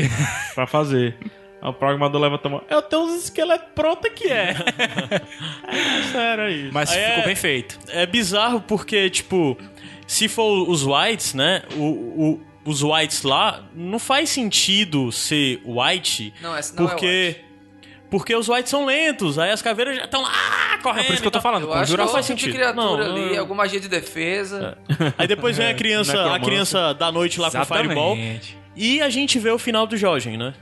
pra 0.55 0.66
fazer. 0.66 1.16
O 1.70 1.74
programador 1.74 2.22
levanta 2.22 2.47
a 2.47 2.51
mão. 2.51 2.61
Eu 2.70 2.82
tenho 2.82 3.03
uns 3.03 3.24
esqueletos 3.24 3.68
prontos 3.76 4.09
aqui, 4.09 4.28
é. 4.32 4.55
é 5.68 6.01
sério 6.11 6.43
aí. 6.45 6.70
Mas 6.72 6.91
Aí 6.91 6.99
ficou 7.03 7.24
é- 7.24 7.26
bem 7.26 7.36
feito. 7.36 7.80
é 7.89 8.05
bizarro 8.05 8.61
porque, 8.61 9.09
tipo, 9.09 9.57
se 10.07 10.28
for 10.28 10.70
os 10.70 10.86
whites, 10.86 11.34
né? 11.34 11.63
O, 11.76 11.84
o- 11.84 12.41
os 12.66 12.82
whites 12.82 13.22
lá, 13.24 13.63
não 13.76 13.99
faz 13.99 14.30
sentido 14.30 15.11
ser 15.11 15.61
white. 15.66 16.34
Não, 16.41 16.55
essa 16.55 16.76
não 16.76 16.88
porque. 16.88 17.05
é 17.05 17.28
white. 17.28 17.45
Porque 18.09 18.36
os 18.36 18.47
whites 18.47 18.70
são 18.70 18.86
lentos, 18.86 19.38
aí 19.38 19.49
as 19.51 19.61
caveiras 19.61 19.97
já 19.97 20.05
estão 20.05 20.22
lá 20.22 20.78
correndo. 20.82 21.01
É 21.03 21.07
por 21.07 21.13
isso 21.13 21.22
que 21.22 21.28
eu 21.28 21.32
tô 21.32 21.41
falando. 21.41 21.63
Eu 21.63 21.74
acho 21.74 21.82
que 21.82 21.86
Conjura 21.88 22.03
é 22.03 22.07
faz 22.07 22.26
sentido. 22.26 22.53
criatura 22.53 23.03
Não, 23.07 23.13
ali, 23.16 23.34
eu- 23.36 23.41
alguma 23.41 23.63
magia 23.63 23.80
de 23.80 23.89
defesa. 23.89 24.78
Aí 25.18 25.28
depois 25.28 25.57
vem 25.57 25.68
a 25.68 25.74
criança, 25.74 26.11
a 26.11 26.16
necromancer. 26.16 26.45
criança 26.45 26.93
da 26.93 27.11
noite 27.11 27.39
lá 27.41 27.51
com 27.51 27.59
o 27.59 27.66
Fireball. 27.66 28.13
Exatamente. 28.16 28.57
E 28.76 29.01
a 29.01 29.09
gente 29.09 29.38
vê 29.39 29.49
o 29.49 29.57
final 29.57 29.86
do 29.88 29.97
Jorgen, 29.97 30.38
né? 30.38 30.53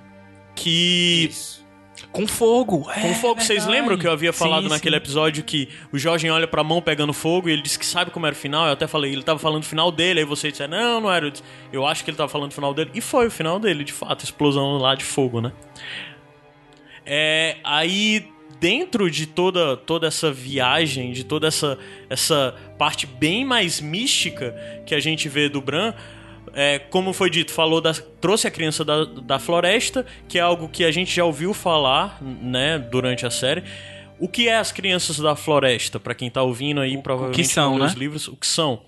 Que. 0.55 1.27
Isso. 1.29 1.63
Com 2.11 2.27
fogo. 2.27 2.83
Com 2.83 3.13
fogo, 3.15 3.41
vocês 3.41 3.65
lembram 3.65 3.97
que 3.97 4.05
eu 4.05 4.11
havia 4.11 4.31
falado 4.31 4.63
Sim, 4.63 4.69
naquele 4.69 4.95
sim. 4.95 5.01
episódio 5.01 5.43
que 5.43 5.69
o 5.91 5.97
Jorgen 5.97 6.29
olha 6.29 6.47
pra 6.47 6.63
mão 6.63 6.81
pegando 6.81 7.11
fogo 7.13 7.49
e 7.49 7.53
ele 7.53 7.61
disse 7.61 7.79
que 7.79 7.85
sabe 7.85 8.11
como 8.11 8.25
era 8.25 8.35
o 8.35 8.37
final? 8.37 8.67
Eu 8.67 8.73
até 8.73 8.85
falei, 8.85 9.11
ele 9.11 9.23
tava 9.23 9.39
falando 9.39 9.63
o 9.63 9.65
final 9.65 9.91
dele, 9.91 10.19
aí 10.19 10.25
você 10.25 10.51
disse, 10.51 10.67
não, 10.67 11.01
não 11.01 11.11
era. 11.11 11.25
Eu, 11.25 11.31
disse, 11.31 11.43
eu 11.71 11.85
acho 11.85 12.03
que 12.03 12.11
ele 12.11 12.17
tava 12.17 12.29
falando 12.29 12.51
o 12.51 12.53
final 12.53 12.73
dele. 12.73 12.91
E 12.93 13.01
foi 13.01 13.27
o 13.27 13.31
final 13.31 13.59
dele, 13.59 13.83
de 13.83 13.93
fato, 13.93 14.23
explosão 14.23 14.77
lá 14.77 14.93
de 14.95 15.03
fogo, 15.03 15.41
né? 15.41 15.51
É, 17.05 17.57
aí 17.63 18.27
dentro 18.59 19.11
de 19.11 19.27
toda, 19.27 19.75
toda 19.75 20.07
essa 20.07 20.31
viagem, 20.31 21.11
de 21.11 21.23
toda 21.23 21.47
essa, 21.47 21.77
essa 22.09 22.55
parte 22.77 23.05
bem 23.05 23.43
mais 23.43 23.81
mística 23.81 24.55
que 24.85 24.95
a 24.95 24.99
gente 24.99 25.27
vê 25.27 25.49
do 25.49 25.59
Bran, 25.59 25.93
é, 26.53 26.79
como 26.79 27.13
foi 27.13 27.29
dito, 27.29 27.51
falou 27.51 27.79
da, 27.81 27.93
trouxe 27.93 28.47
a 28.47 28.51
criança 28.51 28.83
da, 28.83 29.05
da 29.05 29.39
floresta, 29.39 30.05
que 30.27 30.37
é 30.37 30.41
algo 30.41 30.67
que 30.67 30.83
a 30.83 30.91
gente 30.91 31.15
já 31.15 31.23
ouviu 31.23 31.53
falar, 31.53 32.21
né, 32.21 32.77
durante 32.79 33.25
a 33.25 33.31
série. 33.31 33.63
O 34.19 34.27
que 34.27 34.47
é 34.47 34.57
as 34.57 34.71
crianças 34.71 35.17
da 35.17 35.35
floresta? 35.35 35.99
Pra 35.99 36.13
quem 36.13 36.29
tá 36.29 36.41
ouvindo 36.41 36.81
aí, 36.81 36.97
provavelmente 37.01 37.47
são, 37.47 37.71
não 37.71 37.77
leu 37.77 37.83
né? 37.83 37.89
os 37.89 37.93
livros, 37.93 38.27
o 38.27 38.35
que 38.35 38.47
são? 38.47 38.83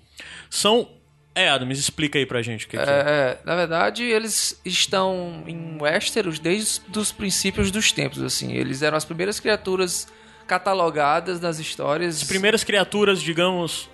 São 0.48 0.88
é, 1.34 1.50
Adams, 1.50 1.78
explica 1.78 2.18
aí 2.18 2.24
pra 2.24 2.40
gente 2.40 2.64
o 2.64 2.68
que, 2.68 2.78
que 2.78 2.82
é. 2.82 2.86
É, 2.88 3.38
na 3.44 3.54
verdade, 3.54 4.02
eles 4.02 4.58
estão 4.64 5.44
em 5.46 5.76
Westeros 5.78 6.38
desde 6.38 6.80
os 6.98 7.12
princípios 7.12 7.70
dos 7.70 7.92
tempos, 7.92 8.22
assim. 8.22 8.54
Eles 8.54 8.80
eram 8.80 8.96
as 8.96 9.04
primeiras 9.04 9.38
criaturas 9.38 10.08
catalogadas 10.46 11.38
nas 11.38 11.58
histórias. 11.58 12.22
As 12.22 12.28
primeiras 12.28 12.64
criaturas, 12.64 13.20
digamos, 13.20 13.90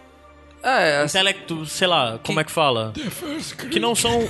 É, 0.62 0.98
as- 1.02 1.10
intelecto, 1.14 1.66
sei 1.66 1.86
lá, 1.88 2.18
como 2.22 2.40
é 2.40 2.44
que 2.44 2.52
fala? 2.52 2.92
Que 3.70 3.80
não 3.80 3.94
são 3.94 4.28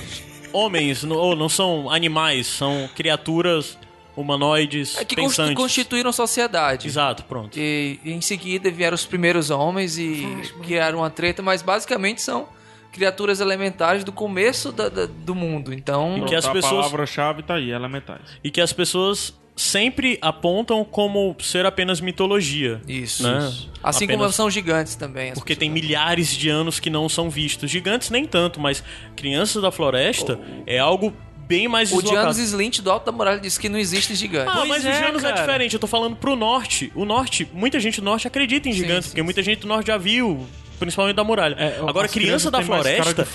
homens, 0.51 1.03
não- 1.03 1.15
ou 1.17 1.35
não 1.35 1.47
são 1.49 1.89
animais, 1.89 2.47
são 2.47 2.89
criaturas 2.95 3.77
humanoides 4.15 4.97
é 4.97 5.05
que 5.05 5.15
pensantes. 5.15 5.55
constituíram 5.55 6.11
sociedade. 6.13 6.87
Exato, 6.87 7.23
pronto. 7.23 7.57
E, 7.57 7.99
e 8.03 8.11
em 8.11 8.21
seguida 8.21 8.69
vieram 8.69 8.95
os 8.95 9.05
primeiros 9.05 9.49
homens 9.49 9.97
e 9.97 10.23
criaram 10.63 10.99
uma 10.99 11.09
treta, 11.09 11.41
mas 11.41 11.61
basicamente 11.61 12.21
são 12.21 12.47
criaturas 12.91 13.39
elementares 13.39 14.03
do 14.03 14.11
começo 14.11 14.71
da- 14.71 14.87
da- 14.89 15.07
do 15.07 15.33
mundo. 15.33 15.73
Então, 15.73 16.19
E 16.19 16.25
que 16.25 16.35
as 16.35 16.45
a 16.45 16.51
pessoas- 16.51 16.73
palavra-chave 16.73 17.41
tá 17.41 17.55
aí, 17.55 17.71
elementais. 17.71 18.21
E 18.43 18.51
que 18.51 18.61
as 18.61 18.71
pessoas 18.71 19.33
sempre 19.55 20.17
apontam 20.21 20.83
como 20.83 21.35
ser 21.39 21.65
apenas 21.65 22.01
mitologia. 22.01 22.81
isso. 22.87 23.23
Né? 23.23 23.51
Assim 23.83 24.05
como 24.07 24.19
Apenas- 24.19 24.35
são 24.35 24.49
gigantes 24.49 24.95
também. 24.95 25.31
as 25.31 25.37
Porque 25.37 25.55
tem 25.55 25.69
milhares 25.69 26.29
de 26.35 26.49
anos 26.49 26.79
que 26.79 26.89
não 26.89 27.07
são 27.09 27.29
vistos. 27.29 27.69
Gigantes 27.69 28.09
nem 28.09 28.25
tanto, 28.25 28.59
mas 28.59 28.83
crianças 29.15 29.61
da 29.61 29.71
floresta 29.71 30.39
é 30.65 30.79
algo 30.79 31.13
bem 31.45 31.67
mais 31.67 31.91
O 31.91 31.95
deslocado. 32.01 32.21
Janus 32.33 32.37
Slint 32.37 32.79
do 32.79 32.89
Alto 32.89 33.05
da 33.05 33.11
Muralha 33.11 33.39
disse 33.39 33.59
que 33.59 33.67
não 33.69 33.77
existe 33.77 34.15
gigante. 34.15 34.49
Ah, 34.49 34.53
Pois 34.59 34.69
mas 34.69 34.85
é, 34.85 34.89
o 34.91 34.93
Janus 35.07 35.23
é 35.25 35.31
diferente. 35.33 35.73
Eu 35.73 35.79
tô 35.79 35.87
falando 35.87 36.15
pro 36.15 36.35
norte. 36.35 36.91
O 36.95 37.03
norte, 37.05 37.47
muita 37.53 37.79
gente 37.79 37.99
do 37.99 38.05
norte 38.05 38.25
acredita 38.25 38.69
em 38.69 38.71
Sim, 38.71 38.77
gigantes, 38.79 39.05
sim, 39.05 39.09
porque 39.11 39.21
sim. 39.21 39.25
muita 39.25 39.43
gente 39.43 39.59
do 39.59 39.67
norte 39.67 39.87
já 39.87 39.97
viu, 39.97 40.47
principalmente 40.83 41.15
da 41.15 41.23
muralha. 41.23 41.55
É, 41.55 41.79
Agora, 41.87 42.07
criança 42.07 42.51
da 42.51 42.61
floresta. 42.61 43.25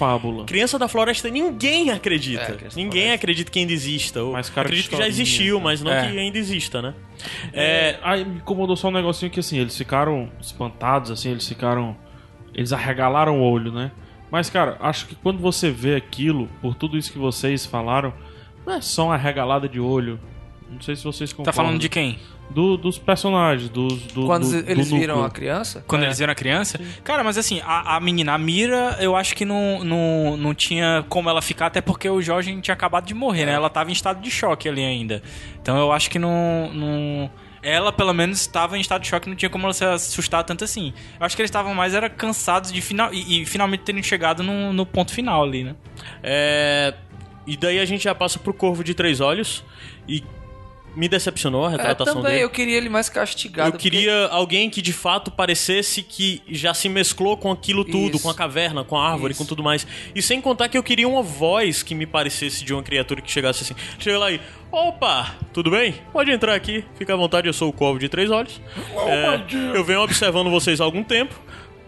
Criança 0.46 0.78
da 0.78 0.88
floresta, 0.88 1.28
ninguém 1.28 1.90
acredita. 1.90 2.42
É, 2.42 2.68
ninguém 2.76 2.90
floresta. 3.02 3.14
acredita 3.14 3.50
que 3.50 3.58
ainda 3.58 3.72
exista. 3.72 4.20
Acredita 4.56 4.90
que 4.90 4.96
já 4.96 5.08
existiu, 5.08 5.58
né? 5.58 5.64
mas 5.64 5.82
não 5.82 5.92
É. 5.92 6.10
que 6.10 6.18
ainda 6.18 6.38
exista, 6.38 6.80
né? 6.80 6.94
É, 7.52 7.98
Aí 8.02 8.24
me 8.24 8.36
incomodou 8.36 8.76
só 8.76 8.88
um 8.88 8.92
negocinho 8.92 9.30
que 9.30 9.40
assim, 9.40 9.58
eles 9.58 9.76
ficaram 9.76 10.30
espantados, 10.40 11.10
assim, 11.10 11.30
eles 11.30 11.46
ficaram. 11.48 11.96
Eles 12.54 12.72
arregalaram 12.72 13.40
o 13.40 13.42
olho, 13.42 13.72
né? 13.72 13.90
Mas, 14.30 14.50
cara, 14.50 14.76
acho 14.80 15.06
que 15.06 15.14
quando 15.14 15.38
você 15.38 15.70
vê 15.70 15.94
aquilo, 15.94 16.48
por 16.60 16.74
tudo 16.74 16.98
isso 16.98 17.10
que 17.12 17.18
vocês 17.18 17.64
falaram, 17.64 18.12
não 18.66 18.74
é 18.74 18.80
só 18.80 19.06
uma 19.06 19.16
regalada 19.16 19.68
de 19.68 19.80
olho. 19.80 20.20
Não 20.70 20.80
sei 20.80 20.94
se 20.96 21.04
vocês 21.04 21.32
concordam. 21.32 21.52
Tá 21.52 21.56
falando 21.56 21.80
de 21.80 21.88
quem? 21.88 22.18
Do- 22.50 22.76
dos 22.78 22.98
personagens, 22.98 23.68
dos. 23.68 24.02
Do, 24.04 24.24
Quando 24.26 24.44
do- 24.50 24.62
do 24.62 24.70
eles 24.70 24.90
viram 24.90 25.16
núcleo. 25.16 25.24
a 25.26 25.30
criança, 25.30 25.84
Quando 25.86 26.02
É. 26.02 26.06
eles 26.06 26.18
viram 26.18 26.32
a 26.32 26.34
criança? 26.34 26.80
Cara, 27.04 27.22
mas 27.22 27.36
assim, 27.36 27.60
a, 27.62 27.96
a 27.96 28.00
menina, 28.00 28.32
a 28.32 28.38
Mira, 28.38 28.96
eu 29.00 29.14
acho 29.14 29.36
que 29.36 29.44
não, 29.44 29.84
não, 29.84 30.36
não 30.36 30.54
tinha 30.54 31.04
como 31.10 31.28
ela 31.28 31.42
ficar, 31.42 31.66
até 31.66 31.80
porque 31.82 32.08
o 32.08 32.22
Jorge 32.22 32.58
tinha 32.62 32.72
acabado 32.72 33.04
de 33.06 33.12
morrer, 33.14 33.42
É. 33.42 33.46
né? 33.46 33.52
Ela 33.52 33.68
tava 33.68 33.90
em 33.90 33.92
estado 33.92 34.20
de 34.22 34.30
choque 34.30 34.66
ali 34.68 34.82
ainda. 34.82 35.22
Então 35.60 35.76
eu 35.76 35.92
acho 35.92 36.08
que 36.10 36.18
não. 36.18 36.70
não... 36.72 37.30
Ela, 37.62 37.92
pelo 37.92 38.14
menos, 38.14 38.40
estava 38.40 38.78
em 38.78 38.80
estado 38.80 39.02
de 39.02 39.08
choque, 39.08 39.28
não 39.28 39.36
tinha 39.36 39.50
como 39.50 39.64
ela 39.66 39.74
se 39.74 39.84
assustar 39.84 40.42
tanto 40.44 40.62
assim. 40.64 40.94
Eu 41.18 41.26
acho 41.26 41.34
que 41.36 41.42
eles 41.42 41.50
estavam 41.50 41.74
mais 41.74 41.92
era 41.92 42.08
cansados 42.08 42.72
de 42.72 42.80
final 42.80 43.12
e, 43.12 43.42
e 43.42 43.44
finalmente 43.46 43.80
terem 43.82 44.02
chegado 44.02 44.42
no, 44.44 44.72
no 44.72 44.86
ponto 44.86 45.12
final 45.12 45.42
ali, 45.42 45.64
né? 45.64 45.74
é, 46.22 46.94
E 47.46 47.56
daí 47.56 47.78
a 47.80 47.84
gente 47.84 48.04
já 48.04 48.14
passa 48.14 48.38
pro 48.38 48.54
Corvo 48.54 48.84
de 48.84 48.94
Três 48.94 49.20
Olhos. 49.20 49.64
E 50.06 50.22
me 50.96 51.08
decepcionou 51.08 51.64
a 51.64 51.68
é, 51.68 51.72
retratação 51.72 52.14
também 52.14 52.32
dele. 52.32 52.44
eu 52.44 52.50
queria 52.50 52.76
ele 52.76 52.88
mais 52.88 53.08
castigado. 53.08 53.68
Eu 53.68 53.78
queria 53.78 54.26
alguém 54.28 54.68
que 54.68 54.82
de 54.82 54.92
fato 54.92 55.30
parecesse 55.30 56.02
que 56.02 56.42
já 56.48 56.74
se 56.74 56.88
mesclou 56.88 57.36
com 57.36 57.52
aquilo 57.52 57.84
tudo, 57.84 58.16
Isso. 58.16 58.22
com 58.22 58.30
a 58.30 58.34
caverna, 58.34 58.84
com 58.84 58.96
a 58.96 59.10
árvore, 59.10 59.32
Isso. 59.32 59.42
com 59.42 59.46
tudo 59.46 59.62
mais. 59.62 59.86
E 60.14 60.22
sem 60.22 60.40
contar 60.40 60.68
que 60.68 60.76
eu 60.76 60.82
queria 60.82 61.08
uma 61.08 61.22
voz 61.22 61.82
que 61.82 61.94
me 61.94 62.06
parecesse 62.06 62.64
de 62.64 62.72
uma 62.72 62.82
criatura 62.82 63.20
que 63.20 63.30
chegasse 63.30 63.62
assim. 63.62 63.74
Chega 63.98 64.18
lá 64.18 64.30
e. 64.32 64.40
Opa, 64.70 65.34
tudo 65.52 65.70
bem? 65.70 65.94
Pode 66.12 66.30
entrar 66.30 66.54
aqui, 66.54 66.84
fica 66.96 67.14
à 67.14 67.16
vontade, 67.16 67.46
eu 67.46 67.54
sou 67.54 67.70
o 67.70 67.72
Corvo 67.72 67.98
de 67.98 68.06
Três 68.08 68.30
Olhos. 68.30 68.60
É, 69.06 69.40
eu 69.74 69.82
venho 69.82 70.02
observando 70.02 70.50
vocês 70.50 70.78
há 70.78 70.84
algum 70.84 71.02
tempo. 71.02 71.40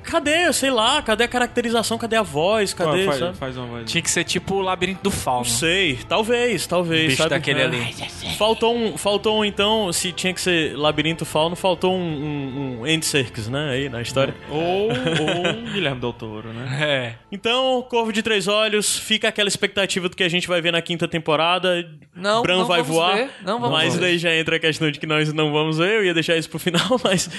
Cadê, 0.03 0.53
sei 0.53 0.71
lá, 0.71 1.03
cadê 1.03 1.25
a 1.25 1.29
caracterização, 1.29 1.99
cadê 1.99 2.17
a 2.17 2.23
voz, 2.23 2.75
cadê, 2.75 3.05
faz, 3.05 3.19
sabe? 3.19 3.37
faz 3.37 3.57
uma 3.57 3.67
voz. 3.67 3.91
Tinha 3.91 4.03
que 4.03 4.11
ser 4.11 4.25
tipo 4.25 4.57
o 4.57 4.61
labirinto 4.61 5.03
do 5.03 5.11
fauno. 5.11 5.41
Não 5.41 5.45
sei, 5.45 5.99
talvez, 6.09 6.67
talvez. 6.67 7.07
Bicho 7.07 7.17
sabe? 7.19 7.31
daquele 7.31 7.61
É. 7.61 7.65
ali. 7.65 7.95
Faltou 8.37 8.75
um, 8.75 8.97
faltou 8.97 9.41
um, 9.41 9.45
então, 9.45 9.93
se 9.93 10.13
tinha 10.13 10.33
que 10.33 10.41
ser 10.41 10.77
labirinto 10.77 11.25
fauno, 11.25 11.55
faltou 11.55 11.95
um, 11.95 12.01
um, 12.01 12.81
um 12.81 12.85
Andy 12.85 13.05
Serkis, 13.05 13.49
né, 13.49 13.71
aí 13.71 13.89
na 13.89 14.03
história. 14.03 14.35
Ou, 14.49 14.89
ou 14.89 14.91
um 14.91 15.73
Guilherme 15.73 16.01
Del 16.01 16.13
Toro, 16.13 16.53
né? 16.53 16.79
É. 16.81 17.15
Então, 17.31 17.83
Corvo 17.89 18.13
de 18.13 18.23
Três 18.23 18.49
Olhos, 18.49 18.99
fica 18.99 19.29
aquela 19.29 19.49
expectativa 19.49 20.09
do 20.09 20.17
que 20.17 20.23
a 20.23 20.29
gente 20.29 20.49
vai 20.49 20.61
ver 20.61 20.73
na 20.73 20.83
quinta 20.83 21.07
temporada. 21.07 21.89
Não, 22.15 22.43
Bran 22.43 22.59
não 22.59 22.67
vai 22.67 22.83
vamos 22.83 22.97
voar, 22.97 23.17
ver, 23.17 23.31
não 23.45 23.61
vamos 23.61 23.77
mas 23.79 23.95
ver. 23.95 24.01
daí 24.01 24.19
já 24.19 24.35
entra 24.35 24.57
a 24.57 24.59
questão 24.59 24.91
de 24.91 24.99
que 24.99 25.07
nós 25.07 25.33
não 25.33 25.53
vamos 25.53 25.79
ver, 25.79 25.99
eu 25.99 26.05
ia 26.05 26.15
deixar 26.15 26.37
isso 26.37 26.49
pro 26.49 26.59
final, 26.59 26.99
mas... 27.05 27.31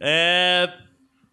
É... 0.00 0.68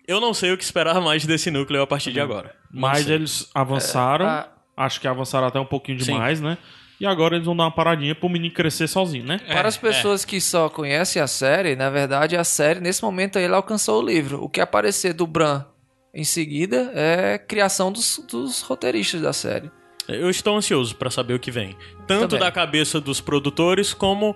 Eu 0.07 0.19
não 0.19 0.33
sei 0.33 0.51
o 0.51 0.57
que 0.57 0.63
esperar 0.63 0.99
mais 1.01 1.25
desse 1.25 1.49
núcleo 1.51 1.81
a 1.81 1.87
partir 1.87 2.11
de 2.11 2.19
agora. 2.19 2.55
Não 2.71 2.81
Mas 2.81 3.05
sei. 3.05 3.15
eles 3.15 3.49
avançaram. 3.53 4.25
a- 4.27 4.47
Acho 4.75 4.99
que 5.01 5.07
avançaram 5.07 5.47
até 5.47 5.59
um 5.59 5.65
pouquinho 5.65 5.99
Sim. 5.99 6.13
demais, 6.13 6.41
né? 6.41 6.57
E 6.99 7.05
agora 7.05 7.35
eles 7.35 7.45
vão 7.45 7.55
dar 7.55 7.63
uma 7.65 7.71
paradinha 7.71 8.15
pro 8.15 8.29
menino 8.29 8.53
crescer 8.53 8.87
sozinho, 8.87 9.25
né? 9.25 9.39
Para 9.47 9.67
as 9.67 9.75
pessoas 9.77 10.23
que 10.23 10.39
só 10.39 10.69
conhecem 10.69 11.21
a 11.21 11.27
série, 11.27 11.75
na 11.75 11.89
verdade, 11.89 12.35
a 12.37 12.43
série, 12.43 12.79
nesse 12.79 13.03
momento, 13.03 13.37
aí, 13.37 13.43
ele 13.45 13.53
alcançou 13.55 14.01
o 14.01 14.05
livro. 14.05 14.41
O 14.43 14.47
que 14.49 14.61
aparecer 14.61 15.13
do 15.13 15.27
Bran 15.27 15.65
em 16.13 16.23
seguida 16.23 16.91
é 16.95 17.37
criação 17.37 17.91
dos, 17.91 18.23
dos 18.29 18.61
roteiristas 18.61 19.21
da 19.21 19.33
série. 19.33 19.69
Eu 20.07 20.29
estou 20.29 20.55
ansioso 20.55 20.95
pra 20.95 21.09
saber 21.09 21.33
o 21.35 21.39
que 21.39 21.51
vem. 21.51 21.75
Tanto 22.07 22.29
Também. 22.29 22.39
da 22.39 22.51
cabeça 22.51 22.99
dos 22.99 23.19
produtores, 23.21 23.93
como 23.93 24.35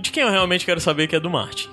de 0.00 0.10
quem 0.10 0.22
eu 0.22 0.30
realmente 0.30 0.64
quero 0.64 0.80
saber, 0.80 1.06
que 1.06 1.16
é 1.16 1.20
do 1.20 1.28
Martin. 1.30 1.68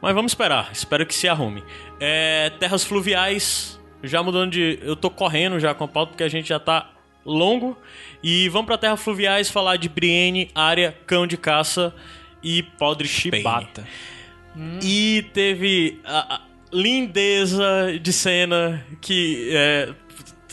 Mas 0.00 0.14
vamos 0.14 0.32
esperar. 0.32 0.70
Espero 0.72 1.04
que 1.04 1.14
se 1.14 1.28
arrume. 1.28 1.62
É, 2.00 2.50
terras 2.58 2.84
fluviais. 2.84 3.80
Já 4.02 4.22
mudando 4.22 4.52
de... 4.52 4.78
Eu 4.82 4.94
tô 4.94 5.10
correndo 5.10 5.58
já 5.58 5.74
com 5.74 5.84
a 5.84 5.88
pauta, 5.88 6.12
porque 6.12 6.22
a 6.22 6.28
gente 6.28 6.48
já 6.48 6.60
tá 6.60 6.90
longo. 7.24 7.76
E 8.22 8.48
vamos 8.48 8.66
pra 8.66 8.78
Terra 8.78 8.96
Fluviais 8.96 9.50
falar 9.50 9.76
de 9.76 9.88
Brienne, 9.88 10.50
Arya, 10.54 10.96
Cão 11.06 11.26
de 11.26 11.36
Caça 11.36 11.94
e 12.42 12.62
Podre. 12.62 13.06
Chibata. 13.06 13.86
E 14.82 15.26
teve 15.32 16.00
a, 16.04 16.36
a 16.36 16.40
lindeza 16.72 17.98
de 18.00 18.12
cena 18.12 18.84
que 19.00 19.50
é, 19.52 19.94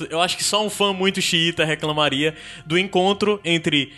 eu 0.10 0.22
acho 0.22 0.38
que 0.38 0.44
só 0.44 0.64
um 0.66 0.70
fã 0.70 0.94
muito 0.94 1.22
xiita 1.22 1.66
reclamaria 1.66 2.36
do 2.66 2.78
encontro 2.78 3.40
entre 3.44 3.92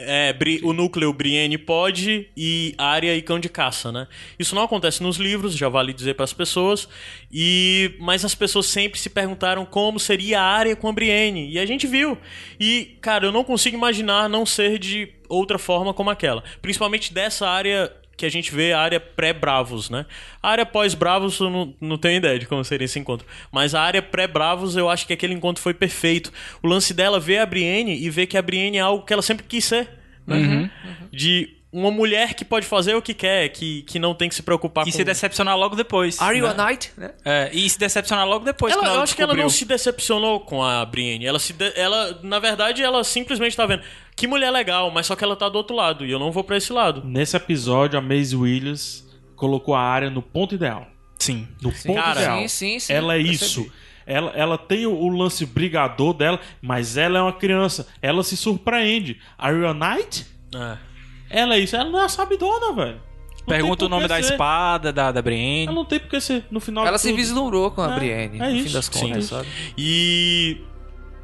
é, 0.00 0.32
Bri- 0.32 0.60
o 0.62 0.72
núcleo 0.72 1.12
Brienne 1.12 1.58
Pod 1.58 2.28
e 2.36 2.74
Arya 2.78 3.14
e 3.14 3.22
Cão 3.22 3.38
de 3.38 3.48
Caça, 3.48 3.92
né? 3.92 4.06
Isso 4.38 4.54
não 4.54 4.62
acontece 4.62 5.02
nos 5.02 5.16
livros, 5.16 5.56
já 5.56 5.68
vale 5.68 5.92
dizer 5.92 6.14
para 6.14 6.24
as 6.24 6.32
pessoas, 6.32 6.88
e 7.30 7.94
mas 8.00 8.24
as 8.24 8.34
pessoas 8.34 8.66
sempre 8.66 8.98
se 8.98 9.10
perguntaram 9.10 9.64
como 9.64 9.98
seria 10.00 10.40
a 10.40 10.44
Arya 10.44 10.76
com 10.76 10.88
a 10.88 10.92
Brienne, 10.92 11.50
e 11.50 11.58
a 11.58 11.66
gente 11.66 11.86
viu. 11.86 12.18
E, 12.58 12.96
cara, 13.00 13.26
eu 13.26 13.32
não 13.32 13.44
consigo 13.44 13.76
imaginar 13.76 14.28
não 14.28 14.44
ser 14.44 14.78
de 14.78 15.08
outra 15.28 15.58
forma 15.58 15.94
como 15.94 16.10
aquela, 16.10 16.42
principalmente 16.60 17.14
dessa 17.14 17.48
área 17.48 17.92
que 18.20 18.26
a 18.26 18.30
gente 18.30 18.54
vê 18.54 18.74
a 18.74 18.80
área 18.80 19.00
pré-Bravos, 19.00 19.88
né? 19.88 20.04
A 20.42 20.50
área 20.50 20.66
pós-Bravos 20.66 21.40
eu 21.40 21.48
não, 21.48 21.74
não 21.80 21.96
tenho 21.96 22.18
ideia 22.18 22.38
de 22.38 22.46
como 22.46 22.62
seria 22.62 22.84
esse 22.84 22.98
encontro. 22.98 23.26
Mas 23.50 23.74
a 23.74 23.80
área 23.80 24.02
pré-Bravos 24.02 24.76
eu 24.76 24.90
acho 24.90 25.06
que 25.06 25.14
aquele 25.14 25.32
encontro 25.32 25.62
foi 25.62 25.72
perfeito. 25.72 26.30
O 26.62 26.68
lance 26.68 26.92
dela 26.92 27.18
ver 27.18 27.38
a 27.38 27.46
Brienne 27.46 27.98
e 27.98 28.10
ver 28.10 28.26
que 28.26 28.36
a 28.36 28.42
Brienne 28.42 28.76
é 28.76 28.80
algo 28.80 29.06
que 29.06 29.12
ela 29.14 29.22
sempre 29.22 29.46
quis 29.46 29.64
ser. 29.64 29.88
Né? 30.26 30.70
De 31.10 31.48
uma 31.72 31.90
mulher 31.90 32.34
que 32.34 32.44
pode 32.44 32.66
fazer 32.66 32.94
o 32.96 33.02
que 33.02 33.14
quer, 33.14 33.48
que, 33.50 33.82
que 33.82 33.98
não 33.98 34.12
tem 34.14 34.28
que 34.28 34.34
se 34.34 34.42
preocupar 34.42 34.86
E 34.86 34.90
com... 34.90 34.96
se 34.96 35.04
decepcionar 35.04 35.56
logo 35.56 35.76
depois. 35.76 36.20
Are 36.20 36.36
you 36.36 36.44
né? 36.46 36.50
a 36.52 36.66
knight? 36.66 36.92
Né? 36.96 37.10
É, 37.24 37.50
e 37.52 37.68
se 37.70 37.78
decepcionar 37.78 38.26
logo 38.26 38.44
depois. 38.44 38.72
Ela, 38.74 38.94
eu 38.94 39.00
acho 39.00 39.14
que 39.14 39.22
ela 39.22 39.32
não 39.34 39.46
descobriu. 39.46 39.58
se 39.58 39.64
decepcionou 39.66 40.40
com 40.40 40.62
a 40.64 40.84
Brienne. 40.84 41.24
Ela 41.26 41.38
se 41.38 41.52
de- 41.52 41.72
ela 41.78 42.18
na 42.22 42.38
verdade 42.40 42.82
ela 42.82 43.04
simplesmente 43.04 43.56
tá 43.56 43.66
vendo 43.66 43.82
que 44.16 44.26
mulher 44.26 44.50
legal, 44.50 44.90
mas 44.90 45.06
só 45.06 45.14
que 45.14 45.22
ela 45.22 45.36
tá 45.36 45.48
do 45.48 45.56
outro 45.56 45.74
lado 45.76 46.04
e 46.04 46.10
eu 46.10 46.18
não 46.18 46.32
vou 46.32 46.42
pra 46.42 46.56
esse 46.56 46.72
lado. 46.72 47.02
Nesse 47.04 47.36
episódio, 47.36 47.98
a 47.98 48.02
Maisie 48.02 48.36
Williams 48.36 49.08
colocou 49.36 49.74
a 49.74 49.80
área 49.80 50.10
no 50.10 50.20
ponto 50.22 50.54
ideal. 50.54 50.86
Sim. 51.18 51.46
No 51.62 51.70
ponto 51.70 51.94
Cara, 52.02 52.20
ideal. 52.20 52.38
sim, 52.40 52.48
sim, 52.48 52.78
sim, 52.80 52.92
ela 52.92 53.14
é 53.14 53.22
percebi. 53.22 53.44
isso. 53.44 53.72
Ela, 54.06 54.32
ela 54.34 54.58
tem 54.58 54.86
o, 54.86 54.92
o 54.94 55.08
lance 55.08 55.46
brigador 55.46 56.12
dela, 56.14 56.40
mas 56.60 56.96
ela 56.96 57.18
é 57.20 57.22
uma 57.22 57.32
criança. 57.32 57.86
Ela 58.02 58.24
se 58.24 58.36
surpreende. 58.36 59.20
Are 59.38 59.56
you 59.56 59.68
a 59.68 59.72
knight? 59.74 60.26
É. 60.54 60.89
Ela 61.30 61.54
é 61.54 61.60
isso. 61.60 61.76
Ela 61.76 61.88
não 61.88 62.02
é 62.02 62.08
sabidona, 62.08 62.72
velho. 62.74 63.00
Não 63.40 63.46
Pergunta 63.46 63.86
o 63.86 63.88
nome 63.88 64.06
da 64.06 64.16
ser. 64.22 64.32
espada, 64.32 64.92
da, 64.92 65.04
da 65.10 65.18
Ela 65.18 65.22
Brienne. 65.22 65.72
não 65.74 65.84
tem 65.84 65.98
por 65.98 66.10
que 66.10 66.20
ser. 66.20 66.44
No 66.50 66.60
final 66.60 66.86
Ela 66.86 66.98
se 66.98 67.08
tudo. 67.08 67.16
vislumbrou 67.16 67.70
com 67.70 67.80
a 67.82 67.92
É, 67.92 67.94
Brienne, 67.94 68.38
é 68.38 68.48
no 68.48 68.50
isso. 68.56 68.66
fim 68.68 68.72
das 68.74 68.84
Sim. 68.86 69.00
contas, 69.08 69.24
sabe? 69.26 69.48
E 69.78 70.60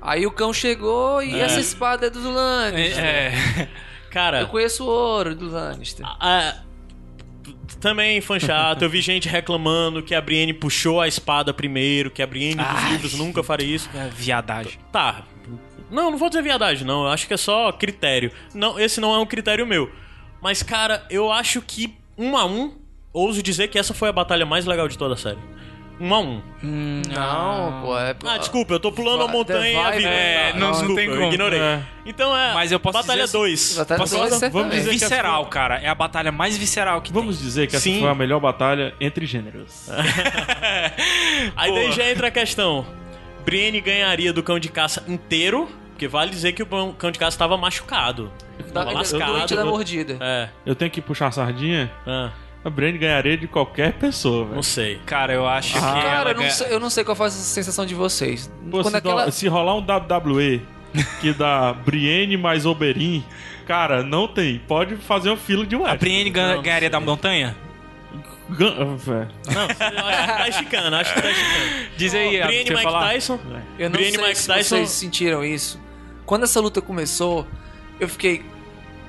Aí 0.00 0.24
o 0.26 0.30
cão 0.30 0.52
chegou 0.52 1.20
e 1.22 1.38
essa 1.40 1.58
espada 1.60 2.06
é 2.06 2.10
dos 2.10 2.24
Lannister. 2.24 3.04
É. 3.04 3.68
cara, 4.10 4.40
Eu 4.42 4.46
conheço 4.48 4.84
o 4.84 4.86
ouro 4.86 5.34
dos 5.34 5.52
Lannister. 5.52 6.06
Ah, 6.06 6.54
também 7.80 8.20
fã 8.20 8.38
chato, 8.38 8.82
eu 8.82 8.88
vi 8.90 9.00
gente 9.00 9.28
reclamando 9.28 10.02
que 10.02 10.14
a 10.14 10.20
Brienne 10.20 10.52
puxou 10.54 11.00
a 11.00 11.08
espada 11.08 11.52
primeiro, 11.52 12.10
que 12.10 12.22
a 12.22 12.26
Brienne 12.26 12.56
dos 12.56 12.66
Ai. 12.66 12.92
livros 12.92 13.14
nunca 13.14 13.42
faria 13.42 13.74
isso. 13.74 13.88
é 13.94 14.08
viadagem. 14.08 14.78
Tá. 14.90 15.22
Não, 15.90 16.10
não 16.10 16.18
vou 16.18 16.28
dizer 16.28 16.42
viadagem, 16.42 16.86
não. 16.86 17.04
Eu 17.04 17.08
acho 17.10 17.26
que 17.26 17.34
é 17.34 17.36
só 17.36 17.70
critério. 17.72 18.30
Não, 18.54 18.78
esse 18.78 19.00
não 19.00 19.14
é 19.14 19.18
um 19.18 19.26
critério 19.26 19.66
meu. 19.66 19.90
Mas, 20.42 20.62
cara, 20.62 21.04
eu 21.10 21.32
acho 21.32 21.60
que 21.62 21.96
um 22.18 22.36
a 22.36 22.44
um, 22.44 22.74
ouso 23.12 23.42
dizer 23.42 23.68
que 23.68 23.78
essa 23.78 23.94
foi 23.94 24.08
a 24.08 24.12
batalha 24.12 24.44
mais 24.46 24.64
legal 24.66 24.88
de 24.88 24.98
toda 24.98 25.14
a 25.14 25.16
série. 25.16 25.38
Um 25.98 26.12
a 26.14 26.18
um. 26.20 26.42
Não, 26.62 27.80
pô, 27.82 27.98
é... 27.98 28.14
Ah, 28.26 28.36
desculpa, 28.36 28.74
eu 28.74 28.80
tô 28.80 28.92
pulando 28.92 29.22
a 29.24 29.28
montanha 29.28 29.66
e 29.98 30.04
a 30.04 30.10
é, 30.10 30.52
não- 30.52 30.60
não 30.60 30.70
desculpa, 30.72 30.94
tem 30.96 31.08
eu 31.08 31.16
como. 31.16 31.32
ignorei. 31.32 31.58
É. 31.58 31.80
Então 32.04 32.36
é. 32.36 32.52
Mas 32.52 32.70
eu 32.70 32.78
posso 32.78 32.98
Batalha 32.98 33.24
dizer 33.24 33.36
assim, 33.38 33.38
2. 33.38 33.76
Batalha 33.78 33.98
Posso- 34.00 34.16
dois, 34.18 34.28
você 34.34 34.48
vamos 34.50 34.62
também. 34.68 34.78
dizer 34.78 34.90
que 34.90 34.98
Visceral, 34.98 35.46
cara. 35.46 35.76
É 35.78 35.88
a 35.88 35.94
batalha 35.94 36.30
mais 36.30 36.54
visceral 36.58 37.00
que 37.00 37.10
Vamos 37.10 37.38
dizer 37.40 37.66
que 37.66 37.76
essa 37.76 37.84
Sim. 37.84 38.00
foi 38.00 38.10
a 38.10 38.14
melhor 38.14 38.40
batalha 38.40 38.92
entre 39.00 39.24
gêneros. 39.24 39.88
Aí 41.56 41.72
daí 41.72 41.92
já 41.92 42.10
entra 42.10 42.28
a 42.28 42.30
questão. 42.30 42.84
Brienne 43.46 43.80
ganharia 43.80 44.32
do 44.32 44.42
cão 44.42 44.58
de 44.58 44.68
caça 44.68 45.02
inteiro, 45.08 45.68
porque 45.90 46.06
vale 46.08 46.30
dizer 46.32 46.52
que 46.52 46.62
o 46.62 46.66
cão 46.94 47.10
de 47.10 47.18
caça 47.18 47.38
tava 47.38 47.56
machucado. 47.56 48.30
Tava 48.74 48.90
lascado. 48.90 49.32
doente 49.32 49.54
da 49.54 49.64
mordida. 49.64 50.18
É. 50.20 50.48
Eu 50.66 50.74
tenho 50.74 50.90
que 50.90 51.00
puxar 51.00 51.28
a 51.28 51.30
sardinha. 51.30 51.90
ah, 52.06 52.30
A 52.64 52.68
Brand 52.68 52.96
ganharia 52.96 53.36
de 53.36 53.46
qualquer 53.46 53.92
pessoa, 53.92 54.42
velho. 54.44 54.56
não 54.56 54.62
sei. 54.62 54.98
Cara, 55.06 55.32
eu 55.32 55.46
acho 55.46 55.78
Ah. 55.78 55.80
que. 55.80 55.86
Cara, 56.02 56.20
ela 56.20 56.30
eu 56.30 56.34
não, 56.34 56.40
ganha- 56.42 56.50
sei, 56.50 56.66
eu 56.74 56.80
não 56.80 56.90
sei 56.90 57.04
qual 57.04 57.14
foi 57.14 57.28
a 57.28 57.30
sensação 57.30 57.86
de 57.86 57.94
vocês. 57.94 58.50
Pô, 58.70 58.78
Quando 58.82 58.90
se, 58.90 58.96
aquela... 58.96 59.24
do- 59.26 59.30
se 59.32 59.46
rolar 59.48 59.74
um 59.76 59.80
WWE 59.80 60.60
que 61.20 61.32
dá 61.32 61.72
Brienne 61.72 62.36
mais 62.36 62.66
Oberyn, 62.66 63.22
cara, 63.66 64.02
não 64.02 64.26
tem. 64.26 64.58
Pode 64.58 64.96
fazer 64.96 65.28
uma 65.30 65.36
fila 65.36 65.64
de 65.64 65.76
A 65.76 65.78
West. 65.78 65.98
Brienne 66.00 66.30
ganha- 66.30 66.60
ganharia 66.60 66.90
da 66.90 66.98
montanha? 66.98 67.56
Não, 68.48 69.62
eu 69.66 70.06
acho 70.06 70.22
que 70.22 70.38
tá 70.38 70.48
esticando, 70.48 70.96
acho 70.96 71.14
que 71.14 71.22
tá 71.22 71.30
esticando. 71.30 71.90
Diz 71.96 72.14
aí, 72.14 72.42
Brienne 72.42 72.64
você 72.64 72.70
Mike 72.74 72.82
falar. 72.84 73.08
Tyson. 73.12 73.40
Eu 73.78 73.90
não 73.90 73.96
Brienne 73.96 74.16
sei 74.16 74.24
Mike 74.26 74.38
se 74.38 74.46
Tyson. 74.46 74.76
vocês 74.76 74.90
sentiram 74.90 75.44
isso. 75.44 75.80
Quando 76.24 76.44
essa 76.44 76.60
luta 76.60 76.80
começou, 76.80 77.46
eu 77.98 78.08
fiquei... 78.08 78.44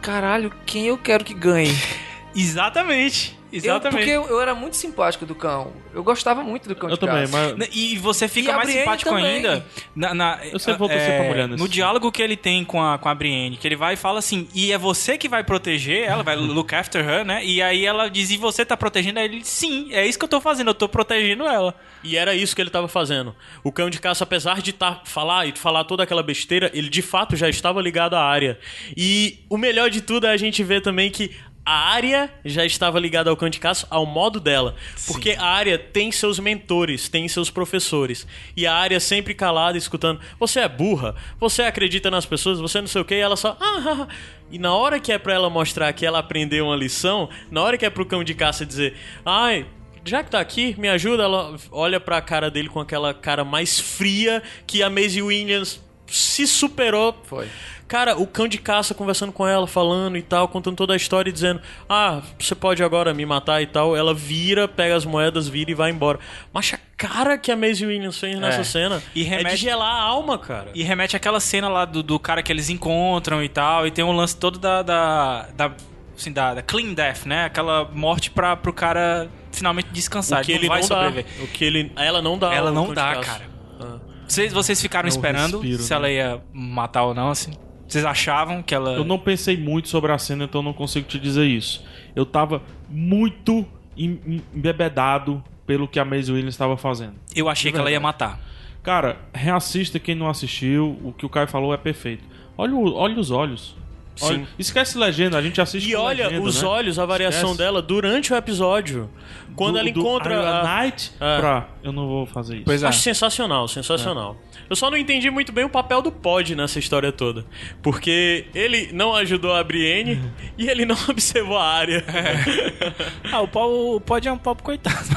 Caralho, 0.01 0.51
quem 0.65 0.87
eu 0.87 0.97
quero 0.97 1.23
que 1.23 1.33
ganhe? 1.33 1.75
Exatamente. 2.35 3.36
Eu, 3.51 3.57
Exatamente. 3.59 3.97
porque 3.99 4.09
eu, 4.11 4.27
eu 4.27 4.41
era 4.41 4.53
muito 4.53 4.75
simpático 4.75 5.25
do 5.25 5.33
cão. 5.33 5.71
Eu 5.93 6.03
gostava 6.03 6.43
muito 6.43 6.67
do 6.67 6.75
cão 6.75 6.89
Eu 6.89 6.95
de 6.95 6.99
também, 6.99 7.21
caça. 7.27 7.55
mas. 7.57 7.69
E 7.73 7.97
você 7.97 8.27
fica 8.27 8.51
E 8.51 8.55
mais 8.55 8.69
simpático 8.69 9.09
também. 9.09 9.25
ainda. 9.37 9.65
Na, 9.95 10.13
na- 10.13 10.39
Eu 10.51 10.59
sempre 10.59 10.79
vou 10.79 10.89
torcer 10.89 11.15
pra 11.17 11.27
mulher 11.27 11.47
nesse. 11.47 11.63
No 11.63 11.69
diálogo 11.69 12.11
que 12.11 12.21
ele 12.21 12.35
tem 12.35 12.65
com 12.65 12.83
a, 12.83 12.97
com 12.97 13.07
a 13.07 13.15
Brienne, 13.15 13.55
que 13.55 13.65
ele 13.67 13.75
vai 13.77 13.93
e 13.93 13.97
fala 13.97 14.19
assim, 14.19 14.47
e 14.53 14.71
é 14.73 14.77
você 14.77 15.17
que 15.17 15.29
vai 15.29 15.43
proteger 15.43 16.03
ela, 16.03 16.23
vai 16.23 16.35
look 16.37 16.73
after 16.75 17.07
her, 17.07 17.23
né? 17.25 17.43
E 17.45 17.61
aí 17.61 17.85
ela 17.85 18.09
diz, 18.09 18.31
e 18.31 18.37
você 18.37 18.65
tá 18.65 18.75
protegendo? 18.75 19.19
Aí 19.19 19.25
ele, 19.25 19.45
sim, 19.45 19.93
é 19.93 20.05
isso 20.05 20.19
que 20.19 20.25
eu 20.25 20.29
tô 20.29 20.41
fazendo, 20.41 20.69
eu 20.71 20.75
tô 20.75 20.89
protegendo 20.89 21.45
ela. 21.45 21.73
E 22.03 22.17
era 22.17 22.35
isso 22.35 22.55
que 22.55 22.61
ele 22.61 22.69
tava 22.69 22.87
fazendo. 22.87 23.33
O 23.63 23.71
cão 23.71 23.89
de 23.89 23.99
caça, 23.99 24.23
apesar 24.23 24.61
de 24.61 24.73
tá, 24.73 25.01
falar 25.05 25.45
e 25.47 25.53
falar 25.57 25.83
toda 25.85 26.03
aquela 26.03 26.21
besteira, 26.21 26.69
ele 26.73 26.89
de 26.89 27.01
fato 27.01 27.35
já 27.35 27.47
estava 27.49 27.81
ligado 27.81 28.13
à 28.15 28.21
área. 28.23 28.59
E 28.95 29.39
o 29.49 29.57
melhor 29.57 29.89
de 29.89 30.01
tudo 30.01 30.27
é 30.27 30.31
a 30.31 30.37
gente 30.37 30.63
ver 30.63 30.81
também 30.81 31.09
que 31.09 31.31
a 31.67 31.89
área 31.89 32.31
já 32.45 32.65
estava 32.65 32.97
ligada 32.97 33.29
ao 33.29 33.35
cão 33.35 33.49
de 33.49 33.59
caça 33.59 33.85
ao 33.89 34.05
modo 34.05 34.39
dela. 34.39 34.73
Porque 35.05 35.31
a 35.31 35.43
área 35.43 35.77
tem 35.77 36.13
seus 36.13 36.39
mentores, 36.39 37.09
tem 37.09 37.27
seus 37.27 37.49
professores. 37.49 38.25
E 38.55 38.65
a 38.65 38.73
área 38.73 39.01
sempre 39.01 39.33
calada, 39.33 39.77
escutando: 39.77 40.21
Você 40.39 40.61
é 40.61 40.69
burra, 40.69 41.13
você 41.37 41.63
acredita 41.63 42.09
nas 42.09 42.25
pessoas, 42.25 42.57
você 42.57 42.79
não 42.79 42.87
sei 42.87 43.01
o 43.01 43.05
que, 43.05 43.15
e 43.15 43.19
ela 43.19 43.35
só. 43.35 43.57
"Ah, 43.59 43.83
ah, 43.85 43.97
ah." 44.03 44.07
E 44.49 44.57
na 44.57 44.73
hora 44.73 44.97
que 44.97 45.11
é 45.11 45.17
pra 45.17 45.33
ela 45.33 45.49
mostrar 45.49 45.91
que 45.91 46.05
ela 46.05 46.19
aprendeu 46.19 46.67
uma 46.67 46.75
lição, 46.77 47.29
na 47.51 47.61
hora 47.61 47.77
que 47.77 47.85
é 47.85 47.89
pro 47.89 48.05
cão 48.05 48.23
de 48.23 48.33
caça 48.33 48.65
dizer: 48.65 48.95
Ai, 49.25 49.65
já 50.05 50.23
que 50.23 50.31
tá 50.31 50.39
aqui, 50.39 50.73
me 50.77 50.87
ajuda. 50.87 51.23
Ela 51.23 51.57
olha 51.69 51.99
pra 51.99 52.21
cara 52.21 52.49
dele 52.49 52.69
com 52.69 52.79
aquela 52.79 53.13
cara 53.13 53.43
mais 53.43 53.77
fria 53.77 54.41
que 54.65 54.81
a 54.81 54.89
Maisie 54.89 55.21
Williams 55.21 55.81
se 56.07 56.47
superou. 56.47 57.13
Foi. 57.25 57.49
Cara, 57.87 58.17
o 58.19 58.27
cão 58.27 58.47
de 58.49 58.57
caça 58.57 58.93
conversando 58.93 59.31
com 59.31 59.47
ela, 59.47 59.65
falando 59.65 60.17
e 60.17 60.21
tal, 60.21 60.47
contando 60.49 60.75
toda 60.75 60.91
a 60.93 60.97
história 60.97 61.29
e 61.29 61.33
dizendo: 61.33 61.61
Ah, 61.87 62.21
você 62.37 62.53
pode 62.53 62.83
agora 62.83 63.13
me 63.13 63.25
matar 63.25 63.61
e 63.61 63.65
tal. 63.67 63.95
Ela 63.95 64.13
vira, 64.13 64.67
pega 64.67 64.93
as 64.95 65.05
moedas, 65.05 65.47
vira 65.47 65.71
e 65.71 65.73
vai 65.73 65.89
embora. 65.89 66.19
Mas 66.51 66.73
a 66.73 66.79
cara 66.97 67.37
que 67.37 67.49
a 67.51 67.55
Maisie 67.55 67.87
Williams 67.87 68.19
fez 68.19 68.37
nessa 68.39 68.59
É. 68.61 68.63
cena 68.65 69.01
E 69.15 69.21
é 69.23 69.29
remete- 69.29 69.55
de 69.55 69.61
gelar 69.61 69.89
a 69.89 70.01
alma, 70.01 70.37
cara. 70.37 70.69
E 70.75 70.83
remete 70.83 71.15
àquela 71.15 71.39
cena 71.39 71.69
lá 71.69 71.85
do, 71.85 72.03
do 72.03 72.19
cara 72.19 72.43
que 72.43 72.51
eles 72.51 72.69
encontram 72.69 73.41
e 73.41 73.47
tal, 73.47 73.87
e 73.87 73.91
tem 73.91 74.03
um 74.03 74.11
lance 74.11 74.35
todo 74.35 74.59
da. 74.59 74.81
da, 74.81 75.47
da 75.55 75.71
assim, 76.17 76.31
da, 76.33 76.55
da 76.55 76.61
clean 76.61 76.93
death, 76.93 77.25
né? 77.25 77.45
Aquela 77.45 77.85
morte 77.93 78.31
pra, 78.31 78.57
pro 78.57 78.73
cara 78.73 79.29
finalmente 79.51 79.87
descansar. 79.93 80.41
o 80.41 80.45
que 80.45 80.51
ele 80.51 80.59
ele 80.59 80.67
não 80.67 80.73
vai 80.73 80.81
não 80.81 80.87
sobreviver. 80.87 81.25
dá. 81.37 81.43
O 81.43 81.47
que 81.47 81.63
ele, 81.63 81.91
ela 81.95 82.21
não 82.21 82.37
dá. 82.37 82.53
Ela 82.53 82.69
não 82.71 82.93
dá, 82.93 83.15
cara. 83.15 83.43
Ah. 83.79 83.97
Vocês, 84.27 84.51
vocês 84.51 84.81
ficaram 84.81 85.07
É 85.07 85.09
esperando 85.09 85.59
respiro, 85.61 85.83
se 85.83 85.89
né? 85.91 85.95
ela 85.95 86.09
ia 86.11 86.41
matar 86.51 87.03
ou 87.03 87.13
não, 87.13 87.29
assim? 87.29 87.53
Vocês 87.87 88.03
achavam 88.05 88.61
que 88.61 88.75
ela. 88.75 88.91
Eu 88.91 89.03
não 89.05 89.17
pensei 89.17 89.55
muito 89.57 89.87
sobre 89.87 90.11
a 90.11 90.17
cena, 90.17 90.43
então 90.45 90.59
eu 90.59 90.65
não 90.65 90.73
consigo 90.73 91.07
te 91.07 91.17
dizer 91.19 91.45
isso. 91.45 91.83
Eu 92.15 92.25
tava 92.25 92.61
muito 92.89 93.65
em- 93.97 94.19
em- 94.25 94.41
embebedado 94.53 95.43
pelo 95.65 95.87
que 95.87 95.99
a 95.99 96.05
Maisie 96.05 96.33
Williams 96.33 96.53
estava 96.53 96.75
fazendo. 96.77 97.13
Eu 97.35 97.47
achei 97.49 97.71
que 97.71 97.77
ela 97.77 97.91
ia 97.91 97.99
matar. 97.99 98.39
Cara, 98.83 99.17
reassista 99.33 99.99
quem 99.99 100.15
não 100.15 100.29
assistiu. 100.29 100.97
O 101.03 101.11
que 101.11 101.25
o 101.25 101.29
Caio 101.29 101.47
falou 101.47 101.73
é 101.73 101.77
perfeito. 101.77 102.23
Olha, 102.57 102.73
o- 102.75 102.93
olha 102.93 103.19
os 103.19 103.31
olhos. 103.31 103.75
Olha- 104.21 104.37
Sim. 104.37 104.47
esquece 104.59 104.97
legenda, 104.97 105.37
a 105.37 105.41
gente 105.41 105.59
assiste 105.61 105.89
E 105.89 105.93
com 105.95 106.01
olha 106.01 106.27
legenda, 106.27 106.47
os 106.47 106.61
né? 106.61 106.67
olhos, 106.67 106.99
a 106.99 107.05
variação 107.05 107.51
Esquece. 107.51 107.57
dela 107.57 107.81
durante 107.81 108.33
o 108.33 108.35
episódio. 108.35 109.09
Quando 109.55 109.73
Do- 109.73 109.79
ela 109.79 109.91
do 109.91 109.99
encontra. 109.99 110.33
Iron 110.33 110.45
a- 110.45 110.63
Knight 110.83 111.11
É. 111.19 111.39
pra... 111.39 111.67
Eu 111.83 111.91
não 111.91 112.07
vou 112.07 112.25
fazer 112.27 112.55
isso. 112.57 112.65
Pois 112.65 112.83
é. 112.83 112.87
Acho 112.87 113.01
sensacional, 113.01 113.67
sensacional. 113.67 114.37
Eu 114.69 114.75
só 114.75 114.91
não 114.91 114.97
entendi 114.97 115.29
muito 115.31 115.51
bem 115.51 115.63
o 115.65 115.69
papel 115.69 116.01
do 116.01 116.11
Pod 116.11 116.53
nessa 116.55 116.77
história 116.77 117.11
toda. 117.11 117.45
Porque 117.81 118.45
ele 118.53 118.89
não 118.93 119.15
ajudou 119.15 119.53
a 119.55 119.63
Brienne 119.63 120.21
e 120.57 120.69
ele 120.69 120.85
não 120.85 120.95
observou 121.09 121.57
a 121.57 121.65
área. 121.65 122.03
Ah, 123.31 123.41
o, 123.41 123.47
pau, 123.47 123.95
o 123.95 124.01
Pod 124.01 124.27
é 124.27 124.31
um 124.31 124.37
pobre 124.37 124.63
coitado. 124.63 125.07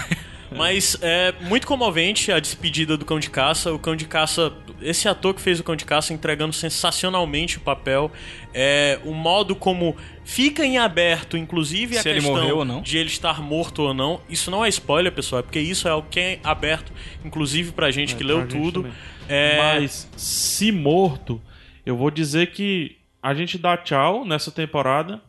Mas 0.52 0.96
é 1.00 1.32
muito 1.42 1.66
comovente 1.66 2.32
a 2.32 2.40
despedida 2.40 2.96
do 2.96 3.04
Cão 3.04 3.20
de 3.20 3.30
Caça. 3.30 3.72
O 3.72 3.78
Cão 3.78 3.94
de 3.94 4.04
Caça, 4.06 4.52
esse 4.82 5.08
ator 5.08 5.34
que 5.34 5.40
fez 5.40 5.60
o 5.60 5.64
Cão 5.64 5.76
de 5.76 5.84
Caça 5.84 6.12
entregando 6.12 6.52
sensacionalmente 6.52 7.58
o 7.58 7.60
papel. 7.60 8.10
É, 8.52 8.98
o 9.04 9.12
modo 9.14 9.54
como 9.54 9.96
fica 10.24 10.64
em 10.64 10.78
aberto, 10.78 11.36
inclusive 11.36 11.98
a 11.98 12.02
Se 12.02 12.08
ele 12.08 12.20
questão 12.20 12.36
morreu 12.36 12.58
ou 12.58 12.64
não. 12.64 12.82
de 12.82 12.98
ele 12.98 13.08
estar 13.08 13.40
morto 13.40 13.82
ou 13.82 13.94
não. 13.94 14.20
Isso 14.28 14.50
não 14.50 14.64
é 14.64 14.68
spoiler, 14.68 15.12
pessoal, 15.12 15.40
é 15.40 15.42
porque 15.42 15.60
isso 15.60 15.86
é 15.88 15.94
o 15.94 16.02
que 16.02 16.20
é 16.20 16.40
aberto, 16.44 16.92
inclusive 17.24 17.72
pra 17.72 17.90
gente 17.90 18.14
que 18.16 18.22
É, 18.22 18.26
pra 18.26 18.36
leu 18.36 18.48
tudo. 18.48 18.86
É, 19.28 19.56
Mas, 19.58 20.10
se 20.16 20.72
morto, 20.72 21.40
eu 21.86 21.96
vou 21.96 22.10
dizer 22.10 22.50
que 22.52 22.96
a 23.22 23.34
gente 23.34 23.56
dá 23.58 23.76
tchau 23.76 24.24
nessa 24.24 24.50
temporada 24.50 25.20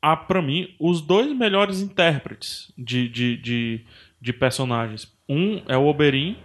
a, 0.00 0.16
pra 0.16 0.40
mim, 0.40 0.74
os 0.78 1.00
dois 1.00 1.36
melhores 1.36 1.80
intérpretes 1.80 2.72
de, 2.78 3.08
de, 3.08 3.36
de, 3.36 3.80
de 4.20 4.32
personagens. 4.32 5.12
Um 5.28 5.60
é 5.66 5.76
o 5.76 5.86
Oberyn, 5.86 6.36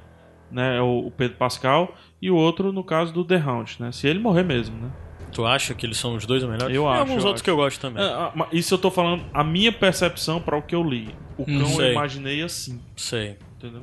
né, 0.52 0.78
é 0.78 0.82
o 0.82 1.12
Pedro 1.16 1.38
Pascal, 1.38 1.95
e 2.22 2.30
o 2.30 2.36
outro, 2.36 2.72
no 2.72 2.84
caso, 2.84 3.12
do 3.14 3.24
The 3.24 3.38
Hound, 3.38 3.78
né? 3.80 3.91
Se 3.91 4.08
ele 4.08 4.20
morrer 4.20 4.43
mesmo, 4.43 4.76
né? 4.78 4.91
Tu 5.32 5.45
acha 5.45 5.74
que 5.74 5.86
eles 5.86 5.97
são 5.97 6.16
os 6.16 6.26
dois 6.26 6.43
melhores? 6.43 6.76
Eu 6.76 6.84
Tem 6.84 6.91
acho, 6.91 6.99
alguns 6.99 7.24
eu 7.24 7.28
outros 7.30 7.36
acho. 7.36 7.43
que 7.43 7.49
eu 7.49 7.56
gosto 7.56 7.80
também. 7.80 8.04
É, 8.04 8.08
ah, 8.08 8.47
isso 8.52 8.74
eu 8.74 8.78
tô 8.78 8.91
falando 8.91 9.24
a 9.34 9.43
minha 9.43 9.72
percepção 9.72 10.41
para 10.41 10.58
o 10.58 10.62
que 10.62 10.76
eu 10.76 10.84
li. 10.84 11.16
O 11.38 11.45
cão 11.45 11.66
sei. 11.68 11.88
eu 11.88 11.91
imaginei 11.93 12.43
assim, 12.43 12.82
Sei. 12.97 13.38
entendeu? 13.58 13.82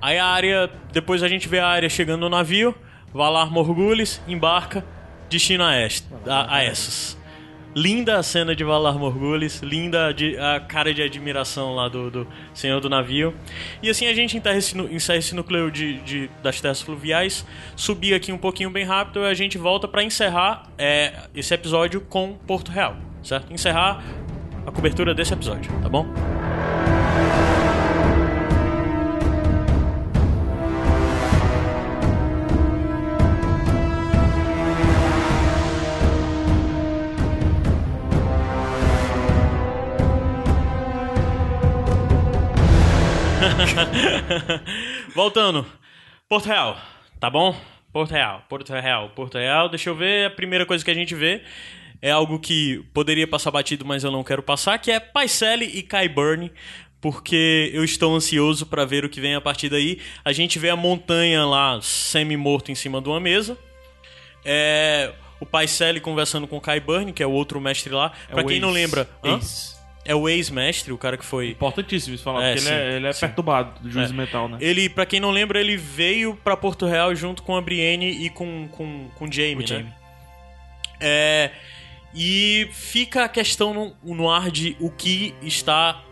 Aí 0.00 0.18
a 0.18 0.26
área. 0.26 0.70
Depois 0.92 1.22
a 1.22 1.28
gente 1.28 1.48
vê 1.48 1.58
a 1.58 1.66
área 1.66 1.88
chegando 1.88 2.20
no 2.20 2.28
navio. 2.28 2.74
Valar 3.12 3.50
Morgulis, 3.50 4.22
embarca, 4.28 4.84
destino 5.28 5.64
a, 5.64 5.74
est, 5.74 6.06
a, 6.28 6.54
a 6.56 6.64
Essos. 6.64 7.18
Linda 7.74 8.18
a 8.18 8.22
cena 8.22 8.54
de 8.56 8.64
Valar 8.64 8.98
Morgulis, 8.98 9.60
linda 9.62 10.08
a 10.56 10.58
cara 10.60 10.92
de 10.92 11.02
admiração 11.02 11.74
lá 11.74 11.88
do, 11.88 12.10
do 12.10 12.26
senhor 12.52 12.80
do 12.80 12.90
navio. 12.90 13.32
E 13.80 13.88
assim 13.88 14.06
a 14.08 14.14
gente 14.14 14.36
encerra 14.36 14.56
esse, 14.58 14.76
encerra 14.78 15.18
esse 15.18 15.34
núcleo 15.36 15.70
de, 15.70 15.98
de- 16.02 16.30
das 16.42 16.60
terras 16.60 16.82
fluviais, 16.82 17.46
subir 17.76 18.12
aqui 18.14 18.32
um 18.32 18.38
pouquinho 18.38 18.70
bem 18.70 18.84
rápido 18.84 19.20
e 19.20 19.26
a 19.26 19.34
gente 19.34 19.56
volta 19.56 19.86
pra 19.86 20.02
encerrar 20.02 20.64
é, 20.76 21.12
esse 21.34 21.54
episódio 21.54 22.00
com 22.00 22.34
Porto 22.46 22.72
Real, 22.72 22.96
certo? 23.22 23.52
Encerrar 23.52 24.02
a 24.66 24.72
cobertura 24.72 25.14
desse 25.14 25.32
episódio, 25.32 25.70
tá 25.80 25.88
bom? 25.88 26.06
Voltando. 45.14 45.66
Porto 46.28 46.46
Real, 46.46 46.78
tá 47.18 47.28
bom? 47.28 47.54
Porto 47.92 48.10
Real, 48.12 48.44
Porto 48.48 48.72
Real, 48.72 49.08
Porto 49.10 49.38
Real. 49.38 49.68
Deixa 49.68 49.90
eu 49.90 49.94
ver. 49.94 50.26
A 50.26 50.30
primeira 50.30 50.64
coisa 50.64 50.84
que 50.84 50.90
a 50.90 50.94
gente 50.94 51.14
vê 51.14 51.42
é 52.00 52.10
algo 52.10 52.38
que 52.38 52.84
poderia 52.94 53.26
passar 53.26 53.50
batido, 53.50 53.84
mas 53.84 54.04
eu 54.04 54.10
não 54.10 54.22
quero 54.22 54.42
passar, 54.42 54.78
que 54.78 54.90
é 54.90 55.00
Paisele 55.00 55.64
e 55.64 55.82
Kyburn. 55.82 56.50
Porque 57.00 57.70
eu 57.72 57.82
estou 57.82 58.14
ansioso 58.14 58.66
pra 58.66 58.84
ver 58.84 59.06
o 59.06 59.08
que 59.08 59.22
vem 59.22 59.34
a 59.34 59.40
partir 59.40 59.70
daí. 59.70 59.98
A 60.22 60.32
gente 60.32 60.58
vê 60.58 60.68
a 60.68 60.76
montanha 60.76 61.46
lá, 61.46 61.80
semi-morto 61.80 62.70
em 62.70 62.74
cima 62.74 63.00
de 63.00 63.08
uma 63.08 63.18
mesa. 63.18 63.56
É, 64.44 65.10
o 65.40 65.46
Paisele 65.46 65.98
conversando 65.98 66.46
com 66.46 66.58
o 66.58 66.60
Kyburn, 66.60 67.10
que 67.14 67.22
é 67.22 67.26
o 67.26 67.30
outro 67.30 67.58
mestre 67.58 67.90
lá. 67.90 68.12
É 68.28 68.34
pra 68.34 68.42
o 68.42 68.46
quem 68.46 68.60
não 68.60 68.68
ex- 68.68 68.74
lembra, 68.76 69.08
hã? 69.24 69.36
ex. 69.36 69.79
É 70.04 70.14
o 70.14 70.28
ex-mestre, 70.28 70.92
o 70.92 70.98
cara 70.98 71.16
que 71.16 71.24
foi 71.24 71.50
Importantíssimo 71.50 72.14
isso 72.14 72.24
falar, 72.24 72.42
É, 72.44 72.54
porque 72.54 72.60
sim, 72.68 72.72
ele 72.74 72.82
é, 72.92 72.96
ele 72.96 73.06
é 73.06 73.12
perturbado 73.12 73.80
do 73.80 73.90
juízo 73.90 74.12
É. 74.12 74.16
mental, 74.16 74.48
né? 74.48 74.58
Ele, 74.60 74.88
pra 74.88 75.04
quem 75.04 75.20
não 75.20 75.30
lembra, 75.30 75.60
ele 75.60 75.76
veio 75.76 76.34
pra 76.36 76.56
Porto 76.56 76.86
Real 76.86 77.14
junto 77.14 77.42
com 77.42 77.54
a 77.56 77.60
Brienne 77.60 78.06
e 78.10 78.30
com, 78.30 78.66
com, 78.68 79.08
com 79.14 79.24
o 79.26 79.32
Jaime, 79.32 79.62
O 79.62 79.66
Jaime. 79.66 79.84
né? 79.84 79.94
É, 81.00 81.50
e 82.14 82.68
fica 82.72 83.24
a 83.24 83.28
questão 83.28 83.72
no, 84.02 84.14
no 84.16 84.30
ar 84.30 84.50
de 84.50 84.76
o 84.80 84.90
que 84.90 85.34
está 85.42 86.02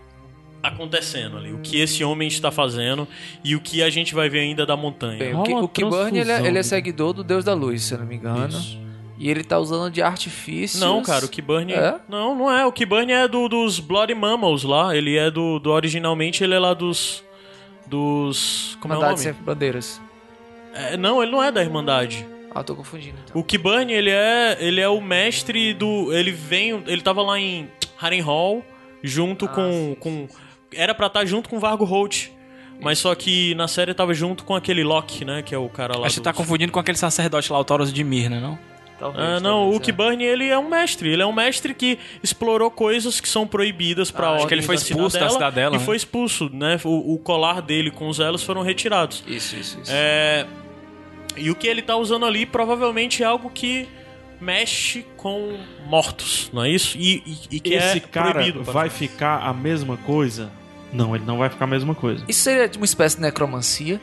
acontecendo 0.63 1.37
ali, 1.39 1.53
o 1.53 1.59
que 1.59 1.79
esse 1.81 2.03
homem 2.03 2.27
está 2.29 2.51
fazendo 2.51 3.07
e 3.45 3.55
o 3.55 3.61
que 3.61 3.83
a 3.83 3.91
gente 3.91 4.15
vai 4.15 4.29
ver 4.29 4.41
ainda 4.41 4.67
da 4.67 4.77
montanha. 4.77 5.19
Bem, 5.19 5.35
o, 5.35 5.43
uma 5.43 5.61
o 5.63 5.69
Kiburn, 5.69 6.19
ele, 6.19 6.31
é- 6.33 6.39
ele 6.41 6.49
é 6.49 6.53
né? 6.53 6.63
seguidor 6.63 7.13
do 7.13 7.23
Deus 7.23 7.45
da 7.45 7.55
Luz, 7.55 7.83
se 7.85 7.95
eu 7.95 7.99
não 7.99 8.07
me 8.07 8.17
engano. 8.17 8.49
Isso. 8.49 8.79
E 9.19 9.29
ele 9.29 9.43
tá 9.43 9.59
usando 9.59 9.91
de 9.93 10.01
artifícios. 10.01 10.81
Não, 10.81 11.03
cara, 11.03 11.25
o 11.25 11.29
Kiburn. 11.29 11.73
É? 11.73 11.97
Não, 12.09 12.35
não 12.37 12.51
é. 12.53 12.65
O 12.65 12.71
Kiburn 12.73 13.11
é 13.13 13.27
do, 13.27 13.49
dos 13.49 13.81
Bloody 13.81 14.15
Mammals 14.15 14.63
lá. 14.63 14.95
Ele 14.97 15.17
é 15.17 15.29
do, 15.31 15.59
do. 15.59 15.71
Originalmente 15.71 16.45
ele 16.45 16.55
é 16.55 16.59
lá 16.59 16.73
dos. 16.73 17.25
Dos. 17.87 18.77
Como 18.81 18.95
é 18.95 18.97
o 18.97 19.01
Irmandade 19.01 19.25
nome? 19.25 19.35
Sem 19.37 19.45
Bandeiras. 19.45 20.01
É, 20.75 20.97
não, 20.97 21.23
ele 21.23 21.33
não 21.33 21.43
é 21.43 21.51
da 21.51 21.63
Irmandade. 21.63 22.27
Ah, 22.55 22.63
tô 22.63 22.75
confundindo 22.75 23.17
então. 23.25 23.41
O 23.41 23.45
Kiburn, 23.45 23.93
ele 23.93 24.11
é, 24.11 24.57
ele 24.61 24.81
é 24.81 24.89
o 24.89 25.01
mestre 25.01 25.75
do. 25.75 26.13
Ele 26.13 26.31
vem. 26.31 26.83
Ele 26.87 27.01
tava 27.03 27.23
lá 27.23 27.39
em 27.39 27.69
Harrenhal 28.01 28.63
junto 29.03 29.47
Ah, 29.47 29.49
com. 29.49 29.71
sim, 29.71 29.97
com 30.01 30.29
era 30.73 30.95
pra 30.95 31.07
estar 31.07 31.25
junto 31.25 31.49
com 31.49 31.59
Vargo 31.59 31.85
Holt. 31.85 32.29
Mas 32.81 33.01
só 33.01 33.13
que 33.17 33.55
na 33.57 33.67
série 33.67 33.93
tava 33.93 34.15
junto 34.15 34.45
com 34.45 34.55
aquele 34.55 34.85
Loki, 34.85 35.25
né? 35.25 35.43
Que 35.43 35.53
é 35.55 35.59
o 35.59 35.69
cara 35.69 35.99
lá. 35.99 36.07
Acho 36.07 36.17
que 36.17 36.21
do- 36.21 36.25
tá 36.25 36.33
confundindo 36.33 36.71
com 36.71 36.79
aquele 36.79 36.97
sacerdote 36.99 37.53
lá, 37.53 37.59
o 37.59 37.65
Taurus 37.65 37.93
de 37.93 38.05
Mirna, 38.05 38.39
não? 38.39 38.57
Talvez, 38.99 39.25
Ah, 39.25 39.41
não, 39.41 39.61
talvez, 39.61 39.77
o 39.77 39.81
é. 39.81 39.85
Kiburn, 39.85 40.25
ele 40.25 40.49
é 40.49 40.59
um 40.59 40.69
mestre. 40.69 41.09
Ele 41.13 41.23
é 41.23 41.27
um 41.27 41.33
mestre 41.33 41.73
que 41.73 41.99
explorou 42.23 42.71
coisas 42.71 43.21
que 43.21 43.29
são 43.29 43.47
proibidas 43.47 44.11
pra 44.11 44.27
Ah, 44.27 44.31
ordem 44.31 44.39
acho 44.41 44.49
que 44.49 44.55
ele 44.55 44.63
foi 44.63 44.75
expulso 44.75 45.19
da 45.21 45.29
cidadela, 45.29 45.77
E 45.77 45.79
né? 45.79 45.85
foi 45.85 45.97
expulso, 45.97 46.51
né? 46.53 46.81
O, 46.85 47.15
o 47.15 47.19
colar 47.19 47.63
dele 47.63 47.91
com 47.91 48.09
os 48.09 48.19
elos 48.19 48.43
foram 48.43 48.63
retirados. 48.63 49.23
Isso, 49.27 49.55
isso, 49.57 49.79
isso. 49.81 49.91
É, 49.95 50.47
E 51.37 51.51
o 51.51 51.55
que 51.55 51.69
ele 51.69 51.81
tá 51.83 51.97
usando 51.97 52.27
ali 52.27 52.45
provavelmente 52.45 53.23
é 53.23 53.27
algo 53.27 53.49
que 53.51 53.87
mexe 54.41 55.05
com 55.17 55.57
mortos, 55.87 56.51
não 56.53 56.63
é 56.65 56.71
isso? 56.71 56.97
E, 56.99 57.23
e- 57.27 57.57
e 57.57 57.61
que 57.61 57.75
Esse 57.75 57.99
é 57.99 58.01
cara 58.01 58.33
proibido. 58.33 58.63
vai 58.65 58.89
ficar 58.91 59.39
a 59.43 59.53
mesma 59.53 59.97
coisa? 59.99 60.51
Não, 60.93 61.15
ele 61.15 61.25
não 61.25 61.39
vai 61.39 61.49
ficar 61.49 61.65
a 61.65 61.69
mesma 61.69 61.95
coisa. 61.95 62.25
Isso 62.29 62.41
seria 62.43 62.71
uma 62.77 62.85
espécie 62.85 63.17
de 63.17 63.23
necromancia. 63.23 64.01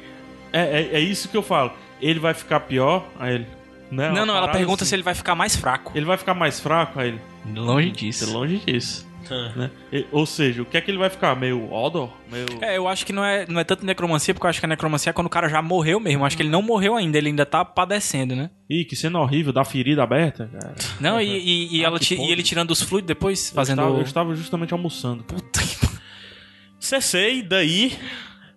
É, 0.54 0.62
é, 0.62 0.90
é 0.94 1.00
isso 1.00 1.28
que 1.30 1.36
eu 1.36 1.42
falo. 1.42 1.72
Ele 2.02 2.20
vai 2.20 2.34
ficar 2.34 2.60
pior 2.62 3.06
a 3.20 3.32
ele. 3.32 3.48
Né? 3.92 4.12
não, 4.12 4.26
não, 4.26 4.36
ela 4.36 4.48
pergunta 4.52 4.84
assim. 4.84 4.90
se 4.90 4.96
ele 4.96 5.04
vai 5.04 5.14
ficar 5.14 5.36
mais 5.36 5.56
fraco. 5.56 5.92
Ele 5.96 6.06
vai 6.06 6.18
ficar 6.18 6.34
mais 6.34 6.60
fraco 6.60 7.00
a 7.00 7.06
ele. 7.08 7.20
Longe 7.54 7.92
De 7.92 7.98
disso. 8.08 8.32
longe 8.34 8.58
disso. 8.66 9.06
Ah. 9.30 9.52
Né? 9.56 9.72
E- 9.92 10.06
Ou 10.12 10.24
seja, 10.26 10.62
o 10.62 10.66
que 10.66 10.78
é 10.78 10.82
que 10.82 10.92
ele 10.92 11.00
vai 11.00 11.10
ficar? 11.10 11.36
Meio 11.36 11.72
Odor? 11.74 12.12
Meio... 12.32 12.46
É, 12.62 12.78
eu 12.78 12.88
acho 12.88 13.04
que 13.06 13.12
não 13.12 13.26
é, 13.26 13.46
não 13.48 13.60
é 13.60 13.64
tanto 13.64 13.84
necromancia, 13.84 14.34
porque 14.36 14.46
eu 14.46 14.50
acho 14.52 14.60
que 14.60 14.66
a 14.68 14.70
necromancia 14.70 15.10
é 15.10 15.14
quando 15.14 15.26
o 15.26 15.32
cara 15.32 15.50
já 15.50 15.62
morreu 15.64 16.00
mesmo. 16.00 16.22
Eu 16.22 16.26
acho 16.26 16.36
que 16.38 16.44
ele 16.44 16.50
não 16.50 16.62
morreu 16.62 16.96
ainda, 16.96 17.18
ele 17.18 17.30
ainda 17.30 17.44
tá 17.46 17.66
padecendo, 17.66 18.36
né? 18.36 18.52
Ih, 18.70 18.86
que 18.86 18.96
cena 18.96 19.20
horrível, 19.20 19.52
da 19.52 19.64
ferida 19.66 20.04
aberta, 20.04 20.48
cara. 20.54 20.76
Não, 21.00 21.20
e, 21.20 21.26
e- 21.28 21.78
e 21.78 21.82
Ah, 21.86 21.88
ela 21.88 21.98
ti- 22.00 22.16
e 22.16 22.32
ele 22.32 22.44
tirando 22.44 22.70
os 22.70 22.84
fluidos 22.84 23.08
depois, 23.08 23.50
Eu 23.50 23.56
fazendo. 23.56 23.80
estava, 23.82 23.98
eu 23.98 24.04
estava 24.04 24.36
justamente 24.36 24.74
almoçando. 24.74 25.24
Puta 25.24 25.60
que 25.60 25.76
Cersei, 26.80 27.42
daí, 27.42 27.98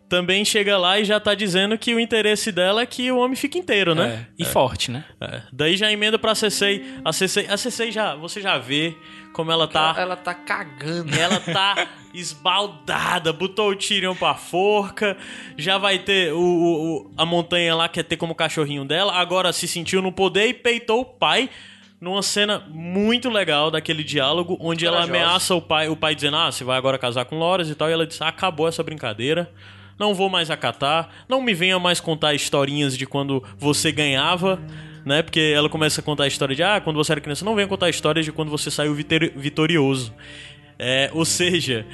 também 0.08 0.44
chega 0.44 0.78
lá 0.78 0.98
e 0.98 1.04
já 1.04 1.20
tá 1.20 1.34
dizendo 1.34 1.76
que 1.76 1.94
o 1.94 2.00
interesse 2.00 2.50
dela 2.50 2.80
é 2.82 2.86
que 2.86 3.10
o 3.12 3.18
homem 3.18 3.36
fique 3.36 3.58
inteiro, 3.58 3.94
né? 3.94 4.26
É, 4.38 4.42
E 4.42 4.44
forte, 4.44 4.90
né? 4.90 5.04
É. 5.20 5.42
Daí 5.52 5.76
já 5.76 5.90
emenda 5.92 6.18
pra 6.18 6.34
Cersei. 6.34 6.84
A 7.04 7.12
Cersei, 7.12 7.46
a 7.48 7.56
Cersei 7.56 7.92
já, 7.92 8.14
você 8.14 8.40
já 8.40 8.56
vê 8.58 8.96
como 9.34 9.52
ela 9.52 9.68
tá... 9.68 9.90
Ela, 9.90 10.00
ela 10.00 10.16
tá 10.16 10.34
cagando. 10.34 11.14
Ela 11.14 11.38
tá 11.40 11.86
esbaldada, 12.14 13.32
botou 13.32 13.70
o 13.70 13.76
Tyrion 13.76 14.14
pra 14.14 14.34
forca, 14.34 15.16
já 15.56 15.76
vai 15.78 15.98
ter 15.98 16.32
o, 16.32 16.38
o- 16.38 16.96
o- 16.96 17.10
a 17.16 17.26
montanha 17.26 17.74
lá 17.74 17.88
quer 17.88 18.02
ter 18.04 18.16
como 18.16 18.34
cachorrinho 18.34 18.84
dela, 18.84 19.12
agora 19.14 19.52
se 19.52 19.66
sentiu 19.68 20.00
no 20.00 20.10
poder 20.12 20.46
e 20.48 20.54
peitou 20.54 21.00
o 21.00 21.04
pai 21.04 21.50
numa 22.00 22.22
cena 22.22 22.62
muito 22.68 23.28
legal 23.28 23.70
daquele 23.70 24.04
diálogo, 24.04 24.56
onde 24.60 24.86
ela 24.86 25.02
ameaça 25.02 25.54
o 25.54 25.60
pai, 25.60 25.88
o 25.88 25.96
pai 25.96 26.14
dizendo, 26.14 26.36
ah, 26.36 26.50
você 26.52 26.62
vai 26.62 26.78
agora 26.78 26.96
casar 26.96 27.24
com 27.24 27.36
Loras 27.38 27.68
e 27.68 27.74
tal, 27.74 27.88
e 27.90 27.92
ela 27.92 28.06
diz, 28.06 28.22
ah, 28.22 28.28
acabou 28.28 28.68
essa 28.68 28.82
brincadeira, 28.84 29.50
não 29.98 30.14
vou 30.14 30.28
mais 30.28 30.50
acatar, 30.50 31.08
não 31.28 31.42
me 31.42 31.54
venha 31.54 31.78
mais 31.78 32.00
contar 32.00 32.34
historinhas 32.34 32.96
de 32.96 33.06
quando 33.06 33.42
você 33.58 33.90
ganhava, 33.90 34.60
né? 35.04 35.22
Porque 35.22 35.52
ela 35.54 35.68
começa 35.68 36.00
a 36.00 36.04
contar 36.04 36.24
a 36.24 36.28
história 36.28 36.54
de, 36.54 36.62
ah, 36.62 36.80
quando 36.80 36.96
você 36.96 37.12
era 37.12 37.20
criança, 37.20 37.44
não 37.44 37.54
venha 37.54 37.66
contar 37.66 37.88
histórias 37.88 38.24
de 38.24 38.32
quando 38.32 38.50
você 38.50 38.70
saiu 38.70 38.94
vitori- 38.94 39.32
vitorioso. 39.34 40.14
É, 40.78 41.10
ou 41.12 41.24
seja, 41.24 41.84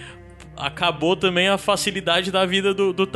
acabou 0.56 1.16
também 1.16 1.48
a 1.48 1.56
facilidade 1.56 2.30
da 2.30 2.44
vida 2.44 2.74
do, 2.74 2.92
do. 2.92 3.08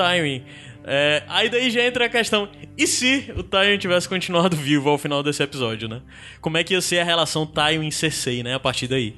É, 0.91 1.23
aí 1.29 1.51
daí 1.51 1.71
já 1.71 1.83
entra 1.85 2.07
a 2.07 2.09
questão: 2.09 2.49
e 2.77 2.87
se 2.87 3.33
o 3.37 3.43
Tywin 3.43 3.77
tivesse 3.77 4.09
continuado 4.09 4.57
vivo 4.57 4.89
ao 4.89 4.97
final 4.97 5.23
desse 5.23 5.43
episódio, 5.43 5.89
né? 5.89 6.01
Como 6.41 6.57
é 6.57 6.65
que 6.65 6.73
ia 6.73 6.81
ser 6.81 7.01
a 7.01 7.05
relação 7.05 7.45
Tywin-Cersei, 7.47 8.43
né? 8.43 8.55
A 8.55 8.61
partir 8.61 8.89
daí. 8.89 9.15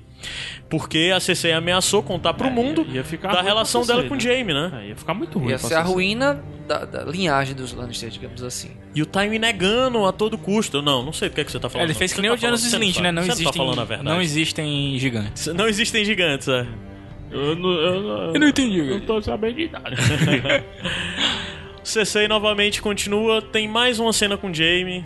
Porque 0.69 1.11
a 1.15 1.19
Cersei 1.19 1.53
ameaçou 1.53 2.03
contar 2.03 2.35
pro 2.35 2.51
mundo 2.51 2.87
ia 2.89 3.03
ficar 3.03 3.33
da 3.33 3.43
relação 3.43 3.85
dela 3.85 4.05
com 4.05 4.15
o 4.15 4.21
Jaime, 4.21 4.53
né? 4.55 4.71
É, 4.85 4.89
ia 4.89 4.97
ficar 4.97 5.15
muito 5.15 5.39
ruim. 5.39 5.51
Ia 5.51 5.59
ser 5.59 5.75
a 5.75 5.83
ruína 5.83 6.43
da, 6.69 6.85
da 6.85 7.03
linhagem 7.05 7.55
dos 7.57 7.73
Lannister, 7.73 8.09
digamos 8.11 8.43
assim. 8.43 8.71
E 8.95 9.03
o 9.03 9.07
Tywin 9.07 9.39
negando 9.39 10.05
a 10.07 10.13
todo 10.13 10.39
custo. 10.39 10.81
Não, 10.81 11.03
não 11.05 11.13
sei 11.13 11.29
do 11.29 11.35
que, 11.35 11.41
é 11.41 11.45
que 11.45 11.51
você 11.51 11.59
tá 11.59 11.67
É, 11.67 11.71
falando. 11.71 11.87
ele 11.89 11.95
fez 11.99 12.13
que 12.13 12.21
nem 12.21 12.31
tá 12.31 12.37
o 12.37 12.39
Janus 12.39 12.63
Slint, 12.65 12.97
não 12.97 13.03
né? 13.03 13.13
Não 13.13 13.23
você 13.23 13.33
existem, 13.33 13.45
não 13.47 13.53
tá 13.53 13.59
falando 13.59 13.81
a 13.81 13.85
verdade. 13.85 14.09
não 14.09 14.23
existem 14.23 14.97
gigantes. 14.99 15.47
Não 15.49 15.67
existem 15.67 16.05
gigantes, 16.05 16.47
é. 16.49 16.67
Eu 17.33 17.57
não, 17.57 17.71
eu 17.73 18.01
não, 18.03 18.35
Eu 18.35 18.41
não 18.41 18.49
entendi. 18.49 18.83
não 18.83 19.01
tô 19.01 19.21
sabendo 19.23 19.55
de 19.57 19.69
nada. 19.69 19.91
CC 21.83 22.29
novamente 22.29 22.81
continua, 22.83 23.41
tem 23.43 23.67
mais 23.67 23.99
uma 23.99 24.13
cena 24.13 24.37
com 24.37 24.53
Jamie. 24.53 25.05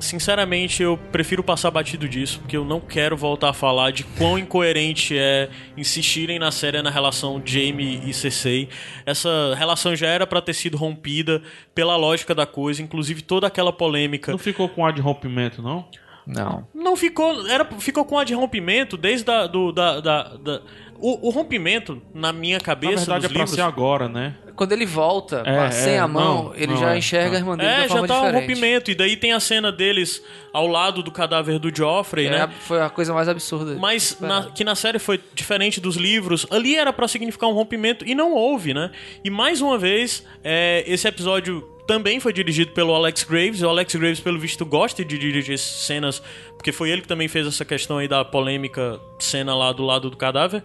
Sinceramente, 0.00 0.82
eu 0.82 0.98
prefiro 1.12 1.42
passar 1.42 1.70
batido 1.70 2.08
disso, 2.08 2.40
porque 2.40 2.56
eu 2.56 2.64
não 2.64 2.80
quero 2.80 3.16
voltar 3.16 3.50
a 3.50 3.52
falar 3.52 3.92
de 3.92 4.02
quão 4.02 4.38
incoerente 4.38 5.16
é 5.16 5.48
insistirem 5.76 6.38
na 6.38 6.50
série 6.50 6.80
na 6.82 6.90
relação 6.90 7.40
Jamie 7.44 8.00
e 8.04 8.12
Cersei. 8.14 8.68
Essa 9.04 9.54
relação 9.56 9.94
já 9.94 10.08
era 10.08 10.26
pra 10.26 10.40
ter 10.40 10.54
sido 10.54 10.76
rompida 10.76 11.42
pela 11.74 11.96
lógica 11.96 12.34
da 12.34 12.46
coisa, 12.46 12.82
inclusive 12.82 13.22
toda 13.22 13.46
aquela 13.46 13.72
polêmica 13.72 14.32
Não 14.32 14.38
ficou 14.38 14.68
com 14.68 14.84
ar 14.84 14.92
de 14.92 15.00
rompimento, 15.00 15.60
não? 15.62 15.86
Não. 16.26 16.66
Não 16.74 16.96
ficou. 16.96 17.46
Era, 17.48 17.64
ficou 17.78 18.04
com 18.04 18.18
a 18.18 18.24
de 18.24 18.34
rompimento 18.34 18.96
desde 18.96 19.30
a, 19.30 19.46
do, 19.46 19.72
da, 19.72 20.00
da, 20.00 20.22
da- 20.36 20.62
o, 21.02 21.28
o 21.28 21.30
rompimento, 21.30 22.00
na 22.14 22.30
minha 22.32 22.58
Na 22.58 22.64
cabeça, 22.64 22.96
verdade 22.96 23.24
é 23.24 23.28
dos 23.28 23.32
pra 23.32 23.38
livros. 23.40 23.54
ser 23.54 23.62
agora, 23.62 24.08
né? 24.08 24.34
Quando 24.60 24.72
ele 24.72 24.84
volta, 24.84 25.42
É, 25.46 25.70
sem 25.70 25.94
é, 25.94 25.98
a 25.98 26.06
mão, 26.06 26.44
não, 26.44 26.54
ele 26.54 26.74
não, 26.74 26.76
já 26.76 26.94
é, 26.94 26.98
enxerga 26.98 27.30
tá. 27.30 27.36
a 27.36 27.38
irmã 27.38 27.56
dele 27.56 27.68
de 27.70 27.74
É, 27.74 27.78
uma 27.78 27.82
já 27.84 27.88
forma 27.94 28.06
tá 28.08 28.14
um 28.20 28.24
diferente. 28.26 28.40
rompimento. 28.48 28.90
E 28.90 28.94
daí 28.94 29.16
tem 29.16 29.32
a 29.32 29.40
cena 29.40 29.72
deles 29.72 30.22
ao 30.52 30.66
lado 30.66 31.02
do 31.02 31.10
cadáver 31.10 31.58
do 31.58 31.74
Joffrey, 31.74 32.26
É, 32.26 32.30
né? 32.30 32.50
Foi 32.60 32.78
a 32.82 32.90
coisa 32.90 33.14
mais 33.14 33.26
absurda. 33.26 33.76
Mas 33.80 34.18
na- 34.20 34.50
que 34.50 34.62
na 34.62 34.74
série 34.74 34.98
foi 34.98 35.18
diferente 35.34 35.80
dos 35.80 35.96
livros, 35.96 36.46
ali 36.50 36.76
era 36.76 36.92
pra 36.92 37.08
significar 37.08 37.48
um 37.48 37.54
rompimento 37.54 38.06
e 38.06 38.14
não 38.14 38.34
houve, 38.34 38.74
né? 38.74 38.90
E 39.24 39.30
mais 39.30 39.62
uma 39.62 39.78
vez, 39.78 40.22
é, 40.44 40.84
esse 40.86 41.08
episódio 41.08 41.66
também 41.86 42.20
foi 42.20 42.30
dirigido 42.34 42.72
pelo 42.72 42.94
Alex 42.94 43.24
Graves. 43.24 43.62
O 43.62 43.68
Alex 43.70 43.94
Graves, 43.96 44.20
pelo 44.20 44.38
visto, 44.38 44.66
gosta 44.66 45.02
de 45.02 45.16
dirigir 45.16 45.58
cenas, 45.58 46.22
porque 46.54 46.70
foi 46.70 46.90
ele 46.90 47.00
que 47.00 47.08
também 47.08 47.28
fez 47.28 47.46
essa 47.46 47.64
questão 47.64 47.96
aí 47.96 48.06
da 48.06 48.22
polêmica 48.26 49.00
cena 49.18 49.54
lá 49.56 49.72
do 49.72 49.84
lado 49.84 50.10
do 50.10 50.18
cadáver. 50.18 50.62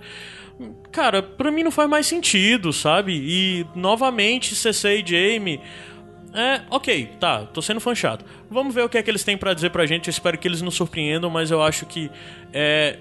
Cara, 0.91 1.22
pra 1.22 1.51
mim 1.51 1.64
não 1.64 1.72
faz 1.72 1.89
mais 1.89 2.08
sentido, 2.08 2.72
sabe? 2.72 3.14
E 3.14 3.66
novamente, 3.76 4.56
CC 4.56 5.01
e 5.01 5.06
Jamie. 5.06 5.60
É, 6.34 6.62
ok, 6.70 7.12
tá, 7.20 7.45
tô 7.45 7.62
sendo 7.62 7.80
fã 7.80 7.95
chato. 7.95 8.26
Vamos 8.49 8.76
ver 8.76 8.84
o 8.84 8.89
que 8.89 8.97
é 8.97 9.03
que 9.03 9.10
eles 9.10 9.24
têm 9.24 9.38
pra 9.38 9.53
dizer 9.53 9.70
pra 9.70 9.86
gente. 9.86 10.08
Eu 10.08 10.12
espero 10.12 10.38
que 10.38 10.47
eles 10.47 10.62
nos 10.62 10.76
surpreendam, 10.76 11.30
mas 11.30 11.49
eu 11.51 11.62
acho 11.62 11.86
que 11.86 12.12
é, 12.51 12.97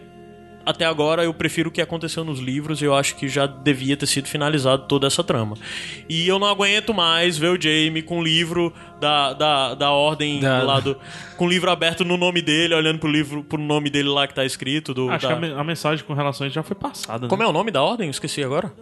até 0.67 0.85
agora 0.85 1.25
eu 1.25 1.33
prefiro 1.35 1.69
o 1.69 1.73
que 1.73 1.81
aconteceu 1.83 2.25
nos 2.25 2.39
livros 2.41 2.81
e 2.81 2.85
eu 2.85 2.95
acho 2.95 3.17
que 3.17 3.29
já 3.29 3.47
devia 3.47 3.97
ter 3.97 4.07
sido 4.07 4.29
finalizado 4.29 4.85
toda 4.89 5.07
essa 5.07 5.23
trama. 5.23 5.57
E 6.09 6.27
eu 6.29 6.39
não 6.39 6.47
aguento 6.49 6.93
mais 6.95 7.37
ver 7.39 7.49
o 7.49 7.61
Jamie 7.61 8.03
com 8.03 8.19
o 8.21 8.23
livro 8.23 8.73
da, 9.01 9.33
da, 9.33 9.75
da 9.75 9.91
ordem 9.91 10.41
Da- 10.41 10.63
lá 10.63 10.81
do. 10.81 10.97
Com 11.37 11.47
o 11.47 11.49
livro 11.49 11.69
aberto 11.71 12.05
no 12.05 12.17
nome 12.17 12.41
dele, 12.41 12.75
olhando 12.75 12.99
pro 13.01 13.11
livro, 13.11 13.43
pro 13.43 13.59
nome 13.59 13.91
dele 13.91 14.09
lá 14.09 14.27
que 14.27 14.35
tá 14.35 14.45
escrito. 14.45 14.95
Do, 14.95 15.11
Acho 15.11 15.27
da- 15.29 15.35
que 15.37 15.45
a, 15.45 15.49
me- 15.49 15.61
a 15.61 15.65
mensagem 15.65 16.05
com 16.05 16.15
relação 16.15 16.45
a 16.45 16.49
isso 16.49 16.55
já 16.55 16.63
foi 16.63 16.77
passada, 16.77 17.27
Como 17.29 17.43
né? 17.43 17.47
é 17.49 17.51
o 17.51 17.53
nome 17.53 17.71
da 17.71 17.83
ordem? 17.83 18.07
Eu 18.07 18.11
esqueci 18.13 18.43
agora. 18.43 18.73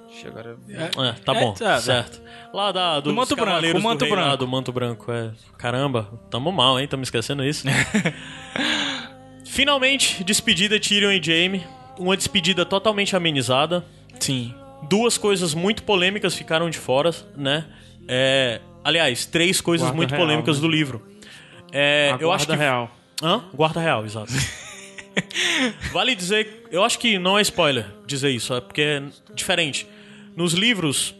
É, 0.68 1.12
tá 1.24 1.34
É, 1.34 1.40
bom, 1.40 1.52
tá. 1.54 1.78
certo. 1.80 2.20
Lá 2.52 2.70
da, 2.70 3.00
do, 3.00 3.08
Do 3.10 3.14
manto 3.14 3.34
branco, 3.34 3.78
o 3.78 3.82
manto 3.82 3.98
do 4.00 4.04
Rei 4.04 4.14
lá, 4.14 4.20
branco. 4.22 4.36
do 4.36 4.46
manto 4.48 4.72
branco. 4.72 5.10
É. 5.12 5.30
Caramba, 5.56 6.08
tamo 6.30 6.52
mal, 6.52 6.78
hein? 6.78 6.86
Tamo 6.86 7.02
esquecendo 7.02 7.42
isso. 7.42 7.66
Finalmente, 9.52 10.24
despedida 10.24 10.80
Tyrion 10.80 11.10
e 11.12 11.22
Jaime. 11.22 11.62
Uma 11.98 12.16
despedida 12.16 12.64
totalmente 12.64 13.14
amenizada. 13.14 13.84
Sim. 14.18 14.54
Duas 14.88 15.18
coisas 15.18 15.52
muito 15.52 15.82
polêmicas 15.82 16.34
ficaram 16.34 16.70
de 16.70 16.78
fora, 16.78 17.10
né? 17.36 17.66
É, 18.08 18.62
aliás, 18.82 19.26
três 19.26 19.60
coisas 19.60 19.88
Guarda 19.88 19.96
muito 19.96 20.10
real, 20.12 20.22
polêmicas 20.22 20.56
né? 20.56 20.62
do 20.62 20.68
livro. 20.68 21.06
É, 21.70 22.16
eu 22.18 22.32
acho 22.32 22.46
guarda 22.46 22.56
que 22.56 22.58
real. 22.58 22.90
Hã? 23.22 23.44
Guarda 23.52 23.78
real, 23.78 24.06
exato. 24.06 24.32
vale 25.92 26.14
dizer, 26.14 26.66
eu 26.70 26.82
acho 26.82 26.98
que 26.98 27.18
não 27.18 27.38
é 27.38 27.42
spoiler 27.42 27.84
dizer 28.06 28.30
isso, 28.30 28.54
é 28.54 28.60
porque 28.62 28.80
é 28.80 29.02
diferente. 29.34 29.86
Nos 30.34 30.54
livros, 30.54 31.14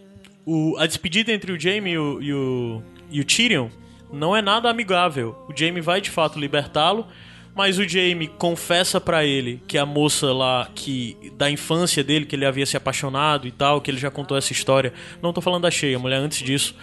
o- 0.47 0.75
a 0.79 0.87
despedida 0.87 1.31
entre 1.33 1.53
o 1.53 1.61
Jaime 1.61 1.91
e 1.91 1.99
o, 1.99 2.23
e 2.23 2.33
o, 2.33 2.83
e 3.11 3.21
o 3.21 3.25
Tyrion 3.25 3.69
não 4.11 4.35
é 4.35 4.41
nada 4.41 4.71
amigável. 4.71 5.37
O 5.51 5.55
Jaime 5.55 5.83
vai 5.83 6.01
de 6.01 6.09
fato 6.09 6.39
libertá-lo, 6.39 7.07
mas 7.55 7.79
o 7.79 7.89
Jaime 7.89 8.29
confessa 8.29 9.01
pra 9.01 9.25
ele 9.25 9.63
que 9.67 9.77
a 9.77 9.85
moça 9.87 10.33
lá 10.33 10.69
que 10.75 11.33
da 11.37 11.51
infância 11.51 12.03
dele, 12.03 12.27
que 12.27 12.35
ele 12.37 12.47
havia 12.47 12.67
se 12.67 12.77
apaixonado 12.77 13.47
e 13.47 13.51
tal, 13.51 13.81
que 13.81 13.91
ele 13.91 13.99
já 13.99 14.11
contou 14.11 14.37
essa 14.37 14.53
história. 14.53 14.93
Não 15.21 15.33
tô 15.33 15.41
falando 15.41 15.63
da 15.63 15.71
Cheia, 15.71 15.97
a 15.97 16.01
mulher 16.01 16.17
antes 16.17 16.39
disso. 16.39 16.75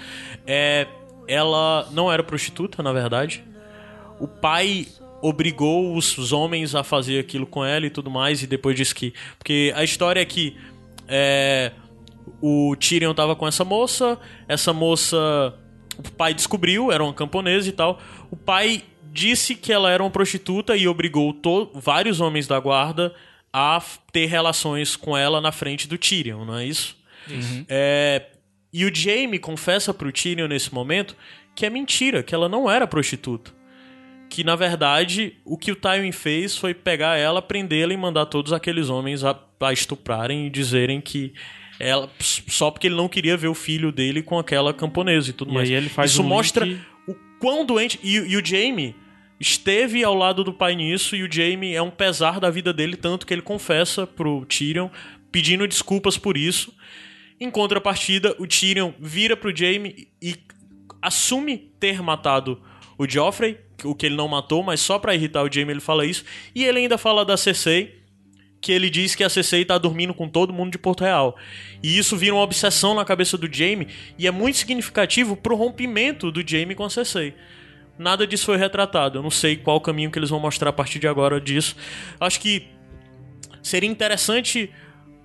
É, 0.46 0.88
ela 1.28 1.88
não 1.92 2.12
era 2.12 2.24
prostituta, 2.24 2.84
na 2.84 2.94
verdade 2.94 3.44
o 4.20 4.28
pai 4.28 4.86
obrigou 5.22 5.96
os, 5.96 6.18
os 6.18 6.32
homens 6.32 6.76
a 6.76 6.84
fazer 6.84 7.20
aquilo 7.20 7.48
com 7.48 7.64
ela 7.64 7.86
e 7.86 7.90
tudo 7.90 8.12
mais, 8.12 8.44
e 8.44 8.48
depois 8.48 8.76
disse 8.76 8.94
que. 8.94 9.14
Porque 9.38 9.74
a 9.76 9.84
história 9.84 10.20
é 10.20 10.26
que 10.26 10.56
é, 11.08 11.72
o 12.42 12.76
Tyrion 12.76 13.14
tava 13.14 13.36
com 13.36 13.48
essa 13.48 13.64
moça, 13.64 14.20
essa 14.48 14.74
moça. 14.74 15.56
O 15.98 16.12
pai 16.12 16.34
descobriu, 16.34 16.92
era 16.92 17.04
uma 17.04 17.14
camponesa 17.14 17.68
e 17.68 17.72
tal. 17.72 18.00
O 18.32 18.36
pai 18.36 18.84
disse 19.12 19.56
que 19.56 19.72
ela 19.74 19.92
era 19.92 20.04
uma 20.04 20.10
prostituta 20.10 20.76
e 20.76 20.88
obrigou 20.88 21.36
vários 21.74 22.20
homens 22.22 22.48
da 22.48 22.60
guarda 22.60 23.14
a 23.52 23.82
ter 24.12 24.26
relações 24.28 24.96
com 24.96 25.18
ela 25.18 25.42
na 25.42 25.52
frente 25.52 25.88
do 25.88 25.98
Tyrion, 25.98 26.46
não 26.46 26.58
é 26.58 26.66
isso? 26.66 26.96
É, 27.68 28.26
e 28.72 28.86
o 28.86 28.94
Jaime 28.96 29.40
confessa 29.40 29.94
pro 29.94 30.12
Tyrion 30.12 30.48
nesse 30.48 30.74
momento 30.74 31.16
que 31.56 31.66
é 31.66 31.70
mentira, 31.70 32.24
que 32.24 32.34
ela 32.34 32.48
não 32.48 32.70
era 32.70 32.88
prostituta. 32.88 33.52
Que 34.30 34.44
na 34.44 34.56
verdade 34.56 35.34
o 35.44 35.58
que 35.58 35.72
o 35.72 35.76
Tywin 35.76 36.12
fez 36.12 36.56
foi 36.56 36.74
pegar 36.74 37.18
ela, 37.18 37.42
prendê-la 37.42 37.94
e 37.94 37.98
mandar 37.98 38.28
todos 38.28 38.54
aqueles 38.54 38.88
homens 38.90 39.24
a, 39.24 39.36
a 39.60 39.74
estuprarem 39.74 40.46
e 40.46 40.50
dizerem 40.52 41.02
que 41.02 41.34
ela 41.80 42.10
só 42.20 42.70
porque 42.70 42.86
ele 42.88 42.96
não 42.96 43.08
queria 43.10 43.36
ver 43.36 43.48
o 43.48 43.56
filho 43.56 43.92
dele 43.92 44.22
com 44.22 44.38
aquela 44.38 44.72
camponesa 44.74 45.32
e 45.32 45.34
tudo 45.34 45.50
E 45.52 45.54
mais. 45.56 45.70
aí 45.70 45.76
ele 45.76 45.90
faz 45.90 46.12
Isso 46.12 46.22
um 46.22 46.28
mostra 46.28 46.66
link- 46.66 46.80
quão 47.40 47.66
doente 47.66 48.00
e, 48.04 48.16
e 48.16 48.38
o 48.38 48.46
Jaime 48.46 48.96
esteve 49.40 50.04
ao 50.04 50.14
lado 50.14 50.44
do 50.44 50.54
pai 50.54 50.76
nisso 50.76 51.16
e 51.16 51.24
o 51.24 51.32
Jaime 51.32 51.74
é 51.74 51.82
um 51.82 51.90
pesar 51.90 52.40
da 52.40 52.50
vida 52.50 52.74
dele 52.74 52.98
tanto 52.98 53.26
que 53.26 53.34
ele 53.34 53.42
confessa 53.42 54.06
pro 54.06 54.46
Tyrion 54.46 54.90
pedindo 55.32 55.68
desculpas 55.68 56.18
por 56.18 56.36
isso. 56.36 56.74
Em 57.40 57.50
contrapartida, 57.50 58.36
o 58.38 58.46
Tyrion 58.46 58.92
vira 59.00 59.38
pro 59.38 59.56
Jaime 59.56 60.10
e 60.22 60.36
assume 61.02 61.58
ter 61.80 62.02
matado 62.02 62.62
o 62.98 63.10
Joffrey, 63.10 63.58
o 63.86 63.96
que 63.96 64.08
ele 64.08 64.16
não 64.16 64.28
matou, 64.28 64.62
mas 64.62 64.82
só 64.82 65.00
pra 65.00 65.16
irritar 65.16 65.44
o 65.44 65.52
Jaime 65.52 65.72
ele 65.72 65.80
fala 65.80 66.06
isso. 66.06 66.26
E 66.54 66.66
ele 66.66 66.80
ainda 66.80 66.98
fala 66.98 67.24
da 67.24 67.38
Cersei, 67.38 67.99
que 68.62 68.72
ele 68.72 68.90
diz 68.90 69.16
que 69.16 69.24
a 69.24 69.30
Cersei 69.30 69.64
tá 69.64 69.78
dormindo 69.78 70.14
com 70.14 70.28
todo 70.28 70.54
mundo 70.54 70.72
de 70.72 70.78
Porto 70.78 71.04
Real. 71.04 71.38
E 71.82 71.98
isso 71.98 72.18
vira 72.18 72.36
uma 72.36 72.44
obsessão 72.44 72.94
na 72.94 73.06
cabeça 73.06 73.38
do 73.38 73.52
Jaime 73.52 73.88
e 74.18 74.28
é 74.28 74.32
muito 74.32 74.58
significativo 74.58 75.36
pro 75.36 75.56
rompimento 75.56 76.32
do 76.32 76.48
Jaime 76.48 76.76
com 76.76 76.84
a 76.84 76.90
Cersei. 76.90 77.34
Nada 77.98 78.26
disso 78.26 78.46
foi 78.46 78.58
retratado. 78.58 79.18
Eu 79.18 79.24
não 79.24 79.32
sei 79.32 79.56
qual 79.56 79.80
caminho 79.82 80.12
que 80.12 80.20
eles 80.20 80.30
vão 80.30 80.40
mostrar 80.40 80.70
a 80.70 80.74
partir 80.74 81.00
de 81.00 81.08
agora 81.08 81.40
disso. 81.40 81.76
Acho 82.20 82.40
que 82.40 82.68
seria 83.62 83.90
interessante 83.90 84.72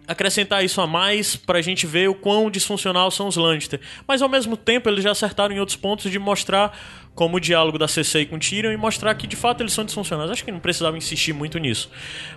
acrescentar 0.07 0.65
isso 0.65 0.81
a 0.81 0.87
mais 0.87 1.37
pra 1.37 1.63
gente 1.63 1.87
ver 1.87 2.09
o 2.09 2.15
quão 2.15 2.51
disfuncional 2.51 3.11
são 3.11 3.29
os 3.29 3.37
Lannister. 3.37 3.81
Mas 4.07 4.23
ao 4.23 4.29
mesmo 4.29 4.57
tempo 4.57 4.89
eles 4.89 5.03
já 5.03 5.11
acertaram 5.11 5.55
em 5.55 5.61
outros 5.61 5.77
pontos 5.77 6.11
de 6.11 6.19
mostrar 6.19 6.77
como 7.15 7.37
o 7.37 7.41
diálogo 7.41 7.79
da 7.79 7.89
Cersei 7.89 8.27
com 8.27 8.39
Tyrion 8.39 8.73
e 8.73 8.77
mostrar 8.77 9.15
que 9.15 9.27
de 9.27 9.37
fato 9.37 9.63
eles 9.63 9.73
são 9.73 9.85
disfuncionais. 9.85 10.31
Acho 10.31 10.45
que 10.45 10.53
não 10.53 10.61
precisava 10.61 10.97
insistir 10.97 11.33
muito 11.33 11.59
nisso. 11.59 11.91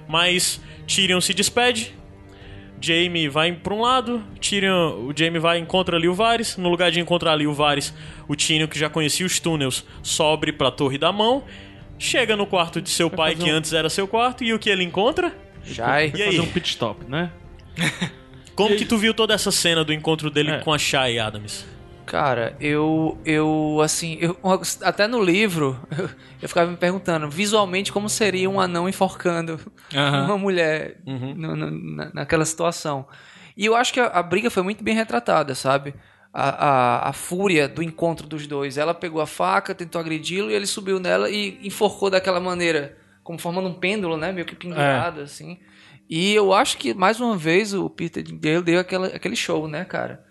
Mas 0.07 0.61
Tyrion 0.87 1.19
se 1.19 1.33
despede, 1.33 1.93
Jaime 2.79 3.27
vai 3.27 3.51
para 3.51 3.73
um 3.73 3.81
lado, 3.81 4.23
Tyrion, 4.39 5.07
o 5.07 5.13
Jaime 5.15 5.39
vai 5.39 5.57
e 5.57 5.61
encontra 5.61 5.97
ali 5.97 6.07
o 6.07 6.13
Varys. 6.13 6.57
No 6.57 6.69
lugar 6.69 6.91
de 6.91 6.99
encontrar 6.99 7.33
ali 7.33 7.47
o 7.47 7.53
Varys, 7.53 7.93
o 8.27 8.35
Tyrion, 8.35 8.67
que 8.67 8.77
já 8.77 8.89
conhecia 8.89 9.25
os 9.25 9.39
túneis, 9.39 9.83
sobe 10.03 10.51
pra 10.51 10.69
Torre 10.71 10.97
da 10.97 11.11
Mão. 11.11 11.43
Chega 11.99 12.37
no 12.37 12.45
quarto 12.45 12.79
de 12.79 12.91
seu 12.91 13.09
pai, 13.09 13.33
que 13.33 13.49
antes 13.49 13.73
era 13.73 13.89
seu 13.89 14.07
quarto, 14.07 14.43
e 14.43 14.53
o 14.53 14.59
que 14.59 14.69
ele 14.69 14.83
encontra? 14.83 15.35
Jai. 15.63 16.13
E 16.15 16.21
aí? 16.21 16.37
fazer 16.37 16.41
um 16.41 16.51
pit 16.51 16.69
stop, 16.69 17.03
né? 17.09 17.31
Como 18.55 18.75
que 18.75 18.85
tu 18.85 18.97
viu 18.97 19.13
toda 19.13 19.33
essa 19.33 19.51
cena 19.51 19.83
do 19.83 19.93
encontro 19.93 20.29
dele 20.31 20.51
É. 20.51 20.59
com 20.59 20.73
a 20.73 20.77
Shai 20.79 21.19
Adams? 21.19 21.65
Cara, 22.07 22.55
eu, 22.59 23.17
eu 23.25 23.79
assim, 23.83 24.17
eu, 24.21 24.37
até 24.81 25.07
no 25.07 25.21
livro, 25.21 25.77
eu, 25.95 26.09
eu 26.41 26.47
ficava 26.49 26.71
me 26.71 26.77
perguntando 26.77 27.29
visualmente 27.29 27.91
como 27.91 28.07
seria 28.09 28.49
um 28.49 28.59
anão 28.59 28.87
enforcando 28.87 29.59
Aham. 29.93 30.25
uma 30.25 30.37
mulher 30.37 30.97
Uhum. 31.05 31.35
no- 31.35 31.55
no- 31.55 31.95
na, 31.95 32.11
naquela 32.13 32.45
situação. 32.45 33.05
E 33.55 33.65
eu 33.65 33.75
acho 33.75 33.91
que 33.93 33.99
a, 33.99 34.05
a 34.07 34.23
briga 34.23 34.49
foi 34.49 34.63
muito 34.63 34.83
bem 34.83 34.95
retratada, 34.95 35.53
sabe? 35.53 35.93
A, 36.33 36.49
a, 37.05 37.09
a 37.09 37.13
fúria 37.13 37.67
do 37.67 37.83
encontro 37.83 38.25
dos 38.27 38.47
dois. 38.47 38.77
Ela 38.77 38.93
pegou 38.93 39.19
a 39.21 39.27
faca, 39.27 39.75
tentou 39.75 39.99
agredi-lo 39.99 40.49
e 40.49 40.53
ele 40.53 40.65
subiu 40.67 40.99
nela 40.99 41.29
e 41.29 41.59
enforcou 41.63 42.09
daquela 42.09 42.39
maneira, 42.39 42.95
como 43.23 43.37
formando 43.39 43.67
um 43.67 43.73
pêndulo, 43.73 44.15
né? 44.15 44.31
Meio 44.31 44.45
que 44.45 44.55
pendurado, 44.55 45.21
assim. 45.21 45.59
E 46.09 46.33
eu 46.33 46.53
acho 46.53 46.77
que, 46.77 46.93
mais 46.93 47.19
uma 47.19 47.35
vez, 47.37 47.73
o 47.73 47.89
Peter 47.89 48.23
Dinklage 48.23 48.63
deu 48.63 48.79
aquela, 48.79 49.07
aquele 49.07 49.35
show, 49.35 49.67
né, 49.67 49.83
cara? 49.85 50.25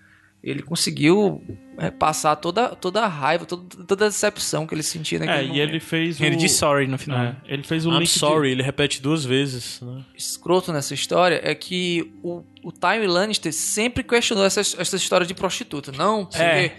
ele 0.44 0.62
conseguiu 0.62 1.42
é, 1.76 1.90
passar 1.90 2.36
toda, 2.36 2.68
toda 2.68 3.00
a 3.02 3.08
raiva, 3.08 3.44
toda, 3.44 3.64
toda 3.84 4.04
a 4.04 4.08
decepção 4.08 4.64
que 4.64 4.72
ele 4.76 4.82
sentia 4.82 5.18
naquele 5.18 5.38
É, 5.38 5.42
e 5.42 5.48
momento. 5.48 5.60
ele 5.70 5.80
fez 5.80 6.20
o... 6.20 6.24
Ele 6.24 6.36
diz 6.36 6.52
sorry 6.52 6.86
no 6.86 6.96
final. 6.96 7.18
É, 7.18 7.36
ele 7.48 7.64
fez 7.64 7.84
o 7.84 7.88
I'm 7.90 7.98
link 7.98 8.04
de- 8.12 8.18
sorry, 8.18 8.52
ele 8.52 8.62
repete 8.62 9.02
duas 9.02 9.24
vezes, 9.24 9.80
né? 9.80 10.04
escroto 10.16 10.72
nessa 10.72 10.94
história 10.94 11.40
é 11.42 11.52
que 11.52 12.12
o, 12.22 12.44
o 12.62 12.70
Tywin 12.70 13.08
Lannister 13.08 13.52
sempre 13.52 14.04
questionou 14.04 14.44
essa, 14.44 14.60
essa 14.60 14.94
história 14.94 15.26
de 15.26 15.34
prostituta. 15.34 15.90
Não, 15.90 16.24
porque 16.24 16.40
É. 16.40 16.76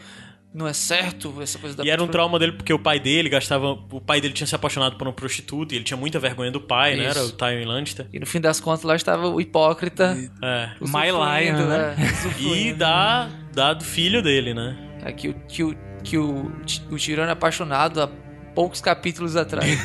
não 0.57 0.67
é 0.67 0.73
certo 0.73 1.39
essa 1.39 1.59
coisa 1.59 1.77
da 1.77 1.83
E 1.85 1.89
era 1.89 2.01
um 2.03 2.07
trauma 2.07 2.39
dele 2.39 2.53
porque 2.53 2.73
o 2.73 2.79
pai 2.79 2.99
dele 2.99 3.29
gastava. 3.29 3.73
O 3.91 4.01
pai 4.01 4.19
dele 4.19 4.33
tinha 4.33 4.47
se 4.47 4.55
apaixonado 4.55 4.97
por 4.97 5.07
uma 5.07 5.13
prostituta 5.13 5.75
e 5.75 5.77
ele 5.77 5.83
tinha 5.85 5.95
muita 5.97 6.19
vergonha 6.19 6.49
do 6.51 6.59
pai, 6.59 6.95
né? 6.95 7.07
Isso. 7.07 7.19
Era 7.19 7.27
o 7.27 7.31
Tywin 7.31 7.65
Lannister. 7.65 8.07
E 8.11 8.19
no 8.19 8.25
fim 8.25 8.41
das 8.41 8.59
contas 8.59 8.81
lá 8.83 8.95
estava 8.95 9.27
o 9.29 9.39
hipócrita. 9.39 10.17
É. 10.41 10.69
My 10.81 11.11
usufruindo, 11.11 11.59
Lion, 11.59 11.67
né? 11.67 11.95
E 12.39 12.73
da, 12.73 13.29
da 13.53 13.73
do 13.73 13.83
filho 13.83 14.21
dele, 14.23 14.55
né? 14.55 14.75
É 15.03 15.11
que, 15.11 15.29
o- 15.29 15.35
que, 15.47 15.63
o, 15.63 15.77
que 16.03 16.17
o, 16.17 16.51
o 16.89 16.97
tirano 16.97 17.29
é 17.29 17.33
apaixonado 17.33 18.01
há 18.01 18.07
poucos 18.55 18.81
capítulos 18.81 19.35
atrás. 19.35 19.69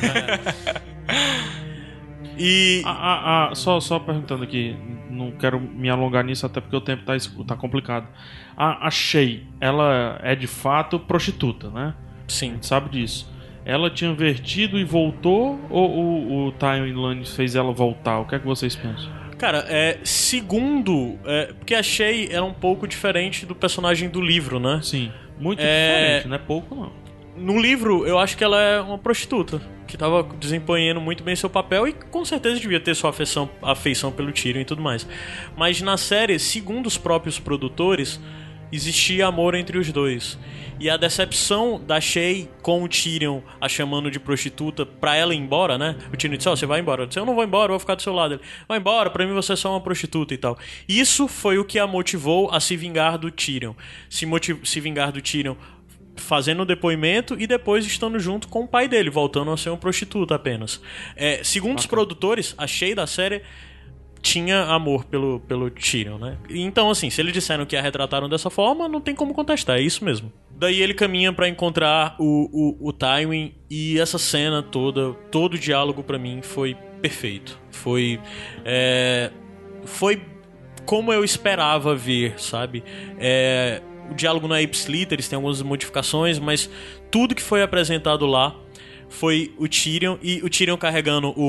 E. 2.38 2.82
Ah, 2.84 2.90
ah, 2.90 3.48
ah, 3.50 3.54
só, 3.54 3.78
só 3.78 3.98
perguntando 3.98 4.42
aqui, 4.44 4.74
não 5.12 5.30
quero 5.32 5.60
me 5.60 5.89
alongar 5.90 6.24
nisso 6.24 6.47
até 6.47 6.60
porque 6.60 6.76
o 6.76 6.80
tempo 6.80 7.05
tá, 7.05 7.14
tá 7.47 7.56
complicado. 7.56 8.09
A, 8.56 8.89
a 8.89 8.90
ela 9.60 10.18
é 10.22 10.34
de 10.34 10.47
fato 10.47 10.98
prostituta, 10.98 11.70
né? 11.70 11.94
A 12.28 12.32
Sim. 12.32 12.52
gente 12.52 12.66
sabe 12.66 12.90
disso. 12.90 13.30
Ela 13.64 13.89
tinha 13.90 14.12
vertido 14.12 14.78
e 14.78 14.84
voltou 14.84 15.60
ou 15.70 15.90
o, 15.90 16.47
o 16.48 16.52
Tywin 16.52 16.94
Lannister 16.94 17.36
fez 17.36 17.55
ela 17.55 17.72
voltar? 17.72 18.18
O 18.18 18.26
que 18.26 18.34
é 18.34 18.39
que 18.39 18.47
vocês 18.47 18.74
pensam? 18.74 19.12
Cara, 19.39 19.64
é. 19.68 19.98
Segundo. 20.05 21.18
É, 21.24 21.52
porque 21.52 21.74
a 21.74 21.82
Shay 21.82 22.28
era 22.30 22.44
um 22.44 22.52
pouco 22.52 22.86
diferente 22.86 23.44
do 23.47 23.55
personagem 23.55 24.09
do 24.09 24.20
livro, 24.20 24.59
né? 24.59 24.80
Sim, 24.82 25.12
muito 25.39 25.60
É- 25.60 25.64
diferente, 25.64 26.28
não 26.28 26.36
é 26.36 26.39
pouco 26.39 26.74
não. 26.74 27.01
No 27.36 27.59
livro, 27.59 28.06
eu 28.06 28.18
acho 28.18 28.36
que 28.36 28.44
ela 28.44 28.60
é 28.60 28.80
uma 28.80 28.98
prostituta. 28.98 29.60
Que 29.86 29.96
tava 29.96 30.22
desempenhando 30.38 31.00
muito 31.00 31.22
bem 31.22 31.36
seu 31.36 31.50
papel 31.50 31.88
e 31.88 31.92
com 31.92 32.24
certeza 32.24 32.60
devia 32.60 32.80
ter 32.80 32.94
sua 32.94 33.10
afeição, 33.10 33.48
afeição 33.62 34.12
pelo 34.12 34.32
Tyrion 34.32 34.60
e 34.60 34.64
tudo 34.64 34.82
mais. 34.82 35.06
Mas 35.56 35.80
na 35.82 35.96
série, 35.96 36.38
segundo 36.38 36.86
os 36.86 36.96
próprios 36.96 37.38
produtores, 37.38 38.20
existia 38.70 39.26
amor 39.26 39.54
entre 39.54 39.78
os 39.78 39.90
dois. 39.92 40.38
E 40.80 40.88
a 40.88 40.96
decepção 40.96 41.80
da 41.80 42.00
Shay 42.00 42.48
com 42.62 42.82
o 42.82 42.88
Tyrion 42.88 43.40
a 43.60 43.68
chamando 43.68 44.10
de 44.10 44.18
prostituta 44.18 44.84
pra 44.84 45.14
ela 45.14 45.34
ir 45.34 45.38
embora, 45.38 45.76
né? 45.76 45.96
O 46.12 46.16
Tyrion 46.16 46.36
disse, 46.36 46.48
ó, 46.48 46.56
você 46.56 46.66
vai 46.66 46.80
embora. 46.80 47.02
Eu 47.02 47.06
disse, 47.06 47.20
eu 47.20 47.26
não 47.26 47.34
vou 47.34 47.44
embora, 47.44 47.66
eu 47.66 47.74
vou 47.74 47.80
ficar 47.80 47.94
do 47.94 48.02
seu 48.02 48.12
lado. 48.12 48.34
Ele, 48.34 48.42
vai 48.66 48.78
embora, 48.78 49.10
pra 49.10 49.26
mim 49.26 49.32
você 49.32 49.52
é 49.52 49.56
só 49.56 49.70
uma 49.70 49.80
prostituta 49.80 50.32
e 50.32 50.38
tal. 50.38 50.59
Isso 50.88 51.28
foi 51.28 51.59
o 51.59 51.64
que 51.64 51.78
a 51.78 51.86
motivou 51.86 52.50
a 52.50 52.60
se 52.60 52.76
vingar 52.76 53.18
do 53.18 53.30
Tyrion. 53.30 53.74
Se, 54.09 54.24
motiv 54.26 54.64
se 54.64 54.80
vingar 54.80 55.12
do 55.12 55.20
Tyrion 55.20 55.54
fazendo 56.22 56.62
o 56.62 56.64
depoimento 56.64 57.36
e 57.38 57.46
depois 57.46 57.84
estando 57.84 58.18
junto 58.18 58.48
com 58.48 58.60
o 58.60 58.68
pai 58.68 58.88
dele, 58.88 59.10
voltando 59.10 59.50
a 59.50 59.56
ser 59.56 59.70
um 59.70 59.76
prostituta 59.76 60.34
apenas. 60.34 60.80
É, 61.16 61.42
segundo 61.44 61.78
os 61.78 61.86
produtores, 61.86 62.54
a 62.56 62.66
Shay 62.66 62.94
da 62.94 63.06
série 63.06 63.42
tinha 64.22 64.62
amor 64.62 65.04
pelo, 65.04 65.40
pelo 65.40 65.68
Tyrion, 65.68 66.16
né? 66.16 66.38
Então, 66.48 66.88
assim, 66.90 67.10
se 67.10 67.20
eles 67.20 67.32
disseram 67.32 67.66
que 67.66 67.76
a 67.76 67.82
retrataram 67.82 68.28
dessa 68.28 68.48
forma, 68.48 68.88
não 68.88 69.00
tem 69.00 69.14
como 69.14 69.34
contestar, 69.34 69.78
é 69.78 69.82
isso 69.82 70.04
mesmo. 70.04 70.32
Daí 70.56 70.80
ele 70.80 70.94
caminha 70.94 71.32
pra 71.32 71.48
encontrar 71.48 72.14
o, 72.20 72.78
o, 72.80 72.88
o 72.88 72.92
Tywin 72.92 73.52
e 73.68 73.98
essa 73.98 74.18
cena 74.18 74.62
toda, 74.62 75.12
todo 75.30 75.54
o 75.54 75.58
diálogo 75.58 76.04
pra 76.04 76.18
mim 76.18 76.40
foi 76.40 76.76
perfeito. 77.00 77.58
Foi. 77.72 78.20
é, 78.64 79.32
foi 79.84 80.22
como 80.86 81.12
eu 81.12 81.24
esperava 81.24 81.94
ver, 81.94 82.40
sabe? 82.40 82.82
É, 83.18 83.82
o 84.12 84.14
diálogo 84.14 84.47
não 84.47 84.55
é 84.56 84.62
ipsiliter, 84.62 85.16
eles 85.16 85.28
têm 85.28 85.36
algumas 85.36 85.60
modificações, 85.62 86.39
mas 86.39 86.68
tudo 87.10 87.34
que 87.34 87.43
foi 87.43 87.62
apresentado 87.62 88.26
lá 88.26 88.55
foi 89.09 89.52
o 89.59 89.68
Tyrion 89.68 90.16
e 90.22 90.40
o 90.43 90.48
Tyrion 90.48 90.76
carregando 90.76 91.28
o, 91.39 91.43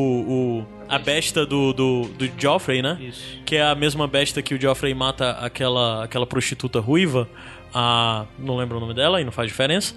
o 0.61 0.65
a 0.89 0.99
besta 0.99 1.45
do, 1.45 1.71
do, 1.71 2.01
do 2.09 2.29
Joffrey, 2.37 2.81
né? 2.81 2.97
Isso. 3.01 3.39
Que 3.45 3.55
é 3.55 3.63
a 3.63 3.73
mesma 3.73 4.05
besta 4.07 4.41
que 4.41 4.53
o 4.53 4.59
Joffrey 4.61 4.93
mata 4.93 5.31
aquela, 5.31 6.03
aquela 6.03 6.25
prostituta 6.27 6.79
ruiva, 6.81 7.29
a 7.73 8.25
não 8.37 8.57
lembro 8.57 8.77
o 8.77 8.79
nome 8.81 8.93
dela 8.93 9.21
e 9.21 9.23
não 9.23 9.31
faz 9.31 9.47
diferença. 9.47 9.95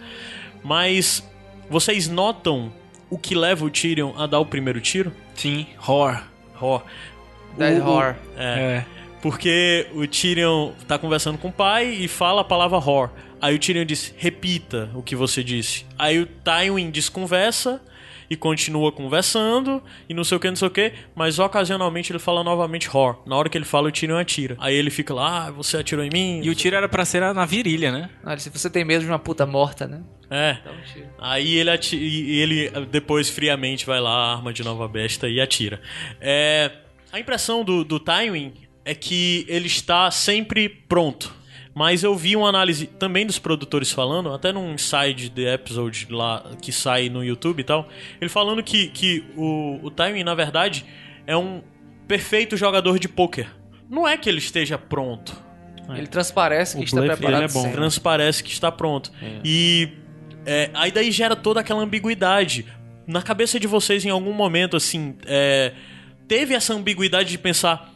Mas 0.63 1.29
vocês 1.69 2.09
notam 2.09 2.73
o 3.11 3.19
que 3.19 3.35
leva 3.35 3.65
o 3.65 3.71
Tyrion 3.71 4.13
a 4.17 4.27
dar 4.27 4.39
o 4.39 4.47
primeiro 4.47 4.81
tiro? 4.81 5.13
Sim, 5.35 5.67
horror. 5.81 6.23
Hor. 6.61 6.83
Dead 7.59 7.83
O- 7.83 7.87
Horror. 7.89 8.15
É. 8.37 8.85
Porque 9.23 9.87
o 9.95 10.07
Tyrion 10.07 10.73
tá 10.87 10.99
conversando 10.99 11.39
com 11.39 11.49
o 11.49 11.53
pai 11.53 11.89
e 11.89 12.07
fala 12.09 12.43
a 12.43 12.45
palavra 12.45 12.79
Hor. 12.79 13.11
Aí 13.41 13.55
o 13.55 13.59
Tyrion 13.59 13.85
diz, 13.85 14.15
repita 14.17 14.91
o 14.95 15.03
que 15.03 15.17
você 15.17 15.43
disse. 15.43 15.85
Aí 15.99 16.19
o 16.21 16.27
Tywin 16.27 16.91
desconversa 16.91 17.83
e 18.29 18.35
continua 18.37 18.91
conversando 18.91 19.81
e 20.09 20.15
não 20.15 20.25
sei 20.25 20.37
o 20.37 20.41
que, 20.41 20.49
não 20.49 20.57
sei 20.57 20.67
o 20.67 20.71
que, 20.71 20.93
mas 21.15 21.39
ocasionalmente 21.39 22.11
ele 22.13 22.19
fala 22.19 22.43
novamente 22.43 22.89
Hor. 22.95 23.23
Na 23.27 23.37
hora 23.37 23.49
que 23.49 23.57
ele 23.59 23.65
fala, 23.65 23.89
o 23.89 23.93
Tyrion 23.93 24.17
atira. 24.19 24.57
Aí 24.59 24.75
ele 24.75 24.91
fica 24.91 25.13
lá, 25.15 25.47
ah, 25.47 25.51
você 25.51 25.77
atirou 25.77 26.05
em 26.05 26.11
mim? 26.13 26.41
E 26.43 26.51
o 26.51 26.55
tiro 26.55 26.75
era 26.77 26.89
pra 26.89 27.05
ser 27.05 27.21
na 27.35 27.45
virilha, 27.45 27.91
né? 27.93 28.11
Ah, 28.25 28.37
se 28.37 28.51
você 28.51 28.69
tem 28.71 28.85
medo 28.85 29.03
de 29.05 29.11
uma 29.11 29.19
puta 29.19 29.45
morta, 29.47 29.87
né? 29.87 30.03
É. 30.31 30.59
Dá 30.65 30.73
um 30.73 30.83
tiro. 30.93 31.07
Aí 31.21 31.57
ele, 31.57 31.71
ati- 31.71 31.97
e 31.97 32.41
ele 32.41 32.71
depois 32.91 33.29
friamente 33.29 33.87
vai 33.87 34.01
lá, 34.01 34.35
arma 34.35 34.53
de 34.53 34.65
nova 34.65 34.89
besta 34.89 35.29
e 35.29 35.41
atira. 35.41 35.81
É, 36.21 36.71
a 37.13 37.21
impressão 37.21 37.63
do, 37.65 37.85
do 37.85 38.01
Tywin 38.01 38.53
é 38.87 38.95
que 38.95 39.45
ele 39.49 39.67
está 39.67 40.11
sempre 40.11 40.69
pronto. 40.69 41.35
Mas 41.75 42.03
eu 42.03 42.15
vi 42.15 42.35
uma 42.37 42.49
análise 42.49 42.87
também 42.87 43.27
dos 43.27 43.39
produtores 43.39 43.93
falando, 43.93 44.33
até 44.33 44.51
num 44.51 44.73
inside 44.73 45.29
the 45.31 45.53
episode 45.53 46.07
lá 46.09 46.43
que 46.63 46.73
sai 46.73 47.11
no 47.11 47.23
YouTube 47.23 47.61
e 47.61 47.65
tal, 47.65 47.87
ele 48.19 48.31
falando 48.31 48.63
que, 48.63 48.89
que 48.89 49.23
o, 49.37 49.81
o 49.83 50.25
na 50.25 50.35
verdade, 50.35 50.87
é 51.27 51.37
um 51.37 51.63
perfeito 52.09 52.57
jogador 52.57 52.99
de 52.99 53.09
pôquer. 53.09 53.49
Não 53.91 54.09
é 54.09 54.17
que 54.17 54.27
ele 54.27 54.39
esteja 54.39 54.79
pronto, 54.79 55.37
Ele 55.91 56.07
transparece 56.07 56.77
que 56.77 56.83
O 56.83 56.85
está 56.85 57.03
preparado 57.03 57.43
é 57.43 57.49
bom. 57.49 57.61
sempre. 57.61 57.73
transparece 57.77 58.43
que 58.43 58.51
está 58.51 58.73
pronto. 58.73 59.13
E 59.45 59.91
é, 60.47 60.71
aí 60.75 60.91
daí 60.91 61.11
gera 61.11 61.37
toda 61.37 61.61
aquela 61.61 61.83
ambiguidade. 61.83 62.65
Na 63.07 63.21
cabeça 63.21 63.61
de 63.61 63.67
vocês, 63.67 64.05
em 64.05 64.11
algum 64.11 64.33
momento, 64.33 64.77
assim, 64.77 65.17
é, 65.27 65.73
teve 66.27 66.55
essa 66.55 66.73
ambiguidade 66.73 67.29
de 67.31 67.39
pensar. 67.39 67.96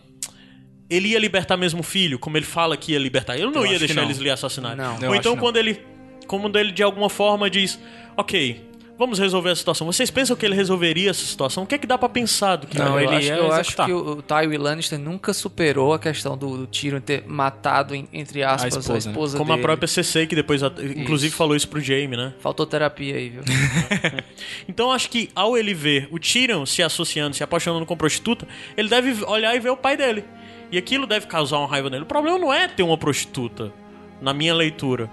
Ele 0.90 1.08
ia 1.08 1.18
libertar 1.18 1.56
mesmo 1.56 1.80
o 1.80 1.84
filho, 1.84 2.18
como 2.18 2.36
ele 2.36 2.44
fala 2.46 2.76
que 2.76 2.92
ia 2.92 2.98
libertar. 2.98 3.36
Ele 3.36 3.46
não 3.46 3.64
Eu 3.64 3.72
ia 3.72 3.78
deixar 3.78 3.94
não. 3.94 4.02
eles 4.04 4.18
lhe 4.18 4.28
assassinarem. 4.30 4.76
Não. 4.76 5.08
Ou 5.08 5.14
então 5.14 5.32
não. 5.36 5.40
quando 5.40 5.56
ele. 5.56 5.80
Como 6.26 6.50
ele 6.58 6.72
de 6.72 6.82
alguma 6.82 7.08
forma 7.08 7.48
diz. 7.48 7.78
Ok, 8.16 8.68
vamos 8.98 9.18
resolver 9.18 9.50
a 9.50 9.56
situação. 9.56 9.86
Vocês 9.86 10.10
pensam 10.10 10.36
que 10.36 10.44
ele 10.44 10.54
resolveria 10.54 11.10
essa 11.10 11.24
situação? 11.24 11.62
O 11.62 11.66
que 11.66 11.74
é 11.74 11.78
que 11.78 11.86
dá 11.86 11.96
pra 11.96 12.08
pensar 12.08 12.56
do 12.56 12.66
que 12.66 12.76
Não, 12.78 12.98
eu 13.00 13.06
ele 13.08 13.16
acho, 13.16 13.26
ia 13.28 13.34
eu 13.36 13.52
acho 13.52 13.76
que 13.76 13.92
o, 13.92 14.20
Tywin 14.20 14.56
Lannister 14.58 14.98
nunca 14.98 15.32
superou 15.32 15.92
a 15.94 15.98
questão 15.98 16.36
do, 16.36 16.58
do 16.58 16.66
Tyrion 16.66 17.00
ter 17.00 17.24
matado, 17.26 17.94
entre 18.12 18.42
aspas, 18.42 18.76
a 18.76 18.80
esposa, 18.80 19.10
esposa, 19.10 19.34
né? 19.34 19.38
Como 19.38 19.52
a 19.52 19.56
dele. 19.56 19.64
própria 19.66 19.88
CC, 19.88 20.26
que 20.26 20.34
depois, 20.36 20.62
a- 20.62 20.72
inclusive, 20.96 21.28
Isso. 21.28 21.36
falou 21.36 21.56
isso 21.56 21.66
pro 21.68 21.80
Jaime, 21.80 22.16
né? 22.16 22.34
Faltou 22.40 22.66
terapia 22.66 23.14
aí, 23.16 23.28
viu? 23.30 23.42
Então 24.68 24.90
acho 24.92 25.08
que 25.10 25.30
ao 25.34 25.56
ele 25.56 25.74
ver 25.74 26.08
o 26.10 26.18
Tyrion 26.18 26.64
se 26.66 26.82
associando, 26.82 27.34
se 27.34 27.42
apaixonando 27.42 27.86
com 27.86 27.96
prostituta, 27.96 28.46
ele 28.76 28.88
deve 28.88 29.24
olhar 29.24 29.54
e 29.54 29.60
ver 29.60 29.70
o 29.70 29.76
pai 29.76 29.96
dele. 29.96 30.24
E 30.70 30.78
aquilo 30.78 31.06
deve 31.06 31.26
causar 31.26 31.58
uma 31.58 31.68
raiva 31.68 31.90
nele. 31.90 32.04
O 32.04 32.06
problema 32.06 32.38
não 32.38 32.52
é 32.52 32.68
ter 32.68 32.82
uma 32.82 32.96
prostituta, 32.96 33.72
na 34.20 34.32
minha 34.32 34.54
leitura. 34.54 35.10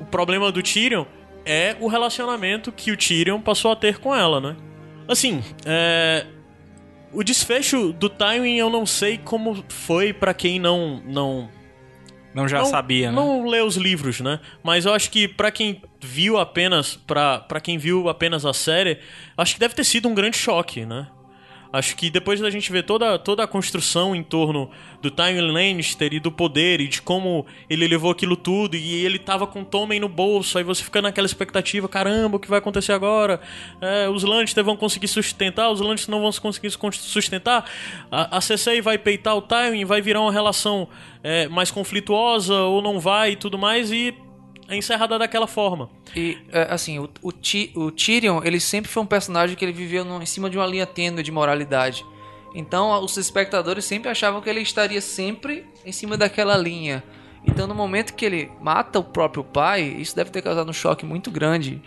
O 0.00 0.04
problema 0.04 0.50
do 0.50 0.62
Tyrion 0.62 1.04
é 1.44 1.76
o 1.80 1.88
relacionamento 1.88 2.70
que 2.70 2.90
o 2.90 2.96
Tyrion 2.96 3.40
passou 3.40 3.72
a 3.72 3.76
ter 3.76 3.98
com 3.98 4.14
ela, 4.14 4.40
né? 4.40 4.56
Assim, 5.08 5.42
é... 5.64 6.26
o 7.12 7.22
desfecho 7.22 7.92
do 7.92 8.08
Tywin 8.08 8.56
eu 8.56 8.68
não 8.70 8.84
sei 8.84 9.18
como 9.18 9.64
foi 9.68 10.12
pra 10.12 10.34
quem 10.34 10.60
não 10.60 11.02
não 11.06 11.48
Não 12.34 12.46
já 12.46 12.58
não, 12.58 12.66
sabia, 12.66 13.10
né? 13.10 13.16
Não 13.16 13.46
lê 13.46 13.60
os 13.62 13.76
livros, 13.76 14.20
né? 14.20 14.40
Mas 14.62 14.84
eu 14.84 14.92
acho 14.92 15.10
que 15.10 15.26
pra 15.26 15.50
quem 15.50 15.82
viu 16.00 16.38
apenas 16.38 16.96
para 16.96 17.40
para 17.40 17.60
quem 17.60 17.78
viu 17.78 18.08
apenas 18.08 18.44
a 18.44 18.52
série, 18.52 18.98
acho 19.36 19.54
que 19.54 19.60
deve 19.60 19.74
ter 19.74 19.84
sido 19.84 20.08
um 20.08 20.14
grande 20.14 20.36
choque, 20.36 20.84
né? 20.84 21.08
Acho 21.72 21.94
que 21.96 22.08
depois 22.08 22.40
da 22.40 22.48
gente 22.50 22.72
ver 22.72 22.82
toda, 22.84 23.18
toda 23.18 23.42
a 23.42 23.46
construção 23.46 24.16
em 24.16 24.22
torno 24.22 24.70
do 25.02 25.10
Tywin 25.10 25.40
Lannister 25.40 26.14
e 26.14 26.20
do 26.20 26.32
poder 26.32 26.80
e 26.80 26.88
de 26.88 27.02
como 27.02 27.44
ele 27.68 27.86
levou 27.86 28.10
aquilo 28.10 28.36
tudo 28.36 28.74
e 28.74 29.04
ele 29.04 29.18
tava 29.18 29.46
com 29.46 29.62
Tommen 29.62 30.00
no 30.00 30.08
bolso, 30.08 30.56
aí 30.56 30.64
você 30.64 30.82
fica 30.82 31.02
naquela 31.02 31.26
expectativa, 31.26 31.88
caramba, 31.88 32.36
o 32.36 32.40
que 32.40 32.48
vai 32.48 32.58
acontecer 32.58 32.92
agora? 32.92 33.40
É, 33.80 34.08
os 34.08 34.24
Lannister 34.24 34.64
vão 34.64 34.76
conseguir 34.76 35.08
sustentar, 35.08 35.70
os 35.70 35.80
Lannister 35.80 36.10
não 36.10 36.22
vão 36.22 36.32
conseguir 36.32 36.70
sustentar, 36.92 37.70
a, 38.10 38.38
a 38.38 38.40
vai 38.82 38.96
peitar 38.96 39.36
o 39.36 39.42
Tywin, 39.42 39.84
vai 39.84 40.00
virar 40.00 40.20
uma 40.20 40.32
relação 40.32 40.88
é, 41.22 41.48
mais 41.48 41.70
conflituosa 41.70 42.54
ou 42.54 42.80
não 42.80 42.98
vai 42.98 43.32
e 43.32 43.36
tudo 43.36 43.58
mais 43.58 43.92
e 43.92 44.14
é 44.68 44.76
encerrada 44.76 45.18
daquela 45.18 45.46
forma. 45.46 45.88
E, 46.14 46.38
é, 46.52 46.66
assim, 46.70 46.98
o, 46.98 47.08
o, 47.22 47.32
o 47.76 47.90
Tyrion, 47.90 48.40
ele 48.44 48.60
sempre 48.60 48.90
foi 48.90 49.02
um 49.02 49.06
personagem 49.06 49.56
que 49.56 49.64
ele 49.64 49.72
viveu 49.72 50.04
no- 50.04 50.22
em 50.22 50.26
cima 50.26 50.48
de 50.50 50.58
uma 50.58 50.66
linha 50.66 50.86
tênue 50.86 51.22
de 51.22 51.32
moralidade. 51.32 52.04
Então, 52.54 53.02
os 53.04 53.16
espectadores 53.16 53.84
sempre 53.84 54.10
achavam 54.10 54.40
que 54.40 54.48
ele 54.48 54.60
estaria 54.60 55.00
sempre 55.00 55.66
em 55.84 55.92
cima 55.92 56.16
daquela 56.16 56.56
linha. 56.56 57.02
Então, 57.46 57.66
no 57.66 57.74
momento 57.74 58.14
que 58.14 58.24
ele 58.24 58.50
mata 58.60 58.98
o 58.98 59.04
próprio 59.04 59.42
pai, 59.44 59.82
isso 59.82 60.14
deve 60.14 60.30
ter 60.30 60.42
causado 60.42 60.68
um 60.68 60.72
choque 60.72 61.04
muito 61.06 61.30
grande 61.30 61.80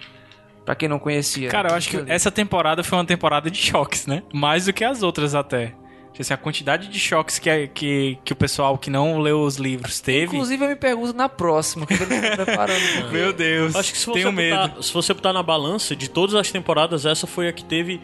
pra 0.66 0.76
quem 0.76 0.88
não 0.88 0.98
conhecia. 1.00 1.50
Cara, 1.50 1.70
eu 1.70 1.76
acho 1.76 1.90
que 1.90 2.04
essa 2.08 2.32
temporada 2.32 2.84
foi 2.84 2.98
uma 2.98 3.06
temporada 3.06 3.50
de 3.52 3.58
choques, 3.60 4.06
né? 4.08 4.24
Mais 4.34 4.66
do 4.66 4.74
que 4.74 4.84
as 4.84 5.04
outras 5.04 5.36
até. 5.36 5.74
Assim, 6.20 6.34
a 6.34 6.38
quantidade 6.38 6.88
de 6.88 7.00
choques 7.00 7.40
que, 7.40 7.68
que, 7.70 8.18
que 8.24 8.34
o 8.34 8.36
pessoal 8.36 8.78
que 8.78 8.92
não 8.92 9.20
leu 9.20 9.42
os 9.42 9.56
livros 9.56 10.00
teve. 10.00 10.36
Inclusive, 10.36 10.64
eu 10.64 10.70
me 10.70 10.76
pergunto 10.76 11.14
na 11.14 11.28
próxima, 11.28 11.86
o 11.86 11.88
que 11.88 11.94
eles 11.96 12.12
estão 12.12 12.46
preparando. 12.46 12.80
Meu 13.12 13.34
Deus. 13.34 13.76
Acho 13.76 13.92
que 13.92 13.98
se 13.98 14.06
você, 14.06 14.32
botar, 14.32 14.84
se 14.84 14.94
você 14.94 15.14
botar 15.16 15.34
na 15.34 15.42
balança, 15.42 15.96
de 15.96 16.08
todas 16.08 16.36
as 16.36 16.52
temporadas, 16.52 17.06
essa 17.06 17.26
foi 17.26 17.48
a 17.48 17.54
que 17.54 17.64
teve 17.64 18.00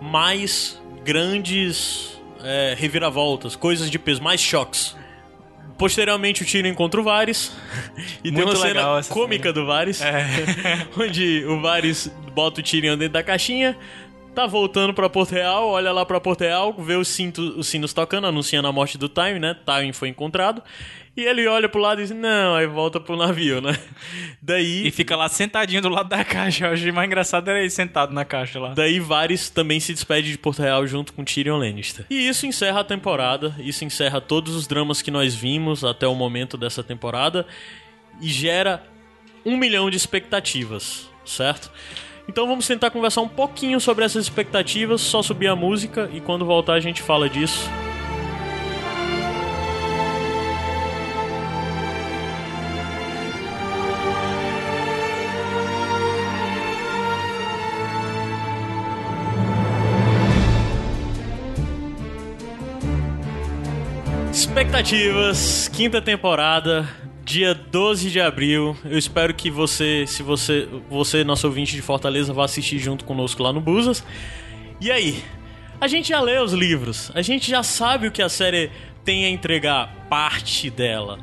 mais 0.00 0.80
grandes 1.04 2.20
é, 2.42 2.74
reviravoltas, 2.78 3.56
coisas 3.56 3.90
de 3.90 3.98
peso, 3.98 4.22
mais 4.22 4.40
choques. 4.40 4.94
Posteriormente, 5.76 6.42
o 6.42 6.46
Tyrion 6.46 6.70
encontra 6.70 7.00
o 7.00 7.04
Varys. 7.04 7.52
E 8.24 8.32
tem 8.32 8.42
uma 8.42 8.56
cena 8.56 9.02
cômica 9.08 9.52
do 9.52 9.66
Varys. 9.66 10.00
É. 10.00 10.26
onde 10.98 11.44
o 11.46 11.60
Varys 11.60 12.10
bota 12.32 12.60
o 12.60 12.62
Tyrion 12.62 12.96
dentro 12.96 13.14
da 13.14 13.22
caixinha. 13.22 13.76
Tá 14.36 14.46
voltando 14.46 14.92
pra 14.92 15.08
Porto 15.08 15.32
Real, 15.32 15.66
olha 15.66 15.90
lá 15.90 16.04
pra 16.04 16.20
Porto 16.20 16.42
Real, 16.42 16.70
vê 16.74 16.94
os, 16.94 17.08
cinto, 17.08 17.40
os 17.58 17.68
sinos 17.68 17.94
tocando, 17.94 18.26
anunciando 18.26 18.68
a 18.68 18.72
morte 18.72 18.98
do 18.98 19.08
Time, 19.08 19.38
né? 19.38 19.56
Time 19.64 19.94
foi 19.94 20.10
encontrado. 20.10 20.62
E 21.16 21.22
ele 21.22 21.46
olha 21.46 21.70
pro 21.70 21.80
lado 21.80 22.02
e 22.02 22.04
diz, 22.04 22.14
não, 22.14 22.54
aí 22.54 22.66
volta 22.66 23.00
pro 23.00 23.16
navio, 23.16 23.62
né? 23.62 23.74
Daí... 24.42 24.86
E 24.86 24.90
fica 24.90 25.16
lá 25.16 25.26
sentadinho 25.30 25.80
do 25.80 25.88
lado 25.88 26.10
da 26.10 26.22
caixa. 26.22 26.66
Eu 26.66 26.74
achei 26.74 26.92
mais 26.92 27.06
engraçado 27.06 27.48
era 27.48 27.60
ele 27.60 27.70
sentado 27.70 28.12
na 28.12 28.26
caixa 28.26 28.60
lá. 28.60 28.74
Daí 28.74 29.00
Varys 29.00 29.48
também 29.48 29.80
se 29.80 29.94
despede 29.94 30.32
de 30.32 30.36
Porto 30.36 30.60
Real 30.60 30.86
junto 30.86 31.14
com 31.14 31.24
Tyrion 31.24 31.56
Lannister. 31.56 32.04
E 32.10 32.28
isso 32.28 32.44
encerra 32.44 32.80
a 32.80 32.84
temporada, 32.84 33.54
isso 33.58 33.86
encerra 33.86 34.20
todos 34.20 34.54
os 34.54 34.66
dramas 34.66 35.00
que 35.00 35.10
nós 35.10 35.34
vimos 35.34 35.82
até 35.82 36.06
o 36.06 36.14
momento 36.14 36.58
dessa 36.58 36.84
temporada 36.84 37.46
e 38.20 38.28
gera 38.28 38.84
um 39.46 39.56
milhão 39.56 39.88
de 39.88 39.96
expectativas, 39.96 41.08
certo? 41.24 41.72
Então 42.28 42.46
vamos 42.46 42.66
tentar 42.66 42.90
conversar 42.90 43.20
um 43.20 43.28
pouquinho 43.28 43.80
sobre 43.80 44.04
essas 44.04 44.24
expectativas, 44.24 45.00
só 45.00 45.22
subir 45.22 45.46
a 45.46 45.56
música 45.56 46.10
e 46.12 46.20
quando 46.20 46.44
voltar 46.44 46.74
a 46.74 46.80
gente 46.80 47.00
fala 47.02 47.28
disso. 47.28 47.70
Expectativas, 64.32 65.68
quinta 65.68 66.02
temporada, 66.02 66.86
dia 67.26 67.52
12 67.52 68.08
de 68.08 68.20
abril. 68.20 68.76
Eu 68.84 68.96
espero 68.96 69.34
que 69.34 69.50
você, 69.50 70.04
se 70.06 70.22
você, 70.22 70.68
você, 70.88 71.24
nosso 71.24 71.44
ouvinte 71.48 71.74
de 71.74 71.82
Fortaleza, 71.82 72.32
vá 72.32 72.44
assistir 72.44 72.78
junto 72.78 73.04
conosco 73.04 73.42
lá 73.42 73.52
no 73.52 73.60
Busas. 73.60 74.04
E 74.80 74.92
aí? 74.92 75.22
A 75.80 75.88
gente 75.88 76.08
já 76.08 76.20
lê 76.20 76.38
os 76.38 76.52
livros, 76.52 77.10
a 77.14 77.20
gente 77.20 77.50
já 77.50 77.62
sabe 77.62 78.06
o 78.06 78.12
que 78.12 78.22
a 78.22 78.28
série 78.28 78.70
tem 79.04 79.26
a 79.26 79.28
entregar, 79.28 79.92
parte 80.08 80.70
dela. 80.70 81.18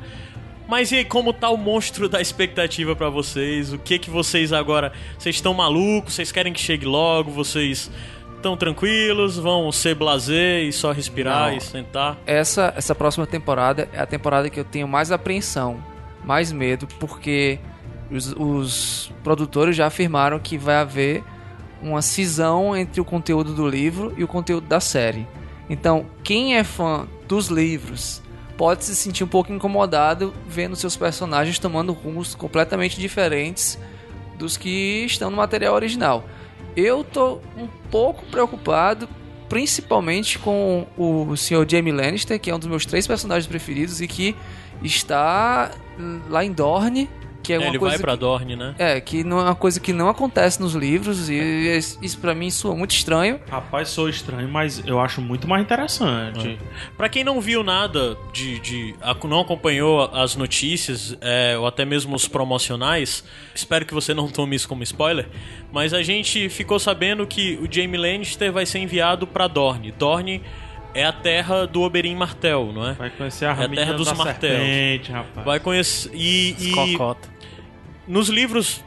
Mas 0.68 0.92
e 0.92 0.96
aí, 0.96 1.04
como 1.04 1.32
tá 1.32 1.48
o 1.48 1.56
monstro 1.56 2.08
da 2.08 2.20
expectativa 2.20 2.94
pra 2.94 3.08
vocês? 3.08 3.72
O 3.72 3.78
que 3.78 3.98
que 3.98 4.10
vocês 4.10 4.52
agora, 4.52 4.92
vocês 5.18 5.34
estão 5.34 5.52
malucos? 5.54 6.14
Vocês 6.14 6.30
querem 6.30 6.52
que 6.52 6.60
chegue 6.60 6.84
logo? 6.86 7.30
Vocês 7.30 7.90
estão 8.36 8.56
tranquilos? 8.56 9.38
Vão 9.38 9.72
ser 9.72 9.94
blazer 9.94 10.64
e 10.64 10.72
só 10.72 10.92
respirar 10.92 11.50
Não. 11.50 11.56
e 11.56 11.60
sentar? 11.60 12.18
essa, 12.26 12.72
essa 12.76 12.94
próxima 12.94 13.26
temporada 13.26 13.88
é 13.92 14.00
a 14.00 14.06
temporada 14.06 14.48
que 14.48 14.60
eu 14.60 14.64
tenho 14.64 14.86
mais 14.86 15.10
apreensão, 15.10 15.82
mais 16.24 16.50
medo, 16.52 16.86
porque 16.98 17.58
os, 18.10 18.32
os 18.32 19.12
produtores 19.22 19.76
já 19.76 19.86
afirmaram 19.86 20.38
que 20.38 20.56
vai 20.56 20.76
haver 20.76 21.22
uma 21.82 22.00
cisão 22.00 22.76
entre 22.76 23.00
o 23.00 23.04
conteúdo 23.04 23.52
do 23.52 23.68
livro 23.68 24.14
e 24.16 24.24
o 24.24 24.28
conteúdo 24.28 24.66
da 24.66 24.80
série. 24.80 25.26
Então, 25.68 26.06
quem 26.22 26.56
é 26.56 26.64
fã 26.64 27.06
dos 27.28 27.48
livros 27.48 28.22
pode 28.56 28.84
se 28.84 28.94
sentir 28.94 29.24
um 29.24 29.28
pouco 29.28 29.52
incomodado 29.52 30.32
vendo 30.46 30.76
seus 30.76 30.96
personagens 30.96 31.58
tomando 31.58 31.92
rumos 31.92 32.34
completamente 32.34 33.00
diferentes 33.00 33.78
dos 34.38 34.56
que 34.56 35.04
estão 35.04 35.30
no 35.30 35.36
material 35.36 35.74
original. 35.74 36.24
Eu 36.76 37.04
tô 37.04 37.40
um 37.56 37.68
pouco 37.90 38.24
preocupado, 38.26 39.08
principalmente 39.48 40.38
com 40.38 40.86
o 40.96 41.36
Sr. 41.36 41.66
Jaime 41.68 41.92
Lannister, 41.92 42.40
que 42.40 42.50
é 42.50 42.54
um 42.54 42.58
dos 42.58 42.68
meus 42.68 42.84
três 42.84 43.06
personagens 43.06 43.46
preferidos 43.46 44.00
e 44.00 44.08
que 44.08 44.34
está 44.82 45.70
lá 46.28 46.44
em 46.44 46.52
Dorne, 46.52 47.08
que 47.42 47.52
é 47.52 47.56
É, 47.56 47.58
uma 47.58 47.68
ele 47.68 47.78
coisa 47.78 47.96
vai 47.96 48.00
pra 48.00 48.12
que- 48.14 48.18
Dorne, 48.20 48.56
né? 48.56 48.74
é, 48.78 48.98
que 49.02 49.22
não 49.22 49.38
é 49.38 49.42
uma 49.42 49.54
coisa 49.54 49.78
que 49.78 49.92
não 49.92 50.08
acontece 50.08 50.58
nos 50.62 50.72
livros 50.74 51.28
e 51.28 51.78
isso 52.00 52.18
pra 52.18 52.34
mim 52.34 52.50
soa 52.50 52.74
muito 52.74 52.92
estranho. 52.92 53.38
Rapaz, 53.50 53.90
sou 53.90 54.08
estranho, 54.08 54.48
mas 54.48 54.82
eu 54.86 54.98
acho 54.98 55.20
muito 55.20 55.46
mais 55.46 55.62
interessante. 55.62 56.58
Pra 56.96 57.06
quem 57.06 57.22
não 57.22 57.42
viu 57.42 57.62
nada 57.62 58.16
de, 58.32 58.58
de 58.60 58.94
a- 59.02 59.14
não 59.28 59.40
acompanhou 59.40 60.04
as 60.14 60.34
notícias 60.36 61.14
é, 61.20 61.54
ou 61.58 61.66
até 61.66 61.84
mesmo 61.84 62.16
os 62.16 62.26
promocionais, 62.26 63.22
espero 63.54 63.84
que 63.84 63.92
você 63.92 64.14
não 64.14 64.26
tome 64.26 64.56
isso 64.56 64.66
como 64.66 64.82
spoiler. 64.82 65.28
Mas 65.70 65.92
a 65.92 66.02
gente 66.02 66.48
ficou 66.48 66.78
sabendo 66.78 67.26
que 67.26 67.58
o 67.62 67.68
Jaime 67.70 67.98
Lannister 67.98 68.50
vai 68.52 68.64
ser 68.64 68.78
enviado 68.78 69.26
pra 69.26 69.46
Dorne. 69.48 69.92
Dorne 69.92 70.40
é 70.94 71.04
a 71.04 71.12
terra 71.12 71.66
do 71.66 71.82
Oberyn 71.82 72.14
Martell, 72.14 72.72
não 72.72 72.88
é? 72.88 72.92
Vai 72.94 73.10
conhecer 73.10 73.44
a 73.46 73.50
a 73.50 73.54
raminha 73.54 73.82
terra 73.84 73.94
dos 73.96 74.06
da 74.06 74.14
martelos. 74.14 74.56
serpente, 74.58 75.12
rapaz. 75.12 75.44
Vai 75.46 75.60
conhecer 75.60 76.10
e, 76.14 76.56
e 76.58 76.72
Cocota. 76.72 77.28
nos 78.06 78.28
livros 78.28 78.82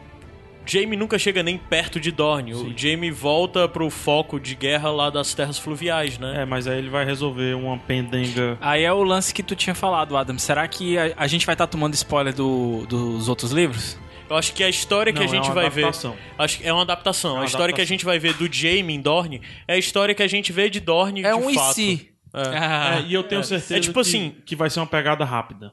Jaime 0.69 0.97
nunca 0.97 1.17
chega 1.17 1.41
nem 1.41 1.57
perto 1.57 1.97
de 1.97 2.11
Dorne. 2.11 2.53
O 2.53 2.73
Jaime 2.77 3.09
volta 3.09 3.69
pro 3.69 3.89
foco 3.89 4.37
de 4.37 4.53
guerra 4.53 4.91
lá 4.91 5.09
das 5.09 5.33
terras 5.33 5.57
fluviais, 5.57 6.17
né? 6.19 6.41
É, 6.41 6.45
mas 6.45 6.67
aí 6.67 6.77
ele 6.77 6.89
vai 6.89 7.05
resolver 7.05 7.55
uma 7.55 7.77
pendenga. 7.77 8.57
Aí 8.59 8.83
é 8.83 8.91
o 8.91 9.01
lance 9.01 9.33
que 9.33 9.41
tu 9.41 9.55
tinha 9.55 9.73
falado, 9.73 10.17
Adam. 10.17 10.37
Será 10.37 10.67
que 10.67 10.97
a, 10.97 11.13
a 11.15 11.25
gente 11.25 11.45
vai 11.45 11.53
estar 11.55 11.67
tomando 11.67 11.93
spoiler 11.93 12.33
do- 12.33 12.85
dos 12.85 13.29
outros 13.29 13.51
livros? 13.53 13.97
Eu 14.29 14.35
acho 14.35 14.53
que 14.53 14.63
a 14.63 14.69
história 14.69 15.11
que 15.13 15.19
Não, 15.19 15.25
a 15.25 15.29
gente 15.29 15.45
é 15.45 15.47
uma 15.47 15.53
vai 15.55 15.65
adaptação. 15.67 16.11
ver. 16.11 16.19
Acho 16.37 16.57
que 16.57 16.67
é 16.67 16.73
uma 16.73 16.81
adaptação. 16.81 17.31
É 17.31 17.33
uma 17.35 17.41
a 17.43 17.45
história 17.45 17.73
que 17.73 17.81
a 17.81 17.83
adaptação. 17.83 17.87
gente 17.87 18.05
vai 18.05 18.19
ver 18.19 18.33
do 18.33 18.51
Jaime 18.53 18.93
em 18.93 19.01
Dorne 19.01 19.41
é 19.67 19.73
a 19.75 19.77
história 19.77 20.13
que 20.13 20.23
a 20.23 20.27
gente 20.27 20.51
vê 20.51 20.69
de 20.69 20.79
Dorne 20.79 21.23
É 21.23 21.29
de 21.31 21.35
um 21.37 21.49
e 21.49 21.55
fato. 21.55 21.73
se. 21.75 22.09
É. 22.33 22.99
É, 22.99 23.01
e 23.07 23.13
eu 23.13 23.23
tenho 23.23 23.39
é. 23.41 23.43
certeza 23.43 23.77
É 23.77 23.79
tipo 23.79 23.93
que, 23.93 23.99
assim- 24.01 24.35
que 24.45 24.55
vai 24.55 24.69
ser 24.69 24.79
uma 24.81 24.87
pegada 24.87 25.23
rápida. 25.25 25.71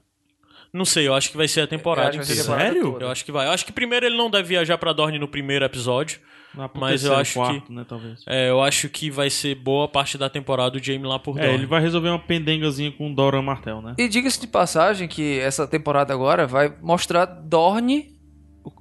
Não 0.73 0.85
sei, 0.85 1.07
eu 1.07 1.15
acho 1.15 1.31
que 1.31 1.37
vai 1.37 1.47
ser 1.47 1.61
a 1.61 1.67
temporada 1.69 2.09
acho 2.09 2.19
que 2.19 2.25
vai 2.25 2.35
ser 2.35 2.43
temporada 2.43 2.65
Sério? 2.73 2.93
toda. 2.93 3.05
Eu 3.05 3.11
acho 3.11 3.25
que 3.25 3.31
vai. 3.33 3.47
Eu 3.47 3.51
acho 3.53 3.65
que 3.67 3.71
primeiro 3.73 4.07
ele 4.07 4.17
não 4.17 4.29
deve 4.31 4.49
viajar 4.49 4.77
pra 4.79 4.93
Dorne 4.93 5.19
no 5.19 5.29
primeiro 5.29 5.65
episódio. 5.65 6.19
Pro 6.53 6.71
Mas 6.81 7.05
eu 7.05 7.17
acho 7.17 7.35
quarto, 7.35 7.63
que- 7.63 7.73
né, 7.73 7.85
talvez. 7.89 8.23
É, 8.29 8.49
eu 8.49 8.63
acho 8.63 8.89
que 8.89 9.11
vai 9.11 9.29
ser 9.29 9.57
boa 9.57 9.89
parte 9.89 10.17
da 10.17 10.29
temporada 10.31 10.79
o 10.79 10.83
Jaime 10.83 11.05
lá 11.07 11.19
por 11.19 11.35
Dorne. 11.35 11.51
É, 11.51 11.55
ele 11.55 11.67
vai 11.67 11.81
resolver 11.81 12.09
uma 12.09 12.19
pendengazinha 12.19 12.93
com 12.93 13.11
o 13.11 13.15
Doran 13.15 13.43
Martel, 13.43 13.83
né? 13.83 13.95
E 13.99 14.09
diga-se 14.09 14.41
de 14.41 14.47
passagem 14.47 15.09
que 15.09 15.39
essa 15.41 15.67
temporada 15.67 16.13
agora 16.15 16.47
vai 16.47 16.73
mostrar 16.81 17.25
Dorne, 17.25 18.13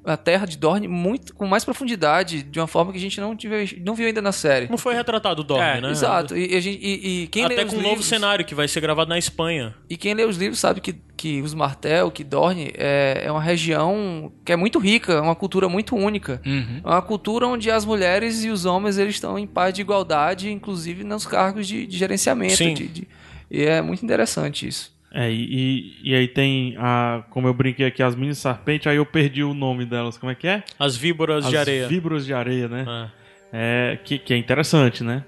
a 0.06 0.16
terra 0.18 0.46
de 0.46 0.58
Dorne, 0.58 0.88
muito 0.88 1.34
com 1.34 1.46
mais 1.46 1.66
profundidade, 1.66 2.44
de 2.44 2.60
uma 2.60 2.68
forma 2.68 2.92
que 2.92 2.98
a 2.98 3.02
gente 3.02 3.20
não, 3.20 3.36
tive, 3.36 3.82
não 3.86 3.94
viu 3.96 4.08
ainda 4.08 4.22
na 4.22 4.32
série. 4.32 4.70
Não 4.70 4.78
foi 4.78 4.94
retratado 4.94 5.44
Dorne, 5.44 5.78
É, 5.80 5.82
né? 5.82 5.92
Exato. 5.92 6.36
E, 6.38 6.46
e 6.46 6.58
e- 6.58 7.24
e 7.24 7.28
quem 7.28 7.46
lê 7.48 7.56
Até 7.56 7.66
os 7.66 7.72
com 7.72 7.76
um 7.78 7.82
novo 7.82 7.90
livros- 7.96 8.08
cenário 8.08 8.46
que 8.46 8.56
vai 8.56 8.68
ser 8.68 8.80
gravado 8.82 9.10
na 9.10 9.18
Espanha. 9.18 9.76
E 9.90 9.98
quem 9.98 10.14
lê 10.14 10.24
os 10.26 10.38
livros 10.38 10.60
sabe 10.60 10.80
que, 10.82 10.96
que 11.18 11.42
os 11.42 11.54
Martel, 11.54 12.10
que 12.12 12.24
Dorne, 12.24 12.72
é, 12.76 13.24
é 13.26 13.32
uma 13.32 13.42
região 13.42 14.32
que 14.46 14.52
é 14.52 14.56
muito 14.56 14.80
rica, 14.80 15.14
é 15.14 15.22
uma 15.22 15.36
cultura 15.36 15.68
muito 15.68 15.96
única. 15.96 16.42
Uhum. 16.46 16.82
É 16.84 16.88
uma 16.88 17.02
cultura 17.02 17.48
onde 17.48 17.70
as 17.72 17.84
mulheres 17.86 18.44
e 18.44 18.50
os 18.50 18.66
homens 18.66 18.98
eles 18.98 19.16
estão 19.16 19.38
em 19.38 19.48
paz 19.48 19.74
de 19.74 19.82
igualdade, 19.82 20.52
inclusive 20.52 21.04
nos 21.04 21.26
cargos 21.26 21.68
de, 21.68 21.86
de 21.86 21.98
gerenciamento. 21.98 22.56
Sim. 22.56 22.74
de- 22.74 22.88
de- 22.88 23.08
e 23.52 23.64
é 23.64 23.82
muito 23.82 24.04
interessante 24.04 24.68
isso. 24.68 24.93
É, 25.16 25.32
e, 25.32 25.96
e- 26.04 26.16
aí 26.16 26.28
tem 26.28 26.76
a. 26.80 27.24
Como 27.30 27.48
eu 27.48 27.54
brinquei 27.54 27.86
aqui, 27.86 28.02
as 28.02 28.16
mini 28.16 28.34
serpentes, 28.34 28.88
aí 28.88 28.98
eu 28.98 29.06
perdi 29.06 29.44
o 29.44 29.54
nome 29.54 29.86
delas. 29.86 30.18
Como 30.18 30.32
é 30.32 30.36
que 30.36 30.48
é? 30.48 30.64
As 30.80 30.96
víboras 30.98 31.46
as 31.46 31.52
de 31.52 31.58
areia. 31.58 31.88
Víboras 31.88 32.26
de 32.26 32.34
areia, 32.34 32.68
né? 32.68 33.10
É. 33.54 33.92
É, 33.94 33.98
que, 34.04 34.18
que 34.18 34.34
é 34.34 34.38
interessante, 34.38 35.04
né? 35.04 35.24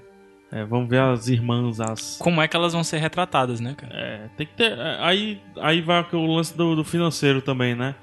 É, 0.52 0.64
vamos 0.66 0.90
ver 0.90 1.00
as 1.02 1.28
irmãs, 1.28 1.80
as. 1.80 2.18
Como 2.20 2.42
é 2.42 2.48
que 2.48 2.56
elas 2.56 2.74
vão 2.74 2.84
ser 2.84 2.98
retratadas, 2.98 3.60
né, 3.60 3.76
cara? 3.78 3.94
É, 3.96 4.30
tem 4.36 4.48
que 4.48 4.54
ter. 4.54 4.72
é, 4.72 4.98
Aí, 5.02 5.40
aí 5.62 5.82
vai 5.82 6.04
o 6.14 6.26
lance 6.36 6.58
do, 6.58 6.76
do 6.76 6.84
financeiro 6.84 7.40
também, 7.42 7.76
né? 7.76 7.94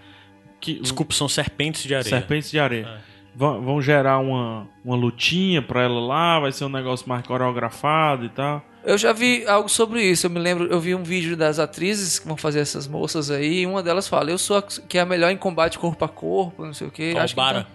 Que, 0.60 0.74
Desculpa, 0.78 1.12
são 1.12 1.28
serpentes 1.28 1.82
de 1.82 1.94
areia. 1.96 2.08
Serpentes 2.08 2.48
de 2.50 2.60
areia. 2.60 2.86
É. 2.86 3.12
Vão, 3.34 3.60
vão 3.62 3.82
gerar 3.82 4.18
uma, 4.18 4.68
uma 4.84 4.94
lutinha 4.94 5.60
pra 5.62 5.82
ela 5.82 5.98
lá, 5.98 6.38
vai 6.38 6.52
ser 6.52 6.64
um 6.64 6.68
negócio 6.68 7.08
mais 7.08 7.26
coreografado 7.26 8.24
e 8.24 8.28
tal. 8.28 8.64
Eu 8.84 8.98
já 8.98 9.12
vi 9.12 9.46
algo 9.46 9.68
sobre 9.68 10.02
isso. 10.02 10.26
Eu 10.26 10.30
me 10.30 10.38
lembro, 10.38 10.66
eu 10.66 10.80
vi 10.80 10.94
um 10.94 11.02
vídeo 11.02 11.36
das 11.36 11.58
atrizes 11.58 12.18
que 12.18 12.26
vão 12.26 12.36
fazer 12.36 12.60
essas 12.60 12.88
moças 12.88 13.30
aí, 13.30 13.60
e 13.60 13.66
uma 13.66 13.82
delas 13.82 14.08
fala: 14.08 14.30
Eu 14.30 14.38
sou 14.38 14.56
a 14.56 14.62
que 14.62 14.98
é 14.98 15.00
a 15.00 15.06
melhor 15.06 15.30
em 15.30 15.36
combate 15.36 15.78
corpo 15.78 16.04
a 16.04 16.08
corpo, 16.08 16.64
não 16.64 16.74
sei 16.74 16.88
o 16.88 16.90
quê. 16.90 17.14
Acho 17.16 17.34
que 17.34 17.40
Obara. 17.40 17.66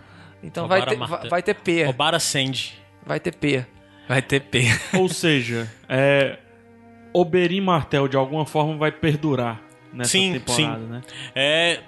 então 0.43 0.47
então 0.47 0.67
vai, 0.67 0.79
Obara 0.79 0.91
ter, 0.91 0.97
Martel. 0.97 1.19
vai, 1.19 1.29
vai 1.29 1.43
ter 1.43 1.53
peia. 1.55 1.89
Obara 1.89 2.19
Sandy. 2.19 2.73
Vai 3.05 3.19
ter 3.19 3.33
peia. 3.33 3.67
Vai 4.07 4.21
ter 4.21 4.39
P. 4.39 4.65
Ou 4.97 5.09
seja, 5.09 5.69
é, 5.89 6.39
Oberyn 7.13 7.61
Martel 7.61 8.07
de 8.07 8.15
alguma 8.15 8.45
forma 8.45 8.77
vai 8.77 8.91
perdurar. 8.91 9.61
nessa 9.91 10.11
Sim, 10.11 10.33
temporada, 10.33 10.79
sim. 10.79 10.87
né? 10.87 11.01
É. 11.35 11.79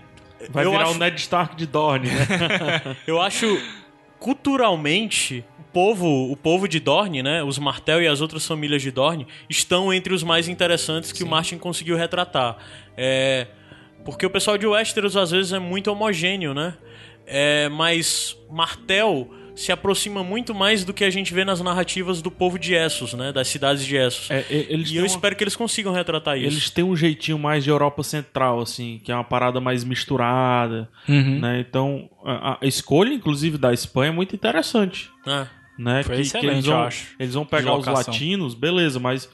Vai 0.50 0.66
eu 0.66 0.72
virar 0.72 0.84
acho, 0.84 0.94
o 0.94 0.98
Ned 0.98 1.20
Stark 1.20 1.56
de 1.56 1.66
Dorne, 1.66 2.08
né? 2.08 2.96
eu 3.06 3.22
acho 3.22 3.62
culturalmente 4.20 5.44
povo, 5.74 6.32
o 6.32 6.36
povo 6.36 6.68
de 6.68 6.80
Dorne, 6.80 7.22
né, 7.24 7.44
os 7.44 7.58
Martel 7.60 8.02
e 8.02 8.08
as 8.08 8.22
outras 8.22 8.46
famílias 8.46 8.82
de 8.82 8.92
Dorne 8.92 9.28
estão 9.50 9.94
entre 9.94 10.14
os 10.14 10.24
mais 10.24 10.48
interessantes 10.48 11.12
que 11.12 11.24
o 11.24 11.28
Martin 11.28 11.58
conseguiu 11.58 11.96
retratar. 11.96 12.58
É, 12.98 13.48
porque 14.06 14.26
o 14.26 14.30
pessoal 14.30 14.58
de 14.58 14.66
Westeros 14.68 15.16
às 15.16 15.32
vezes 15.32 15.54
é 15.54 15.60
muito 15.60 15.92
homogêneo, 15.92 16.54
né? 16.54 16.76
É, 17.28 17.70
mas 17.70 18.36
Martel 18.50 19.30
se 19.56 19.74
aproxima 19.74 20.24
muito 20.24 20.56
mais 20.56 20.86
do 20.86 20.94
que 20.94 21.04
a 21.04 21.10
gente 21.10 21.34
vê 21.34 21.44
nas 21.44 21.60
narrativas 21.60 22.22
do 22.22 22.32
povo 22.32 22.58
de 22.58 22.74
Essos, 22.74 23.14
né, 23.14 23.34
das 23.34 23.50
cidades 23.50 23.84
de 23.86 23.98
Essos. 23.98 24.32
É, 24.32 24.46
e- 24.50 24.68
e 24.94 24.96
eu 24.96 25.02
uma- 25.04 25.06
espero 25.08 25.36
que 25.36 25.44
eles 25.44 25.56
consigam 25.56 25.92
retratar 25.92 26.38
isso. 26.38 26.48
Eles 26.48 26.70
têm 26.70 26.86
um 26.86 26.96
jeitinho 26.96 27.38
mais 27.38 27.66
de 27.66 27.70
Europa 27.70 28.02
Central, 28.02 28.62
assim, 28.62 29.02
que 29.04 29.12
é 29.12 29.16
uma 29.16 29.24
parada 29.24 29.60
mais 29.60 29.84
misturada, 29.84 30.90
Uhum. 31.10 31.40
né? 31.42 31.60
Então, 31.60 32.10
a, 32.26 32.58
a 32.62 32.66
escolha, 32.66 33.14
inclusive, 33.14 33.58
da 33.58 33.74
Espanha 33.74 34.10
é 34.12 34.16
muito 34.16 34.34
interessante, 34.34 35.10
É. 35.28 35.46
né? 35.80 36.04
Foi 36.04 36.22
que, 36.22 36.30
que 36.30 36.46
eles 36.46 36.66
vão, 36.66 36.78
eu 36.78 36.84
acho. 36.84 37.08
Eles 37.18 37.34
vão 37.34 37.46
pegar 37.46 37.74
os 37.76 37.86
latinos, 37.86 38.54
beleza, 38.54 39.00
mas 39.00 39.30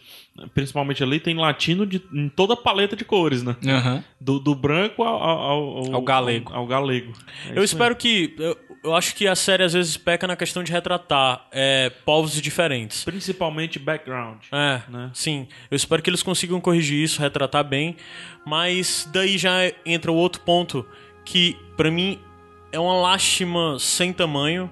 principalmente 0.53 1.01
ali 1.01 1.19
tem 1.19 1.35
latino 1.35 1.85
de, 1.85 2.01
em 2.13 2.30
toda 2.30 2.53
a 2.53 2.57
paleta 2.57 2.95
de 2.95 3.03
cores, 3.03 3.41
né? 3.41 3.55
Aham. 3.65 4.03
Do, 4.22 4.39
do 4.39 4.53
branco 4.53 5.03
ao, 5.03 5.17
ao, 5.22 5.95
Ao 5.95 6.01
galego. 6.01 6.51
Ao, 6.53 6.59
ao 6.59 6.67
galego. 6.67 7.13
É 7.49 7.57
Eu 7.57 7.63
espero 7.63 7.95
que. 7.95 8.35
Eu, 8.38 8.55
eu 8.84 8.95
acho 8.95 9.15
que 9.15 9.27
a 9.27 9.35
série 9.35 9.63
às 9.63 9.73
vezes 9.73 9.97
peca 9.97 10.27
na 10.27 10.35
questão 10.35 10.63
de 10.63 10.72
retratar 10.72 11.47
é, 11.51 11.89
povos 12.05 12.39
diferentes. 12.39 13.03
Principalmente 13.03 13.80
background. 13.80 14.43
É, 14.51 14.81
Né? 14.88 15.09
sim. 15.15 15.47
Eu 15.72 15.76
espero 15.76 16.03
que 16.03 16.09
eles 16.11 16.22
consigam 16.22 16.61
corrigir 16.61 17.03
isso, 17.03 17.19
retratar 17.19 17.63
bem. 17.63 17.95
Mas 18.45 19.09
daí 19.11 19.39
já 19.39 19.53
entra 19.84 20.11
o 20.11 20.15
outro 20.15 20.41
ponto 20.41 20.85
que, 21.26 21.57
pra 21.76 21.89
mim, 21.89 22.19
é 22.72 22.80
uma 22.80 22.95
lástima 23.01 23.80
sem 23.80 24.13
tamanho. 24.13 24.69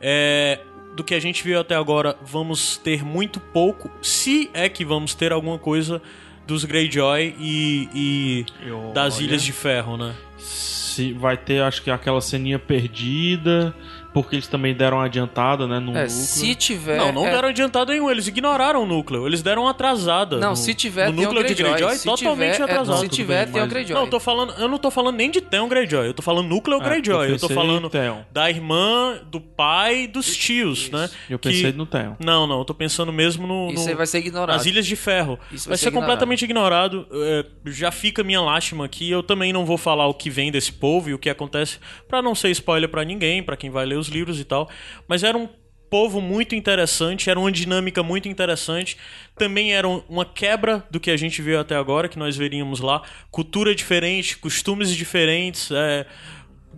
É, 0.00 0.60
do 0.96 1.04
que 1.04 1.14
a 1.14 1.20
gente 1.20 1.44
viu 1.44 1.60
até 1.60 1.74
agora, 1.76 2.16
vamos 2.24 2.76
ter 2.78 3.04
muito 3.04 3.38
pouco, 3.38 3.90
se 4.02 4.50
é 4.54 4.68
que 4.68 4.84
vamos 4.84 5.14
ter 5.14 5.30
alguma 5.32 5.58
coisa 5.58 6.00
dos 6.46 6.64
Greyjoy 6.64 7.34
e, 7.38 7.88
e 7.94 8.46
Eu- 8.66 8.92
das 8.94 9.16
olha, 9.16 9.24
Ilhas 9.24 9.42
de 9.42 9.52
Ferro, 9.52 9.96
né? 9.96 10.14
Se 10.38 11.12
vai 11.12 11.36
ter, 11.36 11.62
acho 11.62 11.82
que 11.82 11.90
aquela 11.90 12.20
ceninha 12.22 12.58
perdida, 12.58 13.74
porque 14.16 14.34
eles 14.36 14.46
também 14.46 14.74
deram 14.74 14.98
adiantada, 14.98 15.66
né? 15.66 15.78
No 15.78 15.90
É, 15.90 16.04
núcleo. 16.04 16.08
se 16.08 16.54
tiver. 16.54 16.96
Não, 16.96 17.12
não 17.12 17.26
é, 17.26 17.30
deram 17.32 17.48
adiantado 17.50 17.92
nenhum, 17.92 18.10
eles 18.10 18.26
ignoraram 18.26 18.82
o 18.82 18.86
núcleo, 18.86 19.26
eles 19.26 19.42
deram 19.42 19.68
atrasada. 19.68 20.38
Não, 20.38 20.50
no- 20.50 20.56
se 20.56 20.72
tiver, 20.72 21.12
no 21.12 21.20
o 21.20 21.24
núcleo 21.24 21.44
de 21.44 21.54
Greyjoy. 21.54 21.96
Se 21.96 22.04
totalmente 22.06 22.52
tiver, 22.52 22.62
é, 22.62 22.72
atrasado. 22.72 22.98
se 23.00 23.08
tiver, 23.10 23.44
bem, 23.44 23.52
tem 23.52 23.60
o 23.60 23.64
mas- 23.64 23.72
Greyjoy. 23.74 23.94
Não, 23.94 24.04
eu 24.04 24.10
tô 24.10 24.18
falando, 24.18 24.54
eu 24.58 24.68
não 24.68 24.78
tô 24.78 24.90
falando 24.90 25.16
nem 25.16 25.30
de 25.30 25.42
Theon 25.42 25.68
Greyjoy, 25.68 26.06
eu 26.06 26.14
tô 26.14 26.22
falando 26.22 26.48
núcleo 26.48 26.78
É, 26.80 26.84
Greyjoy, 26.84 27.30
eu 27.32 27.38
tô 27.38 27.48
falando 27.50 27.90
da 28.32 28.48
irmã, 28.48 29.18
do 29.30 29.38
pai 29.38 30.04
e 30.04 30.06
dos 30.06 30.34
tios, 30.34 30.90
né? 30.90 31.10
Eu 31.28 31.38
Que- 31.38 31.50
pensei 31.50 31.72
no 31.72 31.84
Theon. 31.84 32.14
Não, 32.18 32.46
não, 32.46 32.60
eu 32.60 32.64
tô 32.64 32.72
pensando 32.72 33.12
mesmo 33.12 33.46
no, 33.46 33.70
Isso 33.70 33.82
no- 33.84 33.88
aí 33.90 33.94
vai 33.94 34.06
ser 34.06 34.18
ignorado. 34.20 34.56
nas 34.56 34.64
Ilhas 34.64 34.86
de 34.86 34.96
Ferro. 34.96 35.38
Isso 35.52 35.64
vai, 35.68 35.72
vai 35.72 35.76
ser, 35.76 35.82
ser 35.84 35.88
ignorado. 35.90 36.08
completamente 36.10 36.42
ignorado. 36.42 37.06
É, 37.12 37.44
já 37.66 37.90
fica 37.92 38.24
minha 38.24 38.40
lástima 38.40 38.86
aqui. 38.86 39.10
Eu 39.10 39.22
também 39.22 39.52
não 39.52 39.66
vou 39.66 39.76
falar 39.76 40.06
o 40.06 40.14
que 40.14 40.30
vem 40.30 40.50
desse 40.50 40.72
povo 40.72 41.10
e 41.10 41.12
o 41.14 41.18
que 41.18 41.28
acontece, 41.28 41.78
pra 42.08 42.22
não 42.22 42.34
ser 42.34 42.48
spoiler 42.50 42.88
pra 42.88 43.04
ninguém, 43.04 43.42
pra 43.42 43.58
quem 43.58 43.68
vai 43.68 43.84
ler 43.84 43.98
os 43.98 44.05
livros 44.08 44.40
e 44.40 44.44
tal. 44.44 44.68
Mas 45.08 45.22
era 45.22 45.36
um 45.36 45.48
povo 45.88 46.20
muito 46.20 46.54
interessante, 46.54 47.30
era 47.30 47.38
uma 47.38 47.52
dinâmica 47.52 48.02
muito 48.02 48.28
interessante. 48.28 48.96
Também 49.36 49.72
era 49.72 49.86
um- 49.86 50.02
uma 50.08 50.24
quebra 50.24 50.84
do 50.90 50.98
que 50.98 51.10
a 51.10 51.16
gente 51.16 51.40
viu 51.40 51.60
até 51.60 51.76
agora, 51.76 52.08
que 52.08 52.18
nós 52.18 52.36
veríamos 52.36 52.80
lá. 52.80 53.02
Cultura 53.30 53.74
diferente, 53.74 54.36
costumes 54.36 54.90
diferentes, 54.90 55.70
é, 55.70 56.06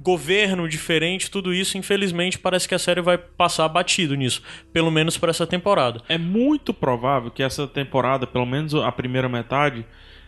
governo 0.00 0.68
diferente, 0.68 1.30
tudo 1.30 1.52
isso, 1.52 1.76
infelizmente, 1.76 2.38
parece 2.38 2.68
que 2.68 2.74
a 2.74 2.78
série 2.78 3.00
vai 3.00 3.18
passar 3.18 3.66
batido 3.68 4.14
nisso. 4.14 4.42
Pelo 4.72 4.90
menos 4.90 5.18
para 5.18 5.30
essa 5.30 5.46
temporada. 5.46 6.02
É 6.08 6.16
muito 6.18 6.72
provável 6.72 7.30
que 7.30 7.42
essa 7.42 7.66
temporada, 7.66 8.26
pelo 8.26 8.46
menos 8.46 8.74
a 8.74 8.92
primeira 8.92 9.28
metade, 9.28 9.84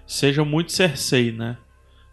seja 0.06 0.44
muito 0.44 0.72
Cersei, 0.72 1.30
né? 1.30 1.56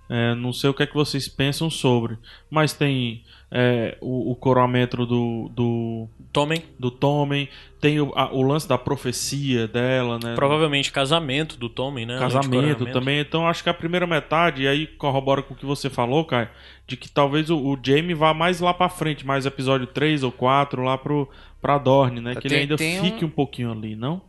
É, 0.09 0.35
não 0.35 0.53
sei 0.53 0.69
o 0.69 0.73
que 0.73 0.83
é 0.83 0.87
que 0.87 0.93
vocês 0.93 1.27
pensam 1.27 1.69
sobre, 1.69 2.17
mas 2.49 2.71
tem 2.73 3.23
é, 3.51 3.97
o, 4.01 4.31
o 4.31 4.35
coroamento 4.35 5.05
do, 5.05 5.49
do, 5.53 6.07
Tomem. 6.33 6.63
do 6.77 6.91
Tommen, 6.91 7.47
tem 7.79 7.99
o, 8.01 8.11
a- 8.15 8.31
o 8.33 8.41
lance 8.41 8.67
da 8.67 8.77
profecia 8.77 9.67
dela, 9.67 10.19
né? 10.21 10.35
Provavelmente 10.35 10.91
casamento 10.91 11.57
do 11.57 11.69
Tommen, 11.69 12.05
né? 12.05 12.19
Casamento 12.19 12.85
também. 12.93 13.19
Então 13.19 13.47
acho 13.47 13.63
que 13.63 13.69
a 13.69 13.73
primeira 13.73 14.05
metade, 14.05 14.63
e 14.63 14.67
aí 14.67 14.85
corrobora 14.87 15.41
com 15.41 15.53
o 15.53 15.57
que 15.57 15.65
você 15.65 15.89
falou, 15.89 16.25
Kai, 16.25 16.49
de 16.85 16.97
que 16.97 17.09
talvez 17.09 17.49
o, 17.49 17.57
o 17.57 17.77
Jaime 17.81 18.13
vá 18.13 18.33
mais 18.33 18.59
lá 18.59 18.73
pra 18.73 18.89
frente, 18.89 19.25
mais 19.25 19.45
episódio 19.45 19.87
3 19.87 20.23
ou 20.23 20.31
4, 20.31 20.83
lá 20.83 20.97
pro, 20.97 21.29
pra 21.61 21.77
Dorne, 21.77 22.19
né? 22.19 22.33
Que 22.35 22.47
ele 22.47 22.49
Tem- 22.49 22.59
ainda 22.63 22.75
tem 22.77 23.01
fique 23.01 23.23
um- 23.23 23.27
um 23.27 23.31
pouquinho 23.31 23.71
ali, 23.71 23.95
não? 23.95 24.21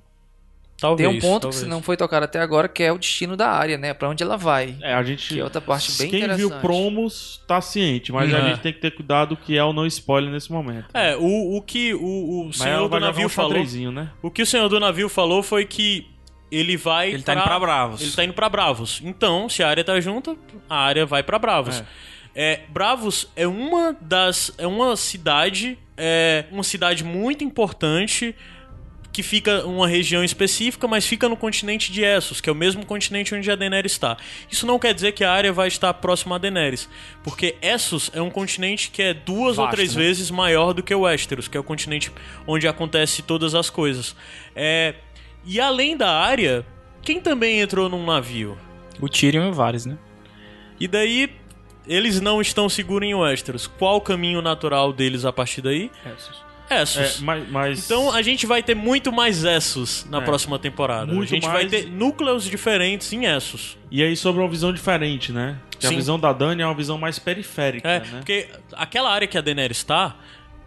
Talvez. 0.80 1.08
Tem 1.08 1.18
um 1.18 1.20
ponto 1.20 1.42
talvez. 1.42 1.62
que 1.64 1.68
não 1.68 1.82
foi 1.82 1.96
tocado 1.96 2.24
até 2.24 2.40
agora, 2.40 2.68
que 2.68 2.82
é 2.84 2.92
o 2.92 2.98
destino 2.98 3.36
da 3.36 3.50
área, 3.50 3.76
né? 3.76 3.92
Pra 3.92 4.08
onde 4.08 4.22
ela 4.22 4.36
vai. 4.36 4.76
É, 4.80 4.94
a 4.94 5.02
gente. 5.02 5.34
Que 5.34 5.40
é 5.40 5.44
outra 5.44 5.60
parte 5.60 5.90
bem 5.98 6.08
Quem 6.08 6.20
interessante. 6.20 6.48
viu 6.48 6.60
promos 6.60 7.42
tá 7.48 7.60
ciente, 7.60 8.12
mas 8.12 8.32
a 8.32 8.38
É. 8.38 8.48
gente 8.50 8.60
tem 8.60 8.72
que 8.72 8.78
ter 8.80 8.92
cuidado 8.92 9.36
que 9.36 9.56
é 9.58 9.64
o 9.64 9.72
não 9.72 9.84
spoiler 9.86 10.30
nesse 10.30 10.52
momento. 10.52 10.86
É, 10.94 11.16
o, 11.16 11.56
o 11.56 11.62
que 11.62 11.92
o, 11.94 12.46
o 12.48 12.52
senhor 12.52 12.88
do 12.88 13.00
navio 13.00 13.26
um 13.26 13.28
falou. 13.28 13.58
né? 13.92 14.10
O 14.22 14.30
que 14.30 14.42
o 14.42 14.46
senhor 14.46 14.68
do 14.68 14.78
navio 14.78 15.08
falou 15.08 15.42
foi 15.42 15.64
que 15.64 16.06
ele 16.50 16.76
vai. 16.76 17.10
Ele 17.12 17.22
tá 17.24 17.34
indo 17.34 17.42
pra 17.42 17.58
Bravos. 17.58 18.00
Ele 18.00 18.12
tá 18.12 18.24
indo 18.24 18.32
pra 18.34 18.48
Bravos. 18.48 19.00
Então, 19.04 19.48
se 19.48 19.62
a 19.64 19.68
área 19.68 19.82
tá 19.82 20.00
junto, 20.00 20.38
a 20.70 20.76
área 20.78 21.04
vai 21.04 21.22
pra 21.24 21.38
Bravos. 21.40 21.82
É, 22.36 22.60
Bravos 22.68 23.28
é 23.34 23.48
uma 23.48 23.96
das. 24.00 24.52
É 24.56 24.66
uma 24.66 24.94
cidade. 24.96 25.76
É 25.96 26.44
uma 26.52 26.62
cidade 26.62 27.02
muito 27.02 27.42
importante. 27.42 28.32
Que 29.18 29.22
fica 29.24 29.66
uma 29.66 29.88
região 29.88 30.22
específica, 30.22 30.86
mas 30.86 31.04
fica 31.04 31.28
no 31.28 31.36
continente 31.36 31.90
de 31.90 32.04
Essos, 32.04 32.40
que 32.40 32.48
é 32.48 32.52
o 32.52 32.54
mesmo 32.54 32.86
continente 32.86 33.34
onde 33.34 33.50
a 33.50 33.56
Daenerys 33.56 33.90
está. 33.90 34.16
Isso 34.48 34.64
não 34.64 34.78
quer 34.78 34.94
dizer 34.94 35.10
que 35.10 35.24
a 35.24 35.32
área 35.32 35.52
vai 35.52 35.66
estar 35.66 35.92
próxima 35.94 36.36
a 36.36 36.38
Daenerys, 36.38 36.88
porque 37.24 37.56
Essos 37.60 38.12
é 38.14 38.22
um 38.22 38.30
continente 38.30 38.92
que 38.92 39.02
é 39.02 39.12
duas 39.12 39.58
ou 39.58 39.64
Vasto, 39.64 39.74
três 39.74 39.96
né? 39.96 40.02
vezes 40.04 40.30
maior 40.30 40.72
do 40.72 40.84
que 40.84 40.94
o 40.94 41.00
Westeros, 41.00 41.48
que 41.48 41.56
é 41.56 41.60
o 41.60 41.64
continente 41.64 42.12
onde 42.46 42.68
acontece 42.68 43.20
todas 43.20 43.56
as 43.56 43.68
coisas. 43.68 44.14
É, 44.54 44.94
e 45.44 45.58
além 45.58 45.96
da 45.96 46.12
área, 46.12 46.64
quem 47.02 47.20
também 47.20 47.58
entrou 47.58 47.88
num 47.88 48.06
navio? 48.06 48.56
O 49.00 49.08
Tyrion 49.08 49.46
e 49.46 49.50
o 49.50 49.52
Varys, 49.52 49.84
né? 49.84 49.98
E 50.78 50.86
daí 50.86 51.28
eles 51.88 52.20
não 52.20 52.40
estão 52.40 52.68
seguros 52.68 53.08
em 53.08 53.16
Westeros. 53.16 53.66
Qual 53.66 53.96
o 53.96 54.00
caminho 54.00 54.40
natural 54.40 54.92
deles 54.92 55.24
a 55.24 55.32
partir 55.32 55.60
daí? 55.60 55.90
É, 56.06 56.12
Essos. 56.70 57.20
mas, 57.20 57.48
mas- 57.50 57.84
Então 57.84 58.12
a 58.12 58.20
gente 58.22 58.46
vai 58.46 58.62
ter 58.62 58.74
muito 58.74 59.10
mais 59.12 59.44
Essos 59.44 60.04
na 60.10 60.18
É. 60.18 60.24
próxima 60.24 60.58
temporada. 60.58 61.12
Muito 61.12 61.28
a 61.28 61.34
gente 61.34 61.46
mais- 61.48 61.70
vai 61.70 61.80
ter 61.82 61.88
núcleos 61.90 62.44
diferentes 62.44 63.12
em 63.12 63.24
Essos. 63.24 63.76
E 63.90 64.02
aí 64.02 64.16
sobre 64.16 64.42
uma 64.42 64.48
visão 64.48 64.72
diferente, 64.72 65.32
né? 65.32 65.56
Que 65.78 65.86
a 65.86 65.90
Sim. 65.90 65.96
visão 65.96 66.18
da 66.18 66.32
Dani 66.32 66.62
é 66.62 66.66
uma 66.66 66.74
visão 66.74 66.98
mais 66.98 67.18
periférica, 67.18 67.88
É, 67.88 68.00
né? 68.00 68.06
porque 68.18 68.48
aquela 68.72 69.10
área 69.12 69.26
que 69.28 69.38
a 69.38 69.40
Daenerys 69.40 69.78
está, 69.78 70.16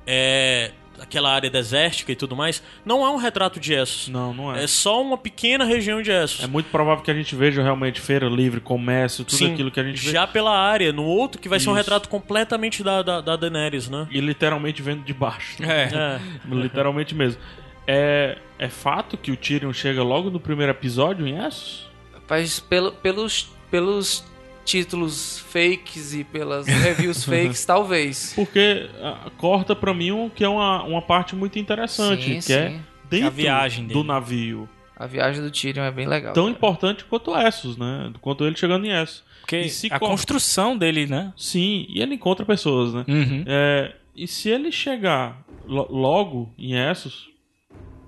é, 0.08 0.72
aquela 1.02 1.34
área 1.34 1.50
desértica 1.50 2.12
e 2.12 2.16
tudo 2.16 2.36
mais, 2.36 2.62
não 2.86 3.06
é 3.06 3.10
um 3.10 3.16
retrato 3.16 3.60
de 3.60 3.74
Essos. 3.74 4.08
Não, 4.08 4.34
não 4.34 4.56
é. 4.56 4.64
É 4.64 4.68
só 4.68 5.02
uma 5.02 5.18
pequena 5.18 5.66
região 5.66 6.02
de 6.02 6.12
Essos. 6.12 6.44
É 6.44 6.48
muito 6.48 6.70
provável 6.70 7.04
que 7.04 7.10
a 7.10 7.14
gente 7.14 7.36
veja 7.36 7.64
realmente 7.64 8.00
feira 8.00 8.28
livre, 8.28 8.62
comércio, 8.62 9.26
tudo 9.26 9.38
Sim, 9.38 9.54
aquilo 9.54 9.72
que 9.72 9.80
a 9.80 9.84
gente 9.84 10.06
vê. 10.06 10.12
já 10.12 10.28
pela 10.28 10.56
área, 10.56 10.94
no 10.94 11.04
outro 11.04 11.42
que 11.42 11.50
vai 11.50 11.60
ser 11.60 11.70
um 11.70 11.74
Isso. 11.74 11.80
retrato 11.80 12.08
completamente 12.08 12.84
da, 12.84 13.02
da, 13.02 13.20
da 13.20 13.36
Daenerys, 13.36 13.90
né? 13.90 14.08
E 14.12 14.22
literalmente 14.22 14.82
vendo 14.82 15.04
de 15.04 15.14
baixo. 15.14 15.62
É. 15.64 15.90
É. 15.92 16.22
Literalmente 16.54 17.16
mesmo. 17.16 17.42
É, 17.88 18.38
é 18.60 18.70
fato 18.70 19.18
que 19.18 19.32
o 19.32 19.36
Tyrion 19.36 19.74
chega 19.74 20.04
logo 20.04 20.30
no 20.30 20.40
primeiro 20.40 20.72
episódio 20.72 21.26
em 21.26 21.44
Essos? 21.44 21.90
Mas 22.30 22.60
pelo, 22.60 22.92
pelos, 22.94 23.50
pelos 23.70 24.24
títulos 24.66 25.40
fakes 25.40 26.14
e 26.14 26.24
pelas 26.24 26.68
reviews 26.68 27.24
fakes, 27.26 27.66
talvez. 27.66 28.34
Porque 28.36 28.90
ah, 29.02 29.30
corta 29.38 29.76
pra 29.76 29.94
mim 29.94 30.12
um, 30.12 30.30
que 30.30 30.44
é 30.44 30.50
uma, 30.50 30.84
uma 30.84 31.02
parte 31.02 31.36
muito 31.36 31.58
interessante, 31.60 32.24
Sim, 32.24 32.36
que 32.36 32.42
sim. 32.42 32.54
é 32.54 32.80
dentro 33.10 33.28
A 33.28 33.30
viagem 33.30 33.88
do 33.88 34.04
navio. 34.04 34.70
A 34.96 35.08
viagem 35.08 35.42
do 35.42 35.50
Tyrion 35.50 35.84
é 35.84 35.92
bem 35.92 36.08
legal. 36.08 36.34
Tão 36.34 36.44
cara. 36.46 36.56
importante 36.56 37.04
quanto 37.06 37.36
Essos, 37.36 37.76
né? 37.76 38.14
Quanto 38.22 38.46
ele 38.46 38.56
chegando 38.56 38.86
em 38.86 38.92
Essos. 38.92 39.24
Porque 39.42 39.68
a 39.90 40.00
cor- 40.00 40.10
construção 40.10 40.78
dele, 40.78 41.08
né? 41.08 41.34
Sim, 41.36 41.88
e 41.90 42.00
ele 42.02 42.14
encontra 42.16 42.46
pessoas, 42.46 42.94
né? 42.94 43.04
Uhum. 43.08 43.44
É, 43.48 43.96
e 44.16 44.28
se 44.28 44.50
ele 44.50 44.72
chegar 44.72 45.44
lo- 45.66 45.88
logo 45.90 46.54
em 46.58 46.74
Essos, 46.76 47.30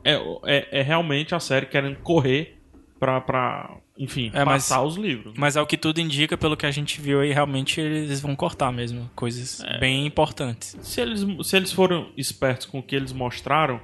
é, 0.05 0.13
é, 0.45 0.79
é 0.79 0.81
realmente 0.83 1.33
a 1.33 1.39
série 1.39 1.65
querendo 1.65 1.95
correr 1.97 2.59
pra, 2.99 3.19
pra 3.19 3.71
enfim, 3.97 4.31
É, 4.33 4.43
mas- 4.43 4.63
passar 4.67 4.81
os 4.83 4.95
livros. 4.95 5.33
Mas 5.37 5.55
ao 5.55 5.67
que 5.67 5.77
tudo 5.77 5.99
indica, 6.01 6.35
pelo 6.37 6.57
que 6.57 6.65
a 6.65 6.71
gente 6.71 6.99
viu 6.99 7.19
aí, 7.21 7.31
realmente 7.31 7.79
eles 7.79 8.19
vão 8.21 8.35
cortar 8.35 8.71
mesmo. 8.71 9.09
Coisas 9.15 9.61
É. 9.63 9.77
bem 9.79 10.05
importantes. 10.05 10.75
Se 10.81 10.99
eles, 11.01 11.25
se 11.47 11.55
eles 11.55 11.71
foram 11.71 12.09
espertos 12.17 12.65
com 12.65 12.79
o 12.79 12.83
que 12.83 12.95
eles 12.95 13.13
mostraram, 13.13 13.79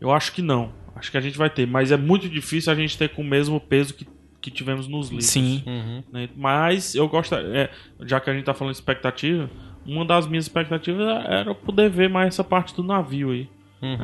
eu 0.00 0.10
acho 0.12 0.32
que 0.32 0.42
não. 0.42 0.72
Acho 0.94 1.10
que 1.10 1.16
a 1.18 1.20
gente 1.20 1.36
vai 1.36 1.50
ter, 1.50 1.66
mas 1.66 1.90
é 1.92 1.96
muito 1.96 2.28
difícil 2.28 2.72
a 2.72 2.76
gente 2.76 2.96
ter 2.96 3.08
com 3.10 3.20
o 3.22 3.24
mesmo 3.24 3.60
peso 3.60 3.92
que, 3.94 4.06
que 4.40 4.50
tivemos 4.50 4.86
nos 4.88 5.08
livros. 5.10 5.26
Sim. 5.26 5.62
né? 6.12 6.28
Mas 6.36 6.94
eu 6.94 7.06
gosto, 7.08 7.34
é, 7.34 7.68
já 8.02 8.18
que 8.20 8.30
a 8.30 8.32
gente 8.32 8.44
tá 8.44 8.54
falando 8.54 8.72
de 8.72 8.78
expectativa, 8.78 9.50
uma 9.84 10.04
das 10.04 10.26
minhas 10.26 10.44
expectativas 10.46 11.06
era 11.26 11.54
poder 11.54 11.90
ver 11.90 12.08
mais 12.08 12.28
essa 12.28 12.42
parte 12.44 12.74
do 12.74 12.82
navio 12.82 13.30
aí. 13.32 13.48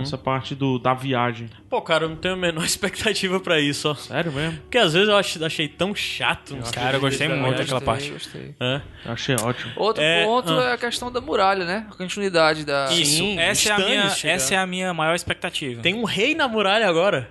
Essa 0.01 0.19
parte 0.19 0.55
do, 0.55 0.78
da 0.78 0.93
viagem. 0.94 1.49
Pô, 1.69 1.81
cara, 1.81 2.05
eu 2.05 2.09
não 2.11 2.16
tenho 2.16 2.35
a 2.35 2.36
menor 2.36 2.62
expectativa 2.66 3.40
pra 3.40 3.59
isso, 3.59 3.89
ó. 3.89 3.94
Sério 3.94 4.31
mesmo? 4.31 4.59
Porque 4.61 4.78
às 4.78 4.93
vezes 4.93 5.09
eu 5.09 5.16
ach- 5.16 5.43
achei 5.43 5.66
tão 5.66 5.94
chato. 5.94 6.55
uns 6.55 6.70
Cara, 6.70 6.99
eu 6.99 7.01
gostei 7.01 7.27
muito 7.28 7.57
daquela 7.59 7.81
parte. 7.81 8.11
gostei. 8.11 8.55
É. 8.61 8.81
Eu 9.07 9.12
achei 9.12 9.35
ótimo. 9.35 9.73
Outro 9.77 10.03
É, 10.03 10.24
ponto 10.24 10.53
ah. 10.53 10.65
é 10.70 10.73
a 10.74 10.78
questão 10.78 11.11
da 11.11 11.20
muralha, 11.20 11.65
né? 11.65 11.86
A 11.90 11.94
continuidade 11.97 12.65
da. 12.65 12.93
Isso. 12.93 13.16
Sim, 13.16 13.39
essa 13.39 13.70
é, 13.70 13.73
a 13.73 13.78
minha, 13.78 14.05
essa 14.24 14.55
é 14.55 14.59
a 14.59 14.66
minha 14.66 14.93
maior 14.94 15.15
expectativa. 15.15 15.81
Tem 15.82 15.94
um 15.94 16.05
rei 16.05 16.35
na 16.35 16.47
muralha 16.47 16.86
agora. 16.89 17.31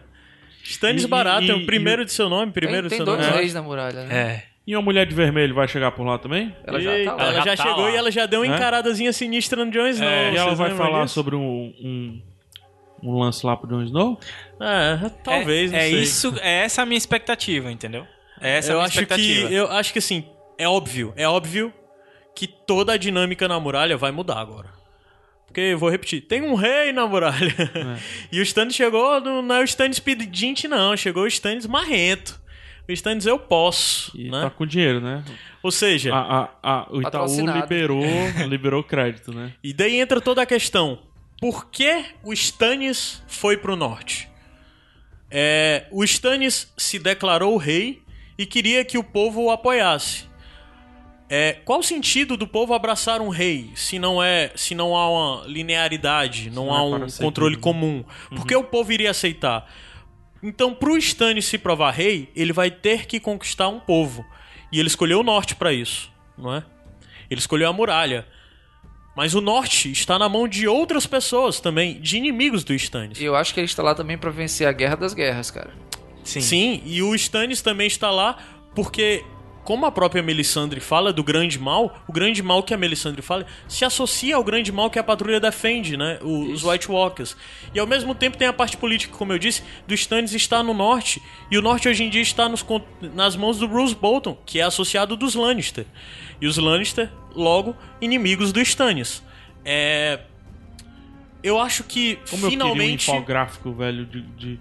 Stannis 0.64 1.04
E- 1.04 1.08
Barato 1.08 1.44
é 1.44 1.56
e- 1.56 1.64
o 1.64 1.66
primeiro 1.66 2.04
de 2.04 2.12
seu 2.12 2.28
nome, 2.30 2.52
primeiro 2.52 2.90
tem 2.90 2.98
de 3.00 3.06
tem 3.06 3.06
seu 3.06 3.16
dois 3.16 3.26
nome. 3.28 3.38
reis 3.40 3.54
na 3.54 3.62
muralha, 3.62 4.04
né? 4.06 4.16
É. 4.16 4.44
E 4.66 4.76
uma 4.76 4.82
mulher 4.82 5.06
de 5.08 5.14
vermelho 5.16 5.56
vai 5.56 5.68
chegar 5.68 5.92
por 5.92 6.06
lá 6.06 6.20
também? 6.20 6.56
Ela 6.66 6.80
já 6.80 6.92
tá 7.04 7.16
lá. 7.16 7.24
ela 7.24 7.34
já, 7.34 7.42
já 7.44 7.56
tá 7.58 7.64
chegou 7.64 7.84
lá. 7.86 7.92
e 7.92 7.96
ela 7.96 8.12
já 8.12 8.26
deu 8.28 8.42
uma 8.42 8.48
Né? 8.48 8.56
encaradazinha 8.56 9.12
sinistra 9.12 9.66
no 9.66 9.72
Jon 9.72 9.88
Snow. 9.88 10.08
e 10.10 10.36
ela 10.38 10.54
vai 10.54 10.70
falar 10.76 11.04
disso? 11.04 11.16
sobre 11.16 11.36
um, 11.36 11.74
um, 11.84 12.22
um 13.03 13.18
lance 13.19 13.45
lá 13.45 13.56
pro 13.57 13.68
Jon 13.68 13.84
Snow? 13.84 14.19
É, 14.60 15.10
talvez, 15.23 15.72
é, 15.72 15.76
não 15.76 15.80
é 15.80 15.90
sei. 15.90 15.99
isso, 16.02 16.34
é 16.41 16.64
essa 16.64 16.82
a 16.82 16.86
minha 16.86 16.98
expectativa, 16.98 17.72
entendeu? 17.72 18.06
Essa 18.40 18.69
é 18.69 18.72
a 18.72 18.73
eu 18.73 18.78
minha 18.78 18.86
acho 18.88 18.94
expectativa. 19.02 19.48
que 19.49 19.53
eu 19.53 19.72
acho 19.72 19.94
que 19.94 19.99
assim, 19.99 20.26
é 20.57 20.68
óbvio, 20.68 21.14
é 21.15 21.28
óbvio 21.28 21.73
que 22.36 22.48
toda 22.48 22.94
a 22.94 22.98
dinâmica 22.98 23.48
na 23.48 23.60
muralha 23.60 23.98
vai 23.98 24.11
mudar 24.11 24.40
agora. 24.40 24.69
Porque, 25.45 25.76
vou 25.76 25.90
repetir, 25.90 26.22
tem 26.22 26.41
um 26.44 26.56
rei 26.56 26.94
na 26.94 27.06
muralha. 27.06 27.53
e 28.32 28.40
o 28.40 28.44
Stannis 28.44 28.73
chegou, 28.73 29.19
não, 29.19 29.41
não 29.41 29.56
é 29.56 29.60
o 29.61 29.64
Stannis 29.65 29.99
pedinte 29.99 30.65
não, 30.68 30.95
chegou 30.95 31.23
o 31.23 31.28
Stannis 31.28 31.68
marrento. 31.68 32.40
O 32.88 32.91
Stannis 32.94 33.26
eu 33.26 33.38
posso, 33.38 34.11
E 34.18 34.30
né? 34.32 34.41
tá 34.44 34.49
com 34.49 34.65
dinheiro, 34.65 34.99
né? 35.02 35.23
Ou 35.61 35.69
seja, 35.72 36.14
A, 36.15 36.44
a, 36.44 36.49
a- 36.64 36.88
o 36.90 37.02
Itaú 37.02 37.28
liberou, 37.45 38.02
liberou 38.48 38.84
crédito, 38.84 39.34
né? 39.34 39.52
E 39.64 39.73
daí 39.73 39.99
entra 39.99 40.19
toda 40.22 40.41
a 40.41 40.45
questão. 40.45 40.99
Por 41.42 41.72
que 41.72 42.06
o 42.24 42.32
Stannis 42.32 43.24
foi 43.28 43.58
pro 43.58 43.76
norte? 43.76 44.30
É, 45.32 45.88
o 45.90 46.04
Stannis 46.04 46.72
se 46.78 47.00
declarou 47.00 47.58
rei 47.58 48.04
e 48.38 48.46
queria 48.46 48.86
que 48.86 48.96
o 48.96 49.04
povo 49.04 49.46
o 49.46 49.50
apoiasse. 49.50 50.30
É, 51.28 51.54
qual 51.66 51.80
o 51.80 51.84
sentido 51.84 52.38
do 52.38 52.46
povo 52.46 52.76
abraçar 52.76 53.22
um 53.22 53.30
rei 53.30 53.72
se 53.74 53.98
não 53.98 54.22
é, 54.22 54.52
se 54.56 54.76
não 54.76 54.96
há 54.96 55.10
uma 55.10 55.48
linearidade, 55.48 56.52
não, 56.52 56.68
não 56.68 56.76
há 56.76 56.80
é 56.80 56.82
um 56.82 57.00
para 57.00 57.18
controle 57.18 57.56
tudo. 57.56 57.64
comum? 57.64 58.06
Por 58.30 58.46
que 58.46 58.56
o 58.56 58.64
povo 58.64 58.92
iria 58.94 59.10
aceitar? 59.10 59.68
Então, 60.44 60.76
pro 60.76 60.96
Stannis 60.96 61.46
se 61.46 61.58
provar 61.58 61.92
rei, 61.92 62.30
ele 62.36 62.54
vai 62.54 62.70
ter 62.70 63.08
que 63.08 63.20
conquistar 63.20 63.68
um 63.68 63.80
povo. 63.80 64.24
E 64.72 64.80
ele 64.80 64.90
escolheu 64.90 65.22
o 65.22 65.24
norte 65.24 65.56
pra 65.56 65.74
isso, 65.74 66.12
não 66.38 66.54
é? 66.54 66.64
Ele 67.32 67.40
escolheu 67.40 67.68
a 67.68 67.74
muralha. 67.74 68.28
Mas 69.16 69.36
o 69.36 69.42
norte 69.42 69.92
está 69.92 70.18
na 70.18 70.30
mão 70.30 70.48
de 70.48 70.68
outras 70.68 71.06
pessoas 71.06 71.60
também, 71.60 72.00
de 72.00 72.18
inimigos 72.18 72.64
do 72.64 72.74
Stannis. 72.74 73.20
E 73.20 73.26
eu 73.26 73.36
acho 73.36 73.54
que 73.54 73.60
ele 73.60 73.66
está 73.66 73.84
lá 73.84 73.94
também 73.94 74.18
pra 74.18 74.30
vencer 74.30 74.68
a 74.68 74.72
guerra 74.72 74.96
das 74.96 75.14
guerras, 75.14 75.52
cara. 75.52 75.72
Sim. 76.24 76.42
Sim, 76.42 76.82
e 76.86 77.02
o 77.02 77.14
Stannis 77.16 77.62
também 77.62 77.88
está 77.88 78.10
lá 78.10 78.38
porque, 78.74 79.24
como 79.72 79.85
a 79.85 79.91
própria 79.91 80.22
Melisandre 80.22 80.81
fala 80.81 81.14
do 81.14 81.23
grande 81.23 81.57
mal, 81.57 82.03
o 82.06 82.11
grande 82.11 82.43
mal 82.43 82.61
que 82.61 82.73
a 82.73 82.77
Melisandre 82.77 83.22
fala 83.22 83.45
se 83.69 83.85
associa 83.85 84.35
ao 84.35 84.43
grande 84.43 84.69
mal 84.69 84.89
que 84.89 84.99
a 84.99 85.03
patrulha 85.03 85.39
defende, 85.39 85.95
né? 85.95 86.19
O- 86.22 86.52
os 86.52 86.61
White 86.65 86.91
Walkers. 86.91 87.38
E 87.73 87.80
ao 87.80 87.88
mesmo 87.88 88.14
tempo 88.14 88.35
tem 88.35 88.49
a 88.49 88.52
parte 88.52 88.76
política, 88.76 89.15
como 89.15 89.31
eu 89.31 89.39
disse, 89.39 89.64
do 89.88 89.93
Stannis 89.93 90.34
estar 90.34 90.61
no 90.61 90.73
norte. 90.73 91.22
E 91.49 91.57
o 91.57 91.61
norte 91.61 91.88
hoje 91.88 92.03
em 92.03 92.10
dia 92.10 92.22
está 92.22 92.49
nos 92.49 92.65
nas 93.14 93.38
mãos 93.38 93.60
do 93.60 93.65
Bruce 93.69 93.95
Bolton, 93.95 94.38
que 94.45 94.60
é 94.60 94.64
associado 94.64 95.15
dos 95.15 95.35
Lannister. 95.35 95.85
E 96.41 96.48
os 96.48 96.57
Lannister, 96.57 97.10
logo, 97.34 97.73
inimigos 98.02 98.52
do 98.52 98.60
Stannis. 98.60 99.23
É. 99.64 100.19
Eu 101.44 101.60
acho 101.60 101.84
que 101.84 102.18
Como 102.30 102.50
finalmente. 102.50 102.70
eu 102.70 102.76
queria 102.76 102.92
um 102.92 102.96
infográfico, 103.18 103.72
velho, 103.74 104.06
de, 104.06 104.22
de, 104.22 104.60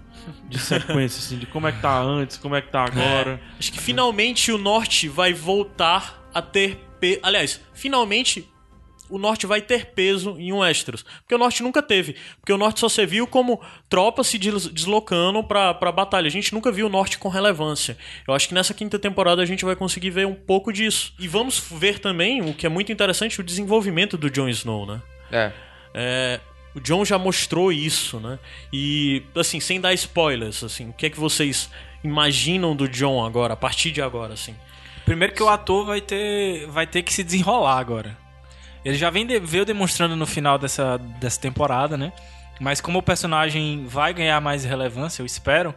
de 0.49 0.59
sequência, 0.59 1.19
assim, 1.19 1.37
de 1.37 1.45
como 1.45 1.67
é 1.67 1.71
que 1.71 1.81
tá 1.81 1.99
antes, 2.01 2.37
como 2.37 2.55
é 2.55 2.61
que 2.61 2.69
tá 2.71 2.83
agora. 2.85 3.39
Acho 3.59 3.71
que 3.71 3.79
finalmente 3.79 4.51
o 4.51 4.57
norte 4.57 5.07
vai 5.07 5.33
voltar 5.33 6.27
a 6.33 6.41
ter 6.41 6.77
peso. 6.99 7.19
Aliás, 7.23 7.61
finalmente 7.73 8.47
o 9.09 9.17
norte 9.17 9.45
vai 9.45 9.61
ter 9.61 9.87
peso 9.87 10.37
em 10.39 10.53
Westeros. 10.53 11.03
Porque 11.19 11.35
o 11.35 11.37
norte 11.37 11.61
nunca 11.61 11.83
teve. 11.83 12.15
Porque 12.39 12.53
o 12.53 12.57
norte 12.57 12.79
só 12.79 12.87
se 12.87 13.05
viu 13.05 13.27
como 13.27 13.61
tropas 13.89 14.25
se 14.27 14.37
des- 14.37 14.67
deslocando 14.67 15.43
pra, 15.43 15.73
pra 15.73 15.91
batalha. 15.91 16.27
A 16.27 16.31
gente 16.31 16.53
nunca 16.53 16.71
viu 16.71 16.87
o 16.87 16.89
norte 16.89 17.17
com 17.19 17.27
relevância. 17.27 17.97
Eu 18.25 18.33
acho 18.33 18.47
que 18.47 18.53
nessa 18.53 18.73
quinta 18.73 18.97
temporada 18.97 19.41
a 19.41 19.45
gente 19.45 19.65
vai 19.65 19.75
conseguir 19.75 20.11
ver 20.11 20.25
um 20.25 20.33
pouco 20.33 20.71
disso. 20.71 21.13
E 21.19 21.27
vamos 21.27 21.59
ver 21.59 21.99
também, 21.99 22.41
o 22.41 22.53
que 22.53 22.65
é 22.65 22.69
muito 22.69 22.89
interessante, 22.91 23.41
o 23.41 23.43
desenvolvimento 23.43 24.17
do 24.17 24.29
Jon 24.31 24.47
Snow, 24.47 24.85
né? 24.85 25.01
É. 25.29 25.51
É, 25.93 26.39
o 26.75 26.79
John 26.79 27.03
já 27.05 27.17
mostrou 27.17 27.71
isso, 27.71 28.19
né? 28.19 28.39
E, 28.71 29.23
assim, 29.35 29.59
sem 29.59 29.79
dar 29.81 29.93
spoilers, 29.93 30.63
assim, 30.63 30.89
o 30.89 30.93
que 30.93 31.05
é 31.05 31.09
que 31.09 31.19
vocês 31.19 31.69
imaginam 32.03 32.75
do 32.75 32.87
John 32.87 33.23
agora, 33.25 33.53
a 33.53 33.57
partir 33.57 33.91
de 33.91 34.01
agora, 34.01 34.33
assim? 34.33 34.55
Primeiro 35.05 35.33
que 35.33 35.41
o 35.43 35.49
ator 35.49 35.85
vai 35.85 35.99
ter, 36.01 36.67
vai 36.67 36.85
ter 36.87 37.01
que 37.03 37.13
se 37.13 37.23
desenrolar 37.23 37.77
agora. 37.79 38.17
Ele 38.83 38.95
já 38.95 39.09
vem 39.09 39.25
de- 39.25 39.39
veio 39.39 39.65
demonstrando 39.65 40.15
no 40.15 40.25
final 40.25 40.57
dessa, 40.57 40.97
dessa 40.97 41.39
temporada, 41.39 41.97
né? 41.97 42.11
Mas 42.59 42.79
como 42.81 42.99
o 42.99 43.03
personagem 43.03 43.85
vai 43.87 44.13
ganhar 44.13 44.39
mais 44.39 44.63
relevância, 44.63 45.21
eu 45.21 45.25
espero, 45.25 45.73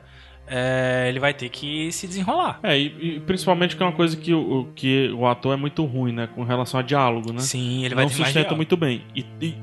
é, 0.46 1.06
ele 1.08 1.18
vai 1.18 1.32
ter 1.34 1.48
que 1.48 1.90
se 1.92 2.06
desenrolar. 2.06 2.60
É, 2.62 2.78
e, 2.78 3.16
e 3.16 3.20
principalmente 3.20 3.76
que 3.76 3.82
é 3.82 3.86
uma 3.86 3.92
coisa 3.92 4.16
que 4.16 4.32
o, 4.34 4.70
que 4.74 5.10
o 5.12 5.26
ator 5.26 5.54
é 5.54 5.56
muito 5.56 5.84
ruim, 5.84 6.12
né? 6.12 6.26
Com 6.34 6.44
relação 6.44 6.78
a 6.78 6.82
diálogo, 6.82 7.32
né? 7.32 7.40
Sim, 7.40 7.84
ele 7.84 7.94
vai 7.94 8.04
Não 8.04 8.10
ter 8.10 8.16
sustenta 8.24 8.54
muito 8.54 8.76
bem. 8.76 9.02
E, 9.14 9.24
e 9.40 9.54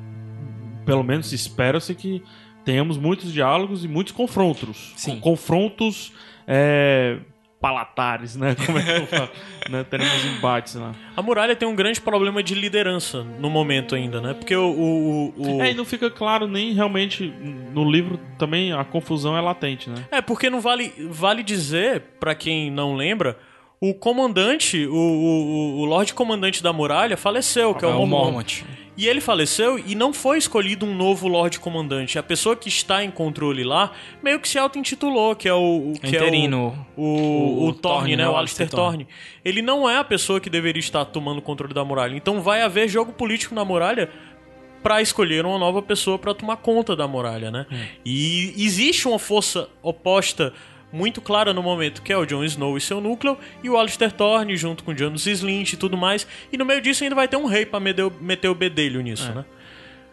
pelo 0.86 1.03
menos 1.03 1.32
espera-se 1.32 1.94
que 1.95 2.24
tenhamos 2.66 2.98
muitos 2.98 3.32
diálogos 3.34 3.84
e 3.84 3.88
muitos 3.88 4.14
confrontos. 4.14 4.94
Sim. 4.95 5.20
Confrontos 5.20 6.14
é, 6.48 7.18
palatares, 7.60 8.36
né? 8.36 8.56
Como 8.66 8.78
é 8.78 8.84
que 8.84 8.90
eu 9.02 9.08
falo? 9.08 9.30
né? 9.70 9.84
Teremos 9.84 10.26
embates 10.26 10.76
lá. 10.76 10.94
A 11.16 11.22
muralha 11.22 11.56
tem 11.56 11.68
um 11.68 11.76
grande 11.76 12.02
problema 12.02 12.41
de 12.41 12.56
liderança 12.56 13.24
no 13.40 13.49
momento 13.49 13.95
ainda, 13.95 14.20
né? 14.22 14.34
Porque 14.34 14.56
o. 14.56 14.64
o, 14.70 15.34
o- 15.38 15.58
o- 15.58 15.62
É, 15.64 15.72
e 15.72 15.74
não 15.74 15.86
fica 15.86 16.10
claro 16.10 16.48
nem 16.48 16.74
realmente 16.74 17.28
no 17.74 17.90
livro 17.90 18.20
também 18.38 18.74
a 18.74 18.84
confusão 18.84 19.38
é 19.38 19.41
latente, 19.41 19.90
né? 19.90 20.03
É, 20.12 20.22
porque 20.22 20.49
não 20.49 20.60
vale, 20.62 20.91
vale 21.10 21.44
dizer, 21.44 22.02
pra 22.20 22.34
quem 22.36 22.72
não 22.72 22.95
lembra, 22.95 23.38
o 23.80 23.94
comandante, 23.94 24.86
o, 24.86 24.94
o, 24.95 25.80
o 25.82 25.86
Lorde 25.86 26.14
Comandante 26.14 26.62
da 26.62 26.72
Muralha 26.74 27.18
faleceu, 27.18 27.74
que 27.76 27.84
é, 27.86 27.88
É 27.90 27.91
o 27.91 27.95
o 28.02 28.06
Mormont. 28.08 28.24
Mormont. 28.26 28.66
E 28.98 29.08
ele 29.08 29.22
faleceu 29.22 29.80
e 29.80 29.96
não 29.96 30.14
foi 30.14 30.38
escolhido 30.38 30.86
um 30.86 30.94
novo 30.94 31.28
Lorde 31.28 31.60
Comandante. 31.60 32.20
A 32.20 32.24
pessoa 32.24 32.56
que 32.56 32.68
está 32.68 33.04
em 33.04 33.10
controle 33.10 33.64
lá 33.64 33.92
meio 34.22 34.40
que 34.40 34.48
se 34.48 34.60
auto-intitulou, 34.60 35.36
que 35.36 35.48
é 35.48 35.54
o. 35.54 35.92
o 35.92 36.00
que 36.00 36.08
Interino. 36.08 36.86
É 36.98 37.00
o, 37.00 37.04
o, 37.04 37.08
o, 37.08 37.68
O 37.70 37.74
Thorne, 37.74 37.82
Thorne, 37.82 38.16
né? 38.18 38.24
né? 38.24 38.30
O 38.30 38.36
Alistair 38.36 38.68
Alistair 38.68 38.70
Thorne. 38.70 39.08
Ele 39.44 39.62
não 39.62 39.90
é 39.90 39.98
a 39.98 40.04
pessoa 40.04 40.40
que 40.40 40.50
deveria 40.50 40.80
estar 40.80 41.06
tomando 41.06 41.40
o 41.40 41.42
controle 41.42 41.74
da 41.74 41.86
muralha. 41.86 42.16
Então 42.16 42.42
vai 42.42 42.62
haver 42.62 42.90
jogo 42.90 43.14
político 43.14 43.56
na 43.56 43.64
muralha 43.64 44.10
para 44.84 45.02
escolher 45.02 45.46
uma 45.46 45.58
nova 45.58 45.82
pessoa 45.82 46.18
para 46.18 46.34
tomar 46.34 46.58
conta 46.58 46.96
da 46.96 47.08
muralha, 47.08 47.52
né? 47.52 47.66
E 48.06 48.54
existe 48.58 49.08
uma 49.08 49.20
força 49.20 49.70
oposta 49.82 50.54
muito 50.92 51.22
clara 51.22 51.54
no 51.54 51.64
momento, 51.64 52.02
que 52.02 52.12
é 52.12 52.18
o 52.18 52.26
Jon 52.26 52.44
Snow 52.44 52.78
e 52.78 52.82
seu 52.82 53.00
núcleo, 53.00 53.38
e 53.64 53.70
o 53.70 53.78
Alistair 53.78 54.12
Thorne 54.12 54.56
junto 54.58 54.84
com 54.84 54.92
o 54.92 54.98
Janus 54.98 55.26
Slint 55.26 55.74
e 55.74 55.78
tudo 55.78 55.96
mais. 55.98 56.28
E 56.52 56.58
no 56.58 56.66
meio 56.66 56.82
disso 56.82 57.04
ainda 57.04 57.16
vai 57.16 57.28
ter 57.28 57.38
um 57.38 57.46
rei 57.46 57.66
pra 57.66 57.80
meter 57.80 58.04
o, 58.04 58.12
meter 58.22 58.50
o 58.50 58.56
bedelho 58.56 59.02
nisso, 59.02 59.32
né? 59.34 59.46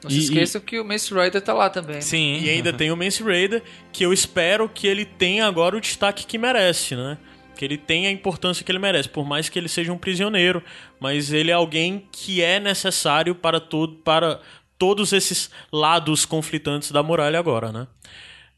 Não 0.05 0.11
E- 0.11 0.15
se 0.15 0.21
esqueçam 0.21 0.61
que 0.61 0.79
o 0.79 0.85
Mace 0.85 1.13
Rider 1.13 1.41
tá 1.43 1.53
lá 1.53 1.69
também. 1.69 2.01
Sim. 2.01 2.39
E 2.41 2.49
ainda 2.49 2.73
tem 2.73 2.91
o 2.93 2.97
Mance 2.97 3.21
Raider, 3.23 3.63
que 3.93 4.05
eu 4.07 4.13
espero 4.13 4.69
que 4.69 4.87
ele 4.87 5.05
tenha 5.05 5.45
agora 5.47 5.77
o 5.77 5.81
destaque 5.81 6.25
que 6.25 6.39
merece, 6.39 6.95
né? 6.95 7.19
Que 7.57 7.65
ele 7.65 7.77
tenha 7.77 8.09
a 8.09 8.13
importância 8.13 8.65
que 8.65 8.71
ele 8.71 8.79
merece, 8.79 9.09
por 9.09 9.27
mais 9.27 9.49
que 9.49 9.59
ele 9.59 9.69
seja 9.69 9.93
um 9.93 9.99
prisioneiro, 9.99 10.63
mas 11.01 11.33
ele 11.33 11.51
é 11.51 11.55
alguém 11.55 12.07
que 12.13 12.41
é 12.41 12.61
necessário 12.61 13.35
para 13.35 13.59
todo, 13.59 13.97
para 13.97 14.39
todos 14.79 15.13
esses 15.13 15.51
lados 15.73 16.25
conflitantes 16.25 16.93
da 16.93 17.03
muralha 17.03 17.37
agora, 17.37 17.73
né? 17.73 17.89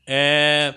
É 0.06 0.74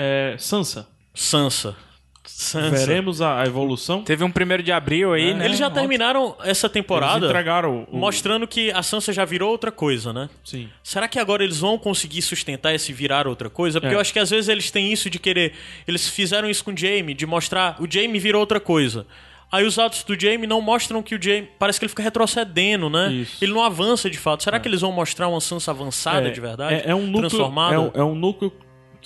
É, 0.00 0.36
Sansa. 0.38 0.86
Sansa. 1.14 1.76
Sansa. 2.24 2.70
Veremos 2.86 3.20
a, 3.22 3.40
a 3.40 3.46
evolução. 3.46 4.02
Teve 4.04 4.22
um 4.22 4.30
primeiro 4.30 4.62
de 4.62 4.70
abril 4.70 5.12
aí, 5.14 5.32
né? 5.34 5.46
Eles 5.46 5.58
já 5.58 5.68
terminaram 5.70 6.36
essa 6.44 6.66
Eles 6.66 6.72
temporada 6.72 7.26
entregaram 7.26 7.86
o, 7.90 7.96
o- 7.96 7.98
mostrando 7.98 8.46
que 8.46 8.70
a 8.70 8.82
Sansa 8.82 9.12
já 9.12 9.24
virou 9.24 9.50
outra 9.50 9.72
coisa, 9.72 10.12
né? 10.12 10.28
Sim. 10.44 10.68
Será 10.84 11.08
que 11.08 11.18
agora 11.18 11.42
eles 11.42 11.58
vão 11.58 11.76
conseguir 11.78 12.20
sustentar 12.22 12.74
esse 12.74 12.92
virar 12.92 13.26
outra 13.26 13.48
coisa? 13.50 13.80
Porque 13.80 13.94
É. 13.94 13.96
eu 13.96 14.00
acho 14.00 14.12
que 14.12 14.18
às 14.18 14.30
vezes 14.30 14.48
eles 14.48 14.70
têm 14.70 14.92
isso 14.92 15.08
de 15.10 15.18
querer. 15.18 15.54
Eles 15.86 16.06
fizeram 16.08 16.48
isso 16.48 16.62
com 16.62 16.70
o 16.70 16.76
Jaime, 16.78 17.14
de 17.14 17.26
mostrar. 17.26 17.76
O 17.80 17.90
Jaime 17.90 18.18
virou 18.20 18.40
outra 18.40 18.60
coisa. 18.60 19.06
Aí 19.50 19.64
os 19.64 19.78
atos 19.78 20.02
do 20.04 20.20
Jaime 20.20 20.46
não 20.46 20.60
mostram 20.60 21.02
que 21.02 21.14
o 21.14 21.22
Jaime. 21.22 21.48
Parece 21.58 21.78
que 21.80 21.86
ele 21.86 21.90
fica 21.90 22.02
retrocedendo, 22.02 22.90
né? 22.90 23.10
Isso. 23.10 23.42
Ele 23.42 23.52
não 23.54 23.64
avança 23.64 24.08
de 24.10 24.18
fato. 24.18 24.42
Será 24.44 24.60
que 24.60 24.68
eles 24.68 24.82
vão 24.82 24.92
mostrar 24.92 25.26
uma 25.28 25.40
Sansa 25.40 25.70
avançada 25.70 26.30
de 26.30 26.40
verdade? 26.40 26.74
É, 26.86 26.90
é 26.90 26.94
um 26.94 27.06
núcleo, 27.06 27.30
Transformada? 27.30 27.74
é 27.74 27.78
um, 27.78 27.90
é 27.94 28.04
um 28.04 28.14
núcleo 28.14 28.52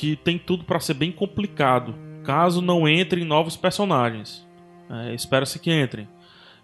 que 0.03 0.16
tem 0.16 0.37
tudo 0.37 0.65
pra 0.65 0.81
ser 0.81 0.95
bem 0.95 1.12
complicado. 1.12 1.95
caso 2.24 2.61
não 2.61 2.89
entrem 2.89 3.24
novos 3.24 3.57
personagens. 3.57 4.45
É, 4.91 5.15
Espera-se 5.15 5.61
que 5.61 5.73
entrem. 5.73 6.09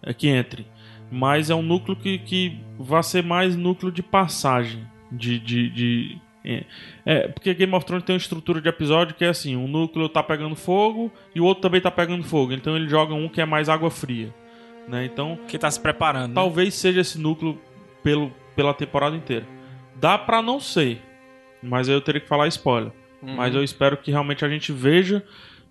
É, 0.02 0.12
que 0.12 0.26
entre. 0.26 0.66
Mas 1.08 1.48
é 1.48 1.54
um 1.54 1.62
núcleo 1.62 1.94
que, 1.94 2.18
que 2.18 2.58
vai 2.76 3.00
ser 3.00 3.22
mais 3.22 3.54
núcleo 3.54 3.92
de 3.92 4.02
passagem. 4.02 4.84
De. 5.12 5.38
de, 5.38 5.70
de 5.70 6.18
é, 6.44 6.64
é, 7.06 7.28
porque 7.28 7.54
Game 7.54 7.72
of 7.74 7.86
Thrones 7.86 8.04
tem 8.04 8.14
uma 8.14 8.18
estrutura 8.18 8.60
de 8.60 8.68
episódio 8.68 9.14
que 9.14 9.24
é 9.24 9.28
assim: 9.28 9.54
um 9.54 9.68
núcleo 9.68 10.08
tá 10.08 10.20
pegando 10.20 10.56
fogo 10.56 11.12
e 11.32 11.40
o 11.40 11.44
outro 11.44 11.62
também 11.62 11.80
tá 11.80 11.92
pegando 11.92 12.24
fogo. 12.24 12.52
Então 12.52 12.74
ele 12.76 12.88
joga 12.88 13.14
um 13.14 13.28
que 13.28 13.40
é 13.40 13.46
mais 13.46 13.68
água 13.68 13.88
fria. 13.88 14.34
Né? 14.88 15.04
Então 15.04 15.38
Que 15.46 15.56
tá 15.58 15.70
se 15.70 15.78
preparando. 15.80 16.28
né? 16.30 16.34
talvez 16.34 16.74
seja 16.74 17.02
esse 17.02 17.20
núcleo 17.20 17.56
pelo, 18.02 18.32
pela 18.56 18.74
temporada 18.74 19.14
inteira. 19.14 19.46
Dá 19.94 20.18
pra 20.18 20.42
não 20.42 20.58
ser, 20.58 21.00
mas 21.62 21.88
aí 21.88 21.94
eu 21.94 22.00
teria 22.00 22.20
que 22.20 22.28
falar 22.28 22.48
spoiler. 22.48 22.90
Mas 23.22 23.54
eu 23.54 23.62
espero 23.64 23.96
que 23.96 24.10
realmente 24.10 24.44
a 24.44 24.48
gente 24.48 24.72
veja, 24.72 25.24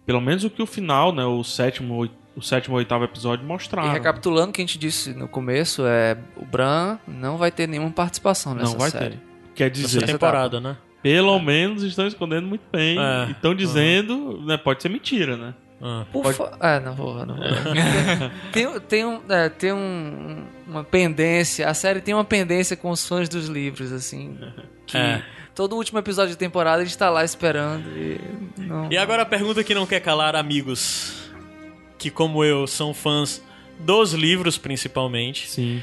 pelo 0.06 0.19
menos 0.22 0.44
o 0.44 0.49
que 0.49 0.61
o 0.61 0.65
final, 0.65 1.14
né, 1.14 1.24
o 1.26 1.44
sétimo, 1.44 2.10
o 2.36 2.41
sétimo 2.41 2.76
ou 2.76 2.80
oitavo 2.80 3.03
episódio 3.06 3.44
E 3.44 3.48
mostraram. 3.48 3.91
recapitulando 3.91 4.49
o 4.49 4.53
que 4.53 4.61
a 4.61 4.65
gente 4.65 4.78
disse 4.78 5.14
no 5.14 5.28
começo, 5.28 5.84
é 5.86 6.18
o 6.36 6.45
Bran 6.45 6.98
não 7.07 7.38
vai 7.38 7.52
ter 7.52 7.68
nenhuma 7.68 7.91
participação 7.91 8.53
nessa 8.53 8.72
não 8.72 8.80
vai 8.80 8.90
série. 8.91 9.11
ter. 9.15 9.19
Quer 9.56 9.72
Essa 9.72 9.82
dizer, 9.82 10.06
temporada, 10.06 10.60
né? 10.60 10.78
pelo 11.02 11.40
menos 11.40 11.84
estão 11.84 12.06
escondendo 12.06 12.48
muito 12.48 12.64
bem. 12.72 12.99
É. 12.99 13.28
E 13.30 13.32
estão 13.32 13.56
dizendo, 13.56 14.41
né, 14.45 14.57
pode 14.57 14.82
ser 14.82 14.90
mentira, 14.90 15.38
né? 15.38 15.53
Ah. 15.82 16.06
Por 16.11 16.24
Pode- 16.24 16.38
fa- 16.38 16.57
É, 16.60 16.80
não 16.80 16.94
vou, 16.95 17.24
não 17.26 17.36
vou. 17.36 17.45
tem, 18.52 18.80
tem, 18.82 19.06
um, 19.06 19.22
é, 19.30 19.48
tem 19.48 19.72
um- 19.72 20.44
uma 20.68 20.84
pendência, 20.84 21.69
a 21.69 21.74
série 21.74 22.02
tem 22.02 22.14
uma 22.15 22.26
pendência 22.26 22.76
com 22.76 22.90
os 22.90 23.07
fãs 23.07 23.30
dos 23.30 23.48
livros, 23.48 23.91
assim. 23.91 24.38
Que 24.88 24.98
É. 24.98 25.24
todo 25.57 25.75
último 25.75 25.97
episódio 25.97 26.29
de 26.29 26.38
temporada 26.38 26.84
a 26.84 26.85
gente 26.85 26.95
tá 26.95 27.09
lá 27.09 27.25
esperando 27.25 27.89
e. 27.97 28.21
Não... 28.61 28.91
E 28.91 28.97
agora 28.97 29.23
a 29.23 29.25
pergunta 29.25 29.63
que 29.63 29.73
não 29.73 29.88
quer 29.88 29.99
calar, 29.99 30.35
amigos, 30.35 31.31
que 31.97 32.11
como 32.11 32.43
eu 32.43 32.67
são 32.67 32.93
fãs 32.93 33.41
dos 33.79 34.13
livros 34.13 34.55
principalmente, 34.59 35.49
Sim. 35.49 35.81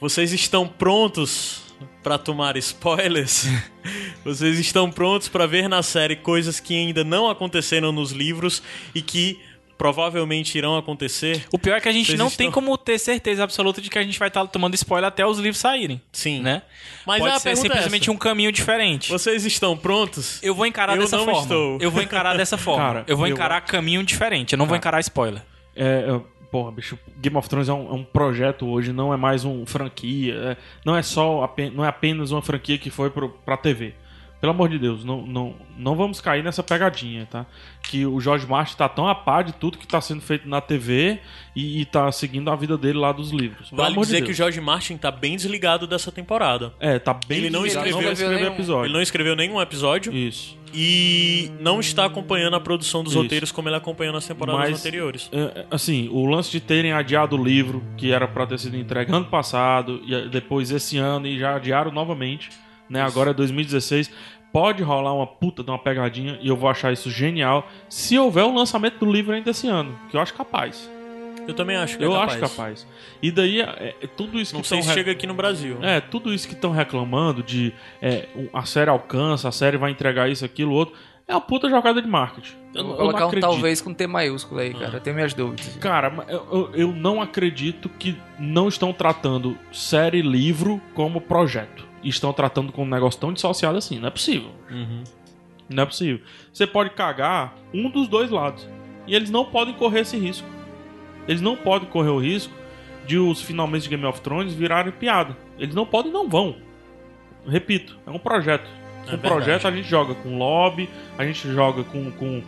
vocês 0.00 0.32
estão 0.32 0.66
prontos 0.66 1.64
pra 2.02 2.16
tomar 2.16 2.56
spoilers? 2.56 3.46
vocês 4.24 4.58
estão 4.58 4.90
prontos 4.90 5.28
pra 5.28 5.46
ver 5.46 5.68
na 5.68 5.82
série 5.82 6.16
coisas 6.16 6.58
que 6.58 6.74
ainda 6.74 7.04
não 7.04 7.28
aconteceram 7.28 7.92
nos 7.92 8.12
livros 8.12 8.62
e 8.94 9.02
que 9.02 9.38
provavelmente 9.78 10.58
irão 10.58 10.76
acontecer? 10.76 11.46
O 11.52 11.58
pior 11.58 11.76
é 11.76 11.80
que 11.80 11.88
a 11.88 11.92
gente 11.92 12.06
Vocês 12.08 12.18
não 12.18 12.26
estão- 12.26 12.44
tem 12.44 12.50
como 12.50 12.76
ter 12.76 12.98
certeza 12.98 13.44
absoluta 13.44 13.80
de 13.80 13.88
que 13.88 13.98
a 13.98 14.02
gente 14.02 14.18
vai 14.18 14.28
estar 14.28 14.44
tomando 14.48 14.74
spoiler 14.74 15.06
até 15.08 15.24
os 15.24 15.38
livros 15.38 15.58
saírem, 15.58 16.00
Sim. 16.12 16.40
né? 16.42 16.62
Mas 17.06 17.20
Pode 17.20 17.34
a 17.34 17.38
ser 17.38 17.50
é 17.50 17.54
simplesmente 17.54 18.02
essa. 18.02 18.12
um 18.12 18.16
caminho 18.16 18.50
diferente. 18.52 19.10
Vocês 19.10 19.44
estão 19.46 19.76
prontos? 19.76 20.42
Eu 20.42 20.54
vou 20.54 20.66
encarar 20.66 20.96
Eu 20.96 21.02
dessa 21.02 21.16
não 21.16 21.24
forma. 21.24 21.40
estou. 21.42 21.78
Eu 21.80 21.90
vou 21.90 22.02
encarar 22.02 22.36
dessa 22.36 22.58
forma. 22.58 22.84
Cara, 22.84 23.04
eu 23.06 23.16
vou 23.16 23.26
eu 23.26 23.32
encarar 23.34 23.60
caminho 23.62 24.02
diferente. 24.02 24.52
Eu 24.52 24.58
não 24.58 24.66
vou 24.66 24.76
encarar 24.76 25.00
spoiler. 25.00 25.42
É, 25.76 26.06
é, 26.08 26.20
porra, 26.50 26.72
bicho, 26.72 26.98
Game 27.18 27.36
of 27.36 27.48
Thrones 27.48 27.68
é 27.68 27.72
um, 27.72 27.88
é 27.90 27.92
um 27.94 28.02
projeto 28.04 28.66
hoje, 28.66 28.92
não 28.92 29.14
é 29.14 29.16
mais 29.16 29.44
um 29.44 29.64
franquia, 29.64 30.34
é- 30.34 30.56
não 30.84 30.96
é 30.96 31.02
só 31.02 31.48
não 31.72 31.84
é 31.84 31.88
apenas 31.88 32.32
uma 32.32 32.42
franquia 32.42 32.76
que 32.78 32.90
foi 32.90 33.10
pro, 33.10 33.28
pra 33.44 33.56
TV. 33.56 33.94
Pelo 34.40 34.52
amor 34.52 34.68
de 34.68 34.78
Deus, 34.78 35.04
não, 35.04 35.26
não, 35.26 35.54
não 35.76 35.96
vamos 35.96 36.20
cair 36.20 36.44
nessa 36.44 36.62
pegadinha, 36.62 37.26
tá? 37.28 37.44
Que 37.82 38.06
o 38.06 38.20
George 38.20 38.46
Martin 38.46 38.76
tá 38.76 38.88
tão 38.88 39.08
a 39.08 39.14
par 39.14 39.42
de 39.42 39.52
tudo 39.52 39.76
que 39.78 39.86
tá 39.86 40.00
sendo 40.00 40.20
feito 40.20 40.48
na 40.48 40.60
TV 40.60 41.18
e, 41.56 41.80
e 41.80 41.84
tá 41.84 42.12
seguindo 42.12 42.48
a 42.48 42.54
vida 42.54 42.78
dele 42.78 42.98
lá 42.98 43.10
dos 43.10 43.30
livros. 43.32 43.70
Pelo 43.70 43.82
Vale 43.82 43.94
amor 43.94 44.04
de 44.06 44.12
dizer 44.12 44.24
que 44.24 44.30
o. 44.30 44.34
Jorge 44.34 44.60
Martin 44.60 44.96
tá 44.96 45.10
bem 45.10 45.34
desligado 45.34 45.88
dessa 45.88 46.12
temporada. 46.12 46.72
É, 46.78 47.00
tá 47.00 47.12
bem 47.26 47.38
Ele 47.38 47.50
não 47.50 47.62
desligado, 47.62 47.88
escreveu- 47.88 48.04
vai 48.06 48.12
escrever 48.12 48.36
nenhum- 48.40 48.52
episódio. 48.54 48.86
Ele 48.86 48.92
não 48.94 49.02
escreveu 49.02 49.34
nenhum 49.34 49.60
episódio 49.60 50.14
Isso. 50.14 50.56
e 50.72 51.50
não 51.58 51.80
está 51.80 52.04
acompanhando 52.04 52.54
a 52.54 52.60
produção 52.60 53.02
dos 53.02 53.14
Isso. 53.14 53.22
roteiros 53.22 53.50
como 53.50 53.68
ele 53.68 53.76
acompanhou 53.76 54.12
nas 54.14 54.24
temporadas 54.24 54.70
Mas- 54.70 54.78
anteriores. 54.80 55.28
É, 55.32 55.64
assim, 55.68 56.08
o 56.12 56.24
lance 56.26 56.52
de 56.52 56.60
terem 56.60 56.92
adiado 56.92 57.34
o 57.36 57.42
livro, 57.44 57.82
que 57.96 58.12
era 58.12 58.28
pra 58.28 58.46
ter 58.46 58.60
sido 58.60 58.76
entregue 58.76 59.12
ano 59.12 59.24
passado, 59.24 60.00
e 60.06 60.28
depois 60.28 60.70
esse 60.70 60.96
ano, 60.96 61.26
e 61.26 61.36
já 61.40 61.56
adiaram 61.56 61.90
novamente, 61.90 62.50
né? 62.88 63.02
Agora 63.02 63.30
é 63.30 63.34
2016. 63.34 64.10
Pode 64.52 64.82
rolar 64.82 65.12
uma 65.12 65.26
puta 65.26 65.62
de 65.62 65.70
uma 65.70 65.78
pegadinha, 65.78 66.38
e 66.40 66.48
eu 66.48 66.56
vou 66.56 66.70
achar 66.70 66.90
isso 66.92 67.10
genial, 67.10 67.68
se 67.88 68.18
houver 68.18 68.44
o 68.44 68.54
lançamento 68.54 68.98
do 69.04 69.10
livro 69.10 69.34
ainda 69.34 69.50
esse 69.50 69.68
ano, 69.68 69.98
que 70.10 70.16
eu 70.16 70.20
acho 70.20 70.32
capaz. 70.34 70.90
Eu 71.46 71.54
também 71.54 71.76
acho 71.76 71.96
que 71.98 72.04
eu 72.04 72.12
é 72.14 72.18
capaz. 72.20 72.42
acho 72.42 72.56
capaz. 72.56 72.86
E 73.22 73.30
daí, 73.30 73.60
é, 73.60 73.94
é 74.02 74.06
tudo 74.06 74.38
isso 74.40 74.54
Não 74.54 74.60
que 74.62 74.68
sei 74.68 74.82
se 74.82 74.88
re- 74.88 74.94
chega 74.94 75.12
aqui 75.12 75.26
no 75.26 75.32
Brasil. 75.34 75.78
é, 75.82 76.00
tudo 76.00 76.32
isso 76.32 76.46
que 76.48 76.54
estão 76.54 76.70
reclamando 76.70 77.42
de 77.42 77.72
é, 78.02 78.26
a 78.52 78.64
série 78.64 78.90
alcança, 78.90 79.48
a 79.48 79.52
série 79.52 79.76
vai 79.78 79.90
entregar 79.90 80.28
isso, 80.30 80.44
aquilo, 80.44 80.72
outro, 80.74 80.94
é 81.26 81.32
uma 81.34 81.40
puta 81.40 81.68
jogada 81.68 82.00
de 82.02 82.08
marketing. 82.08 82.52
Eu, 82.74 82.86
Eu 82.88 82.96
colocar 82.96 83.26
um 83.26 83.30
talvez 83.40 83.80
com 83.82 83.92
T 83.94 84.06
maiúsculo 84.06 84.60
aí, 84.60 84.72
cara. 84.74 84.96
Eu 84.96 85.00
tenho 85.00 85.14
minhas 85.16 85.32
dúvidas. 85.34 85.76
Cara, 85.76 86.12
eu- 86.28 86.70
eu 86.74 86.88
não 86.92 87.20
acredito 87.20 87.88
que 87.98 88.16
não 88.38 88.68
estão 88.68 88.92
tratando 88.94 89.58
série 89.72 90.20
livro 90.22 90.80
como 90.94 91.18
projeto. 91.20 91.86
Estão 92.08 92.32
tratando 92.32 92.72
como 92.72 92.86
um 92.86 92.90
negócio 92.90 93.20
tão 93.20 93.32
dissociado 93.32 93.76
assim. 93.76 93.98
Não 93.98 94.08
é 94.08 94.10
possível. 94.10 94.50
Uhum. 94.70 95.04
Não 95.68 95.82
é 95.82 95.86
possível. 95.86 96.20
Você 96.52 96.66
pode 96.66 96.90
cagar 96.90 97.54
um 97.72 97.90
dos 97.90 98.08
dois 98.08 98.30
lados. 98.30 98.68
E 99.06 99.14
eles 99.14 99.30
não 99.30 99.44
podem 99.44 99.74
correr 99.74 100.00
esse 100.00 100.16
risco. 100.16 100.48
Eles 101.26 101.40
não 101.40 101.56
podem 101.56 101.88
correr 101.88 102.10
o 102.10 102.18
risco 102.18 102.52
de 103.06 103.18
os 103.18 103.40
finalmente 103.40 103.84
de 103.84 103.88
Game 103.88 104.04
of 104.04 104.20
Thrones 104.20 104.54
virarem 104.54 104.92
piada. 104.92 105.36
Eles 105.58 105.74
não 105.74 105.86
podem 105.86 106.10
e 106.10 106.14
não 106.14 106.28
vão. 106.28 106.56
Repito, 107.46 107.98
é 108.06 108.10
um 108.10 108.18
projeto. 108.18 108.68
É 109.10 109.14
um 109.14 109.18
projeto 109.18 109.66
a 109.66 109.70
gente 109.70 109.88
joga 109.88 110.14
com 110.14 110.36
lobby, 110.36 110.88
a 111.16 111.24
gente 111.24 111.50
joga 111.50 111.82
com. 111.82 112.10
com 112.10 112.42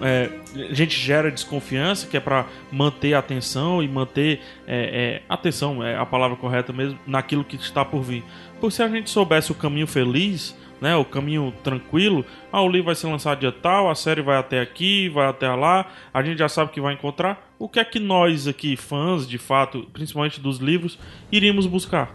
é, 0.00 0.30
a 0.70 0.74
gente 0.74 0.98
gera 0.98 1.30
desconfiança, 1.30 2.06
que 2.06 2.16
é 2.16 2.20
pra 2.20 2.46
manter 2.70 3.12
a 3.12 3.18
atenção 3.18 3.82
e 3.82 3.88
manter. 3.88 4.40
É, 4.66 5.20
é, 5.20 5.22
atenção 5.28 5.84
é 5.84 5.96
a 5.96 6.06
palavra 6.06 6.36
correta 6.36 6.72
mesmo, 6.72 6.98
naquilo 7.06 7.44
que 7.44 7.56
está 7.56 7.84
por 7.84 8.00
vir. 8.00 8.24
Porque 8.62 8.76
se 8.76 8.82
a 8.84 8.88
gente 8.88 9.10
soubesse 9.10 9.50
o 9.50 9.56
caminho 9.56 9.88
feliz, 9.88 10.56
né, 10.80 10.94
o 10.94 11.04
caminho 11.04 11.52
tranquilo, 11.64 12.24
ah, 12.52 12.62
o 12.62 12.68
livro 12.68 12.86
vai 12.86 12.94
ser 12.94 13.08
lançado 13.08 13.40
dia 13.40 13.50
tal, 13.50 13.90
a 13.90 13.94
série 13.96 14.22
vai 14.22 14.36
até 14.36 14.60
aqui, 14.60 15.08
vai 15.08 15.26
até 15.26 15.52
lá, 15.52 15.90
a 16.14 16.22
gente 16.22 16.38
já 16.38 16.48
sabe 16.48 16.70
o 16.70 16.72
que 16.72 16.80
vai 16.80 16.94
encontrar. 16.94 17.52
O 17.58 17.68
que 17.68 17.80
é 17.80 17.84
que 17.84 17.98
nós 17.98 18.46
aqui, 18.46 18.76
fãs, 18.76 19.26
de 19.26 19.36
fato, 19.36 19.90
principalmente 19.92 20.40
dos 20.40 20.58
livros, 20.58 20.96
iríamos 21.32 21.66
buscar? 21.66 22.14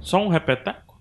Só 0.00 0.22
um 0.22 0.28
repeteco? 0.28 1.00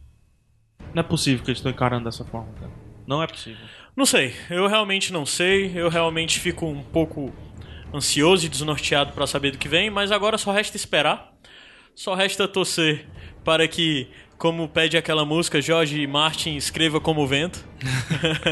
Não 0.93 1.01
é 1.01 1.03
possível 1.03 1.43
que 1.43 1.51
eles 1.51 1.59
estão 1.59 1.73
encarando 1.73 2.05
dessa 2.05 2.23
forma, 2.23 2.53
cara. 2.53 2.71
Não 3.05 3.21
é 3.21 3.27
possível. 3.27 3.65
Não 3.97 4.05
sei, 4.05 4.33
eu 4.49 4.65
realmente 4.65 5.11
não 5.11 5.25
sei. 5.25 5.73
Eu 5.75 5.89
realmente 5.89 6.39
fico 6.39 6.65
um 6.65 6.81
pouco 6.81 7.33
ansioso 7.93 8.45
e 8.45 8.49
desnorteado 8.49 9.11
para 9.11 9.27
saber 9.27 9.51
do 9.51 9.57
que 9.57 9.67
vem, 9.67 9.89
mas 9.89 10.09
agora 10.09 10.37
só 10.37 10.53
resta 10.53 10.77
esperar. 10.77 11.30
Só 11.95 12.13
resta 12.13 12.47
torcer 12.47 13.05
para 13.43 13.67
que, 13.67 14.07
como 14.37 14.67
pede 14.67 14.97
aquela 14.97 15.25
música, 15.25 15.61
Jorge 15.61 16.05
Martin 16.07 16.55
escreva 16.55 16.99
como 16.99 17.21
o 17.21 17.27
vento. 17.27 17.65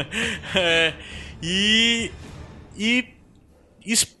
É, 0.54 0.94
e 1.42 2.10
e 2.76 3.04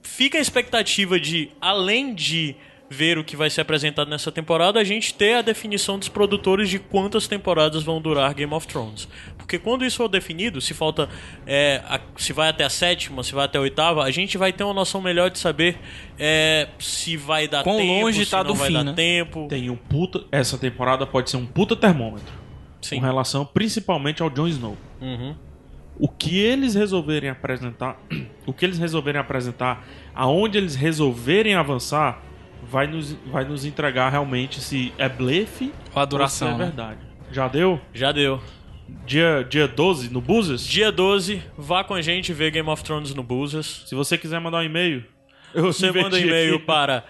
fica 0.02 0.38
a 0.38 0.40
expectativa 0.40 1.18
de, 1.18 1.50
além 1.60 2.14
de 2.14 2.56
ver 2.92 3.16
o 3.18 3.22
que 3.24 3.36
vai 3.36 3.48
ser 3.48 3.60
apresentado 3.60 4.10
nessa 4.10 4.32
temporada, 4.32 4.80
a 4.80 4.84
gente 4.84 5.14
ter 5.14 5.34
a 5.34 5.42
definição 5.42 5.96
dos 5.96 6.08
produtores 6.08 6.68
de 6.68 6.80
quantas 6.80 7.28
temporadas 7.28 7.84
vão 7.84 8.00
durar 8.02 8.34
Game 8.34 8.52
of 8.52 8.66
Thrones. 8.66 9.06
Porque 9.38 9.60
quando 9.60 9.84
isso 9.84 9.98
for 9.98 10.08
definido, 10.08 10.60
se 10.60 10.74
falta. 10.74 11.08
é, 11.46 11.80
a- 11.88 12.00
se 12.16 12.32
vai 12.32 12.48
até 12.48 12.64
a 12.64 12.68
sétima, 12.70 13.22
se 13.22 13.32
vai 13.32 13.44
até 13.44 13.58
a 13.58 13.60
oitava, 13.60 14.02
a 14.02 14.10
gente 14.10 14.36
vai 14.36 14.52
ter 14.52 14.64
uma 14.64 14.74
noção 14.74 15.00
melhor 15.00 15.30
de 15.30 15.38
saber 15.38 15.78
é, 16.18 16.68
se 16.80 17.16
vai 17.16 17.46
dar 17.46 17.62
Quão 17.62 17.76
tempo, 17.78 18.04
longe 18.06 18.24
se 18.24 18.30
tá 18.30 18.38
não 18.38 18.52
do 18.52 18.54
vai 18.54 18.66
fim, 18.66 18.74
dar 18.74 18.84
né? 18.84 18.92
tempo. 18.92 19.46
Tem 19.48 19.70
um 19.70 19.76
puta. 19.76 20.24
Essa 20.32 20.58
temporada 20.58 21.06
pode 21.06 21.30
ser 21.30 21.36
um 21.36 21.46
puta 21.46 21.76
termômetro. 21.76 22.32
Sim. 22.82 22.96
Com 22.96 23.02
relação 23.06 23.46
principalmente 23.46 24.20
ao 24.20 24.28
Jon 24.28 24.48
Snow. 24.48 24.76
Uhum. 25.00 25.36
O 25.98 26.08
que 26.08 26.38
eles 26.38 26.74
resolverem 26.74 27.30
apresentar, 27.30 28.00
o 28.46 28.52
que 28.52 28.64
eles 28.64 28.78
resolverem 28.78 29.20
apresentar, 29.20 29.86
aonde 30.14 30.58
eles 30.58 30.74
resolverem 30.74 31.54
avançar, 31.54 32.22
vai 32.62 32.86
nos, 32.86 33.12
vai 33.26 33.44
nos 33.44 33.64
entregar 33.64 34.10
realmente 34.10 34.60
se 34.60 34.92
é 34.98 35.08
blefe 35.08 35.72
Ou 35.94 36.02
a 36.02 36.04
duração, 36.04 36.48
ou 36.48 36.54
se 36.56 36.62
é 36.62 36.64
né? 36.64 36.72
verdade. 36.72 36.98
Já 37.32 37.48
deu? 37.48 37.80
Já 37.94 38.12
deu. 38.12 38.40
Dia, 39.06 39.46
dia 39.48 39.68
12 39.68 40.12
no 40.12 40.20
Buzzers? 40.20 40.66
Dia 40.66 40.90
12, 40.90 41.40
vá 41.56 41.84
com 41.84 41.94
a 41.94 42.02
gente 42.02 42.32
ver 42.32 42.50
Game 42.50 42.68
of 42.68 42.82
Thrones 42.82 43.14
no 43.14 43.22
Buzzers. 43.22 43.84
Se 43.86 43.94
você 43.94 44.18
quiser 44.18 44.40
mandar 44.40 44.58
um 44.58 44.64
e-mail, 44.64 45.04
Você 45.54 45.92
manda 45.92 46.16
um 46.16 46.18
e-mail 46.18 46.56
aqui. 46.56 46.64
para 46.64 47.04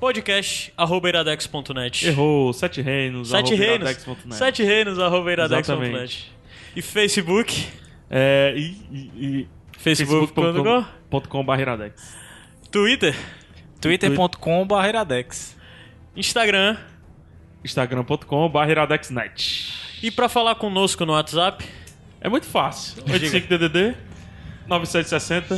podcast.iradex.net. 0.00 2.06
Errou, 2.06 2.52
Sete 2.52 2.82
Reinos. 2.82 3.30
Sete 3.30 3.54
Reinos. 3.54 4.06
Sete 4.30 4.62
Reinos, 4.62 4.98
arroba 4.98 5.32
iradex.net. 5.32 6.30
E 6.76 6.82
Facebook, 6.82 7.66
É, 8.10 8.54
e, 8.56 8.76
e, 8.90 9.10
e 9.40 9.48
facebook.com, 9.78 10.84
facebook.com.br 11.10 11.60
iradex. 11.60 12.16
Twitter, 12.70 13.14
twitter.com.br 13.80 14.86
iradex. 14.88 15.56
Instagram. 16.16 16.76
instagram.com.br 17.64 18.68
iradexnet. 18.70 19.74
E 20.02 20.10
pra 20.10 20.28
falar 20.28 20.54
conosco 20.56 21.04
no 21.04 21.12
WhatsApp, 21.12 21.64
É 22.20 22.28
muito 22.28 22.46
fácil. 22.46 23.02
85DDD 23.04 23.94
9760 24.66 25.54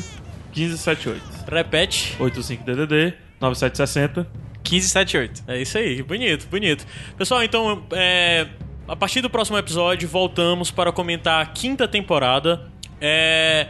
1578. 0.55 1.23
Repete. 1.51 2.17
85DDD 2.19 3.15
9760 3.41 4.27
1578. 4.63 5.45
É 5.49 5.61
isso 5.61 5.79
aí, 5.79 6.03
bonito, 6.03 6.47
bonito. 6.49 6.87
Pessoal, 7.17 7.43
então, 7.43 7.83
é, 7.93 8.47
a 8.87 8.95
partir 8.95 9.21
do 9.23 9.31
próximo 9.31 9.57
episódio, 9.57 10.07
voltamos 10.09 10.71
para 10.71 10.93
comentar 10.93 11.43
a 11.43 11.47
quinta 11.47 11.89
temporada. 11.89 12.69
É, 13.01 13.69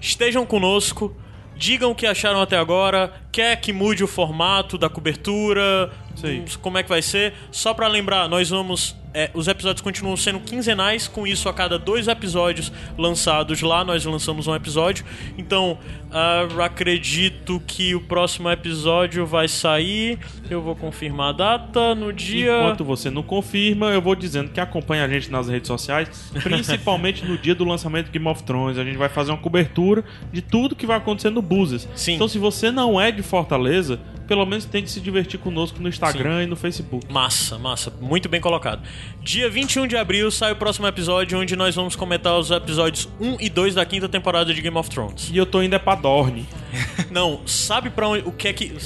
estejam 0.00 0.44
conosco, 0.44 1.16
digam 1.56 1.90
o 1.90 1.94
que 1.94 2.06
acharam 2.06 2.40
até 2.40 2.56
agora, 2.56 3.12
quer 3.32 3.60
que 3.60 3.72
mude 3.72 4.04
o 4.04 4.06
formato 4.06 4.76
da 4.76 4.88
cobertura, 4.88 5.90
aí. 6.24 6.40
hum, 6.40 6.44
como 6.62 6.78
é 6.78 6.82
que 6.82 6.88
vai 6.88 7.02
ser. 7.02 7.34
Só 7.50 7.74
para 7.74 7.88
lembrar, 7.88 8.28
nós 8.28 8.48
vamos. 8.48 8.94
é, 9.12 9.30
os 9.32 9.48
episódios 9.48 9.80
continuam 9.80 10.16
sendo 10.16 10.38
quinzenais, 10.40 11.08
com 11.08 11.26
isso, 11.26 11.48
a 11.48 11.52
cada 11.54 11.78
dois 11.78 12.06
episódios 12.06 12.70
lançados 12.98 13.62
lá, 13.62 13.82
nós 13.82 14.04
lançamos 14.04 14.46
um 14.46 14.54
episódio. 14.54 15.04
Então, 15.38 15.78
ah, 16.12 16.46
acredito 16.64 17.60
que 17.66 17.94
o 17.94 18.00
próximo 18.00 18.50
episódio 18.50 19.26
vai 19.26 19.48
sair. 19.48 20.18
Eu 20.48 20.62
vou 20.62 20.76
confirmar 20.76 21.30
a 21.30 21.32
data 21.32 21.94
no 21.94 22.12
dia. 22.12 22.58
Enquanto 22.58 22.84
você 22.84 23.10
não 23.10 23.22
confirma, 23.22 23.86
eu 23.86 24.00
vou 24.00 24.14
dizendo 24.14 24.50
que 24.50 24.60
acompanha 24.60 25.04
a 25.04 25.08
gente 25.08 25.30
nas 25.30 25.48
redes 25.48 25.66
sociais, 25.66 26.32
principalmente 26.42 27.24
no 27.24 27.36
dia 27.36 27.54
do 27.54 27.64
lançamento 27.64 28.06
de 28.06 28.12
Game 28.12 28.28
of 28.28 28.42
Thrones. 28.42 28.78
A 28.78 28.84
gente 28.84 28.96
vai 28.96 29.08
fazer 29.08 29.30
uma 29.30 29.38
cobertura 29.38 30.04
de 30.32 30.42
tudo 30.42 30.76
que 30.76 30.86
vai 30.86 30.98
acontecer 30.98 31.30
no 31.30 31.42
Buses. 31.42 31.88
Sim. 31.94 32.14
Então, 32.14 32.28
se 32.28 32.38
você 32.38 32.70
não 32.70 33.00
é 33.00 33.10
de 33.10 33.22
Fortaleza, 33.22 33.98
pelo 34.26 34.44
menos 34.44 34.64
tente 34.64 34.90
se 34.90 35.00
divertir 35.00 35.38
conosco 35.38 35.80
no 35.80 35.88
Instagram 35.88 36.05
e 36.42 36.46
no 36.46 36.56
Facebook. 36.56 37.10
Massa, 37.10 37.58
massa. 37.58 37.92
Muito 38.00 38.28
bem 38.28 38.40
colocado. 38.40 38.82
Dia 39.20 39.48
21 39.48 39.86
de 39.86 39.96
abril 39.96 40.30
sai 40.30 40.52
o 40.52 40.56
próximo 40.56 40.86
episódio, 40.86 41.38
onde 41.38 41.56
nós 41.56 41.74
vamos 41.74 41.96
comentar 41.96 42.38
os 42.38 42.50
episódios 42.50 43.08
1 43.20 43.38
e 43.40 43.48
2 43.48 43.74
da 43.74 43.84
quinta 43.84 44.08
temporada 44.08 44.52
de 44.52 44.60
Game 44.60 44.76
of 44.76 44.88
Thrones. 44.88 45.30
E 45.32 45.36
eu 45.36 45.46
tô 45.46 45.62
indo 45.62 45.74
é 45.74 45.78
pra 45.78 45.94
Dorne. 45.94 46.46
Não, 47.10 47.40
sabe 47.46 47.90
pra 47.90 48.08
onde. 48.08 48.28
O 48.28 48.32
que 48.32 48.48
é 48.48 48.52
que. 48.52 48.76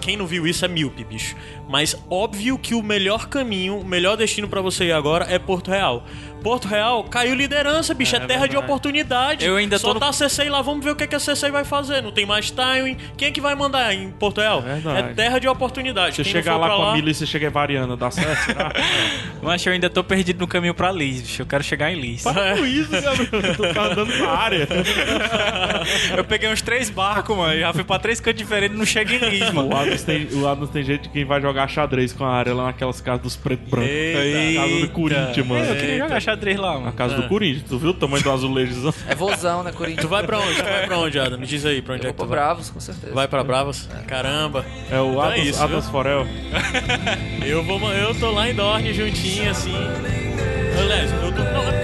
Quem 0.00 0.16
não 0.16 0.26
viu 0.26 0.46
isso 0.46 0.64
é 0.64 0.68
míope, 0.68 1.04
bicho. 1.04 1.34
Mas 1.68 1.96
óbvio 2.08 2.58
que 2.58 2.74
o 2.74 2.82
melhor 2.82 3.28
caminho, 3.28 3.78
o 3.78 3.84
melhor 3.84 4.16
destino 4.16 4.48
pra 4.48 4.60
você 4.60 4.86
ir 4.86 4.92
agora 4.92 5.26
é 5.28 5.38
Porto 5.38 5.70
Real. 5.70 6.04
Porto 6.42 6.66
Real 6.68 7.04
caiu 7.04 7.34
liderança, 7.34 7.92
bicho. 7.94 8.16
É, 8.16 8.18
É 8.18 8.26
terra 8.26 8.40
de 8.46 8.52
verdade. 8.52 8.64
oportunidade. 8.64 9.44
Eu 9.46 9.56
ainda 9.56 9.78
Só 9.78 9.88
tô 9.88 9.94
no- 9.94 10.00
tá 10.00 10.08
a 10.08 10.12
CCI 10.12 10.48
lá, 10.48 10.62
vamos 10.62 10.84
ver 10.84 10.90
o 10.92 10.96
que, 10.96 11.06
que 11.06 11.14
a 11.14 11.20
CCI 11.20 11.50
vai 11.50 11.64
fazer. 11.64 12.02
Não 12.02 12.10
tem 12.12 12.24
mais 12.26 12.50
timing. 12.50 12.96
Quem 13.16 13.28
é 13.28 13.30
que 13.30 13.40
vai 13.40 13.54
mandar 13.54 13.92
em 13.94 14.10
Porto 14.10 14.40
Real? 14.40 14.58
É 14.60 14.74
verdade. 14.74 15.10
É 15.10 15.14
terra 15.14 15.38
de 15.38 15.48
oportunidade. 15.48 16.16
Você 16.16 16.22
Quem 16.22 16.32
chegar 16.32 16.56
lá 16.56 16.68
com 16.76 16.82
a 16.82 16.92
milícia, 16.94 17.24
você 17.26 17.30
chega 17.32 17.46
em 17.46 17.50
Variana, 17.50 17.96
dá 17.96 18.10
certo? 18.10 18.44
Será? 18.46 18.72
Mas 19.42 19.64
eu 19.64 19.72
ainda 19.72 19.88
tô 19.90 20.02
perdido 20.04 20.38
no 20.40 20.46
caminho 20.46 20.74
pra 20.74 20.90
Lis, 20.92 21.22
bicho. 21.22 21.42
Eu 21.42 21.46
quero 21.46 21.62
chegar 21.64 21.90
em 21.92 22.00
Lis. 22.00 22.22
Para 22.22 22.56
com 22.56 22.64
isso, 22.66 22.90
Gabriel. 22.90 23.54
Tu 23.56 23.74
tá 23.74 23.82
andando 23.84 24.12
pra 24.12 24.30
área. 24.30 24.68
Eu 26.16 26.24
peguei 26.24 26.48
uns 26.50 26.62
três 26.62 26.90
barcos, 26.90 27.36
mano. 27.36 27.58
Já 27.58 27.72
fui 27.72 27.84
pra 27.84 27.98
três 27.98 28.20
cantos 28.20 28.38
diferentes 28.38 28.74
e 28.74 28.78
não 28.78 28.86
chego 28.86 29.12
em 29.12 29.18
Lis, 29.18 29.50
mano. 29.52 29.68
O 29.68 29.76
Adams, 29.76 30.02
tem, 30.02 30.26
o 30.32 30.46
Adams 30.48 30.70
tem 30.70 30.82
jeito 30.82 31.02
de 31.04 31.08
quem 31.10 31.24
vai 31.24 31.40
jogar 31.40 31.68
xadrez 31.68 32.12
com 32.12 32.24
a 32.24 32.32
área 32.34 32.54
lá 32.54 32.64
naquelas 32.66 33.00
casas 33.00 33.22
dos 33.22 33.36
preto 33.36 33.68
branco. 33.68 33.86
Eita. 33.88 34.60
casa 34.62 34.80
do 34.80 34.88
Corinthians, 34.90 35.46
mano. 35.46 35.64
Eu 35.64 35.76
queria 35.76 35.98
jogar 35.98 36.20
xadrez 36.20 36.29
lá, 36.56 36.74
Na 36.74 36.78
mano. 36.80 36.92
casa 36.92 37.14
do 37.16 37.28
Corinthians. 37.28 37.64
Tu 37.68 37.78
viu 37.78 37.90
o 37.90 37.94
tamanho 37.94 38.22
do 38.22 38.30
azulejozão? 38.30 38.94
É 39.08 39.14
vozão, 39.14 39.62
né, 39.62 39.72
Corinthians? 39.72 40.02
Tu 40.04 40.08
vai 40.08 40.22
pra 40.24 40.38
onde? 40.38 40.54
Tu 40.56 40.62
vai 40.64 40.86
pra 40.86 40.98
onde, 40.98 41.18
Adam? 41.18 41.38
Me 41.38 41.46
diz 41.46 41.64
aí 41.66 41.80
pra 41.82 41.94
onde 41.94 42.04
Eu 42.04 42.10
é 42.10 42.12
que 42.12 42.18
vou 42.18 42.26
tu 42.26 42.30
pra 42.30 42.38
vai. 42.40 42.46
Bravos, 42.48 42.70
com 42.70 42.80
certeza. 42.80 43.12
Vai 43.14 43.28
pra 43.28 43.42
Bravas? 43.44 43.88
Caramba. 44.06 44.64
É 44.90 45.00
o 45.00 45.10
Então 45.12 45.24
é 45.24 45.28
Adams, 45.28 45.48
isso, 45.48 45.62
Adams 45.62 45.88
Forel. 45.88 46.26
Eu 47.44 47.62
vou, 47.64 47.80
eu 47.92 48.14
tô 48.14 48.30
lá 48.30 48.48
em 48.48 48.54
Dorne 48.54 48.92
juntinho 48.92 49.50
assim. 49.50 49.74
Aliás, 50.78 51.10
eu 51.12 51.32
tô. 51.32 51.79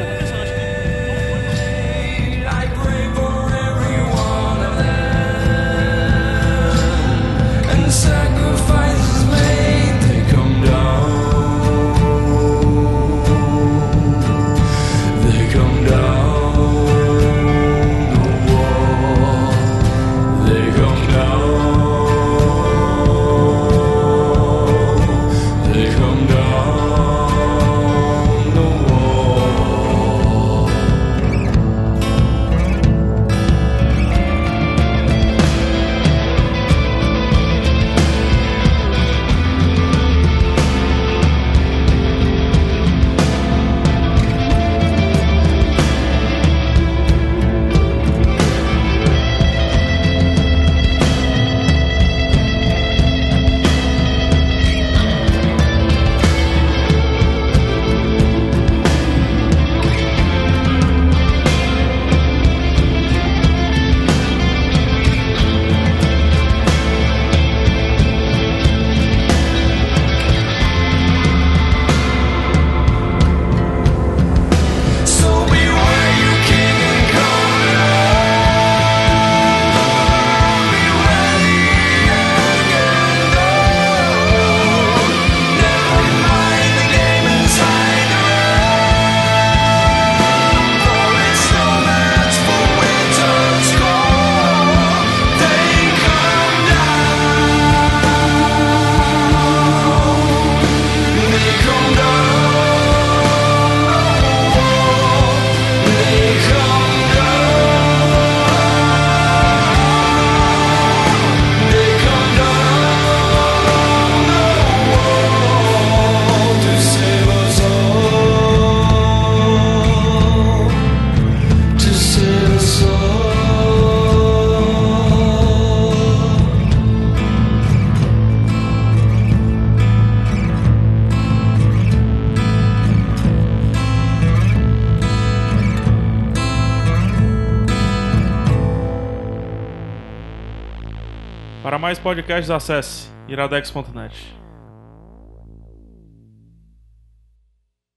Mais 141.87 142.01
podcasts, 142.01 142.51
acesse 142.51 143.09
iradex.net. 143.29 144.46